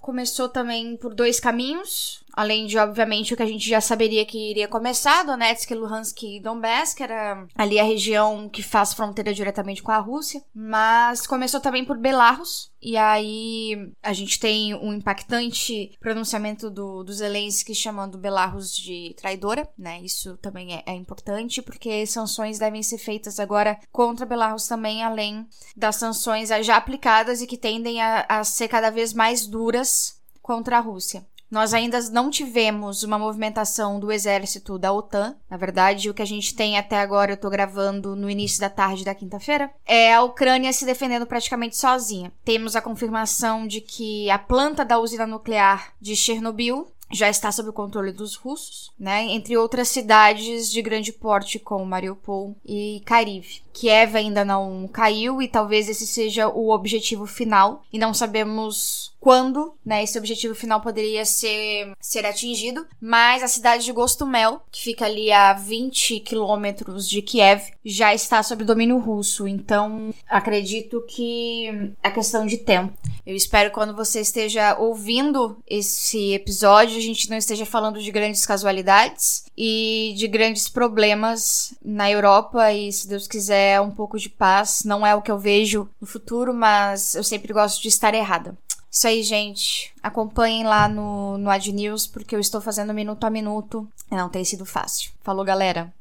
começou 0.00 0.48
também 0.48 0.96
por 0.96 1.14
dois 1.14 1.40
caminhos. 1.40 2.22
Além 2.38 2.66
de, 2.66 2.78
obviamente, 2.78 3.34
o 3.34 3.36
que 3.36 3.42
a 3.42 3.46
gente 3.46 3.68
já 3.68 3.80
saberia 3.80 4.24
que 4.24 4.38
iria 4.50 4.68
começar, 4.68 5.24
Donetsk, 5.24 5.74
Luhansk 5.74 6.22
e 6.22 6.38
Donbass, 6.38 6.94
que 6.94 7.02
era 7.02 7.44
ali 7.52 7.80
a 7.80 7.82
região 7.82 8.48
que 8.48 8.62
faz 8.62 8.94
fronteira 8.94 9.34
diretamente 9.34 9.82
com 9.82 9.90
a 9.90 9.98
Rússia. 9.98 10.40
Mas 10.54 11.26
começou 11.26 11.58
também 11.58 11.84
por 11.84 11.98
Belarus, 11.98 12.70
e 12.80 12.96
aí 12.96 13.92
a 14.00 14.12
gente 14.12 14.38
tem 14.38 14.72
um 14.72 14.92
impactante 14.92 15.90
pronunciamento 15.98 16.70
do, 16.70 17.02
do 17.02 17.12
Zelensky 17.12 17.74
chamando 17.74 18.16
Belarus 18.16 18.72
de 18.72 19.16
traidora, 19.16 19.68
né? 19.76 20.00
Isso 20.00 20.36
também 20.36 20.76
é, 20.76 20.84
é, 20.86 20.94
importante, 20.94 21.60
porque 21.60 22.06
sanções 22.06 22.56
devem 22.56 22.84
ser 22.84 22.98
feitas 22.98 23.40
agora 23.40 23.80
contra 23.90 24.24
Belarus 24.24 24.68
também, 24.68 25.02
além 25.02 25.44
das 25.76 25.96
sanções 25.96 26.50
já 26.62 26.76
aplicadas 26.76 27.42
e 27.42 27.48
que 27.48 27.56
tendem 27.56 28.00
a, 28.00 28.24
a 28.28 28.44
ser 28.44 28.68
cada 28.68 28.90
vez 28.90 29.12
mais 29.12 29.44
duras 29.44 30.22
contra 30.40 30.76
a 30.76 30.80
Rússia. 30.80 31.26
Nós 31.50 31.72
ainda 31.72 31.98
não 32.10 32.30
tivemos 32.30 33.02
uma 33.02 33.18
movimentação 33.18 33.98
do 33.98 34.12
exército 34.12 34.78
da 34.78 34.92
OTAN. 34.92 35.36
Na 35.48 35.56
verdade, 35.56 36.10
o 36.10 36.14
que 36.14 36.22
a 36.22 36.26
gente 36.26 36.54
tem 36.54 36.76
até 36.76 37.00
agora, 37.00 37.32
eu 37.32 37.36
tô 37.36 37.48
gravando 37.48 38.14
no 38.14 38.28
início 38.28 38.60
da 38.60 38.68
tarde 38.68 39.04
da 39.04 39.14
quinta-feira, 39.14 39.70
é 39.86 40.12
a 40.12 40.22
Ucrânia 40.22 40.72
se 40.72 40.84
defendendo 40.84 41.26
praticamente 41.26 41.76
sozinha. 41.76 42.32
Temos 42.44 42.76
a 42.76 42.82
confirmação 42.82 43.66
de 43.66 43.80
que 43.80 44.30
a 44.30 44.38
planta 44.38 44.84
da 44.84 44.98
usina 44.98 45.26
nuclear 45.26 45.92
de 46.00 46.14
Chernobyl 46.14 46.86
já 47.10 47.28
está 47.28 47.50
sob 47.50 47.68
o 47.68 47.72
controle 47.72 48.12
dos 48.12 48.34
russos, 48.34 48.90
né? 48.98 49.24
Entre 49.24 49.56
outras 49.56 49.88
cidades 49.88 50.70
de 50.70 50.82
grande 50.82 51.12
porte 51.12 51.58
como 51.58 51.84
Mariupol 51.86 52.56
e 52.64 53.02
Kharkiv. 53.04 53.62
Kiev 53.72 54.16
ainda 54.16 54.44
não 54.44 54.88
caiu 54.88 55.40
e 55.40 55.46
talvez 55.46 55.88
esse 55.88 56.06
seja 56.06 56.48
o 56.48 56.70
objetivo 56.70 57.26
final 57.26 57.82
e 57.92 57.98
não 57.98 58.12
sabemos 58.12 59.12
quando, 59.20 59.74
né, 59.84 60.02
esse 60.02 60.18
objetivo 60.18 60.54
final 60.54 60.80
poderia 60.80 61.24
ser, 61.24 61.92
ser 62.00 62.24
atingido, 62.24 62.86
mas 63.00 63.42
a 63.42 63.48
cidade 63.48 63.84
de 63.84 63.92
Gostomel, 63.92 64.62
que 64.70 64.82
fica 64.82 65.04
ali 65.04 65.30
a 65.32 65.52
20 65.52 66.20
quilômetros 66.20 67.08
de 67.08 67.20
Kiev, 67.20 67.62
já 67.84 68.14
está 68.14 68.42
sob 68.42 68.64
domínio 68.64 68.98
russo, 68.98 69.46
então 69.46 70.14
acredito 70.28 71.04
que 71.08 71.92
é 72.02 72.10
questão 72.10 72.46
de 72.46 72.58
tempo. 72.58 72.92
Eu 73.28 73.36
espero 73.36 73.68
que 73.68 73.74
quando 73.74 73.94
você 73.94 74.22
esteja 74.22 74.74
ouvindo 74.78 75.58
esse 75.66 76.32
episódio, 76.32 76.96
a 76.96 77.00
gente 77.00 77.28
não 77.28 77.36
esteja 77.36 77.66
falando 77.66 78.00
de 78.00 78.10
grandes 78.10 78.46
casualidades 78.46 79.44
e 79.54 80.14
de 80.16 80.26
grandes 80.26 80.66
problemas 80.66 81.74
na 81.84 82.10
Europa 82.10 82.72
e, 82.72 82.90
se 82.90 83.06
Deus 83.06 83.28
quiser, 83.28 83.82
um 83.82 83.90
pouco 83.90 84.18
de 84.18 84.30
paz. 84.30 84.82
Não 84.82 85.06
é 85.06 85.14
o 85.14 85.20
que 85.20 85.30
eu 85.30 85.38
vejo 85.38 85.86
no 86.00 86.06
futuro, 86.06 86.54
mas 86.54 87.14
eu 87.14 87.22
sempre 87.22 87.52
gosto 87.52 87.82
de 87.82 87.88
estar 87.88 88.14
errada. 88.14 88.56
Isso 88.90 89.06
aí, 89.06 89.22
gente. 89.22 89.92
Acompanhem 90.02 90.64
lá 90.64 90.88
no, 90.88 91.36
no 91.36 91.50
Ad 91.50 91.70
News, 91.70 92.06
porque 92.06 92.34
eu 92.34 92.40
estou 92.40 92.62
fazendo 92.62 92.94
minuto 92.94 93.24
a 93.24 93.30
minuto 93.30 93.86
não 94.10 94.30
tem 94.30 94.42
sido 94.42 94.64
fácil. 94.64 95.12
Falou, 95.22 95.44
galera. 95.44 95.92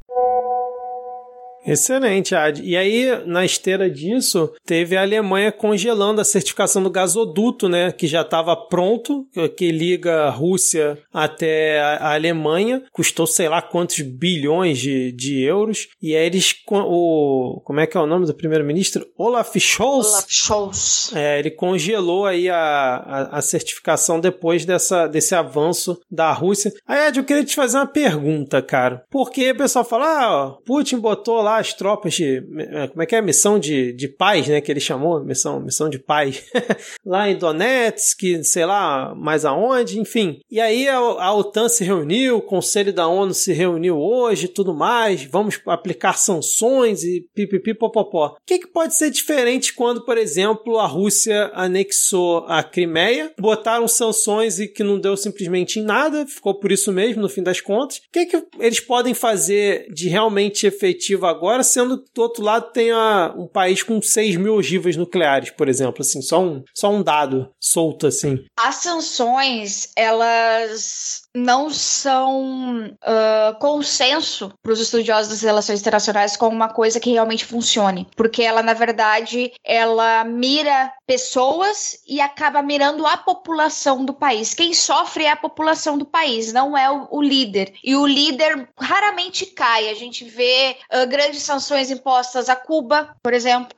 Excelente, 1.68 2.34
Ad. 2.34 2.64
E 2.64 2.78
aí, 2.78 3.22
na 3.26 3.44
esteira 3.44 3.90
disso, 3.90 4.54
teve 4.66 4.96
a 4.96 5.02
Alemanha 5.02 5.52
congelando 5.52 6.22
a 6.22 6.26
certificação 6.26 6.82
do 6.82 6.90
gasoduto, 6.90 7.68
né? 7.68 7.92
Que 7.92 8.08
já 8.08 8.22
estava 8.22 8.56
pronto, 8.56 9.28
que 9.58 9.70
liga 9.70 10.24
a 10.24 10.30
Rússia 10.30 10.98
até 11.14 11.82
a 11.82 12.14
Alemanha. 12.14 12.82
Custou 12.94 13.28
sei 13.28 13.50
lá 13.50 13.62
quantos 13.62 14.00
bilhões 14.00 14.80
de, 14.80 15.12
de 15.12 15.42
euros. 15.42 15.90
E 16.02 16.16
aí 16.16 16.26
eles. 16.26 16.56
O, 16.70 17.62
como 17.66 17.82
é 17.82 17.88
que 17.88 17.98
é 17.98 18.00
o 18.00 18.08
nome 18.08 18.26
do 18.26 18.34
primeiro-ministro? 18.34 19.06
Olaf 19.18 19.54
Scholz. 19.58 20.08
Olaf 20.08 20.26
Scholz. 20.30 21.12
É, 21.14 21.40
ele 21.40 21.52
congelou 21.52 22.26
aí 22.26 22.50
a, 22.50 22.58
a, 22.58 23.38
a, 23.38 23.42
certificação 23.42 24.22
depois 24.22 24.64
dessa, 24.64 25.08
desse 25.08 25.36
avanço 25.36 26.00
da 26.10 26.32
Rússia. 26.32 26.72
Aí, 26.88 27.08
Ed, 27.08 27.20
eu 27.20 27.26
queria 27.26 27.44
te 27.44 27.56
fazer 27.56 27.78
uma 27.78 27.88
pergunta, 27.88 28.62
cara. 28.62 29.04
Porque 29.10 29.52
o 29.52 29.58
pessoal 29.58 29.84
fala, 29.84 30.06
ah, 30.06 30.56
Putin 30.66 31.00
botou 31.00 31.42
lá 31.42 31.57
as 31.58 31.74
tropas 31.74 32.14
de. 32.14 32.44
É, 32.58 32.88
como 32.88 33.02
é 33.02 33.06
que 33.06 33.16
é? 33.16 33.22
Missão 33.22 33.60
de, 33.60 33.94
de 33.94 34.08
paz, 34.08 34.48
né? 34.48 34.62
Que 34.62 34.72
ele 34.72 34.80
chamou, 34.80 35.24
missão, 35.24 35.60
missão 35.60 35.90
de 35.90 36.00
paz. 36.00 36.44
lá 37.06 37.30
em 37.30 37.38
Donetsk, 37.38 38.44
sei 38.44 38.66
lá 38.66 39.14
mais 39.16 39.46
aonde, 39.46 40.00
enfim. 40.00 40.40
E 40.50 40.60
aí 40.60 40.88
a, 40.88 40.98
a 40.98 41.34
OTAN 41.34 41.70
se 41.70 41.84
reuniu, 41.84 42.38
o 42.38 42.42
Conselho 42.42 42.94
da 42.94 43.08
ONU 43.08 43.34
se 43.34 43.54
reuniu 43.54 43.98
hoje 43.98 44.48
tudo 44.48 44.74
mais, 44.74 45.24
vamos 45.24 45.60
aplicar 45.68 46.18
sanções 46.18 47.04
e 47.04 47.28
pipipi 47.34 47.74
popopó. 47.74 48.36
O 48.42 48.46
que, 48.46 48.60
que 48.60 48.68
pode 48.68 48.96
ser 48.96 49.12
diferente 49.12 49.74
quando, 49.74 50.04
por 50.04 50.18
exemplo, 50.18 50.80
a 50.80 50.88
Rússia 50.88 51.52
anexou 51.54 52.46
a 52.48 52.64
Crimeia, 52.64 53.32
botaram 53.40 53.88
sanções 53.88 54.60
e 54.60 54.68
que 54.68 54.84
não 54.84 55.00
deu 55.00 55.16
simplesmente 55.16 55.80
em 55.80 55.84
nada, 55.84 56.26
ficou 56.26 56.56
por 56.56 56.72
isso 56.72 56.92
mesmo 56.92 57.22
no 57.22 57.30
fim 57.30 57.44
das 57.44 57.62
contas? 57.62 57.98
O 57.98 58.02
que, 58.12 58.26
que 58.26 58.44
eles 58.60 58.80
podem 58.80 59.14
fazer 59.14 59.88
de 59.94 60.10
realmente 60.10 60.66
efetivo 60.66 61.26
agora, 61.26 61.47
sendo 61.64 62.04
que 62.04 62.12
do 62.14 62.22
outro 62.22 62.44
lado 62.44 62.72
tem 62.72 62.92
a, 62.92 63.34
um 63.36 63.48
país 63.48 63.84
com 63.84 64.02
6 64.02 64.38
mil 64.38 64.56
ogivas 64.56 64.96
nucleares, 64.96 65.52
por 65.52 65.68
exemplo, 65.68 66.02
assim, 66.02 66.22
só 66.22 66.42
um, 66.42 66.64
só 66.74 66.92
um 66.92 67.04
dado 67.04 67.50
solto 67.60 68.08
assim. 68.08 68.44
As 68.58 68.76
sanções, 68.76 69.90
elas 69.96 71.22
não 71.38 71.70
são 71.70 72.88
uh, 72.88 73.60
consenso 73.60 74.52
para 74.62 74.72
os 74.72 74.80
estudiosos 74.80 75.30
das 75.30 75.42
relações 75.42 75.80
internacionais 75.80 76.36
como 76.36 76.56
uma 76.56 76.70
coisa 76.70 77.00
que 77.00 77.12
realmente 77.12 77.46
funcione, 77.46 78.08
porque 78.16 78.42
ela 78.42 78.64
na 78.64 78.74
verdade 78.74 79.52
ela 79.64 80.24
mira 80.24 80.92
pessoas 81.06 82.00
e 82.08 82.20
acaba 82.20 82.62
mirando 82.62 83.06
a 83.06 83.16
população 83.18 84.04
do 84.04 84.14
país. 84.14 84.54
Quem 84.54 84.74
sofre 84.74 85.26
é 85.26 85.32
a 85.32 85.36
população 85.36 85.98
do 85.98 86.06
país, 86.06 86.52
não 86.52 86.78
é 86.78 86.90
o, 86.90 87.08
o 87.12 87.22
líder. 87.22 87.74
E 87.84 87.96
o 87.96 88.06
líder 88.06 88.68
raramente 88.78 89.46
cai. 89.46 89.90
A 89.90 89.94
gente 89.94 90.26
vê 90.26 90.78
uh, 90.92 91.08
grandes 91.08 91.44
sanções 91.44 91.92
impostas 91.92 92.50
a 92.50 92.56
Cuba, 92.56 93.16
por 93.22 93.34
exemplo 93.34 93.78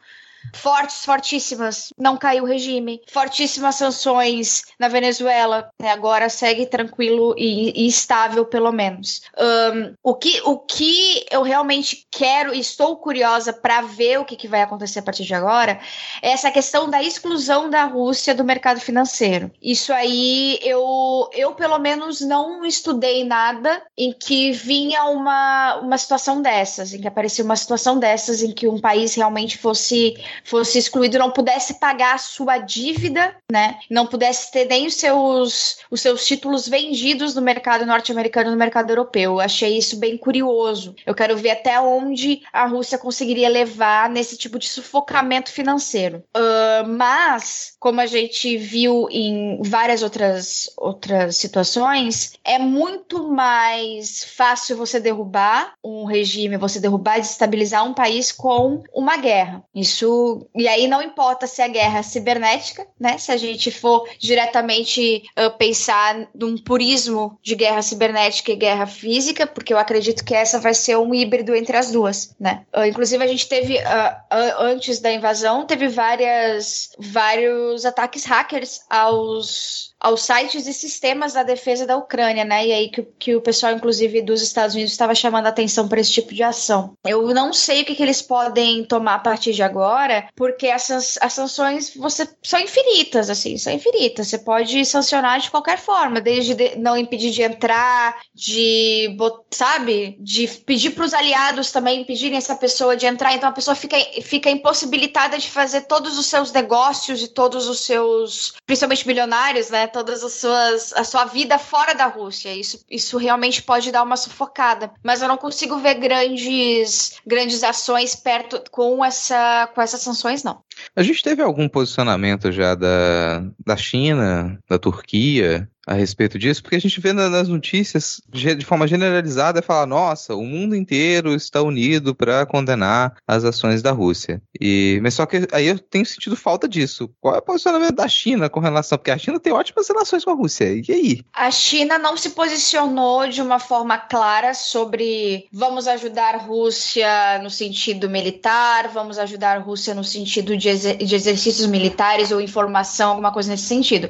fortes, 0.54 1.06
fortíssimas, 1.06 1.94
não 1.98 2.18
caiu 2.18 2.44
o 2.44 2.48
regime, 2.48 3.02
fortíssimas 3.12 3.76
sanções 3.76 4.64
na 4.80 4.88
Venezuela, 4.88 5.70
né, 5.80 5.92
agora 5.92 6.30
segue 6.30 6.66
tranquilo 6.66 7.36
e, 7.38 7.84
e 7.84 7.88
estável, 7.88 8.46
pelo 8.46 8.72
menos. 8.72 9.22
Um, 9.38 9.94
o, 10.04 10.16
que, 10.16 10.42
o 10.42 10.58
que 10.58 11.26
eu 11.32 11.42
realmente 11.42 12.08
quero 12.12 12.54
e 12.54 12.60
estou 12.60 12.98
curiosa 12.98 13.54
para 13.54 13.82
ver 13.82 14.20
o 14.20 14.26
que, 14.26 14.36
que 14.36 14.48
vai 14.48 14.62
acontecer 14.62 15.00
a 15.00 15.04
partir 15.04 15.24
de 15.24 15.34
agora 15.34 15.80
é 16.22 16.32
essa 16.32 16.52
questão 16.52 16.90
da 16.90 17.02
exclusão 17.02 17.70
da 17.70 17.86
Rússia 17.86 18.34
do 18.34 18.44
mercado 18.44 18.80
financeiro. 18.80 19.52
Isso 19.62 19.92
aí 19.94 20.60
eu, 20.62 21.30
eu 21.34 21.54
pelo 21.54 21.80
menos, 21.80 22.22
não 22.22 22.66
estudei 22.66 23.24
nada 23.24 23.82
em 23.98 24.14
que 24.14 24.52
vinha 24.52 25.06
uma, 25.06 25.78
uma 25.78 25.98
situação 25.98 26.42
dessas, 26.42 26.94
em 26.94 27.02
que 27.02 27.08
aparecia 27.08 27.44
uma 27.44 27.56
situação 27.56 28.00
dessas 28.00 28.42
em 28.42 28.52
que 28.52 28.68
um 28.68 28.80
país 28.80 29.16
realmente 29.16 29.58
fosse 29.58 30.16
fosse 30.44 30.78
excluído, 30.78 31.20
não 31.20 31.32
pudesse 31.32 31.80
pagar 31.80 32.16
a 32.16 32.18
sua 32.18 32.58
dívida, 32.58 33.36
né? 33.52 33.80
Não 33.90 34.06
pudesse 34.06 34.52
ter 34.52 34.66
nem 34.66 34.88
os 34.88 34.96
seus, 34.96 35.78
os 35.90 36.02
seus 36.02 36.26
títulos 36.26 36.68
vendidos 36.68 37.36
no 37.36 37.42
mercado 37.42 37.86
norte-americano 37.86 38.50
e 38.50 38.52
no 38.52 38.58
mercado 38.58 38.90
europeu. 38.90 39.34
Eu 39.34 39.40
achei 39.40 39.78
isso 39.78 39.98
bem 39.98 40.18
curioso. 40.18 40.96
Eu 41.06 41.16
quero 41.16 41.38
ver 41.38 41.52
até 41.52 41.80
onde 41.80 42.42
a 42.52 42.66
Rússia 42.66 42.98
conseguiria 42.98 43.50
levar 43.50 44.10
nesse 44.10 44.38
tipo 44.38 44.60
de 44.60 44.68
sufocamento 44.68 45.52
financeiro. 45.52 46.24
Uh, 46.36 46.88
mas, 46.88 47.74
como 47.80 48.02
a 48.02 48.06
gente 48.06 48.58
viu 48.58 49.08
em 49.10 49.62
várias 49.64 50.04
outras, 50.04 50.70
outras 50.78 51.38
situações, 51.38 52.34
é 52.44 52.60
muito 52.60 53.30
mais 53.32 54.24
fácil 54.24 54.78
você 54.78 55.00
derrubar 55.00 55.74
um 55.84 56.06
regime, 56.06 56.58
você 56.58 56.80
derrubar 56.80 57.18
e 57.18 57.22
desestabilizar 57.22 57.86
um 57.86 57.94
país 57.94 58.32
com 58.32 58.84
uma 58.94 59.18
guerra. 59.18 59.64
Isso 59.74 60.29
e 60.56 60.68
aí 60.68 60.88
não 60.88 61.02
importa 61.02 61.48
se 61.48 61.62
a 61.62 61.68
guerra 61.68 62.00
é 62.00 62.04
cibernética, 62.04 62.86
né? 63.00 63.18
Se 63.18 63.32
a 63.32 63.38
gente 63.38 63.72
for 63.72 64.08
diretamente 64.18 65.24
uh, 65.38 65.56
pensar 65.58 66.28
num 66.34 66.58
purismo 66.58 67.38
de 67.42 67.56
guerra 67.56 67.82
cibernética 67.82 68.52
e 68.52 68.56
guerra 68.56 68.86
física, 68.86 69.48
porque 69.48 69.74
eu 69.74 69.78
acredito 69.78 70.24
que 70.24 70.34
essa 70.34 70.60
vai 70.60 70.74
ser 70.74 70.98
um 70.98 71.14
híbrido 71.14 71.56
entre 71.56 71.78
as 71.78 71.92
duas, 71.92 72.36
né? 72.40 72.64
Uh, 72.76 72.86
inclusive 72.86 73.24
a 73.24 73.28
gente 73.28 73.48
teve 73.48 73.78
uh, 73.78 74.60
antes 74.60 75.00
da 75.00 75.12
invasão 75.12 75.66
teve 75.66 75.88
várias 75.88 76.90
vários 76.98 77.86
ataques 77.86 78.26
hackers 78.26 78.82
aos 78.90 79.89
aos 80.00 80.22
sites 80.22 80.66
e 80.68 80.74
sistemas 80.74 81.34
da 81.34 81.44
defesa 81.44 81.86
da 81.86 81.98
Ucrânia, 81.98 82.46
né? 82.46 82.68
E 82.68 82.72
aí 82.72 82.90
que, 82.90 83.04
que 83.20 83.36
o 83.36 83.42
pessoal, 83.42 83.74
inclusive, 83.74 84.22
dos 84.22 84.42
Estados 84.42 84.76
Unidos 84.76 84.94
estava 84.94 85.14
chamando 85.14 85.48
a 85.48 85.50
atenção 85.50 85.88
para 85.88 86.00
esse 86.00 86.12
tipo 86.12 86.34
de 86.34 86.44
ação. 86.44 86.94
Eu 87.06 87.34
não 87.34 87.52
sei 87.52 87.82
o 87.82 87.86
que, 87.86 87.96
que 87.96 88.04
eles 88.04 88.22
podem 88.22 88.84
tomar 88.86 89.16
a 89.16 89.20
partir 89.20 89.54
de 89.54 89.64
agora, 89.64 90.28
porque 90.36 90.68
essas 90.68 91.18
as 91.22 91.34
sanções 91.34 91.94
você, 91.96 92.28
são 92.44 92.60
infinitas, 92.60 93.30
assim, 93.30 93.58
são 93.58 93.74
infinitas. 93.74 94.28
Você 94.28 94.38
pode 94.38 94.86
sancionar 94.86 95.40
de 95.40 95.52
qualquer 95.52 95.78
forma, 95.78 96.22
desde 96.22 96.54
de 96.54 96.76
não 96.78 96.98
impedir 96.98 97.32
de 97.32 97.42
entrar, 97.42 98.18
de, 98.34 99.18
sabe, 99.52 100.18
de 100.20 100.48
pedir 100.48 100.92
para 100.92 101.06
os 101.06 101.14
aliados 101.14 101.72
também 101.72 102.02
impedirem 102.02 102.38
essa 102.38 102.56
pessoa 102.56 102.96
de 102.96 103.06
entrar. 103.06 103.34
Então 103.34 103.50
a 103.50 103.54
pessoa 103.54 103.76
fica, 103.76 103.98
fica 104.22 104.50
impossibilitada 104.50 105.38
de 105.38 105.50
fazer 105.50 105.82
todos 105.82 106.18
os 106.18 106.26
seus 106.26 106.52
negócios 106.52 107.22
e 107.22 107.28
todos 107.28 107.68
os 107.68 107.82
seus, 107.82 108.54
principalmente 108.66 109.06
bilionários, 109.06 109.70
né? 109.70 109.89
Todas 109.90 110.24
as 110.24 110.34
suas 110.34 110.94
a 110.94 111.04
sua 111.04 111.26
vida 111.26 111.58
fora 111.58 111.94
da 111.94 112.06
Rússia. 112.06 112.54
Isso, 112.54 112.84
isso 112.90 113.18
realmente 113.18 113.62
pode 113.62 113.92
dar 113.92 114.04
uma 114.04 114.18
sufocada. 114.18 114.92
Mas 115.04 115.22
eu 115.22 115.28
não 115.28 115.38
consigo 115.38 115.78
ver 115.78 115.96
grandes 115.96 117.20
grandes 117.26 117.64
ações 117.64 118.16
perto 118.16 118.64
com 118.72 119.04
essa 119.04 119.70
com 119.74 119.82
essas 119.82 120.02
sanções 120.02 120.44
não. 120.44 120.62
A 120.96 121.04
gente 121.04 121.24
teve 121.24 121.42
algum 121.42 121.68
posicionamento 121.68 122.52
já 122.52 122.76
da, 122.76 123.44
da 123.66 123.76
China, 123.76 124.60
da 124.70 124.80
Turquia, 124.80 125.70
a 125.90 125.96
respeito 125.96 126.38
disso, 126.38 126.62
porque 126.62 126.76
a 126.76 126.82
gente 126.82 127.02
vê 127.02 127.12
nas 127.12 127.48
notícias 127.48 128.22
de 128.30 128.64
forma 128.64 128.88
generalizada 128.88 129.60
falar, 129.60 129.88
nossa, 129.88 130.36
o 130.36 130.44
mundo 130.44 130.76
inteiro 130.76 131.34
está 131.34 131.64
unido 131.64 132.14
para 132.14 132.46
condenar 132.46 133.16
as 133.28 133.44
ações 133.44 133.82
da 133.82 133.92
Rússia. 133.92 134.40
E 134.62 135.00
mas 135.02 135.16
só 135.16 135.26
que 135.26 135.48
aí 135.52 135.66
eu 135.66 135.80
tenho 135.80 136.06
sentido 136.06 136.36
falta 136.36 136.68
disso. 136.68 137.10
Qual 137.20 137.34
é 137.34 137.40
o 137.40 137.42
posicionamento 137.42 137.96
da 137.96 138.08
China 138.08 138.50
com 138.50 138.60
relação, 138.60 139.00
porque 139.00 139.10
a 139.10 139.18
China 139.18 139.40
tem 139.40 139.52
ótimas 139.52 139.88
relações 139.88 140.24
com 140.24 140.30
a 140.30 140.36
Rússia. 140.36 140.66
E 140.66 140.92
aí? 140.92 141.22
A 141.34 141.50
China 141.50 141.98
não 141.98 142.16
se 142.16 142.30
posicionou 142.30 143.28
de 143.28 143.42
uma 143.42 143.58
forma 143.58 143.98
clara 143.98 144.54
sobre 144.54 145.48
vamos 145.52 145.88
ajudar 145.88 146.36
a 146.36 146.38
Rússia 146.38 147.40
no 147.42 147.50
sentido 147.50 148.08
militar, 148.08 148.90
vamos 148.90 149.18
ajudar 149.18 149.58
a 149.58 149.60
Rússia 149.60 149.96
no 149.96 150.04
sentido 150.04 150.56
de, 150.56 150.70
exer 150.70 150.98
de 150.98 151.16
exercícios 151.16 151.66
militares 151.66 152.32
ou 152.32 152.40
informação, 152.40 153.10
alguma 153.10 153.32
coisa 153.32 153.50
nesse 153.50 153.64
sentido. 153.64 154.08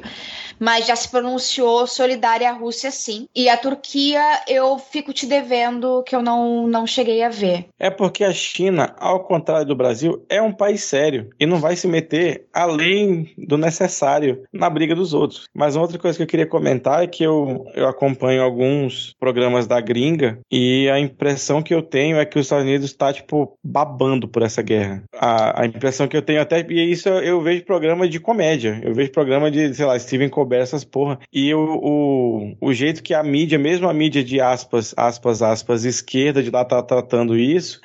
Mas 0.60 0.86
já 0.86 0.94
se 0.94 1.08
pronunciou 1.08 1.86
solidária 1.86 2.48
à 2.48 2.52
Rússia, 2.52 2.90
sim. 2.90 3.26
E 3.34 3.48
a 3.48 3.56
Turquia, 3.56 4.20
eu 4.46 4.78
fico 4.78 5.12
te 5.12 5.26
devendo 5.26 6.02
que 6.04 6.14
eu 6.14 6.22
não, 6.22 6.66
não 6.66 6.86
cheguei 6.86 7.22
a 7.22 7.28
ver. 7.28 7.66
É 7.78 7.88
porque 7.88 8.22
a 8.22 8.32
China, 8.32 8.94
ao 8.98 9.20
contrário 9.24 9.66
do 9.66 9.74
Brasil, 9.74 10.24
é 10.28 10.40
um 10.42 10.52
país 10.52 10.82
sério 10.82 11.30
e 11.40 11.46
não 11.46 11.58
vai 11.58 11.76
se 11.76 11.88
meter 11.88 12.46
além 12.52 13.32
do 13.38 13.56
necessário 13.56 14.42
na 14.52 14.68
briga 14.68 14.94
dos 14.94 15.14
outros. 15.14 15.48
Mas 15.54 15.76
outra 15.76 15.98
coisa 15.98 16.16
que 16.16 16.22
eu 16.22 16.26
queria 16.26 16.46
comentar 16.46 17.02
é 17.02 17.06
que 17.06 17.24
eu, 17.24 17.64
eu 17.74 17.88
acompanho 17.88 18.42
alguns 18.42 19.14
programas 19.18 19.66
da 19.66 19.80
gringa 19.80 20.38
e 20.50 20.88
a 20.90 20.98
impressão 20.98 21.62
que 21.62 21.74
eu 21.74 21.82
tenho 21.82 22.18
é 22.18 22.24
que 22.24 22.38
os 22.38 22.46
Estados 22.46 22.64
Unidos 22.64 22.86
está, 22.86 23.12
tipo, 23.12 23.56
babando 23.64 24.28
por 24.28 24.42
essa 24.42 24.62
guerra. 24.62 25.02
A, 25.14 25.62
a 25.62 25.66
impressão 25.66 26.06
que 26.06 26.16
eu 26.16 26.22
tenho 26.22 26.40
até, 26.40 26.64
e 26.68 26.90
isso 26.90 27.08
eu, 27.08 27.20
eu 27.20 27.40
vejo 27.40 27.64
programa 27.64 28.08
de 28.08 28.20
comédia, 28.20 28.80
eu 28.82 28.94
vejo 28.94 29.10
programa 29.10 29.50
de, 29.50 29.74
sei 29.74 29.86
lá, 29.86 29.98
Steven 29.98 30.28
Colbert, 30.28 30.49
essas 30.58 30.84
porra, 30.84 31.18
e 31.32 31.54
o, 31.54 31.80
o, 31.82 32.56
o 32.60 32.72
jeito 32.72 33.02
que 33.02 33.14
a 33.14 33.22
mídia, 33.22 33.58
mesmo 33.58 33.88
a 33.88 33.94
mídia 33.94 34.22
de 34.22 34.40
aspas, 34.40 34.94
aspas, 34.96 35.42
aspas, 35.42 35.84
esquerda 35.84 36.42
de 36.42 36.50
lá 36.50 36.64
tá 36.64 36.82
tratando 36.82 37.36
isso, 37.36 37.80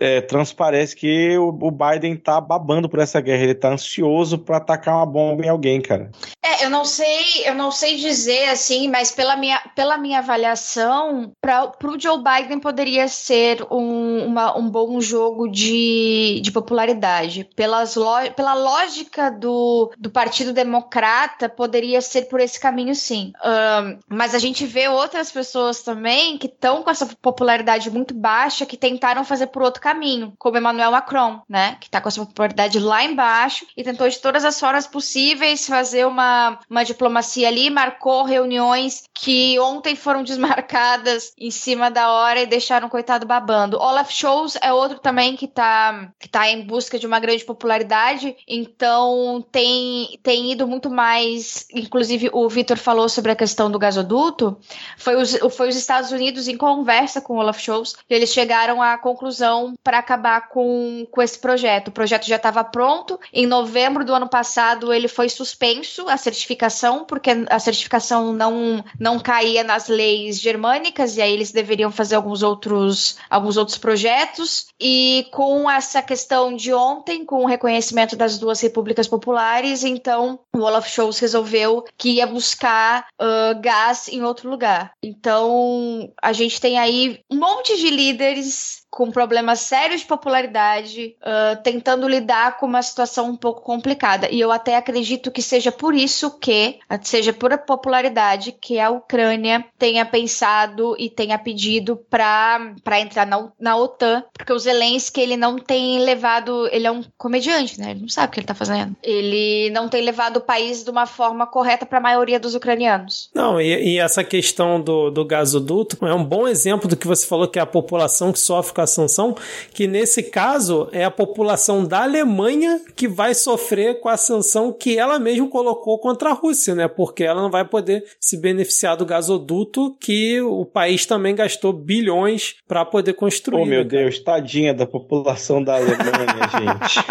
é, 0.00 0.20
transparece 0.20 0.96
que 0.96 1.36
o, 1.38 1.48
o, 1.48 1.70
Biden 1.70 2.16
tá 2.16 2.40
babando 2.40 2.88
por 2.88 2.98
essa 2.98 3.20
guerra, 3.20 3.44
ele 3.44 3.54
tá 3.54 3.72
ansioso 3.72 4.38
para 4.38 4.56
atacar 4.56 4.96
uma 4.96 5.06
bomba 5.06 5.44
em 5.44 5.48
alguém, 5.48 5.80
cara. 5.80 6.10
É, 6.44 6.64
eu 6.64 6.70
não 6.70 6.84
sei, 6.84 7.44
eu 7.44 7.54
não 7.54 7.70
sei 7.70 7.96
dizer 7.96 8.48
assim, 8.48 8.88
mas 8.88 9.10
pela 9.10 9.36
minha, 9.36 9.60
pela 9.74 9.98
minha 9.98 10.18
avaliação, 10.18 11.32
para 11.40 11.72
o 11.84 12.00
Joe 12.00 12.18
Biden 12.22 12.58
poderia 12.58 13.08
ser 13.08 13.66
um, 13.70 14.26
uma, 14.26 14.56
um 14.56 14.68
bom 14.68 15.00
jogo 15.00 15.48
de, 15.48 16.40
de 16.42 16.50
popularidade. 16.50 17.48
Pelas 17.56 17.94
lo, 17.94 18.30
pela 18.34 18.54
lógica 18.54 19.30
do, 19.30 19.92
do 19.98 20.10
Partido 20.10 20.52
Democrata, 20.52 21.48
poderia 21.48 22.00
ser 22.06 22.22
por 22.22 22.40
esse 22.40 22.58
caminho, 22.58 22.94
sim. 22.94 23.32
Um, 23.44 23.98
mas 24.08 24.34
a 24.34 24.38
gente 24.38 24.66
vê 24.66 24.88
outras 24.88 25.30
pessoas 25.30 25.82
também 25.82 26.38
que 26.38 26.46
estão 26.46 26.82
com 26.82 26.90
essa 26.90 27.06
popularidade 27.20 27.90
muito 27.90 28.14
baixa, 28.14 28.66
que 28.66 28.76
tentaram 28.76 29.24
fazer 29.24 29.48
por 29.48 29.62
outro 29.62 29.80
caminho, 29.80 30.32
como 30.38 30.56
Emmanuel 30.56 30.90
Macron, 30.90 31.40
né? 31.48 31.76
Que 31.80 31.86
está 31.86 32.00
com 32.00 32.08
essa 32.08 32.24
popularidade 32.24 32.78
lá 32.78 33.04
embaixo 33.04 33.66
e 33.76 33.82
tentou 33.82 34.08
de 34.08 34.18
todas 34.18 34.44
as 34.44 34.58
formas 34.58 34.86
possíveis 34.86 35.66
fazer 35.66 36.06
uma, 36.06 36.58
uma 36.68 36.84
diplomacia 36.84 37.48
ali, 37.48 37.70
marcou 37.70 38.24
reuniões 38.24 39.04
que 39.12 39.58
ontem 39.58 39.94
foram 39.94 40.22
desmarcadas 40.24 41.32
em 41.38 41.50
cima 41.50 41.90
da 41.90 42.10
hora 42.10 42.40
e 42.40 42.46
deixaram 42.46 42.88
o 42.88 42.90
coitado 42.90 43.26
babando. 43.26 43.78
Olaf 43.78 44.10
Scholz 44.10 44.56
é 44.60 44.72
outro 44.72 44.98
também 44.98 45.36
que 45.36 45.44
está 45.44 46.10
que 46.18 46.28
tá 46.28 46.48
em 46.48 46.62
busca 46.62 46.98
de 46.98 47.06
uma 47.06 47.20
grande 47.20 47.44
popularidade, 47.44 48.36
então 48.46 49.44
tem, 49.50 50.18
tem 50.22 50.52
ido 50.52 50.66
muito 50.66 50.90
mais. 50.90 51.66
Inclusive, 51.86 52.30
o 52.32 52.48
Vitor 52.48 52.76
falou 52.76 53.08
sobre 53.08 53.32
a 53.32 53.36
questão 53.36 53.70
do 53.70 53.78
gasoduto. 53.78 54.56
Foi 54.96 55.16
os, 55.16 55.36
foi 55.56 55.68
os 55.68 55.76
Estados 55.76 56.10
Unidos 56.10 56.48
em 56.48 56.56
conversa 56.56 57.20
com 57.20 57.36
Olaf 57.36 57.60
Scholz 57.60 57.94
e 58.08 58.14
eles 58.14 58.30
chegaram 58.30 58.82
à 58.82 58.98
conclusão 58.98 59.74
para 59.82 59.98
acabar 59.98 60.48
com, 60.48 61.06
com 61.10 61.22
esse 61.22 61.38
projeto. 61.38 61.88
O 61.88 61.92
projeto 61.92 62.26
já 62.26 62.36
estava 62.36 62.62
pronto. 62.64 63.18
Em 63.32 63.46
novembro 63.46 64.04
do 64.04 64.14
ano 64.14 64.28
passado, 64.28 64.92
ele 64.92 65.08
foi 65.08 65.28
suspenso 65.28 66.08
a 66.08 66.16
certificação, 66.16 67.04
porque 67.04 67.30
a 67.48 67.58
certificação 67.58 68.32
não, 68.32 68.84
não 68.98 69.18
caía 69.18 69.62
nas 69.62 69.88
leis 69.88 70.40
germânicas, 70.40 71.16
e 71.16 71.22
aí 71.22 71.32
eles 71.32 71.52
deveriam 71.52 71.90
fazer 71.90 72.16
alguns 72.16 72.42
outros, 72.42 73.16
alguns 73.30 73.56
outros 73.56 73.78
projetos. 73.78 74.66
E 74.80 75.26
com 75.32 75.70
essa 75.70 76.02
questão 76.02 76.54
de 76.54 76.72
ontem, 76.72 77.24
com 77.24 77.44
o 77.44 77.46
reconhecimento 77.46 78.16
das 78.16 78.38
duas 78.38 78.60
repúblicas 78.60 79.06
populares, 79.06 79.84
então 79.84 80.38
o 80.54 80.60
Olaf 80.60 80.88
Scholz 80.88 81.18
resolveu 81.18 81.75
que 81.96 82.10
ia 82.10 82.26
buscar 82.26 83.06
uh, 83.20 83.60
gás 83.60 84.08
em 84.08 84.22
outro 84.22 84.48
lugar. 84.48 84.92
Então 85.02 86.12
a 86.22 86.32
gente 86.32 86.60
tem 86.60 86.78
aí 86.78 87.20
um 87.30 87.36
monte 87.36 87.76
de 87.76 87.90
líderes 87.90 88.85
com 88.90 89.10
problemas 89.10 89.60
sérios 89.60 90.00
de 90.00 90.06
popularidade, 90.06 91.16
uh, 91.20 91.62
tentando 91.62 92.08
lidar 92.08 92.56
com 92.58 92.66
uma 92.66 92.82
situação 92.82 93.28
um 93.28 93.36
pouco 93.36 93.60
complicada. 93.60 94.28
E 94.30 94.40
eu 94.40 94.50
até 94.50 94.76
acredito 94.76 95.30
que 95.30 95.42
seja 95.42 95.70
por 95.70 95.94
isso 95.94 96.38
que, 96.38 96.78
seja 97.02 97.32
por 97.32 97.56
popularidade, 97.58 98.52
que 98.52 98.78
a 98.80 98.90
Ucrânia 98.90 99.64
tenha 99.78 100.04
pensado 100.04 100.96
e 100.98 101.10
tenha 101.10 101.38
pedido 101.38 101.96
para 102.08 102.74
entrar 102.98 103.26
na, 103.26 103.48
na 103.60 103.76
OTAN, 103.76 104.24
porque 104.32 104.52
o 104.52 104.58
Zelensky 104.58 105.20
ele 105.20 105.36
não 105.36 105.58
tem 105.58 105.98
levado, 105.98 106.68
ele 106.72 106.86
é 106.86 106.90
um 106.90 107.02
comediante, 107.18 107.78
né? 107.78 107.90
Ele 107.90 108.00
não 108.00 108.08
sabe 108.08 108.28
o 108.28 108.30
que 108.30 108.40
ele 108.40 108.46
tá 108.46 108.54
fazendo. 108.54 108.96
Ele 109.02 109.70
não 109.70 109.88
tem 109.88 110.02
levado 110.02 110.38
o 110.38 110.40
país 110.40 110.82
de 110.82 110.90
uma 110.90 111.06
forma 111.06 111.46
correta 111.46 111.84
para 111.84 111.98
a 111.98 112.00
maioria 112.00 112.40
dos 112.40 112.54
ucranianos. 112.54 113.30
Não, 113.34 113.60
e, 113.60 113.94
e, 113.94 113.98
essa 113.98 114.24
questão 114.24 114.80
do, 114.80 115.10
do 115.10 115.24
gasoduto 115.24 116.04
é 116.06 116.14
um 116.14 116.24
bom 116.24 116.48
exemplo 116.48 116.88
do 116.88 116.96
que 116.96 117.06
você 117.06 117.26
falou 117.26 117.48
que 117.48 117.58
é 117.58 117.62
a 117.62 117.66
população 117.66 118.32
que 118.32 118.38
sofre 118.38 118.74
com 118.74 118.80
a 118.80 118.85
sanção, 118.86 119.34
que 119.72 119.86
nesse 119.86 120.22
caso 120.22 120.88
é 120.92 121.04
a 121.04 121.10
população 121.10 121.84
da 121.84 122.02
Alemanha 122.02 122.80
que 122.94 123.08
vai 123.08 123.34
sofrer 123.34 124.00
com 124.00 124.08
a 124.08 124.16
sanção 124.16 124.72
que 124.72 124.98
ela 124.98 125.18
mesma 125.18 125.48
colocou 125.48 125.98
contra 125.98 126.30
a 126.30 126.32
Rússia, 126.32 126.74
né? 126.74 126.88
Porque 126.88 127.24
ela 127.24 127.42
não 127.42 127.50
vai 127.50 127.64
poder 127.64 128.04
se 128.20 128.40
beneficiar 128.40 128.96
do 128.96 129.06
gasoduto 129.06 129.96
que 130.00 130.40
o 130.40 130.64
país 130.64 131.06
também 131.06 131.34
gastou 131.34 131.72
bilhões 131.72 132.56
para 132.66 132.84
poder 132.84 133.14
construir. 133.14 133.62
Oh, 133.62 133.66
meu 133.66 133.82
né, 133.82 133.88
Deus, 133.88 134.18
tadinha 134.18 134.72
da 134.74 134.86
população 134.86 135.62
da 135.62 135.76
Alemanha, 135.76 135.96
gente. 136.52 137.06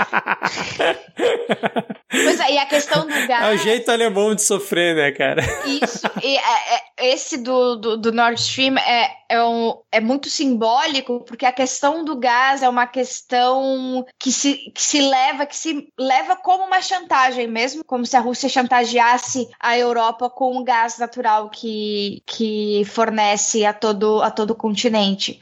Pois 2.23 2.39
é, 2.39 2.53
e 2.53 2.57
a 2.57 2.65
questão 2.65 3.05
do 3.05 3.27
gás. 3.27 3.45
É 3.45 3.53
o 3.53 3.57
jeito 3.57 3.91
alemão 3.91 4.33
de 4.33 4.41
sofrer, 4.41 4.95
né, 4.95 5.11
cara? 5.11 5.41
Isso. 5.65 6.01
E 6.23 6.37
é, 6.37 6.75
é, 6.75 7.13
esse 7.13 7.37
do, 7.37 7.75
do, 7.75 7.97
do, 7.97 8.11
Nord 8.11 8.39
Stream 8.39 8.77
é, 8.77 9.11
é, 9.29 9.43
um, 9.43 9.75
é 9.91 9.99
muito 9.99 10.29
simbólico, 10.29 11.21
porque 11.21 11.45
a 11.45 11.51
questão 11.51 12.03
do 12.03 12.15
gás 12.15 12.63
é 12.63 12.69
uma 12.69 12.87
questão 12.87 14.05
que 14.19 14.31
se, 14.31 14.71
que 14.73 14.81
se 14.81 15.01
leva, 15.01 15.45
que 15.45 15.55
se 15.55 15.87
leva 15.99 16.35
como 16.35 16.65
uma 16.65 16.81
chantagem 16.81 17.47
mesmo, 17.47 17.83
como 17.83 18.05
se 18.05 18.15
a 18.15 18.21
Rússia 18.21 18.49
chantageasse 18.49 19.47
a 19.59 19.77
Europa 19.77 20.29
com 20.29 20.57
o 20.57 20.63
gás 20.63 20.97
natural 20.97 21.49
que, 21.49 22.21
que 22.25 22.83
fornece 22.85 23.65
a 23.65 23.73
todo, 23.73 24.21
a 24.21 24.31
todo 24.31 24.51
o 24.51 24.55
continente. 24.55 25.39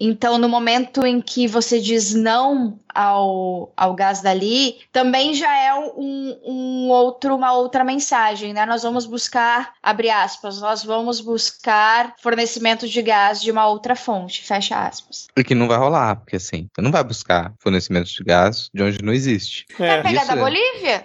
Então, 0.00 0.38
no 0.38 0.48
momento 0.48 1.04
em 1.04 1.20
que 1.20 1.46
você 1.46 1.80
diz 1.80 2.14
não 2.14 2.78
ao, 2.98 3.72
ao 3.76 3.94
gás 3.94 4.20
dali, 4.20 4.78
também 4.90 5.32
já 5.32 5.56
é 5.56 5.72
um, 5.72 6.36
um 6.44 6.88
outro, 6.88 7.36
uma 7.36 7.52
outra 7.52 7.84
mensagem, 7.84 8.52
né? 8.52 8.66
Nós 8.66 8.82
vamos 8.82 9.06
buscar, 9.06 9.72
abre 9.80 10.10
aspas, 10.10 10.60
nós 10.60 10.82
vamos 10.82 11.20
buscar 11.20 12.14
fornecimento 12.20 12.88
de 12.88 13.00
gás 13.00 13.40
de 13.40 13.52
uma 13.52 13.68
outra 13.68 13.94
fonte, 13.94 14.42
fecha 14.42 14.84
aspas. 14.84 15.28
O 15.38 15.44
que 15.44 15.54
não 15.54 15.68
vai 15.68 15.78
rolar, 15.78 16.16
porque 16.16 16.34
assim, 16.34 16.68
você 16.74 16.82
não 16.82 16.90
vai 16.90 17.04
buscar 17.04 17.54
fornecimento 17.60 18.10
de 18.10 18.24
gás 18.24 18.68
de 18.74 18.82
onde 18.82 19.00
não 19.00 19.12
existe. 19.12 19.64
É. 19.78 19.86
Vai 19.86 20.02
pegar 20.02 20.22
Isso 20.22 20.34
da 20.34 20.40
é... 20.40 20.42
Bolívia? 20.42 21.04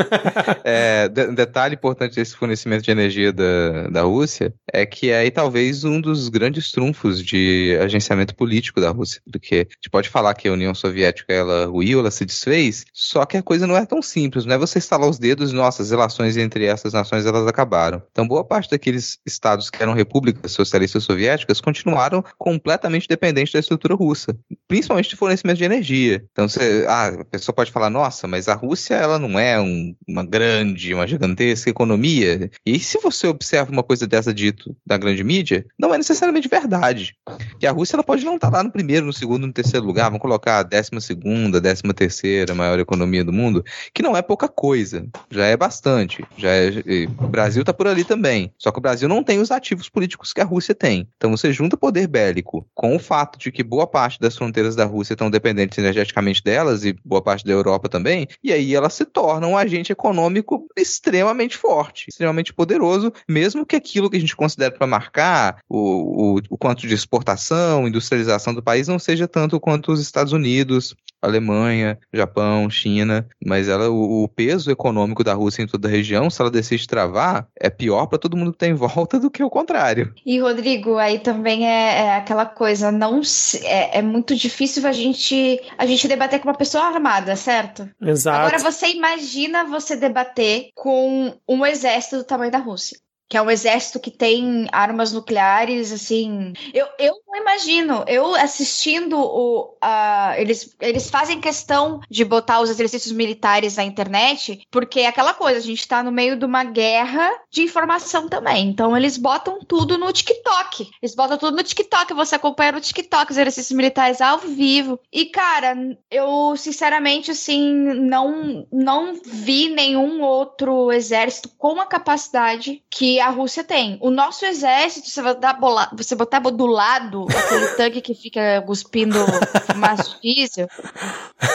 é, 0.64 1.08
de, 1.08 1.32
detalhe 1.32 1.74
importante 1.74 2.16
desse 2.16 2.34
fornecimento 2.34 2.84
de 2.84 2.90
energia 2.90 3.30
da, 3.30 3.88
da 3.90 4.02
Rússia 4.04 4.54
é 4.72 4.86
que 4.86 5.10
é 5.10 5.18
aí 5.18 5.30
talvez 5.30 5.84
um 5.84 6.00
dos 6.00 6.30
grandes 6.30 6.72
trunfos 6.72 7.22
de 7.22 7.76
agenciamento 7.82 8.34
político 8.34 8.80
da 8.80 8.88
Rússia, 8.88 9.20
porque 9.30 9.66
a 9.68 9.74
gente 9.74 9.90
pode 9.90 10.08
falar 10.08 10.32
que 10.32 10.48
a 10.48 10.52
União 10.52 10.74
Soviética 10.74 11.09
Soviética 11.10 11.32
ela 11.32 11.66
ruiu, 11.66 12.00
ela 12.00 12.10
se 12.10 12.24
desfez, 12.24 12.84
só 12.92 13.24
que 13.24 13.36
a 13.36 13.42
coisa 13.42 13.66
não 13.66 13.76
é 13.76 13.84
tão 13.84 14.00
simples, 14.00 14.44
não 14.44 14.54
é 14.54 14.58
você 14.58 14.78
estalar 14.78 15.08
os 15.08 15.18
dedos 15.18 15.52
e, 15.52 15.60
as 15.60 15.90
relações 15.90 16.36
entre 16.36 16.64
essas 16.64 16.92
nações 16.92 17.26
elas 17.26 17.46
acabaram. 17.46 18.02
Então, 18.10 18.26
boa 18.26 18.44
parte 18.44 18.70
daqueles 18.70 19.18
estados 19.26 19.70
que 19.70 19.82
eram 19.82 19.92
repúblicas 19.92 20.52
socialistas 20.52 21.04
soviéticas 21.04 21.60
continuaram 21.60 22.24
completamente 22.38 23.08
dependentes 23.08 23.52
da 23.52 23.58
estrutura 23.58 23.94
russa, 23.94 24.36
principalmente 24.68 25.10
de 25.10 25.16
fornecimento 25.16 25.58
de 25.58 25.64
energia. 25.64 26.24
Então, 26.32 26.48
você, 26.48 26.84
ah, 26.88 27.08
a 27.08 27.24
pessoa 27.24 27.54
pode 27.54 27.70
falar, 27.70 27.90
nossa, 27.90 28.26
mas 28.26 28.48
a 28.48 28.54
Rússia 28.54 28.94
ela 28.94 29.18
não 29.18 29.38
é 29.38 29.60
um, 29.60 29.94
uma 30.06 30.24
grande, 30.24 30.94
uma 30.94 31.06
gigantesca 31.06 31.70
economia. 31.70 32.50
E 32.64 32.78
se 32.78 32.98
você 32.98 33.26
observa 33.26 33.70
uma 33.70 33.82
coisa 33.82 34.06
dessa 34.06 34.32
dito 34.32 34.76
da 34.86 34.96
grande 34.96 35.24
mídia, 35.24 35.66
não 35.78 35.94
é 35.94 35.98
necessariamente 35.98 36.48
verdade. 36.48 37.14
Que 37.58 37.66
a 37.66 37.72
Rússia 37.72 37.96
ela 37.96 38.04
pode 38.04 38.24
não 38.24 38.36
estar 38.36 38.50
lá 38.50 38.62
no 38.62 38.70
primeiro, 38.70 39.06
no 39.06 39.12
segundo, 39.12 39.46
no 39.46 39.52
terceiro 39.52 39.86
lugar, 39.86 40.06
vamos 40.06 40.20
colocar 40.20 40.58
a 40.58 40.62
décima 40.62 40.99
segunda, 41.00 41.60
décima 41.60 41.94
terceira 41.94 42.54
maior 42.54 42.78
economia 42.78 43.24
do 43.24 43.32
mundo, 43.32 43.64
que 43.94 44.02
não 44.02 44.16
é 44.16 44.22
pouca 44.22 44.48
coisa, 44.48 45.06
já 45.30 45.46
é 45.46 45.56
bastante. 45.56 46.24
Já 46.36 46.50
é, 46.50 46.70
o 47.18 47.28
Brasil 47.28 47.62
está 47.62 47.72
por 47.72 47.86
ali 47.86 48.04
também. 48.04 48.52
Só 48.58 48.70
que 48.70 48.78
o 48.78 48.82
Brasil 48.82 49.08
não 49.08 49.22
tem 49.22 49.40
os 49.40 49.50
ativos 49.50 49.88
políticos 49.88 50.32
que 50.32 50.40
a 50.40 50.44
Rússia 50.44 50.74
tem. 50.74 51.08
Então 51.16 51.30
você 51.30 51.52
junta 51.52 51.76
poder 51.76 52.06
bélico 52.06 52.66
com 52.74 52.94
o 52.94 52.98
fato 52.98 53.38
de 53.38 53.50
que 53.50 53.62
boa 53.62 53.86
parte 53.86 54.20
das 54.20 54.36
fronteiras 54.36 54.76
da 54.76 54.84
Rússia 54.84 55.14
estão 55.14 55.30
dependentes 55.30 55.78
energeticamente 55.78 56.42
delas 56.42 56.84
e 56.84 56.96
boa 57.04 57.22
parte 57.22 57.44
da 57.44 57.52
Europa 57.52 57.88
também, 57.88 58.26
e 58.42 58.52
aí 58.52 58.74
ela 58.74 58.90
se 58.90 59.04
torna 59.04 59.46
um 59.46 59.56
agente 59.56 59.92
econômico 59.92 60.66
extremamente 60.76 61.56
forte, 61.56 62.06
extremamente 62.08 62.52
poderoso, 62.52 63.12
mesmo 63.28 63.66
que 63.66 63.76
aquilo 63.76 64.08
que 64.10 64.16
a 64.16 64.20
gente 64.20 64.36
considera 64.36 64.72
para 64.72 64.86
marcar 64.86 65.58
o, 65.68 66.36
o, 66.36 66.40
o 66.50 66.58
quanto 66.58 66.86
de 66.86 66.94
exportação, 66.94 67.86
industrialização 67.86 68.54
do 68.54 68.62
país 68.62 68.88
não 68.88 68.98
seja 68.98 69.26
tanto 69.26 69.60
quanto 69.60 69.92
os 69.92 70.00
Estados 70.00 70.32
Unidos, 70.32 70.79
Alemanha, 71.22 71.98
Japão, 72.12 72.70
China, 72.70 73.26
mas 73.44 73.68
ela, 73.68 73.90
o, 73.90 74.24
o, 74.24 74.28
peso 74.28 74.70
econômico 74.70 75.22
da 75.22 75.34
Rússia 75.34 75.62
em 75.62 75.66
toda 75.66 75.86
a 75.86 75.90
região, 75.90 76.30
se 76.30 76.40
ela 76.40 76.50
decide 76.50 76.86
travar, 76.86 77.46
é 77.58 77.68
pior 77.68 78.06
para 78.06 78.18
todo 78.18 78.36
mundo 78.36 78.52
que 78.52 78.56
está 78.56 78.66
em 78.66 78.74
volta 78.74 79.18
do 79.18 79.30
que 79.30 79.42
o 79.42 79.50
contrário. 79.50 80.14
E 80.24 80.38
Rodrigo, 80.40 80.96
aí 80.96 81.18
também 81.18 81.68
é, 81.68 81.98
é 81.98 82.16
aquela 82.16 82.46
coisa, 82.46 82.90
não 82.90 83.22
se, 83.22 83.64
é, 83.66 83.98
é, 83.98 84.02
muito 84.02 84.34
difícil 84.34 84.86
a 84.86 84.92
gente 84.92 85.60
a 85.76 85.84
gente 85.84 86.08
debater 86.08 86.40
com 86.40 86.48
uma 86.48 86.56
pessoa 86.56 86.84
armada, 86.84 87.36
certo? 87.36 87.88
Exato. 88.00 88.46
Agora 88.46 88.58
você 88.58 88.88
imagina 88.88 89.64
você 89.64 89.96
debater 89.96 90.70
com 90.74 91.34
um 91.46 91.66
exército 91.66 92.18
do 92.18 92.24
tamanho 92.24 92.50
da 92.50 92.58
Rússia. 92.58 92.98
Que 93.30 93.36
é 93.36 93.42
um 93.42 93.48
exército 93.48 94.00
que 94.00 94.10
tem 94.10 94.66
armas 94.72 95.12
nucleares, 95.12 95.92
assim. 95.92 96.52
Eu, 96.74 96.88
eu 96.98 97.14
não 97.28 97.40
imagino. 97.40 98.04
Eu 98.08 98.34
assistindo 98.34 99.16
o. 99.16 99.76
Uh, 99.80 100.34
eles, 100.36 100.74
eles 100.80 101.08
fazem 101.08 101.40
questão 101.40 102.00
de 102.10 102.24
botar 102.24 102.60
os 102.60 102.68
exercícios 102.68 103.12
militares 103.12 103.76
na 103.76 103.84
internet, 103.84 104.66
porque 104.68 105.00
é 105.00 105.06
aquela 105.06 105.32
coisa, 105.32 105.58
a 105.58 105.62
gente 105.62 105.86
tá 105.86 106.02
no 106.02 106.10
meio 106.10 106.34
de 106.34 106.44
uma 106.44 106.64
guerra 106.64 107.30
de 107.48 107.62
informação 107.62 108.28
também. 108.28 108.68
Então 108.68 108.96
eles 108.96 109.16
botam 109.16 109.60
tudo 109.60 109.96
no 109.96 110.12
TikTok. 110.12 110.90
Eles 111.00 111.14
botam 111.14 111.38
tudo 111.38 111.56
no 111.56 111.62
TikTok, 111.62 112.12
você 112.12 112.34
acompanha 112.34 112.72
no 112.72 112.80
TikTok 112.80 113.30
os 113.30 113.38
exercícios 113.38 113.76
militares 113.76 114.20
ao 114.20 114.38
vivo. 114.38 114.98
E, 115.12 115.26
cara, 115.26 115.76
eu 116.10 116.56
sinceramente, 116.56 117.30
assim, 117.30 117.62
não, 117.62 118.66
não 118.72 119.14
vi 119.24 119.68
nenhum 119.68 120.20
outro 120.20 120.90
exército 120.90 121.48
com 121.56 121.80
a 121.80 121.86
capacidade 121.86 122.82
que 122.90 123.19
a 123.20 123.28
Rússia 123.28 123.62
tem. 123.64 123.98
O 124.00 124.10
nosso 124.10 124.44
exército, 124.44 125.08
você 125.08 125.22
botar, 125.22 125.54
bola, 125.54 125.90
você 125.96 126.14
botar 126.14 126.38
do 126.38 126.66
lado 126.66 127.26
aquele 127.28 127.68
tanque 127.76 128.00
que 128.00 128.14
fica 128.14 128.62
cuspindo 128.66 129.18
fumaça 129.66 130.16
diesel, 130.22 130.68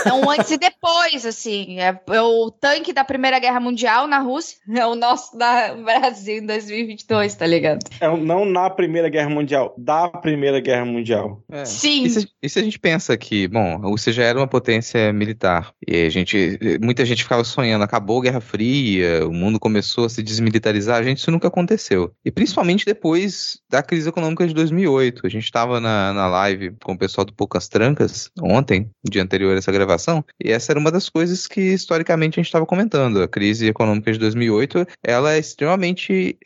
é 0.05 0.13
um 0.13 0.29
antes 0.29 0.51
e 0.51 0.57
depois, 0.57 1.25
assim. 1.25 1.79
É, 1.79 1.99
é, 2.09 2.21
o 2.21 2.51
tanque 2.51 2.93
da 2.93 3.03
Primeira 3.03 3.39
Guerra 3.39 3.59
Mundial 3.59 4.07
na 4.07 4.19
Rússia, 4.19 4.57
é 4.69 4.85
o 4.85 4.95
nosso 4.95 5.37
da 5.37 5.73
Brasil 5.75 6.37
em 6.37 6.45
2022, 6.45 7.35
tá 7.35 7.45
ligado? 7.45 7.79
É, 7.99 8.17
não 8.17 8.45
na 8.45 8.69
Primeira 8.69 9.09
Guerra 9.09 9.29
Mundial, 9.29 9.73
da 9.77 10.09
Primeira 10.09 10.59
Guerra 10.59 10.85
Mundial. 10.85 11.41
É. 11.51 11.65
Sim. 11.65 12.03
E 12.03 12.09
se, 12.09 12.29
e 12.41 12.49
se, 12.49 12.59
a 12.59 12.63
gente 12.63 12.79
pensa 12.79 13.17
que, 13.17 13.47
bom, 13.47 13.75
a 13.83 13.87
Rússia 13.87 14.11
já 14.11 14.23
era 14.23 14.37
uma 14.37 14.47
potência 14.47 15.11
militar, 15.13 15.71
e 15.87 16.05
a 16.05 16.09
gente, 16.09 16.59
muita 16.81 17.05
gente 17.05 17.23
ficava 17.23 17.43
sonhando, 17.43 17.83
acabou 17.83 18.19
a 18.19 18.23
Guerra 18.23 18.41
Fria, 18.41 19.27
o 19.27 19.33
mundo 19.33 19.59
começou 19.59 20.05
a 20.05 20.09
se 20.09 20.21
desmilitarizar, 20.21 20.97
a 20.97 21.03
gente, 21.03 21.19
isso 21.19 21.31
nunca 21.31 21.49
aconteceu. 21.55 22.11
E 22.23 22.29
principalmente 22.29 22.85
depois 22.85 23.61
da 23.69 23.81
crise 23.81 24.09
econômica 24.09 24.45
de 24.45 24.53
2008. 24.53 25.25
A 25.25 25.29
gente 25.29 25.45
estava 25.45 25.79
na, 25.79 26.13
na 26.13 26.27
live 26.27 26.75
com 26.83 26.93
o 26.93 26.97
pessoal 26.97 27.25
do 27.25 27.33
Poucas 27.33 27.67
Trancas, 27.67 28.29
ontem, 28.41 28.89
dia 29.09 29.23
anterior 29.23 29.55
a 29.55 29.57
essa 29.57 29.71
gravação, 29.71 30.23
e 30.43 30.51
essa 30.51 30.71
era 30.71 30.79
uma 30.79 30.91
das 30.91 31.09
coisas 31.09 31.47
que 31.47 31.61
historicamente 31.61 32.39
a 32.39 32.41
gente 32.41 32.47
estava 32.47 32.65
comentando. 32.65 33.21
A 33.21 33.27
crise 33.27 33.67
econômica 33.67 34.11
de 34.11 34.19
2008, 34.19 34.85
ela 35.03 35.33
é 35.33 35.39
extremamente 35.39 36.37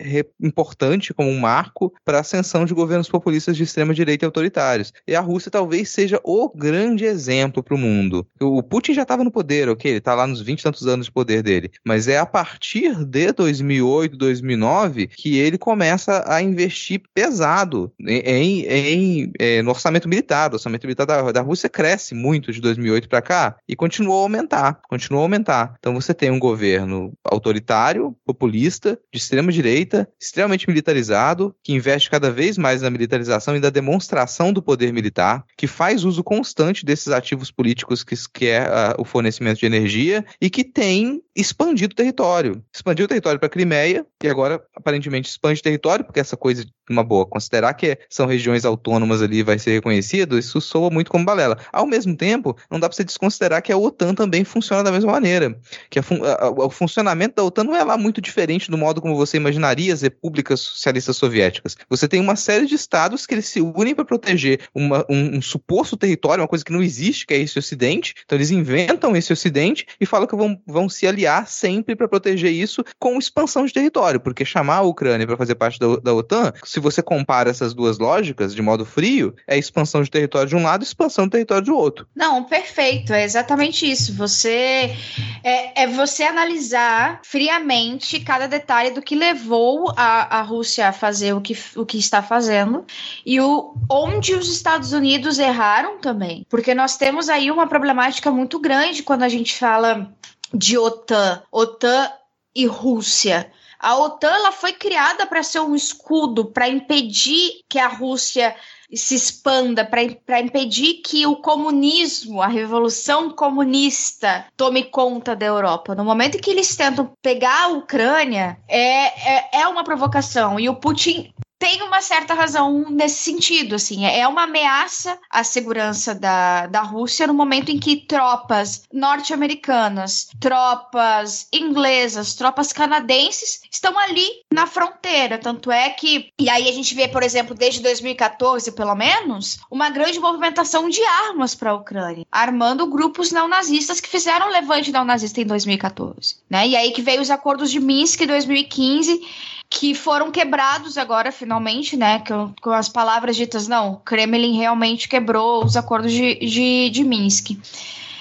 importante 0.41 1.13
como 1.13 1.29
um 1.29 1.39
marco 1.39 1.93
para 2.05 2.17
a 2.17 2.21
ascensão 2.21 2.65
de 2.65 2.73
governos 2.73 3.09
populistas 3.09 3.57
de 3.57 3.63
extrema 3.63 3.93
direita 3.93 4.25
e 4.25 4.27
autoritários. 4.27 4.93
E 5.07 5.15
a 5.15 5.21
Rússia 5.21 5.51
talvez 5.51 5.89
seja 5.89 6.19
o 6.23 6.49
grande 6.55 7.05
exemplo 7.05 7.63
para 7.63 7.75
o 7.75 7.77
mundo. 7.77 8.25
O 8.39 8.61
Putin 8.61 8.93
já 8.93 9.03
estava 9.03 9.23
no 9.23 9.31
poder, 9.31 9.69
ok? 9.69 9.89
Ele 9.89 9.97
está 9.97 10.13
lá 10.13 10.27
nos 10.27 10.41
20 10.41 10.59
e 10.59 10.63
tantos 10.63 10.87
anos 10.87 11.07
de 11.07 11.11
poder 11.11 11.41
dele. 11.41 11.71
Mas 11.85 12.07
é 12.07 12.17
a 12.17 12.25
partir 12.25 13.05
de 13.05 13.31
2008, 13.31 14.17
2009 14.17 14.98
que 15.07 15.37
ele 15.37 15.57
começa 15.57 16.23
a 16.27 16.41
investir 16.41 17.01
pesado 17.13 17.91
em, 17.99 18.19
em, 18.19 18.65
em 18.65 19.31
é, 19.39 19.61
no 19.61 19.71
orçamento 19.71 20.07
militar. 20.07 20.51
O 20.51 20.53
orçamento 20.53 20.85
militar 20.85 21.05
da, 21.05 21.31
da 21.31 21.41
Rússia 21.41 21.69
cresce 21.69 22.13
muito 22.13 22.51
de 22.51 22.61
2008 22.61 23.09
para 23.09 23.21
cá 23.21 23.55
e 23.67 23.75
continuou 23.75 24.19
a 24.19 24.23
aumentar, 24.23 24.79
continuou 24.87 25.21
a 25.21 25.25
aumentar. 25.25 25.75
Então 25.79 25.93
você 25.93 26.13
tem 26.13 26.31
um 26.31 26.39
governo 26.39 27.13
autoritário, 27.23 28.15
populista, 28.25 28.99
de 29.11 29.19
extrema 29.19 29.51
direita, 29.51 30.07
extremamente 30.19 30.67
militarizado, 30.67 31.55
que 31.63 31.73
investe 31.73 32.09
cada 32.09 32.31
vez 32.31 32.57
mais 32.57 32.81
na 32.81 32.89
militarização 32.89 33.55
e 33.55 33.59
da 33.59 33.69
demonstração 33.69 34.51
do 34.51 34.61
poder 34.61 34.91
militar, 34.91 35.43
que 35.57 35.67
faz 35.67 36.03
uso 36.03 36.23
constante 36.23 36.85
desses 36.85 37.09
ativos 37.09 37.51
políticos 37.51 38.03
que, 38.03 38.15
que 38.33 38.47
é 38.47 38.63
uh, 38.63 39.01
o 39.01 39.05
fornecimento 39.05 39.59
de 39.59 39.65
energia 39.65 40.25
e 40.41 40.49
que 40.49 40.63
tem 40.63 41.21
expandido 41.35 41.93
o 41.93 41.95
território. 41.95 42.63
Expandiu 42.73 43.05
o 43.05 43.07
território 43.07 43.39
para 43.39 43.47
a 43.47 43.51
Crimeia 43.51 44.05
e 44.21 44.27
agora 44.27 44.61
aparentemente 44.89 45.29
expande 45.29 45.61
território, 45.61 46.03
porque 46.03 46.19
essa 46.19 46.35
coisa 46.35 46.65
uma 46.89 47.03
boa. 47.03 47.25
Considerar 47.25 47.73
que 47.73 47.97
são 48.09 48.25
regiões 48.25 48.65
autônomas 48.65 49.21
ali 49.21 49.43
vai 49.43 49.59
ser 49.59 49.71
reconhecido, 49.71 50.37
isso 50.37 50.59
soa 50.59 50.89
muito 50.89 51.11
como 51.11 51.23
balela. 51.23 51.57
Ao 51.71 51.85
mesmo 51.85 52.15
tempo, 52.15 52.57
não 52.69 52.79
dá 52.79 52.89
para 52.89 52.95
você 52.95 53.03
desconsiderar 53.03 53.61
que 53.61 53.71
a 53.71 53.77
OTAN 53.77 54.13
também 54.13 54.43
funciona 54.43 54.83
da 54.83 54.91
mesma 54.91 55.11
maneira. 55.11 55.57
Que 55.89 56.01
fun 56.01 56.19
a, 56.23 56.49
o 56.49 56.69
funcionamento 56.69 57.35
da 57.35 57.43
OTAN 57.43 57.63
não 57.63 57.75
é 57.75 57.83
lá 57.83 57.97
muito 57.97 58.19
diferente 58.19 58.71
do 58.71 58.77
modo 58.77 59.01
como 59.01 59.15
você 59.15 59.37
imaginaria 59.37 59.93
as 59.93 60.01
repúblicas 60.01 60.59
socialistas 60.59 61.15
soviéticas. 61.15 61.77
Você 61.89 62.07
tem 62.07 62.19
uma 62.19 62.35
série 62.35 62.65
de 62.65 62.75
estados 62.75 63.25
que 63.25 63.35
eles 63.35 63.47
se 63.47 63.61
unem 63.61 63.93
para 63.93 64.05
proteger 64.05 64.61
uma, 64.73 65.05
um, 65.09 65.37
um, 65.37 65.41
suposto 65.41 65.95
território, 65.95 66.41
uma 66.41 66.47
coisa 66.47 66.65
que 66.65 66.71
não 66.71 66.81
existe, 66.81 67.25
que 67.25 67.33
é 67.33 67.37
esse 67.37 67.57
ocidente. 67.59 68.15
Então 68.25 68.37
eles 68.37 68.51
inventam 68.51 69.15
esse 69.15 69.31
ocidente 69.31 69.85
e 69.99 70.05
falam 70.05 70.27
que 70.27 70.35
vão, 70.35 70.59
vão 70.65 70.89
se 70.89 71.05
aliar 71.05 71.47
sempre 71.47 71.95
para 71.95 72.07
proteger 72.07 72.51
isso 72.51 72.83
com 72.97 73.17
expansão 73.17 73.65
de 73.65 73.73
território, 73.73 74.19
porque 74.19 74.43
chamar 74.43 74.78
a 74.79 74.83
Ucrânia 74.83 75.25
para 75.25 75.37
fazer 75.37 75.55
parte 75.55 75.79
da, 75.79 75.95
da 75.97 76.13
OTAN, 76.13 76.53
se 76.63 76.79
você 76.79 77.01
compara 77.01 77.49
essas 77.49 77.73
duas 77.73 77.97
lógicas 77.97 78.53
de 78.53 78.61
modo 78.61 78.85
frio, 78.85 79.35
é 79.47 79.57
expansão 79.57 80.01
de 80.01 80.09
território 80.09 80.49
de 80.49 80.55
um 80.55 80.63
lado 80.63 80.83
e 80.83 80.85
expansão 80.85 81.25
de 81.25 81.31
território 81.31 81.65
do 81.65 81.75
outro. 81.75 82.07
Não, 82.15 82.43
perfeito, 82.43 83.13
é 83.13 83.23
exatamente 83.23 83.89
isso. 83.89 84.15
Você 84.15 84.95
é, 85.43 85.83
é 85.83 85.87
você 85.87 86.23
analisar 86.23 87.21
friamente 87.23 88.19
cada 88.19 88.47
detalhe 88.47 88.91
do 88.91 89.01
que 89.01 89.15
levou 89.15 89.93
a, 89.95 90.39
a 90.39 90.41
Rússia 90.41 90.87
a 90.87 90.93
fazer 90.93 91.33
o 91.33 91.41
que, 91.41 91.57
o 91.75 91.85
que 91.85 91.97
está 91.97 92.21
fazendo 92.21 92.85
e 93.25 93.39
o, 93.39 93.73
onde 93.89 94.33
os 94.33 94.51
Estados 94.51 94.93
Unidos 94.93 95.39
erraram 95.39 95.99
também. 95.99 96.45
Porque 96.49 96.73
nós 96.73 96.97
temos 96.97 97.29
aí 97.29 97.51
uma 97.51 97.67
problemática 97.67 98.31
muito 98.31 98.59
grande 98.59 99.03
quando 99.03 99.23
a 99.23 99.29
gente 99.29 99.55
fala 99.55 100.11
de 100.53 100.77
OTAN, 100.77 101.43
OTAN 101.51 102.11
e 102.55 102.65
Rússia. 102.65 103.51
A 103.79 103.97
OTAN 103.97 104.27
ela 104.27 104.51
foi 104.51 104.73
criada 104.73 105.25
para 105.25 105.41
ser 105.41 105.61
um 105.61 105.73
escudo 105.73 106.45
para 106.45 106.67
impedir 106.67 107.61
que 107.69 107.79
a 107.79 107.87
Rússia 107.87 108.55
se 108.93 109.15
expanda, 109.15 109.85
para 109.85 110.41
impedir 110.41 110.95
que 110.95 111.25
o 111.25 111.37
comunismo, 111.37 112.41
a 112.41 112.47
revolução 112.47 113.29
comunista, 113.29 114.45
tome 114.57 114.83
conta 114.83 115.35
da 115.35 115.45
Europa. 115.45 115.95
No 115.95 116.03
momento 116.03 116.39
que 116.39 116.49
eles 116.49 116.75
tentam 116.75 117.13
pegar 117.21 117.65
a 117.65 117.67
Ucrânia, 117.67 118.57
é, 118.67 119.37
é, 119.37 119.61
é 119.61 119.67
uma 119.67 119.83
provocação. 119.83 120.59
E 120.59 120.67
o 120.67 120.75
Putin 120.75 121.31
tem 121.59 121.83
uma 121.83 122.01
certa 122.01 122.33
razão 122.33 122.85
nesse 122.89 123.21
sentido, 123.21 123.75
assim, 123.75 124.05
é 124.05 124.25
uma 124.25 124.43
ameaça 124.43 125.19
à 125.29 125.43
segurança 125.43 126.15
da, 126.15 126.67
da 126.67 126.81
Rússia 126.81 127.27
no 127.27 127.33
momento 127.33 127.69
em 127.69 127.77
que 127.77 127.97
tropas 127.97 128.83
norte-americanas, 128.91 130.29
tropas 130.39 131.47
inglesas, 131.51 132.33
tropas 132.33 132.71
canadenses 132.71 133.61
estão 133.69 133.99
ali 133.99 134.25
na 134.51 134.65
fronteira, 134.65 135.37
tanto 135.37 135.69
é 135.69 135.89
que, 135.89 136.31
e 136.39 136.49
aí 136.49 136.69
a 136.69 136.71
gente 136.71 136.95
vê, 136.95 137.09
por 137.09 137.23
exemplo, 137.23 137.53
desde 137.53 137.81
2014, 137.81 138.71
pelo 138.71 138.95
menos, 138.95 139.59
uma 139.69 139.89
grande 139.89 140.19
movimentação 140.19 140.87
de 140.87 141.03
armas 141.03 141.53
para 141.53 141.71
a 141.71 141.75
Ucrânia, 141.75 142.25
armando 142.31 142.87
grupos 142.87 143.31
neonazistas 143.31 143.99
que 143.99 144.07
fizeram 144.07 144.47
o 144.47 144.51
levante 144.51 144.91
neonazista 144.91 145.41
em 145.41 145.45
2014, 145.45 146.37
né? 146.49 146.67
E 146.67 146.75
aí 146.75 146.91
que 146.91 147.01
veio 147.01 147.21
os 147.21 147.29
acordos 147.29 147.69
de 147.69 147.79
Minsk 147.81 148.21
em 148.21 148.27
2015 148.27 149.21
que 149.69 149.93
foram 149.93 150.31
quebrados 150.31 150.97
agora, 150.97 151.31
finalmente, 151.31 151.95
né? 151.95 152.19
Com, 152.27 152.53
com 152.59 152.71
as 152.71 152.89
palavras 152.89 153.35
ditas, 153.35 153.67
não, 153.67 154.01
Kremlin 154.03 154.57
realmente 154.57 155.07
quebrou 155.07 155.63
os 155.63 155.77
acordos 155.77 156.11
de, 156.11 156.35
de, 156.35 156.89
de 156.89 157.03
Minsk. 157.03 157.51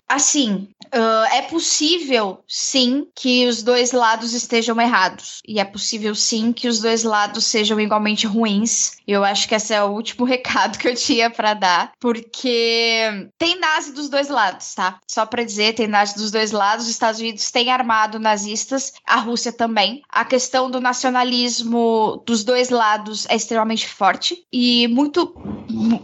Assim, 0.09 0.69
Uh, 0.89 1.25
é 1.35 1.43
possível, 1.43 2.43
sim, 2.49 3.07
que 3.15 3.47
os 3.47 3.63
dois 3.63 3.93
lados 3.93 4.33
estejam 4.33 4.81
errados. 4.81 5.41
E 5.47 5.61
é 5.61 5.65
possível, 5.65 6.15
sim, 6.15 6.53
que 6.53 6.67
os 6.67 6.81
dois 6.81 7.03
lados 7.03 7.45
sejam 7.45 7.79
igualmente 7.79 8.27
ruins. 8.27 8.97
Eu 9.07 9.23
acho 9.23 9.47
que 9.47 9.55
esse 9.55 9.75
é 9.75 9.83
o 9.83 9.91
último 9.91 10.25
recado 10.27 10.79
que 10.79 10.89
eu 10.89 10.95
tinha 10.95 11.29
para 11.29 11.55
dar. 11.55 11.93
Porque 12.01 13.29
tem 13.37 13.59
nazi 13.59 13.93
dos 13.93 14.09
dois 14.09 14.29
lados, 14.29 14.75
tá? 14.75 14.99
Só 15.07 15.27
pra 15.27 15.45
dizer, 15.45 15.75
tem 15.75 15.87
nazi 15.87 16.15
dos 16.15 16.31
dois 16.31 16.53
lados. 16.53 16.87
Os 16.87 16.91
Estados 16.91 17.21
Unidos 17.21 17.51
têm 17.51 17.71
armado 17.71 18.19
nazistas, 18.19 18.93
a 19.07 19.17
Rússia 19.17 19.53
também. 19.53 20.03
A 20.09 20.25
questão 20.25 20.71
do 20.71 20.81
nacionalismo 20.81 22.23
dos 22.27 22.45
dois 22.45 22.71
lados 22.71 23.27
é 23.29 23.37
extremamente 23.37 23.87
forte. 23.87 24.43
E 24.51 24.89
muito, 24.89 25.35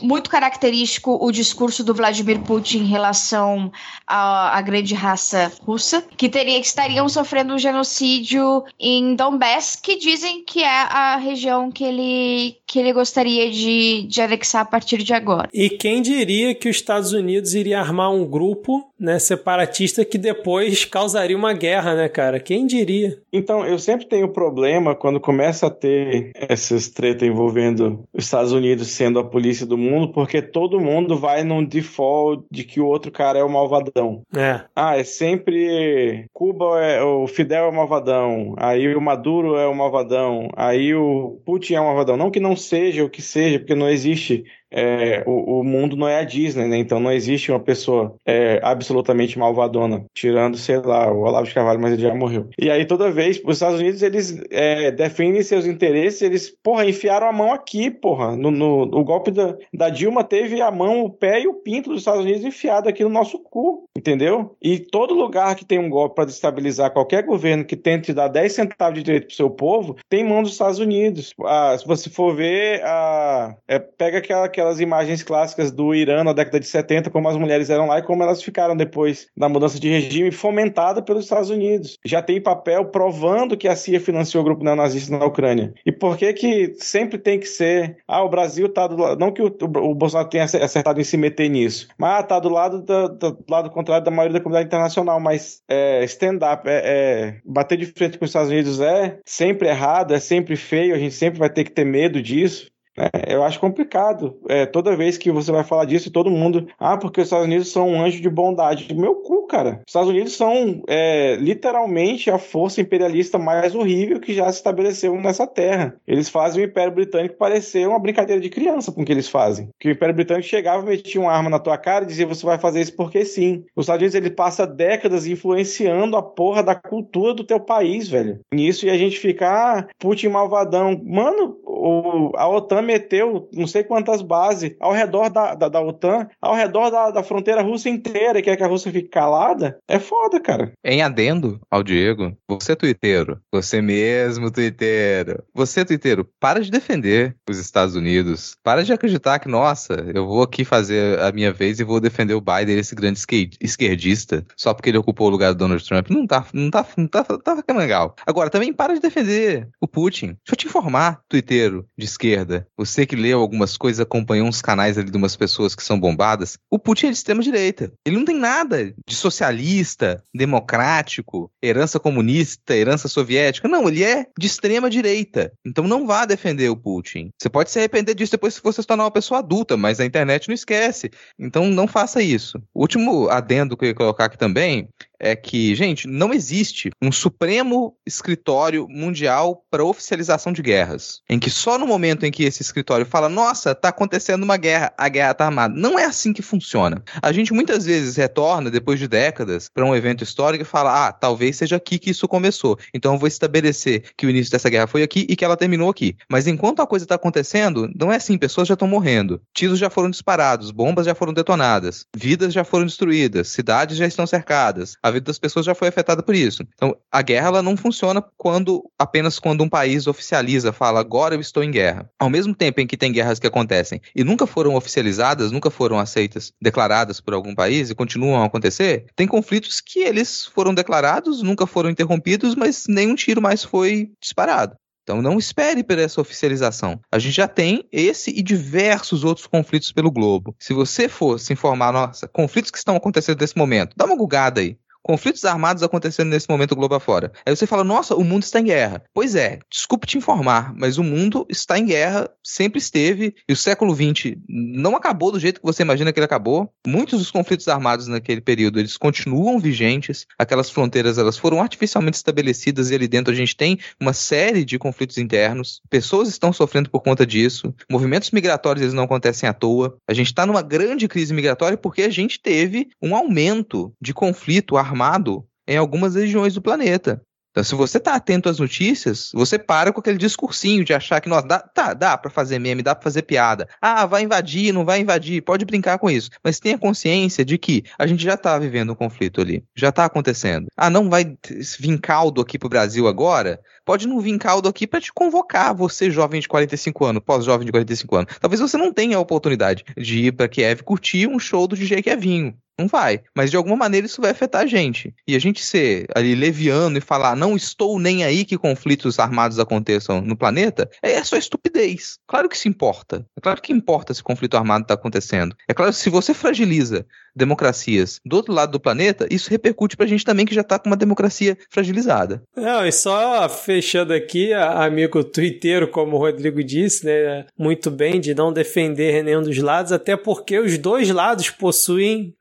muito 0.02 0.28
característico 0.28 1.18
o 1.20 1.32
discurso 1.32 1.82
do 1.82 1.94
Vladimir 1.94 2.40
Putin 2.40 2.81
em 2.81 2.86
relação 2.86 3.72
à, 4.07 4.57
à 4.57 4.62
grande 4.62 4.95
raça 4.95 5.53
russa, 5.62 6.05
que 6.16 6.29
teria 6.29 6.59
estariam 6.59 7.09
sofrendo 7.09 7.55
um 7.55 7.59
genocídio 7.59 8.65
em 8.79 9.15
Donbass, 9.15 9.77
que 9.77 9.97
dizem 9.97 10.45
que 10.45 10.62
é 10.62 10.69
a 10.69 11.16
região 11.16 11.71
que 11.71 11.85
ele 11.85 12.57
que 12.66 12.79
ele 12.81 12.93
gostaria 12.93 13.51
de, 13.51 14.03
de 14.03 14.21
anexar 14.21 14.62
a 14.62 14.65
partir 14.65 15.03
de 15.03 15.15
agora. 15.15 15.49
E 15.55 15.71
quem 15.71 16.03
diria 16.03 16.55
que 16.55 16.69
os 16.69 16.77
Estados 16.77 17.12
Unidos 17.12 17.55
iria 17.55 17.79
armar 17.79 18.11
um 18.11 18.25
grupo 18.25 18.85
né, 19.05 19.18
separatista 19.18 20.05
que 20.05 20.16
depois 20.16 20.85
causaria 20.85 21.36
uma 21.36 21.52
guerra, 21.52 21.94
né, 21.94 22.09
cara? 22.09 22.40
Quem 22.40 22.66
diria? 22.66 23.18
Então, 23.32 23.64
eu 23.64 23.78
sempre 23.78 24.06
tenho 24.06 24.28
problema 24.28 24.94
quando 24.94 25.20
começa 25.20 25.66
a 25.66 25.70
ter 25.70 26.32
essas 26.35 26.89
tretas 26.89 27.28
envolvendo 27.28 28.02
os 28.12 28.24
Estados 28.24 28.52
Unidos 28.52 28.89
sendo 28.89 29.18
a 29.18 29.24
polícia 29.24 29.66
do 29.66 29.76
mundo, 29.76 30.12
porque 30.12 30.40
todo 30.40 30.81
mundo 30.81 31.16
vai 31.16 31.44
num 31.44 31.64
default 31.64 32.44
de 32.51 32.64
que 32.64 32.81
o 32.81 32.86
outro 32.86 33.12
cara 33.12 33.39
é 33.39 33.44
o 33.44 33.51
malvadão. 33.51 34.22
É. 34.35 34.62
Ah, 34.74 34.97
é 34.97 35.05
sempre 35.05 36.26
Cuba 36.32 36.81
é 36.81 37.02
o 37.02 37.26
Fidel 37.26 37.66
é 37.66 37.68
o 37.68 37.74
malvadão, 37.74 38.55
aí 38.56 38.94
o 38.94 39.01
Maduro 39.01 39.56
é 39.56 39.66
o 39.66 39.74
malvadão, 39.74 40.48
aí 40.56 40.94
o 40.94 41.39
Putin 41.44 41.74
é 41.74 41.81
o 41.81 41.85
malvadão. 41.85 42.16
Não 42.16 42.31
que 42.31 42.40
não 42.40 42.56
seja 42.56 43.05
o 43.05 43.10
que 43.10 43.20
seja, 43.20 43.59
porque 43.59 43.74
não 43.74 43.89
existe 43.89 44.44
é, 44.75 45.23
o, 45.25 45.61
o, 45.61 45.65
mundo 45.65 45.97
não 45.97 46.09
é 46.09 46.19
a 46.19 46.25
Disney, 46.25 46.67
né? 46.67 46.77
Então 46.77 46.99
não 46.99 47.13
existe 47.13 47.53
uma 47.53 47.61
pessoa 47.61 48.17
é, 48.27 48.59
absolutamente 48.63 49.39
malvadona, 49.39 50.05
tirando, 50.13 50.57
sei 50.57 50.79
lá, 50.79 51.13
o 51.13 51.21
Olavo 51.21 51.47
de 51.47 51.55
Carvalho, 51.55 51.81
mas 51.81 51.93
ele 51.93 52.03
já 52.03 52.13
morreu. 52.13 52.49
E 52.59 52.69
aí 52.69 52.85
toda 52.85 53.11
vez, 53.11 53.41
os 53.45 53.57
Estados 53.57 53.79
Unidos, 53.79 54.03
eles 54.03 54.43
é, 54.51 54.91
defendem 54.91 55.43
seus 55.43 55.65
interesses, 55.65 56.23
eles, 56.23 56.51
porra, 56.51 56.85
enfiaram 56.85 57.29
a 57.29 57.33
mão 57.33 57.53
aqui, 57.53 57.89
porra. 57.89 58.37
No, 58.37 58.51
no, 58.51 59.05
golpe 59.05 59.31
da, 59.31 59.57
da 59.73 59.89
Dilma 59.89 60.25
teve 60.25 60.61
a 60.61 60.71
mão, 60.71 61.05
o 61.05 61.11
pé 61.11 61.43
e 61.43 61.47
o 61.47 61.55
pinto 61.55 61.91
dos 61.91 62.01
Estados 62.01 62.23
Unidos 62.23 62.45
enfiado 62.45 62.89
aqui 62.89 63.05
no 63.05 63.11
nosso 63.11 63.39
cu, 63.39 63.85
entendeu? 63.97 64.57
E 64.61 64.79
todo 64.79 65.15
lugar 65.15 65.55
que 65.55 65.65
tem 65.65 65.79
um 65.79 65.89
golpe 65.89 66.17
para 66.17 66.25
destabilizar 66.25 66.93
qualquer 66.93 67.23
governo 67.23 67.65
que 67.65 67.77
tente 67.77 68.13
dar 68.13 68.29
10 68.29 68.53
centavos 68.53 68.99
de 68.99 69.05
direito 69.05 69.27
pro 69.27 69.37
seu 69.37 69.51
povo, 69.51 69.97
tem 70.09 70.25
mão 70.25 70.43
dos 70.43 70.53
Estados 70.53 70.79
Unidos. 70.79 71.33
Ah, 71.45 71.77
se 71.79 71.87
você 71.87 72.11
for 72.11 72.35
ver, 72.35 72.83
ah, 72.85 73.55
é, 73.69 73.79
pega 73.79 74.19
aquela, 74.19 74.47
aquela 74.47 74.64
aquelas 74.65 74.81
imagens 74.81 75.23
clássicas 75.23 75.70
do 75.70 75.95
Irã 75.95 76.24
na 76.24 76.32
década 76.32 76.59
de 76.59 76.66
70, 76.66 77.11
como 77.11 77.28
as 77.28 77.36
mulheres 77.36 77.69
eram 77.70 77.86
lá 77.86 77.99
e 77.99 78.03
como 78.03 78.23
elas 78.23 78.43
ficaram 78.43 78.77
depois 78.77 79.28
da 79.36 79.49
mudança 79.49 79.78
de 79.78 79.89
regime, 79.89 80.31
fomentada 80.31 81.03
pelos 81.03 81.24
Estados 81.24 81.51
Unidos. 81.51 81.99
Já 82.05 82.23
tem 82.23 82.41
papel 82.41 82.86
provando 82.86 83.57
que 83.57 83.69
a 83.69 83.77
CIA 83.77 84.01
financiou 84.01 84.43
o 84.43 84.45
grupo 84.45 84.65
neonazista 84.65 85.16
na 85.16 85.24
Ucrânia. 85.24 85.74
E 85.85 85.93
por 85.93 86.16
que 86.16 86.32
que 86.32 86.74
sempre 86.78 87.19
tem 87.19 87.39
que 87.39 87.47
ser, 87.47 87.99
ah, 88.09 88.23
o 88.23 88.28
Brasil 88.28 88.69
tá 88.69 88.86
do 88.86 88.97
lado, 88.97 89.19
não 89.19 89.32
que 89.32 89.43
o, 89.43 89.47
o, 89.47 89.95
Bolsonaro 89.95 90.28
tenha 90.28 90.45
acertado 90.45 91.01
em 91.01 91.05
se 91.05 91.16
meter 91.16 91.49
nisso, 91.49 91.89
mas 91.99 92.20
ah, 92.20 92.23
tá 92.23 92.41
do 92.41 92.49
lado, 92.49 92.82
do, 92.82 93.09
do 93.09 93.45
lado 93.49 93.70
contrário 93.70 94.05
da 94.05 94.11
maioria 94.11 94.39
da 94.39 94.41
comunidade 94.41 94.66
internacional, 94.66 95.20
mas 95.20 95.62
é, 95.69 96.05
stand-up, 96.05 96.69
é, 96.69 96.82
é, 96.85 97.36
bater 97.45 97.77
de 97.77 97.86
frente 97.86 98.19
com 98.19 98.24
os 98.24 98.31
Estados 98.31 98.51
Unidos 98.51 98.81
é 98.81 99.19
sempre 99.24 99.69
errado, 99.69 100.15
é 100.15 100.20
sempre 100.20 100.57
feio, 100.57 100.95
a 100.95 100.99
gente 100.99 101.15
sempre 101.15 101.39
vai 101.39 101.51
ter 101.51 101.65
que 101.65 101.70
ter 101.70 101.85
medo 101.85 102.23
disso. 102.23 102.74
É, 102.97 103.35
eu 103.35 103.43
acho 103.43 103.61
complicado. 103.61 104.37
É, 104.49 104.66
toda 104.66 104.97
vez 104.97 105.19
que 105.19 105.31
você 105.31 105.51
vai 105.51 105.65
falar 105.65 105.85
disso, 105.85 106.11
todo 106.11 106.31
mundo. 106.31 106.66
Ah, 106.79 106.97
porque 106.97 107.21
os 107.21 107.27
Estados 107.27 107.47
Unidos 107.47 107.71
são 107.71 107.89
um 107.89 108.03
anjo 108.03 108.21
de 108.21 108.31
bondade. 108.31 108.95
Meu 108.95 109.16
cu, 109.16 109.47
cara. 109.47 109.81
Os 109.87 109.91
Estados 109.91 110.09
Unidos 110.09 110.37
são 110.37 110.83
é, 110.89 111.37
literalmente 111.37 112.31
a 112.31 112.39
força 112.39 112.81
imperialista 112.81 113.39
mais 113.39 113.75
horrível 113.75 114.21
que 114.21 114.33
já 114.33 114.51
se 114.51 114.59
estabeleceu 114.59 115.15
nessa 115.21 115.47
terra. 115.47 115.97
Eles 116.07 116.29
fazem 116.29 116.62
o 116.62 116.66
Império 116.66 116.95
Britânico 116.95 117.37
parecer 117.37 117.87
uma 117.89 117.99
brincadeira 117.99 118.41
de 118.41 118.49
criança 118.49 118.93
com 118.93 119.03
o 119.03 119.05
que 119.05 119.12
eles 119.12 119.29
fazem. 119.29 119.69
Que 119.79 119.89
o 119.89 119.93
Império 119.93 120.15
Britânico 120.15 120.47
chegava, 120.47 120.83
metia 120.83 121.21
uma 121.21 121.33
arma 121.33 121.51
na 121.51 121.59
tua 121.59 121.77
cara 121.77 122.05
e 122.05 122.09
dizia 122.09 122.27
você 122.27 122.47
vai 122.47 122.59
fazer 122.59 122.81
isso 122.81 122.95
porque 122.95 123.25
sim. 123.25 123.65
Os 123.75 123.85
Estados 123.85 124.03
Unidos 124.03 124.15
ele 124.15 124.31
passa 124.31 124.66
décadas 124.66 125.27
influenciando 125.27 126.16
a 126.16 126.23
porra 126.23 126.62
da 126.62 126.75
cultura 126.75 127.35
do 127.35 127.45
teu 127.45 127.59
país, 127.59 128.09
velho. 128.09 128.41
Nisso 128.53 128.87
e 128.87 128.91
a 128.91 128.97
gente 128.97 129.19
fica, 129.19 129.49
ah, 129.49 129.87
Putin 129.99 130.29
malvadão. 130.29 131.01
Mano, 131.05 131.57
o, 131.65 132.31
a 132.37 132.49
OTAN 132.49 132.84
meteu 132.85 133.48
não 133.52 133.66
sei 133.66 133.85
quantas 133.85 134.23
bases 134.23 134.74
ao 134.81 134.93
redor 134.93 135.31
da, 135.31 135.55
da, 135.55 135.69
da 135.69 135.81
OTAN, 135.81 136.28
ao 136.40 136.55
redor 136.55 136.90
da, 136.90 137.11
da 137.11 137.23
fronteira 137.23 137.62
russa 137.62 137.89
inteira, 137.89 138.39
e 138.39 138.43
quer 138.43 138.56
que 138.56 138.62
a 138.62 138.66
Rússia 138.66 138.93
fique 138.93 139.09
calada, 139.09 139.78
é 139.89 139.98
foda, 139.98 140.40
cara. 140.40 140.73
Em 140.85 141.02
adendo 141.02 141.61
ao 141.70 141.82
Diego, 141.82 142.36
você 142.48 142.77
tuiteiro, 142.77 143.40
você 143.52 143.81
mesmo 143.81 144.51
tuiteiro, 144.51 145.43
você 145.55 145.85
tuiteiro, 145.85 146.28
para 146.39 146.61
de 146.61 146.70
defender 146.70 147.36
os 147.48 147.59
Estados 147.59 147.94
Unidos, 147.94 148.56
para 148.62 148.85
de 148.85 148.93
acreditar 148.93 149.39
que, 149.39 149.48
nossa, 149.48 149.94
eu 150.15 150.27
vou 150.27 150.43
aqui 150.43 150.65
fazer 150.65 151.20
a 151.20 151.32
minha 151.32 151.52
vez 151.52 151.81
e 151.81 151.85
vou 151.85 152.01
defender 152.01 152.35
o 152.35 152.40
Biden, 152.40 152.78
esse 152.78 152.94
grande 152.94 153.20
esquerdista, 153.61 154.44
só 154.56 154.74
porque 154.74 154.90
ele 154.90 154.98
ocupou 154.98 155.28
o 155.28 155.31
lugar 155.31 155.52
do 155.52 155.59
Donald 155.59 155.85
Trump. 155.85 156.11
Não 156.11 156.27
tá, 156.27 156.47
não 156.52 156.70
tá, 156.70 156.86
não 156.97 157.06
tá, 157.06 157.24
tá, 157.24 157.62
tá 157.62 157.74
legal. 157.74 158.15
Agora, 158.27 158.51
também 158.51 158.73
para 158.73 158.94
de 158.94 159.01
defender 159.01 159.69
o 159.81 159.89
Putin. 159.89 160.27
Deixa 160.27 160.52
eu 160.52 160.56
te 160.56 160.66
informar, 160.66 161.20
tuiteiro 161.28 161.86
de 161.97 162.05
esquerda, 162.05 162.66
você 162.77 163.07
que 163.07 163.17
leu 163.17 163.41
algumas 163.41 163.77
coisas, 163.77 164.01
acompanhou 164.01 164.47
uns 164.47 164.61
canais 164.61 164.99
ali 164.99 165.11
de 165.11 165.17
umas 165.17 165.37
pessoas 165.37 165.75
que 165.75 165.83
são 165.83 165.99
bombadas, 165.99 166.59
o 166.71 166.79
Putin 166.79 167.07
é 167.07 167.11
de 167.11 167.17
extrema 167.17 167.43
direita. 167.43 167.93
Ele 168.05 168.17
não 168.17 168.25
tem 168.25 168.37
nada 168.37 168.93
de 169.07 169.15
socialista, 169.15 170.23
democrático, 170.35 171.51
herança 171.63 172.01
comunista, 172.01 172.75
herança 172.75 173.09
soviética. 173.09 173.69
Não, 173.69 173.89
ele 173.89 174.03
é 174.03 174.27
de 174.39 174.47
extrema 174.47 174.91
direita. 174.91 175.53
Então 175.65 175.87
não 175.87 176.07
vá 176.07 176.25
defender 176.25 176.69
o 176.69 176.77
Putin. 176.77 177.31
Você 177.41 177.49
pode 177.49 177.71
se 177.71 177.79
arrepender 177.79 178.15
disso 178.15 178.33
depois 178.33 178.55
se 178.55 178.63
você 178.63 178.83
se 178.83 178.89
tornar 178.89 179.05
uma 179.05 179.11
pessoa 179.11 179.41
adulta, 179.41 179.77
mas 179.77 180.01
a 180.01 180.05
internet 180.05 180.49
não 180.49 180.55
esquece. 180.55 181.11
Então 181.39 181.67
não 181.69 181.87
faça 181.87 182.23
isso. 182.23 182.59
O 182.75 182.81
último 182.81 183.29
adendo 183.29 183.77
que 183.77 183.85
eu 183.85 183.89
ia 183.89 183.95
colocar 183.95 184.27
aqui 184.27 184.39
também 184.39 184.89
é 185.25 185.35
que, 185.35 185.75
gente, 185.75 186.07
não 186.07 186.35
existe 186.35 186.91
um 187.01 187.11
supremo 187.11 187.97
escritório 188.07 188.87
mundial 188.91 189.65
para 189.71 189.83
oficialização 189.83 190.53
de 190.53 190.61
guerras, 190.61 191.23
em 191.31 191.39
que 191.39 191.49
só 191.49 191.79
no 191.79 191.87
momento 191.87 192.27
em 192.27 192.31
que 192.31 192.45
esse 192.45 192.61
escritório 192.61 193.07
fala, 193.07 193.27
nossa, 193.27 193.75
tá 193.75 193.89
acontecendo 193.89 194.43
uma 194.43 194.59
guerra, 194.59 194.93
a 194.99 195.09
guerra 195.09 195.33
tá 195.33 195.47
armada. 195.47 195.75
Não 195.75 195.99
é 195.99 196.05
assim 196.05 196.35
que 196.35 196.43
funciona. 196.43 197.03
A 197.23 197.33
gente 197.33 197.55
muitas 197.55 197.87
vezes 197.87 198.17
retorna, 198.17 198.71
depois 198.71 198.99
de 198.99 199.09
décadas, 199.09 199.71
para 199.73 199.87
um 199.87 199.97
evento 199.97 200.23
histórico 200.23 200.63
e 200.63 200.67
fala, 200.67 201.09
ah, 201.09 201.13
talvez 201.13 201.57
seja 201.57 201.77
aqui 201.77 201.99
que 201.99 202.11
isso 202.11 202.29
começou. 202.29 202.79
Então 202.93 203.15
eu 203.15 203.19
vou 203.19 203.27
estabelecer 203.27 204.05
que 204.19 204.27
o 204.27 204.31
início 204.31 204.53
dessa 204.53 204.69
guerra 204.69 204.87
foi 204.87 205.03
aqui 205.03 205.27
e 205.27 205.35
que 205.35 205.45
ela 205.45 205.57
terminou 205.57 205.89
aqui. 205.89 206.17
Mas 206.31 206.47
enquanto 206.47 206.83
a 206.83 206.87
coisa 206.87 207.07
está 207.07 207.15
acontecendo, 207.15 207.91
não 207.99 208.13
é 208.13 208.17
assim, 208.17 208.37
pessoas 208.37 208.69
já 208.69 208.75
estão 208.75 208.87
morrendo, 208.87 209.41
tiros 209.55 209.79
já 209.79 209.89
foram 209.89 210.11
disparados, 210.11 210.71
bombas 210.71 211.07
já 211.07 211.15
foram 211.15 211.33
detonadas, 211.33 212.05
vidas 212.15 212.53
já 212.53 212.63
foram 212.63 212.85
destruídas, 212.85 213.49
cidades 213.49 213.97
já 213.97 214.07
estão 214.07 214.27
cercadas, 214.27 214.97
a 215.03 215.14
vida 215.15 215.24
das 215.24 215.39
pessoas 215.39 215.65
já 215.65 215.74
foi 215.74 215.89
afetada 215.89 216.23
por 216.23 216.35
isso. 216.35 216.62
Então, 216.74 216.97
a 217.11 217.23
guerra 217.23 217.49
ela 217.49 217.62
não 217.62 217.77
funciona 217.77 218.23
quando 218.36 218.85
apenas 218.99 219.39
quando 219.39 219.65
um 219.65 219.69
país 219.69 220.07
oficializa, 220.07 220.73
fala 220.73 221.01
agora 221.01 221.35
eu 221.35 221.41
estou 221.41 221.62
em 221.62 221.70
guerra. 221.70 222.09
Ao 222.19 222.28
mesmo 222.28 222.55
tempo 222.55 222.81
em 222.81 222.86
que 222.86 222.97
tem 222.97 223.12
guerras 223.12 223.39
que 223.39 223.47
acontecem 223.47 224.01
e 224.15 224.23
nunca 224.23 224.47
foram 224.47 224.74
oficializadas, 224.74 225.51
nunca 225.51 225.70
foram 225.70 225.99
aceitas, 225.99 226.53
declaradas 226.61 227.20
por 227.20 227.35
algum 227.35 227.55
país 227.55 227.91
e 227.91 227.95
continuam 227.95 228.43
a 228.43 228.47
acontecer, 228.47 229.07
tem 229.16 229.27
conflitos 229.27 229.81
que 229.81 230.01
eles 230.01 230.45
foram 230.47 230.74
declarados, 230.74 231.43
nunca 231.43 231.66
foram 231.66 231.91
interrompidos, 231.91 232.55
mas 232.55 232.85
nenhum 232.89 233.15
tiro 233.15 233.41
mais 233.41 233.65
foi 233.65 234.11
disparado. 234.20 234.77
Então 235.05 235.20
não 235.20 235.39
espere 235.39 235.85
por 235.85 235.99
essa 235.99 236.20
oficialização. 236.20 236.99
A 237.12 237.19
gente 237.19 237.36
já 237.36 237.47
tem 237.47 237.86
esse 237.93 238.31
e 238.31 238.43
diversos 238.43 239.23
outros 239.23 239.47
conflitos 239.47 239.93
pelo 239.93 240.11
globo. 240.11 240.57
Se 240.59 240.73
você 240.73 241.09
for 241.09 241.39
se 241.39 241.53
informar, 241.53 241.93
nossa, 241.93 242.27
conflitos 242.27 242.70
que 242.70 242.78
estão 242.78 242.97
acontecendo 242.97 243.39
nesse 243.39 243.57
momento, 243.57 243.95
dá 243.97 244.07
uma 244.07 244.16
gugada 244.16 244.62
aí 244.62 244.78
conflitos 245.05 245.44
armados 245.44 245.82
acontecendo 245.82 246.31
nesse 246.31 246.48
momento 246.48 246.74
globo 246.74 246.94
afora. 246.94 247.31
Aí 247.44 247.55
você 247.55 247.66
fala, 247.66 247.85
nossa, 247.85 248.16
o 248.16 248.24
mundo 248.24 248.43
está 248.43 248.59
em 248.59 248.64
guerra. 248.64 249.05
Pois 249.12 249.35
é, 249.35 249.59
desculpe 249.70 250.06
te 250.06 250.16
informar, 250.16 250.74
mas 250.74 250.97
o 250.97 251.05
mundo 251.05 251.47
está 251.48 251.78
em 251.78 251.85
guerra, 251.85 252.28
sempre 252.43 252.78
esteve, 252.78 253.35
e 253.47 253.52
o 253.52 253.56
século 253.56 253.94
XX 253.94 254.36
não 254.48 254.97
acabou 254.97 255.31
do 255.31 255.39
jeito 255.39 255.60
que 255.60 255.66
você 255.66 255.82
imagina 255.82 256.12
que 256.12 256.18
ele 256.18 256.24
acabou. 256.24 256.72
Muitos 256.86 257.18
dos 257.18 257.31
conflitos 257.31 257.68
armados 257.68 258.09
naquele 258.09 258.40
período, 258.40 258.81
eles 258.81 258.97
continuam 258.97 259.59
vigentes, 259.59 260.26
aquelas 260.39 260.70
fronteiras 260.70 261.18
elas 261.18 261.36
foram 261.36 261.60
artificialmente 261.60 262.16
estabelecidas 262.16 262.90
e 262.90 262.94
ali 262.94 263.06
dentro 263.06 263.32
a 263.32 263.36
gente 263.36 263.55
tem 263.55 263.78
uma 264.01 264.14
série 264.14 264.64
de 264.64 264.78
conflitos 264.78 265.18
internos, 265.18 265.82
pessoas 265.90 266.28
estão 266.28 266.52
sofrendo 266.52 266.89
por 266.89 267.02
conta 267.02 267.26
disso, 267.26 267.74
movimentos 267.90 268.31
migratórios 268.31 268.82
eles 268.82 268.94
não 268.94 269.05
acontecem 269.05 269.48
à 269.48 269.52
toa. 269.52 269.98
A 270.09 270.14
gente 270.14 270.28
está 270.28 270.47
numa 270.47 270.62
grande 270.62 271.06
crise 271.06 271.35
migratória 271.35 271.76
porque 271.76 272.02
a 272.02 272.10
gente 272.10 272.40
teve 272.40 272.89
um 273.02 273.14
aumento 273.14 273.93
de 274.01 274.14
conflito 274.14 274.76
armado 274.76 274.94
armado 274.95 275.45
em 275.66 275.77
algumas 275.77 276.15
regiões 276.15 276.55
do 276.55 276.62
planeta. 276.62 277.21
Então, 277.51 277.62
se 277.62 277.77
você 277.77 277.99
está 277.99 278.16
atento 278.16 278.49
às 278.49 278.59
notícias, 278.59 279.31
você 279.33 279.57
para 279.57 279.93
com 279.93 280.01
aquele 280.01 280.19
discursinho 280.19 280.85
de 280.85 280.93
achar 280.93 281.21
que, 281.21 281.29
nós 281.29 281.45
dá, 281.45 281.61
tá, 281.61 281.95
dá 281.95 282.19
para 282.19 282.29
fazer 282.29 282.59
meme, 282.59 282.83
dá 282.83 282.97
para 282.97 283.05
fazer 283.05 283.23
piada. 283.23 283.69
Ah, 283.81 284.07
vai 284.07 284.23
invadir, 284.23 284.73
não 284.73 284.85
vai 284.85 284.99
invadir, 284.99 285.41
pode 285.41 285.65
brincar 285.65 286.01
com 286.01 286.11
isso. 286.11 286.31
Mas 286.43 286.59
tenha 286.59 286.77
consciência 286.77 287.45
de 287.45 287.57
que 287.57 287.85
a 287.97 288.09
gente 288.09 288.25
já 288.25 288.35
está 288.35 288.59
vivendo 288.59 288.91
um 288.91 288.97
conflito 288.97 289.41
ali, 289.41 289.62
já 289.77 289.91
está 289.91 290.05
acontecendo. 290.05 290.66
Ah, 290.77 290.91
não 290.91 291.09
vai 291.09 291.37
vir 291.79 292.01
caldo 292.01 292.41
aqui 292.41 292.59
pro 292.59 292.69
Brasil 292.69 293.07
agora? 293.07 293.61
Pode 293.85 294.09
não 294.09 294.19
vir 294.19 294.37
caldo 294.37 294.69
aqui 294.69 294.85
para 294.85 295.01
te 295.01 295.12
convocar, 295.12 295.73
você 295.73 296.11
jovem 296.11 296.41
de 296.41 296.49
45 296.49 297.05
anos, 297.05 297.23
pós-jovem 297.25 297.65
de 297.65 297.71
45 297.71 298.16
anos. 298.16 298.35
Talvez 298.41 298.61
você 298.61 298.77
não 298.77 298.93
tenha 298.93 299.16
a 299.16 299.21
oportunidade 299.21 299.85
de 299.97 300.27
ir 300.27 300.33
para 300.33 300.49
Kiev 300.49 300.83
curtir 300.83 301.29
um 301.29 301.39
show 301.39 301.69
do 301.69 301.77
DJ 301.77 302.03
Kevinho. 302.03 302.53
Não 302.79 302.89
vai. 302.89 303.21
Mas 303.37 303.51
de 303.51 303.57
alguma 303.57 303.77
maneira 303.77 304.07
isso 304.07 304.21
vai 304.21 304.31
afetar 304.31 304.63
a 304.63 304.67
gente. 304.67 305.15
E 305.27 305.37
a 305.37 305.39
gente 305.39 305.65
ser 305.65 306.07
ali 306.15 306.35
leviano 306.35 306.99
e 306.99 307.01
falar, 307.01 307.37
não 307.37 307.57
estou 307.57 307.99
nem 307.99 308.25
aí 308.25 308.45
que 308.45 308.59
conflitos 308.59 309.19
armados 309.19 309.59
aconteçam 309.59 310.21
no 310.21 310.37
planeta, 310.37 310.91
é 311.03 311.23
só 311.23 311.37
estupidez. 311.37 312.19
Claro 312.27 312.49
que 312.49 312.59
se 312.59 312.69
importa. 312.69 313.27
É 313.37 313.41
claro 313.41 313.63
que 313.63 313.73
importa 313.73 314.13
se 314.13 314.23
conflito 314.23 314.57
armado 314.57 314.83
está 314.83 314.95
acontecendo. 314.95 315.57
É 315.69 315.75
claro 315.75 315.93
que 315.93 315.99
se 315.99 316.11
você 316.11 316.35
fragiliza 316.35 317.07
democracias 317.35 318.21
do 318.25 318.37
outro 318.37 318.53
lado 318.53 318.73
do 318.73 318.81
planeta, 318.81 319.27
isso 319.31 319.51
repercute 319.51 319.97
pra 319.97 320.07
gente 320.07 320.25
também 320.25 320.47
que 320.47 320.55
já 320.55 320.63
tá 320.63 320.79
com 320.79 320.89
uma 320.89 320.97
democracia 320.97 321.57
fragilizada. 321.71 322.43
Não, 322.57 322.87
e 322.87 322.93
só 322.93 323.49
fechando 323.49 324.13
aqui, 324.13 324.53
amigo 324.53 325.25
twitteiro, 325.25 325.89
como 325.89 326.17
o 326.17 326.19
Rodrigo 326.19 326.63
disse, 326.63 327.05
né, 327.05 327.47
muito 327.59 327.91
bem 327.91 328.21
de 328.21 328.35
não 328.35 328.53
defender 328.53 329.23
nenhum 329.25 329.43
dos 329.43 329.59
lados, 329.59 329.93
até 329.93 330.17
porque 330.17 330.59
os 330.59 330.79
dois 330.79 331.11
lados 331.11 331.51
possuem 331.51 332.35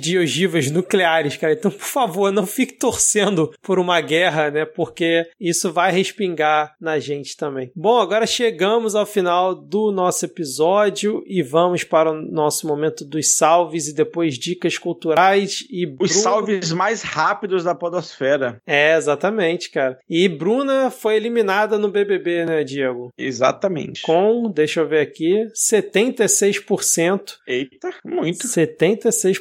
de 0.00 0.18
ogivas 0.18 0.70
nucleares, 0.70 1.36
cara. 1.36 1.52
Então, 1.52 1.70
por 1.70 1.86
favor, 1.86 2.32
não 2.32 2.46
fique 2.46 2.74
torcendo 2.74 3.52
por 3.62 3.78
uma 3.78 4.00
guerra, 4.00 4.50
né, 4.50 4.64
porque 4.64 5.26
isso 5.40 5.72
vai 5.72 5.92
respingar 5.92 6.74
na 6.80 6.98
gente 6.98 7.36
também. 7.36 7.70
Bom, 7.74 7.98
agora 7.98 8.26
chegamos 8.26 8.94
ao 8.94 9.06
final 9.06 9.54
do 9.54 9.90
nosso 9.90 10.24
episódio 10.24 11.22
e 11.26 11.42
vamos 11.42 11.84
para 11.84 12.10
o 12.10 12.14
nosso 12.14 12.66
momento 12.66 13.04
dos 13.04 13.36
salves 13.36 13.88
e 13.88 13.94
depois 13.94 14.16
depois 14.16 14.38
dicas 14.38 14.78
culturais 14.78 15.66
e 15.70 15.84
Bruno... 15.84 16.04
Os 16.04 16.12
salves 16.12 16.72
mais 16.72 17.02
rápidos 17.02 17.64
da 17.64 17.74
podosfera. 17.74 18.60
É, 18.66 18.96
exatamente, 18.96 19.70
cara. 19.70 19.98
E 20.08 20.28
Bruna 20.28 20.90
foi 20.90 21.16
eliminada 21.16 21.78
no 21.78 21.90
BBB, 21.90 22.46
né, 22.46 22.64
Diego? 22.64 23.12
Exatamente. 23.18 24.02
Com, 24.02 24.50
deixa 24.50 24.80
eu 24.80 24.88
ver 24.88 25.00
aqui, 25.00 25.46
76%. 25.54 27.34
Eita, 27.46 27.90
muito. 28.04 28.46
76%, 28.46 29.35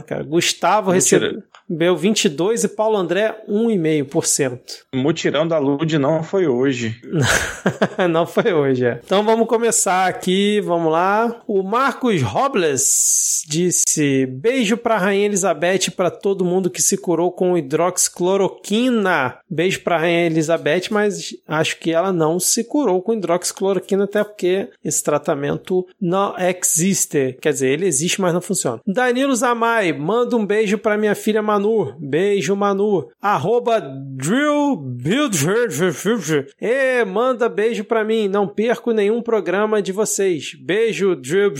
cara. 0.00 0.22
Gustavo 0.22 0.90
recebeu 0.90 1.42
recebeu 1.70 1.96
22 1.96 2.64
e 2.64 2.68
Paulo 2.68 2.96
André 2.96 3.42
1,5%. 3.48 4.60
O 4.92 4.96
mutirão 4.96 5.46
da 5.46 5.58
Lud 5.58 5.98
não 5.98 6.22
foi 6.22 6.48
hoje. 6.48 7.00
não 8.10 8.26
foi 8.26 8.52
hoje, 8.52 8.84
é. 8.84 9.00
Então 9.04 9.22
vamos 9.22 9.46
começar 9.46 10.08
aqui, 10.08 10.60
vamos 10.60 10.90
lá. 10.90 11.40
O 11.46 11.62
Marcos 11.62 12.20
Robles 12.22 13.44
disse: 13.46 14.26
"Beijo 14.26 14.76
para 14.76 14.98
Rainha 14.98 15.26
Elizabeth 15.26 15.86
e 15.86 15.90
para 15.90 16.10
todo 16.10 16.44
mundo 16.44 16.70
que 16.70 16.82
se 16.82 16.96
curou 16.96 17.30
com 17.30 17.56
hidroxicloroquina". 17.56 19.38
Beijo 19.48 19.80
para 19.82 19.98
Rainha 19.98 20.26
Elizabeth, 20.26 20.88
mas 20.90 21.36
acho 21.46 21.78
que 21.78 21.92
ela 21.92 22.12
não 22.12 22.40
se 22.40 22.64
curou 22.64 23.00
com 23.00 23.14
hidroxicloroquina 23.14 24.04
até 24.04 24.24
porque 24.24 24.68
esse 24.84 25.02
tratamento 25.04 25.86
não 26.00 26.34
existe. 26.36 27.38
Quer 27.40 27.52
dizer, 27.52 27.68
ele 27.68 27.86
existe, 27.86 28.20
mas 28.20 28.34
não 28.34 28.40
funciona. 28.40 28.80
Danilo 28.86 29.34
Zamai, 29.36 29.92
manda 29.92 30.36
um 30.36 30.44
beijo 30.44 30.76
para 30.76 30.98
minha 30.98 31.14
filha 31.14 31.40
Manu 31.40 31.59
Manu. 31.60 31.94
Beijo, 31.98 32.56
Manu. 32.56 33.08
Arroba 33.20 33.80
Drill 33.80 34.76
E 36.60 37.04
manda 37.04 37.48
beijo 37.48 37.84
pra 37.84 38.02
mim. 38.02 38.28
Não 38.28 38.48
perco 38.48 38.92
nenhum 38.92 39.20
programa 39.20 39.82
de 39.82 39.92
vocês. 39.92 40.54
Beijo, 40.64 41.14
Drill 41.14 41.52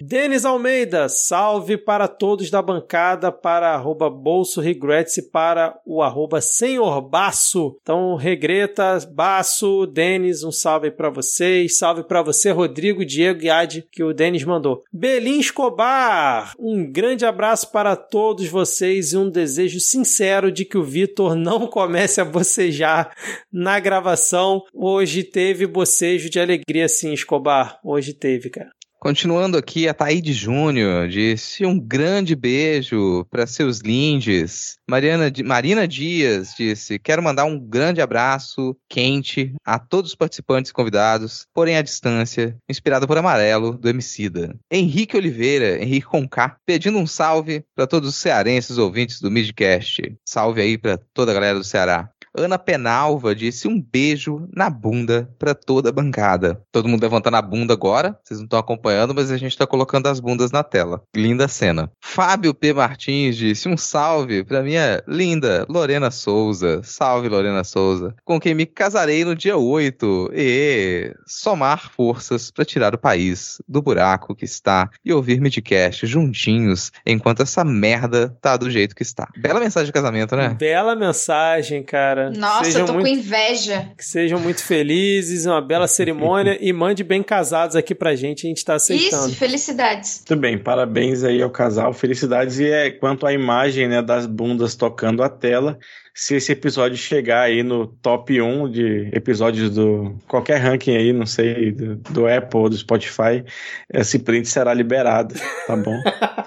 Denis 0.00 0.44
Almeida. 0.44 1.08
Salve 1.08 1.76
para 1.76 2.08
todos 2.08 2.50
da 2.50 2.60
bancada. 2.60 3.30
Para 3.30 3.74
arroba 3.74 4.10
Bolso 4.10 4.60
Regrets 4.60 5.18
e 5.18 5.30
para 5.30 5.78
o 5.86 6.02
arroba 6.02 6.40
Senhor 6.40 7.00
Baço. 7.00 7.76
Então, 7.82 8.16
regreta, 8.16 8.98
Baço, 9.12 9.86
Denis, 9.86 10.42
um 10.42 10.50
salve 10.50 10.90
para 10.90 11.10
vocês. 11.10 11.78
Salve 11.78 12.02
para 12.02 12.22
você, 12.22 12.50
Rodrigo, 12.50 13.04
Diego 13.04 13.40
e 13.44 13.82
que 13.90 14.02
o 14.02 14.12
Denis 14.12 14.44
mandou. 14.44 14.82
Belin 14.92 15.38
Escobar. 15.38 16.54
Um 16.58 16.90
grande 16.90 17.24
abraço 17.24 17.70
para 17.70 17.94
todos 17.94 18.48
vocês 18.48 19.11
e 19.12 19.16
um 19.16 19.30
desejo 19.30 19.80
sincero 19.80 20.50
de 20.50 20.64
que 20.64 20.78
o 20.78 20.84
Vitor 20.84 21.34
não 21.34 21.66
comece 21.66 22.20
a 22.20 22.24
bocejar 22.24 23.14
na 23.52 23.78
gravação. 23.78 24.64
Hoje 24.72 25.22
teve 25.22 25.66
bocejo 25.66 26.28
de 26.28 26.40
alegria, 26.40 26.88
sim, 26.88 27.12
Escobar. 27.12 27.78
Hoje 27.84 28.12
teve, 28.12 28.50
cara. 28.50 28.70
Continuando 29.02 29.58
aqui, 29.58 29.88
a 29.88 29.94
Taíde 29.94 30.32
Júnior 30.32 31.08
disse 31.08 31.66
um 31.66 31.76
grande 31.76 32.36
beijo 32.36 33.26
para 33.28 33.48
seus 33.48 33.80
lindes. 33.80 34.76
Mariana, 34.88 35.24
Marina 35.44 35.88
Dias 35.88 36.54
disse: 36.56 37.00
Quero 37.00 37.20
mandar 37.20 37.44
um 37.44 37.58
grande 37.58 38.00
abraço 38.00 38.76
quente 38.88 39.56
a 39.64 39.76
todos 39.76 40.12
os 40.12 40.14
participantes 40.14 40.70
convidados, 40.70 41.48
porém 41.52 41.76
à 41.76 41.82
distância, 41.82 42.56
inspirado 42.70 43.08
por 43.08 43.18
Amarelo, 43.18 43.76
do 43.76 43.88
Emicida. 43.88 44.54
Henrique 44.70 45.16
Oliveira, 45.16 45.82
Henrique 45.82 46.06
Conká, 46.06 46.56
pedindo 46.64 46.96
um 46.96 47.06
salve 47.06 47.64
para 47.74 47.88
todos 47.88 48.08
os 48.08 48.14
cearenses 48.14 48.78
ouvintes 48.78 49.20
do 49.20 49.32
Midcast. 49.32 50.14
Salve 50.24 50.60
aí 50.60 50.78
para 50.78 50.96
toda 51.12 51.32
a 51.32 51.34
galera 51.34 51.58
do 51.58 51.64
Ceará. 51.64 52.08
Ana 52.34 52.58
Penalva 52.58 53.34
disse 53.34 53.68
um 53.68 53.80
beijo 53.80 54.48
na 54.54 54.70
bunda 54.70 55.28
para 55.38 55.54
toda 55.54 55.90
a 55.90 55.92
bancada. 55.92 56.62
Todo 56.72 56.88
mundo 56.88 57.02
levantando 57.02 57.36
a 57.36 57.42
bunda 57.42 57.74
agora, 57.74 58.18
vocês 58.22 58.40
não 58.40 58.46
estão 58.46 58.58
acompanhando, 58.58 59.14
mas 59.14 59.30
a 59.30 59.36
gente 59.36 59.52
está 59.52 59.66
colocando 59.66 60.06
as 60.06 60.18
bundas 60.18 60.50
na 60.50 60.62
tela. 60.62 61.02
Linda 61.14 61.46
cena. 61.46 61.90
Fábio 62.00 62.54
P. 62.54 62.72
Martins 62.72 63.36
disse 63.36 63.68
um 63.68 63.76
salve 63.76 64.44
para 64.44 64.62
minha 64.62 65.02
linda 65.06 65.66
Lorena 65.68 66.10
Souza. 66.10 66.80
Salve, 66.82 67.28
Lorena 67.28 67.64
Souza. 67.64 68.14
Com 68.24 68.40
quem 68.40 68.54
me 68.54 68.64
casarei 68.64 69.24
no 69.24 69.34
dia 69.34 69.56
8. 69.56 70.30
E 70.34 71.14
somar 71.26 71.90
forças 71.90 72.50
para 72.50 72.64
tirar 72.64 72.94
o 72.94 72.98
país 72.98 73.60
do 73.68 73.82
buraco 73.82 74.34
que 74.34 74.44
está 74.44 74.88
e 75.04 75.12
ouvir 75.12 75.40
Midcast 75.40 76.06
juntinhos 76.06 76.90
enquanto 77.04 77.42
essa 77.42 77.62
merda 77.64 78.34
tá 78.40 78.56
do 78.56 78.70
jeito 78.70 78.96
que 78.96 79.02
está. 79.02 79.28
Bela 79.36 79.60
mensagem 79.60 79.86
de 79.86 79.92
casamento, 79.92 80.34
né? 80.34 80.56
Bela 80.58 80.96
mensagem, 80.96 81.82
cara 81.82 82.21
cara. 82.30 82.38
Nossa, 82.38 82.78
eu 82.78 82.86
tô 82.86 82.92
muito, 82.94 83.06
com 83.06 83.14
inveja. 83.14 83.90
Que 83.96 84.04
sejam 84.04 84.38
muito 84.38 84.62
felizes, 84.62 85.46
uma 85.46 85.60
bela 85.60 85.86
cerimônia 85.86 86.58
e 86.60 86.72
mande 86.72 87.02
bem 87.02 87.22
casados 87.22 87.76
aqui 87.76 87.94
pra 87.94 88.14
gente, 88.14 88.46
a 88.46 88.48
gente 88.48 88.64
tá 88.64 88.74
aceitando. 88.74 89.28
Isso, 89.28 89.36
felicidades. 89.36 90.22
Muito 90.28 90.40
bem, 90.40 90.58
parabéns 90.58 91.24
aí 91.24 91.42
ao 91.42 91.50
casal, 91.50 91.92
felicidades. 91.92 92.58
E 92.58 92.66
é 92.66 92.90
quanto 92.90 93.26
à 93.26 93.32
imagem 93.32 93.88
né, 93.88 94.02
das 94.02 94.26
bundas 94.26 94.74
tocando 94.74 95.22
a 95.22 95.28
tela, 95.28 95.78
se 96.14 96.34
esse 96.34 96.52
episódio 96.52 96.96
chegar 96.96 97.42
aí 97.42 97.62
no 97.62 97.86
top 97.86 98.40
1 98.40 98.70
de 98.70 99.10
episódios 99.12 99.70
do 99.70 100.16
qualquer 100.28 100.58
ranking 100.58 100.96
aí, 100.96 101.12
não 101.12 101.26
sei, 101.26 101.72
do, 101.72 101.96
do 101.96 102.26
Apple 102.26 102.60
ou 102.60 102.68
do 102.68 102.76
Spotify, 102.76 103.44
esse 103.92 104.18
print 104.18 104.48
será 104.48 104.74
liberado, 104.74 105.34
tá 105.66 105.76
bom? 105.76 105.96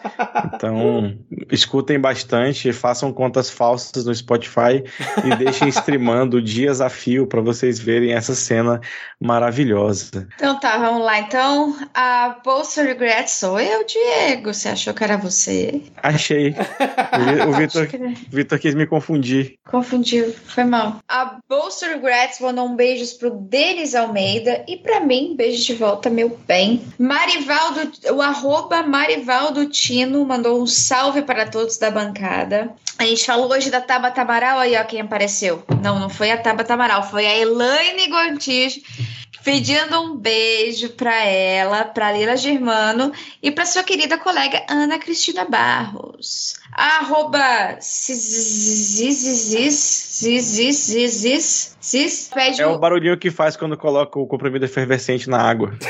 Então, 0.53 1.17
escutem 1.51 1.99
bastante, 1.99 2.71
façam 2.71 3.11
contas 3.11 3.49
falsas 3.49 4.05
no 4.05 4.13
Spotify 4.13 4.83
e 5.23 5.35
deixem 5.35 5.67
streamando 5.69 6.41
dias 6.41 6.81
a 6.81 6.89
fio 6.89 7.27
para 7.27 7.41
vocês 7.41 7.79
verem 7.79 8.13
essa 8.13 8.35
cena 8.35 8.79
maravilhosa. 9.19 10.27
Então 10.35 10.59
tá, 10.59 10.77
vamos 10.77 11.03
lá. 11.03 11.19
Então, 11.19 11.75
a 11.93 12.39
Bolsa 12.43 12.83
Regret 12.83 13.27
sou 13.27 13.59
eu, 13.59 13.85
Diego. 13.85 14.53
Você 14.53 14.69
achou 14.69 14.93
que 14.93 15.03
era 15.03 15.17
você? 15.17 15.81
Achei. 16.01 16.55
O 17.47 17.53
Vitor, 17.53 17.87
Vitor 18.29 18.59
quis 18.59 18.75
me 18.75 18.85
confundir. 18.85 19.55
Confundiu, 19.69 20.31
foi 20.31 20.63
mal. 20.63 20.99
A 21.07 21.39
Bolster 21.49 21.89
Regrets 21.89 22.39
mandou 22.39 22.67
um 22.67 22.75
beijos 22.75 23.13
pro 23.13 23.31
Denis 23.31 23.95
Almeida 23.95 24.63
e 24.67 24.77
para 24.77 24.99
mim, 24.99 25.35
beijo 25.35 25.63
de 25.65 25.73
volta, 25.73 26.07
meu 26.07 26.39
bem. 26.47 26.85
Marivaldo, 26.99 27.91
o 28.13 28.21
arroba 28.21 28.83
Marivaldo 28.83 29.65
Tino 29.65 30.23
mandou 30.23 30.61
um 30.61 30.67
salve 30.67 31.23
para 31.23 31.47
todos 31.47 31.77
da 31.77 31.89
bancada. 31.89 32.75
A 32.99 33.05
gente 33.05 33.25
falou 33.25 33.51
hoje 33.51 33.71
da 33.71 33.81
Tabata 33.81 34.21
Amaral, 34.21 34.59
aí 34.59 34.75
ó 34.77 34.83
quem 34.83 35.01
apareceu. 35.01 35.63
Não, 35.81 35.99
não 35.99 36.09
foi 36.09 36.31
a 36.31 36.37
Tabata 36.37 36.75
Amaral, 36.75 37.09
foi 37.09 37.25
a 37.25 37.35
Elaine 37.35 38.07
Gontijo 38.07 38.81
pedindo 39.43 40.01
um 40.01 40.15
beijo 40.15 40.89
para 40.89 41.23
ela, 41.23 41.85
para 41.85 42.11
Lila 42.11 42.35
Germano 42.35 43.11
e 43.41 43.51
para 43.51 43.65
sua 43.65 43.83
querida 43.83 44.17
colega 44.17 44.65
Ana 44.67 44.97
Cristina 44.97 45.45
Barros. 45.45 46.55
Arroba 46.76 47.77
É 52.61 52.68
o 52.68 52.77
barulhinho 52.77 53.18
que 53.18 53.31
faz 53.31 53.56
quando 53.56 53.77
coloca 53.77 54.19
o 54.19 54.27
comprimido 54.27 54.65
efervescente 54.65 55.30
na 55.30 55.41
água. 55.41 55.73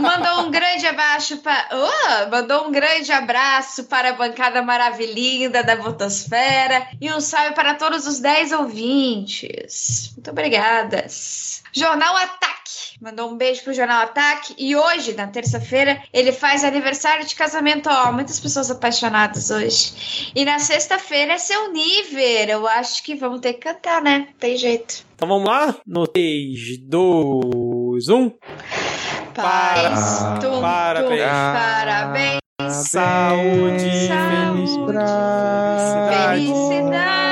mandou 0.00 0.46
um 0.46 0.50
grande 0.50 0.86
abaixo 0.86 1.38
para. 1.38 1.68
Oh, 1.72 2.30
mandou 2.30 2.68
um 2.68 2.72
grande 2.72 3.12
abraço 3.12 3.84
para 3.84 4.10
a 4.10 4.14
bancada 4.14 4.62
maravilhinda 4.62 5.62
da 5.62 5.76
Botosfera 5.76 6.88
e 7.00 7.12
um 7.12 7.20
salve 7.20 7.54
para 7.54 7.74
todos 7.74 8.06
os 8.06 8.20
10 8.20 8.52
ouvintes. 8.52 10.12
Muito 10.14 10.30
obrigadas. 10.30 11.62
Jornal 11.72 12.16
Ataque. 12.16 12.53
Mandou 13.04 13.30
um 13.30 13.36
beijo 13.36 13.62
pro 13.62 13.74
Jornal 13.74 14.00
Ataque. 14.00 14.54
E 14.56 14.74
hoje, 14.74 15.12
na 15.12 15.26
terça-feira, 15.26 16.02
ele 16.10 16.32
faz 16.32 16.64
aniversário 16.64 17.26
de 17.26 17.34
casamento. 17.34 17.86
Ó, 17.90 18.10
muitas 18.10 18.40
pessoas 18.40 18.70
apaixonadas 18.70 19.50
hoje. 19.50 20.32
E 20.34 20.42
na 20.42 20.58
sexta-feira 20.58 21.34
é 21.34 21.38
seu 21.38 21.70
nível. 21.70 22.48
Eu 22.48 22.66
acho 22.66 23.02
que 23.04 23.14
vamos 23.14 23.40
ter 23.40 23.52
que 23.52 23.60
cantar, 23.60 24.00
né? 24.00 24.28
Tem 24.40 24.56
jeito. 24.56 25.04
Então 25.14 25.28
vamos 25.28 25.46
lá? 25.46 25.76
No 25.86 26.06
3, 26.06 26.78
2, 26.78 28.08
1. 28.08 28.30
paz. 29.34 30.22
Para. 30.22 30.38
Tum, 30.38 30.60
Parabéns. 30.62 31.20
tum, 31.20 31.26
parabéns. 31.28 32.38
Saúde, 32.70 34.08
Saúde, 34.08 34.64
felicidade, 34.64 36.40
Felicidade 36.40 37.23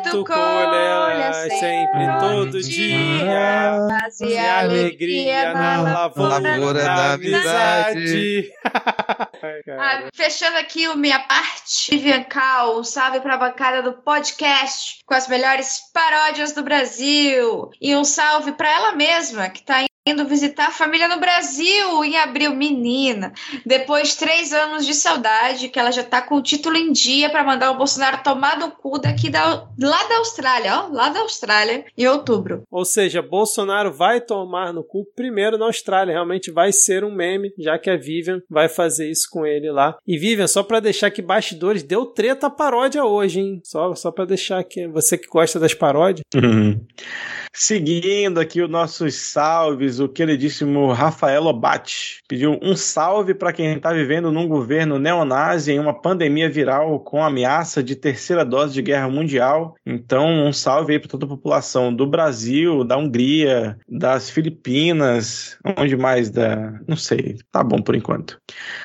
que 0.00 0.10
tu 0.10 0.24
colhas 0.24 1.36
sempre, 1.58 2.18
todo 2.20 2.60
dia. 2.60 3.86
Paz 3.88 4.20
E 4.20 4.36
alegria 4.36 5.52
na 5.52 5.82
lavoura, 5.82 6.72
da 6.72 7.12
amizade. 7.12 8.52
Ai. 9.42 9.62
Ah, 9.78 10.08
fechando 10.14 10.58
aqui 10.58 10.86
o 10.88 10.96
minha 10.96 11.18
parte, 11.20 11.90
Vivian 11.90 12.22
Cal, 12.24 12.78
um 12.78 12.84
salve 12.84 13.20
para 13.20 13.34
a 13.34 13.38
bancada 13.38 13.82
do 13.82 13.94
podcast 13.94 15.00
com 15.06 15.14
as 15.14 15.28
melhores 15.28 15.80
paródias 15.92 16.52
do 16.52 16.62
Brasil. 16.62 17.70
E 17.80 17.96
um 17.96 18.04
salve 18.04 18.52
para 18.52 18.70
ela 18.70 18.92
mesma, 18.92 19.48
que 19.48 19.62
tá 19.62 19.89
indo 20.06 20.26
visitar 20.26 20.68
a 20.68 20.72
família 20.72 21.08
no 21.08 21.20
Brasil 21.20 22.04
em 22.04 22.16
abril, 22.16 22.54
menina. 22.54 23.32
Depois 23.66 24.08
de 24.08 24.16
três 24.16 24.52
anos 24.52 24.86
de 24.86 24.94
saudade, 24.94 25.68
que 25.68 25.78
ela 25.78 25.90
já 25.90 26.02
tá 26.02 26.22
com 26.22 26.36
o 26.36 26.42
título 26.42 26.76
em 26.76 26.90
dia 26.90 27.28
para 27.28 27.44
mandar 27.44 27.70
o 27.70 27.76
Bolsonaro 27.76 28.22
tomar 28.22 28.58
no 28.58 28.70
cu 28.70 28.98
daqui 28.98 29.28
da, 29.28 29.68
lá 29.78 30.08
da 30.08 30.16
Austrália, 30.18 30.80
ó, 30.80 30.88
lá 30.88 31.10
da 31.10 31.20
Austrália, 31.20 31.84
em 31.96 32.06
outubro. 32.06 32.62
Ou 32.70 32.84
seja, 32.84 33.20
Bolsonaro 33.20 33.92
vai 33.92 34.20
tomar 34.20 34.72
no 34.72 34.82
cu 34.82 35.04
primeiro 35.14 35.58
na 35.58 35.66
Austrália. 35.66 36.12
Realmente 36.12 36.50
vai 36.50 36.72
ser 36.72 37.04
um 37.04 37.14
meme, 37.14 37.52
já 37.58 37.78
que 37.78 37.90
a 37.90 37.96
Vivian 37.96 38.40
vai 38.48 38.68
fazer 38.68 39.10
isso 39.10 39.28
com 39.30 39.44
ele 39.46 39.70
lá. 39.70 39.98
E 40.06 40.16
Vivian, 40.16 40.46
só 40.46 40.62
pra 40.62 40.80
deixar 40.80 41.08
aqui 41.08 41.20
bastidores, 41.20 41.82
deu 41.82 42.06
treta 42.06 42.48
paródia 42.48 43.04
hoje, 43.04 43.40
hein? 43.40 43.60
Só, 43.64 43.94
só 43.94 44.10
pra 44.10 44.24
deixar 44.24 44.60
aqui, 44.60 44.88
você 44.88 45.18
que 45.18 45.28
gosta 45.28 45.60
das 45.60 45.74
paródias. 45.74 46.24
Seguindo 47.52 48.38
aqui 48.38 48.62
os 48.62 48.70
nossos 48.70 49.14
salves, 49.14 49.98
o 49.98 50.08
queridíssimo 50.08 50.92
Rafael 50.92 51.44
Obate 51.44 52.22
pediu 52.28 52.58
um 52.62 52.76
salve 52.76 53.34
para 53.34 53.52
quem 53.52 53.74
está 53.74 53.92
vivendo 53.92 54.30
num 54.30 54.46
governo 54.46 54.98
neonazi 54.98 55.72
em 55.72 55.78
uma 55.80 55.92
pandemia 55.92 56.48
viral 56.48 57.00
com 57.00 57.22
ameaça 57.22 57.82
de 57.82 57.96
terceira 57.96 58.44
dose 58.44 58.72
de 58.72 58.82
guerra 58.82 59.08
mundial. 59.08 59.74
Então, 59.84 60.46
um 60.46 60.52
salve 60.52 60.92
aí 60.92 60.98
para 60.98 61.08
toda 61.08 61.26
a 61.26 61.28
população 61.28 61.92
do 61.92 62.06
Brasil, 62.06 62.84
da 62.84 62.96
Hungria, 62.96 63.76
das 63.88 64.30
Filipinas, 64.30 65.58
onde 65.76 65.96
mais 65.96 66.30
da. 66.30 66.80
Não 66.86 66.96
sei, 66.96 67.36
tá 67.50 67.64
bom 67.64 67.82
por 67.82 67.96
enquanto. 67.96 68.40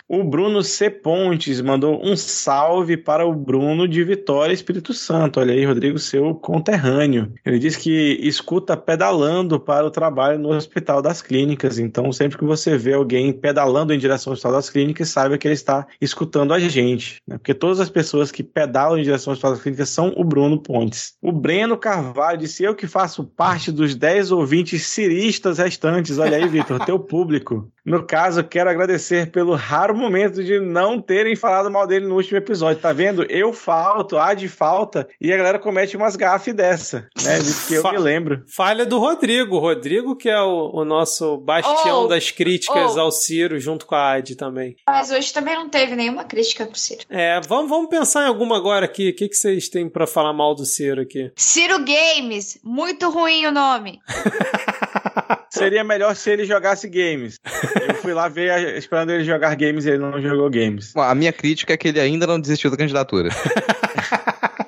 O 0.10 0.24
Bruno 0.24 0.64
C. 0.64 0.90
Pontes 0.90 1.62
mandou 1.62 2.04
um 2.04 2.18
salve 2.18 2.98
para 2.98 3.26
o 3.26 3.34
Bruno 3.34 3.88
de 3.88 4.04
Vitória 4.04 4.54
Espírito 4.54 4.94
Santo. 4.94 5.40
Olha 5.40 5.54
aí, 5.54 5.66
Rodrigo, 5.66 6.00
seu 6.00 6.34
conterrâneo. 6.34 7.32
Ele 7.46 7.60
diz 7.60 7.76
que 7.76 8.18
escuta 8.22 8.55
pedalando 8.62 9.60
para 9.60 9.86
o 9.86 9.92
trabalho 9.92 10.40
no 10.40 10.50
Hospital 10.50 11.02
das 11.02 11.22
Clínicas. 11.22 11.80
Então, 11.80 12.12
sempre 12.12 12.38
que 12.38 12.44
você 12.44 12.78
vê 12.78 12.94
alguém 12.94 13.34
pedalando 13.34 13.94
em 13.94 13.98
direção 13.98 14.32
ao 14.32 14.34
Hospital 14.34 14.54
das 14.54 14.70
Clínicas, 14.70 15.10
saiba 15.10 15.38
que 15.38 15.48
ele 15.48 15.54
está 15.54 15.88
escutando 16.00 16.54
a 16.54 16.60
gente. 16.60 17.22
Né? 17.28 17.38
Porque 17.38 17.54
todas 17.54 17.80
as 17.80 17.90
pessoas 17.90 18.32
que 18.32 18.44
pedalam 18.44 18.98
em 18.98 19.04
direção 19.04 19.32
ao 19.32 19.34
Hospital 19.34 19.52
das 19.52 19.62
Clínicas 19.62 19.90
são 19.90 20.14
o 20.16 20.24
Bruno 20.24 20.62
Pontes. 20.62 21.16
O 21.22 21.32
Breno 21.32 21.78
Carvalho 21.78 22.38
disse: 22.38 22.64
Eu 22.64 22.76
que 22.76 22.88
faço 22.88 23.24
parte 23.24 23.72
dos 23.72 23.96
10 23.96 24.32
ouvintes 24.32 24.86
ciristas 24.88 25.58
restantes. 25.58 26.18
Olha 26.18 26.38
aí, 26.38 26.48
Vitor, 26.48 26.84
teu 26.86 27.00
público. 27.00 27.70
No 27.86 28.04
caso, 28.04 28.44
quero 28.44 28.68
agradecer 28.70 29.30
pelo 29.30 29.54
raro 29.54 29.96
momento 29.96 30.44
de 30.44 30.60
não 30.60 31.00
terem 31.00 31.36
falado 31.36 31.70
mal 31.70 31.86
dele 31.86 32.08
no 32.08 32.16
último 32.16 32.38
episódio. 32.38 32.82
Tá 32.82 32.92
vendo? 32.92 33.24
Eu 33.30 33.54
falto, 33.54 34.18
há 34.18 34.34
de 34.34 34.48
falta, 34.48 35.08
e 35.22 35.32
a 35.32 35.38
galera 35.38 35.60
comete 35.60 35.96
umas 35.96 36.16
gafes 36.16 36.54
dessa, 36.54 37.08
né? 37.24 37.38
Diz 37.38 37.68
que 37.68 37.76
eu 37.76 37.84
me 37.92 37.98
lembro. 37.98 38.44
Falha 38.48 38.86
do 38.86 39.00
Rodrigo. 39.00 39.60
Rodrigo, 39.60 40.16
que 40.16 40.30
é 40.30 40.42
o, 40.42 40.72
o 40.74 40.86
nosso 40.86 41.38
bastião 41.38 42.06
Oh, 42.06 42.08
das 42.08 42.32
críticas 42.32 42.96
oh. 42.96 43.00
ao 43.02 43.12
Ciro, 43.12 43.60
junto 43.60 43.86
com 43.86 43.96
a 43.96 44.14
Adi 44.14 44.36
também. 44.36 44.76
Mas 44.88 45.12
hoje 45.12 45.34
também 45.34 45.56
não 45.56 45.70
teve 45.70 45.96
nenhuma 45.96 46.24
crítica 46.24 46.66
pro 46.66 46.78
Ciro. 46.78 47.02
É, 47.10 47.40
vamos, 47.48 47.70
vamos 47.70 47.90
pensar 47.90 48.24
em 48.24 48.28
alguma 48.28 48.58
agora 48.58 48.86
aqui. 48.86 49.10
O 49.10 49.16
que, 49.16 49.30
que 49.30 49.36
vocês 49.36 49.70
têm 49.70 49.90
pra 49.90 50.08
falar 50.08 50.34
mal 50.34 50.54
do 50.54 50.66
Ciro 50.66 51.02
aqui? 51.02 51.32
Ciro 51.36 51.80
Games, 51.80 52.60
muito 52.64 53.10
ruim 53.10 53.46
o 53.46 53.52
nome. 53.52 54.00
Seria 55.50 55.84
melhor 55.86 56.16
se 56.16 56.30
ele 56.30 56.44
jogasse 56.44 56.90
games. 56.90 57.40
Eu 57.88 57.96
fui 57.96 58.14
lá 58.14 58.28
ver, 58.28 58.78
esperando 58.78 59.12
ele 59.12 59.24
jogar 59.24 59.56
games, 59.56 59.86
e 59.86 59.90
ele 59.90 60.00
não 60.00 60.22
jogou 60.22 60.50
games. 60.50 60.94
A 60.96 61.16
minha 61.16 61.32
crítica 61.32 61.74
é 61.74 61.78
que 61.78 61.88
ele 61.88 62.00
ainda 62.00 62.28
não 62.28 62.40
desistiu 62.40 62.70
da 62.70 62.76
candidatura. 62.76 63.30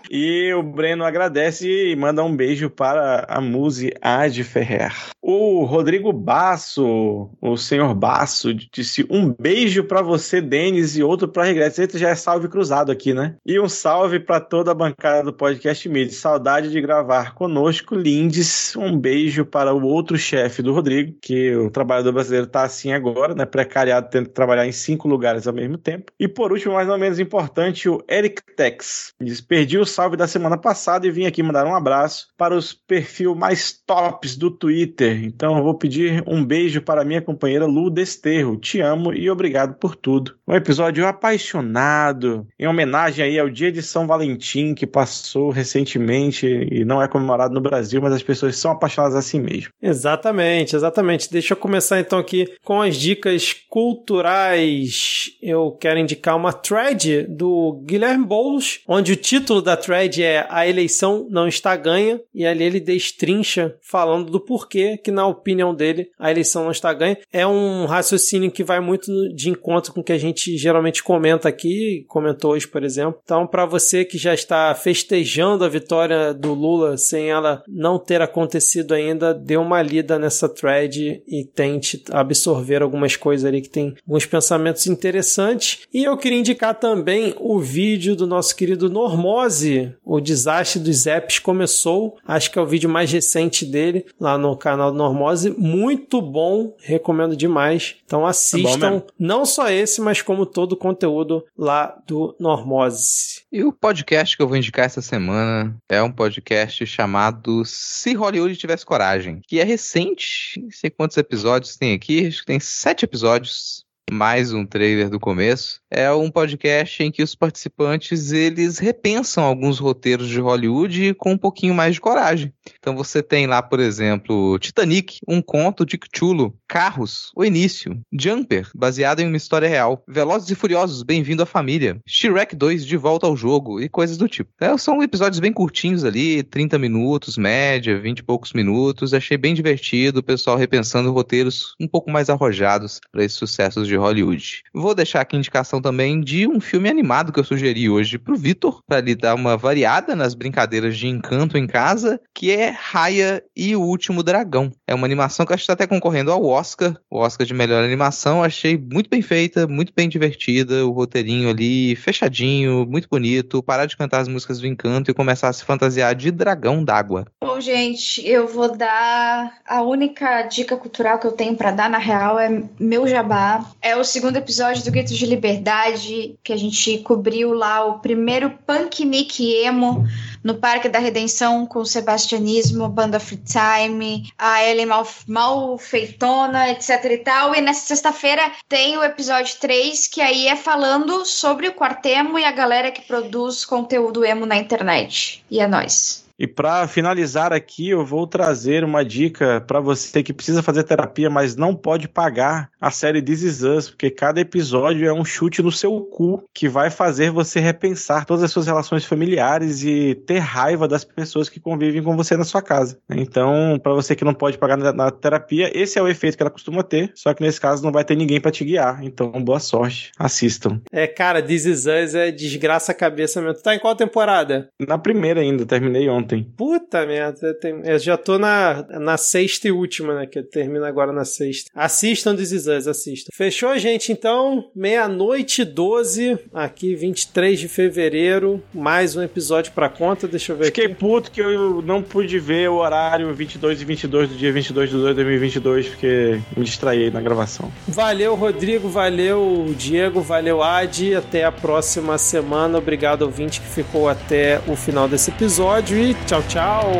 E 0.09 0.53
o 0.53 0.63
Breno 0.63 1.03
agradece 1.03 1.67
e 1.67 1.95
manda 1.95 2.23
um 2.23 2.35
beijo 2.35 2.69
para 2.69 3.25
a 3.27 3.41
Muse 3.41 3.91
Ade 4.01 4.43
Ferrer. 4.43 4.93
O 5.21 5.65
Rodrigo 5.65 6.13
Basso, 6.13 7.29
o 7.41 7.57
senhor 7.57 7.93
Basso, 7.93 8.53
disse 8.53 9.05
um 9.09 9.33
beijo 9.33 9.83
para 9.83 10.01
você, 10.01 10.39
Denis, 10.39 10.95
e 10.95 11.03
outro 11.03 11.27
para 11.27 11.43
Regretes. 11.43 11.79
Eita, 11.79 11.97
já 11.97 12.09
é 12.09 12.15
salve 12.15 12.47
cruzado 12.47 12.91
aqui, 12.91 13.13
né? 13.13 13.35
E 13.45 13.59
um 13.59 13.67
salve 13.67 14.19
para 14.19 14.39
toda 14.39 14.71
a 14.71 14.75
bancada 14.75 15.23
do 15.23 15.33
podcast 15.33 15.87
Mid. 15.89 16.11
Saudade 16.11 16.69
de 16.71 16.79
gravar 16.79 17.33
conosco, 17.33 17.95
Lindes. 17.95 18.75
Um 18.75 18.97
beijo 18.97 19.45
para 19.45 19.73
o 19.73 19.83
outro 19.83 20.17
chefe 20.17 20.61
do 20.61 20.73
Rodrigo, 20.73 21.17
que 21.21 21.55
o 21.55 21.69
trabalhador 21.69 22.13
brasileiro 22.13 22.47
tá 22.47 22.63
assim 22.63 22.93
agora, 22.93 23.35
né? 23.35 23.45
Precariado, 23.45 24.09
tendo 24.09 24.29
que 24.29 24.33
trabalhar 24.33 24.65
em 24.65 24.71
cinco 24.71 25.07
lugares 25.07 25.47
ao 25.47 25.53
mesmo 25.53 25.77
tempo. 25.77 26.11
E 26.19 26.27
por 26.27 26.51
último, 26.51 26.75
mais 26.75 26.87
ou 26.87 26.97
menos 26.97 27.19
importante, 27.19 27.89
o 27.89 28.03
Eric 28.09 28.41
Tex. 28.55 29.13
Diz: 29.21 29.41
Perdi 29.41 29.77
o 29.77 29.85
salve 29.97 30.15
da 30.15 30.27
semana 30.27 30.59
passada 30.59 31.07
e 31.07 31.11
vim 31.11 31.25
aqui 31.25 31.41
mandar 31.41 31.65
um 31.65 31.73
abraço 31.73 32.27
para 32.37 32.55
os 32.55 32.71
perfil 32.71 33.33
mais 33.33 33.71
tops 33.71 34.37
do 34.37 34.51
Twitter. 34.51 35.23
Então 35.23 35.57
eu 35.57 35.63
vou 35.63 35.73
pedir 35.73 36.23
um 36.27 36.45
beijo 36.45 36.83
para 36.83 37.03
minha 37.03 37.19
companheira 37.19 37.65
Lu 37.65 37.89
Desterro. 37.89 38.57
Te 38.57 38.79
amo 38.79 39.11
e 39.11 39.27
obrigado 39.27 39.73
por 39.79 39.95
tudo. 39.95 40.35
Um 40.47 40.53
episódio 40.53 41.07
apaixonado, 41.07 42.45
em 42.59 42.67
homenagem 42.67 43.25
aí 43.25 43.39
ao 43.39 43.49
dia 43.49 43.71
de 43.71 43.81
São 43.81 44.05
Valentim 44.05 44.75
que 44.75 44.85
passou 44.85 45.49
recentemente 45.49 46.45
e 46.45 46.85
não 46.85 47.01
é 47.01 47.07
comemorado 47.07 47.55
no 47.55 47.59
Brasil, 47.59 47.99
mas 47.99 48.13
as 48.13 48.21
pessoas 48.21 48.55
são 48.55 48.69
apaixonadas 48.69 49.15
assim 49.15 49.39
mesmo. 49.39 49.71
Exatamente, 49.81 50.75
exatamente. 50.75 51.31
Deixa 51.31 51.53
eu 51.53 51.57
começar 51.57 51.99
então 51.99 52.19
aqui 52.19 52.53
com 52.63 52.83
as 52.83 52.95
dicas 52.95 53.51
culturais. 53.67 55.31
Eu 55.41 55.71
quero 55.71 55.97
indicar 55.97 56.35
uma 56.35 56.53
thread 56.53 57.23
do 57.23 57.81
Guilherme 57.83 58.27
Boulos, 58.27 58.81
onde 58.87 59.13
o 59.13 59.15
título 59.15 59.59
da 59.59 59.75
thread 59.87 60.21
é 60.21 60.45
A 60.49 60.67
eleição 60.67 61.25
não 61.29 61.47
está 61.47 61.73
ganha, 61.77 62.19
e 62.35 62.45
ali 62.45 62.65
ele 62.65 62.79
destrincha 62.81 63.73
falando 63.81 64.29
do 64.29 64.39
porquê 64.39 64.97
que, 64.97 65.11
na 65.11 65.25
opinião 65.25 65.73
dele, 65.73 66.09
a 66.19 66.29
eleição 66.29 66.65
não 66.65 66.71
está 66.71 66.93
ganha. 66.93 67.17
É 67.31 67.47
um 67.47 67.85
raciocínio 67.85 68.51
que 68.51 68.65
vai 68.65 68.81
muito 68.81 69.09
de 69.33 69.49
encontro 69.49 69.93
com 69.93 70.01
o 70.01 70.03
que 70.03 70.11
a 70.11 70.17
gente 70.17 70.57
geralmente 70.57 71.01
comenta 71.01 71.47
aqui, 71.47 72.03
comentou 72.09 72.51
hoje, 72.51 72.67
por 72.67 72.83
exemplo. 72.83 73.21
Então, 73.23 73.47
para 73.47 73.65
você 73.65 74.03
que 74.03 74.17
já 74.17 74.33
está 74.33 74.75
festejando 74.75 75.63
a 75.63 75.69
vitória 75.69 76.33
do 76.33 76.53
Lula 76.53 76.97
sem 76.97 77.29
ela 77.29 77.63
não 77.67 77.97
ter 77.97 78.21
acontecido 78.21 78.93
ainda, 78.93 79.33
dê 79.33 79.55
uma 79.55 79.81
lida 79.81 80.19
nessa 80.19 80.49
thread 80.49 81.23
e 81.25 81.45
tente 81.45 82.03
absorver 82.11 82.81
algumas 82.81 83.15
coisas 83.15 83.45
ali 83.45 83.61
que 83.61 83.69
tem 83.69 83.95
alguns 84.05 84.25
pensamentos 84.25 84.85
interessantes. 84.87 85.87
E 85.93 86.03
eu 86.03 86.17
queria 86.17 86.39
indicar 86.39 86.75
também 86.75 87.33
o 87.39 87.59
vídeo 87.59 88.15
do 88.15 88.27
nosso 88.27 88.55
querido 88.55 88.89
Normose, 88.89 89.76
o 90.03 90.19
desastre 90.19 90.79
dos 90.79 91.05
apps 91.07 91.39
começou. 91.39 92.17
Acho 92.25 92.51
que 92.51 92.59
é 92.59 92.61
o 92.61 92.65
vídeo 92.65 92.89
mais 92.89 93.11
recente 93.11 93.65
dele 93.65 94.05
lá 94.19 94.37
no 94.37 94.55
canal 94.55 94.91
do 94.91 94.97
Normose. 94.97 95.51
Muito 95.57 96.21
bom, 96.21 96.75
recomendo 96.79 97.35
demais. 97.35 97.95
Então 98.05 98.25
assistam, 98.25 98.91
mesmo. 98.91 99.03
não 99.19 99.45
só 99.45 99.69
esse, 99.69 100.01
mas 100.01 100.21
como 100.21 100.45
todo 100.45 100.73
o 100.73 100.77
conteúdo 100.77 101.43
lá 101.57 101.97
do 102.07 102.35
Normose. 102.39 103.41
E 103.51 103.63
o 103.63 103.71
podcast 103.71 104.35
que 104.35 104.43
eu 104.43 104.47
vou 104.47 104.57
indicar 104.57 104.85
essa 104.85 105.01
semana 105.01 105.75
é 105.89 106.01
um 106.01 106.11
podcast 106.11 106.85
chamado 106.85 107.63
Se 107.65 108.13
Hollywood 108.13 108.55
Tivesse 108.57 108.85
Coragem, 108.85 109.41
que 109.47 109.59
é 109.59 109.63
recente, 109.63 110.59
não 110.61 110.71
sei 110.71 110.89
quantos 110.89 111.17
episódios 111.17 111.77
tem 111.77 111.93
aqui, 111.93 112.27
acho 112.27 112.39
que 112.39 112.45
tem 112.45 112.59
sete 112.59 113.05
episódios, 113.05 113.85
mais 114.11 114.53
um 114.53 114.65
trailer 114.65 115.09
do 115.09 115.19
começo. 115.19 115.81
É 115.91 116.11
um 116.11 116.31
podcast 116.31 117.03
em 117.03 117.11
que 117.11 117.21
os 117.21 117.35
participantes 117.35 118.31
eles 118.31 118.77
repensam 118.77 119.43
alguns 119.43 119.79
roteiros 119.79 120.29
de 120.29 120.39
Hollywood 120.39 121.13
com 121.15 121.33
um 121.33 121.37
pouquinho 121.37 121.73
mais 121.73 121.95
de 121.95 122.01
coragem. 122.01 122.53
Então 122.79 122.95
você 122.95 123.21
tem 123.21 123.47
lá, 123.47 123.61
por 123.61 123.79
exemplo, 123.79 124.57
Titanic, 124.59 125.19
um 125.27 125.41
conto 125.41 125.85
de 125.85 125.97
Cthulhu, 125.97 126.53
Carros, 126.67 127.31
O 127.35 127.43
Início, 127.43 127.99
Jumper, 128.11 128.69
baseado 128.73 129.19
em 129.19 129.27
uma 129.27 129.37
história 129.37 129.67
real, 129.67 130.03
Velozes 130.07 130.49
e 130.49 130.55
Furiosos, 130.55 131.03
Bem-vindo 131.03 131.43
à 131.43 131.45
Família, 131.45 131.99
Shrek 132.07 132.55
2, 132.55 132.85
De 132.85 132.97
Volta 132.97 133.27
ao 133.27 133.35
Jogo 133.35 133.81
e 133.81 133.89
coisas 133.89 134.17
do 134.17 134.27
tipo. 134.27 134.49
É, 134.59 134.77
são 134.77 135.03
episódios 135.03 135.39
bem 135.39 135.51
curtinhos 135.51 136.05
ali, 136.05 136.43
30 136.43 136.77
minutos, 136.77 137.37
média, 137.37 137.99
20 137.99 138.19
e 138.19 138.23
poucos 138.23 138.53
minutos. 138.53 139.13
Achei 139.13 139.37
bem 139.37 139.53
divertido, 139.53 140.19
o 140.19 140.23
pessoal 140.23 140.57
repensando 140.57 141.11
roteiros 141.11 141.75
um 141.79 141.87
pouco 141.87 142.09
mais 142.09 142.29
arrojados 142.29 142.99
para 143.11 143.23
esses 143.23 143.37
sucessos 143.37 143.87
de 143.87 143.96
Hollywood. 143.97 144.63
Vou 144.73 144.93
deixar 144.95 145.21
aqui 145.21 145.35
indicação 145.35 145.81
também 145.81 146.21
de 146.21 146.47
um 146.47 146.59
filme 146.59 146.89
animado 146.89 147.31
que 147.31 147.39
eu 147.39 147.43
sugeri 147.43 147.89
hoje 147.89 148.17
pro 148.17 148.35
Vitor, 148.35 148.81
para 148.87 149.01
lhe 149.01 149.15
dar 149.15 149.35
uma 149.35 149.57
variada 149.57 150.15
nas 150.15 150.33
brincadeiras 150.33 150.97
de 150.97 151.07
encanto 151.07 151.57
em 151.57 151.67
casa, 151.67 152.19
que 152.33 152.51
é 152.51 152.69
Raya 152.69 153.43
e 153.55 153.75
o 153.75 153.81
Último 153.81 154.23
Dragão. 154.23 154.71
É 154.87 154.93
uma 154.93 155.05
animação 155.05 155.45
que 155.45 155.53
acho 155.53 155.61
que 155.61 155.71
está 155.71 155.73
até 155.73 155.87
concorrendo 155.87 156.31
ao 156.31 156.45
Oscar, 156.45 156.95
o 157.09 157.19
Oscar 157.19 157.45
de 157.45 157.53
melhor 157.53 157.83
animação. 157.83 158.43
Achei 158.43 158.77
muito 158.77 159.09
bem 159.09 159.21
feita, 159.21 159.67
muito 159.67 159.93
bem 159.95 160.07
divertida, 160.07 160.85
o 160.85 160.91
roteirinho 160.91 161.49
ali 161.49 161.95
fechadinho, 161.95 162.85
muito 162.85 163.07
bonito. 163.09 163.63
Parar 163.63 163.85
de 163.85 163.97
cantar 163.97 164.19
as 164.19 164.27
músicas 164.27 164.59
do 164.59 164.67
encanto 164.67 165.11
e 165.11 165.13
começar 165.13 165.49
a 165.49 165.53
se 165.53 165.63
fantasiar 165.63 166.15
de 166.15 166.31
dragão 166.31 166.83
d'água. 166.83 167.25
Bom, 167.41 167.59
gente, 167.59 168.25
eu 168.27 168.47
vou 168.47 168.75
dar 168.75 169.51
a 169.65 169.81
única 169.81 170.43
dica 170.43 170.77
cultural 170.77 171.19
que 171.19 171.27
eu 171.27 171.31
tenho 171.31 171.55
para 171.55 171.71
dar 171.71 171.89
na 171.89 171.97
real 171.97 172.39
é 172.39 172.63
meu 172.79 173.07
jabá. 173.07 173.65
É 173.87 173.95
o 173.95 174.03
segundo 174.03 174.35
episódio 174.35 174.83
do 174.83 174.91
Grito 174.91 175.13
de 175.13 175.25
Liberdade 175.25 176.37
que 176.43 176.51
a 176.51 176.57
gente 176.57 176.97
cobriu 176.97 177.53
lá 177.53 177.85
o 177.85 177.99
primeiro 177.99 178.49
punk 178.67 179.05
nick 179.05 179.41
emo 179.63 180.05
no 180.43 180.55
Parque 180.55 180.89
da 180.89 180.99
Redenção 180.99 181.65
com 181.65 181.79
o 181.79 181.85
Sebastianismo, 181.85 182.89
Banda 182.89 183.17
Free 183.17 183.37
Time, 183.37 184.29
a 184.37 184.61
Ellen 184.61 184.87
Mal 184.87 185.07
Malfeitona, 185.25 186.69
etc 186.69 187.05
e 187.05 187.17
tal. 187.19 187.55
E 187.55 187.61
nessa 187.61 187.87
sexta-feira 187.87 188.51
tem 188.67 188.97
o 188.97 189.03
episódio 189.05 189.55
3, 189.57 190.05
que 190.07 190.19
aí 190.19 190.49
é 190.49 190.57
falando 190.57 191.25
sobre 191.25 191.69
o 191.69 191.73
Quartemo 191.73 192.37
e 192.37 192.43
a 192.43 192.51
galera 192.51 192.91
que 192.91 193.03
produz 193.03 193.63
conteúdo 193.63 194.25
emo 194.25 194.45
na 194.45 194.57
internet. 194.57 195.45
E 195.49 195.61
é 195.61 195.67
nóis. 195.67 196.26
E 196.39 196.45
para 196.45 196.87
finalizar 196.87 197.51
aqui, 197.51 197.89
eu 197.89 198.05
vou 198.05 198.27
trazer 198.27 198.83
uma 198.83 199.03
dica 199.03 199.59
para 199.61 199.79
você 199.79 200.21
que 200.21 200.31
precisa 200.31 200.61
fazer 200.61 200.83
terapia, 200.83 201.29
mas 201.31 201.55
não 201.55 201.75
pode 201.75 202.07
pagar 202.07 202.69
a 202.79 202.91
série 202.91 203.23
This 203.23 203.41
Is 203.41 203.63
Us, 203.63 203.89
porque 203.89 204.11
cada 204.11 204.39
episódio 204.39 205.07
é 205.07 205.13
um 205.13 205.25
chute 205.25 205.63
no 205.63 205.71
seu 205.71 205.99
cu 206.01 206.43
que 206.53 206.69
vai 206.69 206.91
fazer 206.91 207.31
você 207.31 207.59
repensar 207.59 208.25
todas 208.25 208.43
as 208.43 208.51
suas 208.51 208.67
relações 208.67 209.03
familiares 209.03 209.83
e 209.83 210.13
ter 210.27 210.37
raiva 210.37 210.87
das 210.87 211.03
pessoas 211.03 211.49
que 211.49 211.59
convivem 211.59 212.03
com 212.03 212.15
você 212.15 212.37
na 212.37 212.43
sua 212.43 212.61
casa. 212.61 212.99
Então, 213.09 213.79
para 213.81 213.93
você 213.93 214.15
que 214.15 214.23
não 214.23 214.33
pode 214.33 214.59
pagar 214.59 214.77
na, 214.77 214.93
na, 214.93 215.09
terapia, 215.09 215.71
esse 215.73 215.97
é 215.97 216.01
o 216.01 216.07
efeito 216.07 216.37
que 216.37 216.43
ela 216.43 216.51
costuma 216.51 216.83
ter, 216.83 217.11
só 217.15 217.33
que 217.33 217.41
nesse 217.41 217.59
caso 217.59 217.83
não 217.83 217.91
vai 217.91 218.03
ter 218.03 218.15
ninguém 218.15 218.39
para 218.39 218.51
te 218.51 218.63
guiar. 218.63 219.03
Então, 219.03 219.31
boa 219.43 219.59
sorte. 219.59 220.11
Assistam. 220.19 220.79
É, 220.91 221.07
cara, 221.07 221.41
This 221.41 221.65
Is 221.65 221.79
Us 221.85 222.13
é 222.13 222.29
desgraça 222.29 222.91
a 222.91 222.95
cabeça 222.95 223.41
mesmo. 223.41 223.55
Tu 223.55 223.63
tá 223.63 223.73
em 223.73 223.79
qual 223.79 223.95
temporada? 223.95 224.69
Na 224.79 224.99
primeira 224.99 225.41
ainda, 225.41 225.65
terminei 225.65 226.07
ontem 226.07 226.26
ontem. 226.27 226.45
Puta 226.57 227.05
merda, 227.05 227.57
eu 227.85 227.97
já 227.99 228.17
tô 228.17 228.37
na, 228.37 228.85
na 228.99 229.17
sexta 229.17 229.67
e 229.67 229.71
última, 229.71 230.13
né? 230.13 230.25
Que 230.27 230.43
termina 230.43 230.87
agora 230.87 231.11
na 231.13 231.23
sexta. 231.23 231.71
Assistam 231.73 232.35
This 232.35 232.51
Is 232.51 232.67
Us, 232.67 232.87
assistam. 232.87 233.29
Fechou, 233.33 233.77
gente? 233.77 234.11
Então, 234.11 234.69
meia-noite 234.75 235.63
12, 235.63 236.37
aqui 236.53 236.95
23 236.95 237.59
de 237.59 237.67
fevereiro, 237.67 238.61
mais 238.73 239.15
um 239.15 239.23
episódio 239.23 239.71
pra 239.71 239.89
conta, 239.89 240.27
deixa 240.27 240.51
eu 240.51 240.57
ver 240.57 240.65
Fiquei 240.65 240.85
aqui. 240.85 240.95
puto 240.95 241.31
que 241.31 241.41
eu 241.41 241.81
não 241.81 242.03
pude 242.03 242.37
ver 242.39 242.69
o 242.69 242.75
horário 242.75 243.33
22 243.33 243.81
e 243.81 243.85
22 243.85 244.29
do 244.29 244.35
dia 244.35 244.51
22 244.51 244.89
de 244.89 244.95
2 244.95 245.09
de 245.09 245.15
2022, 245.15 245.87
porque 245.87 246.39
me 246.55 246.63
distraí 246.65 247.09
na 247.09 247.21
gravação. 247.21 247.71
Valeu, 247.87 248.35
Rodrigo, 248.35 248.89
valeu, 248.89 249.73
Diego, 249.77 250.21
valeu, 250.21 250.61
Adi, 250.61 251.15
até 251.15 251.45
a 251.45 251.51
próxima 251.51 252.17
semana. 252.17 252.77
Obrigado, 252.77 253.21
ouvinte, 253.23 253.61
que 253.61 253.67
ficou 253.67 254.09
até 254.09 254.59
o 254.67 254.75
final 254.75 255.07
desse 255.07 255.29
episódio 255.29 255.97
e 255.97 256.13
Tchau, 256.25 256.41
tchau. 256.47 256.93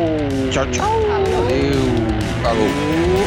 Tchau, 0.50 0.64
tchau. 0.66 0.84
Valeu. 1.08 1.74
Falou. 2.42 3.17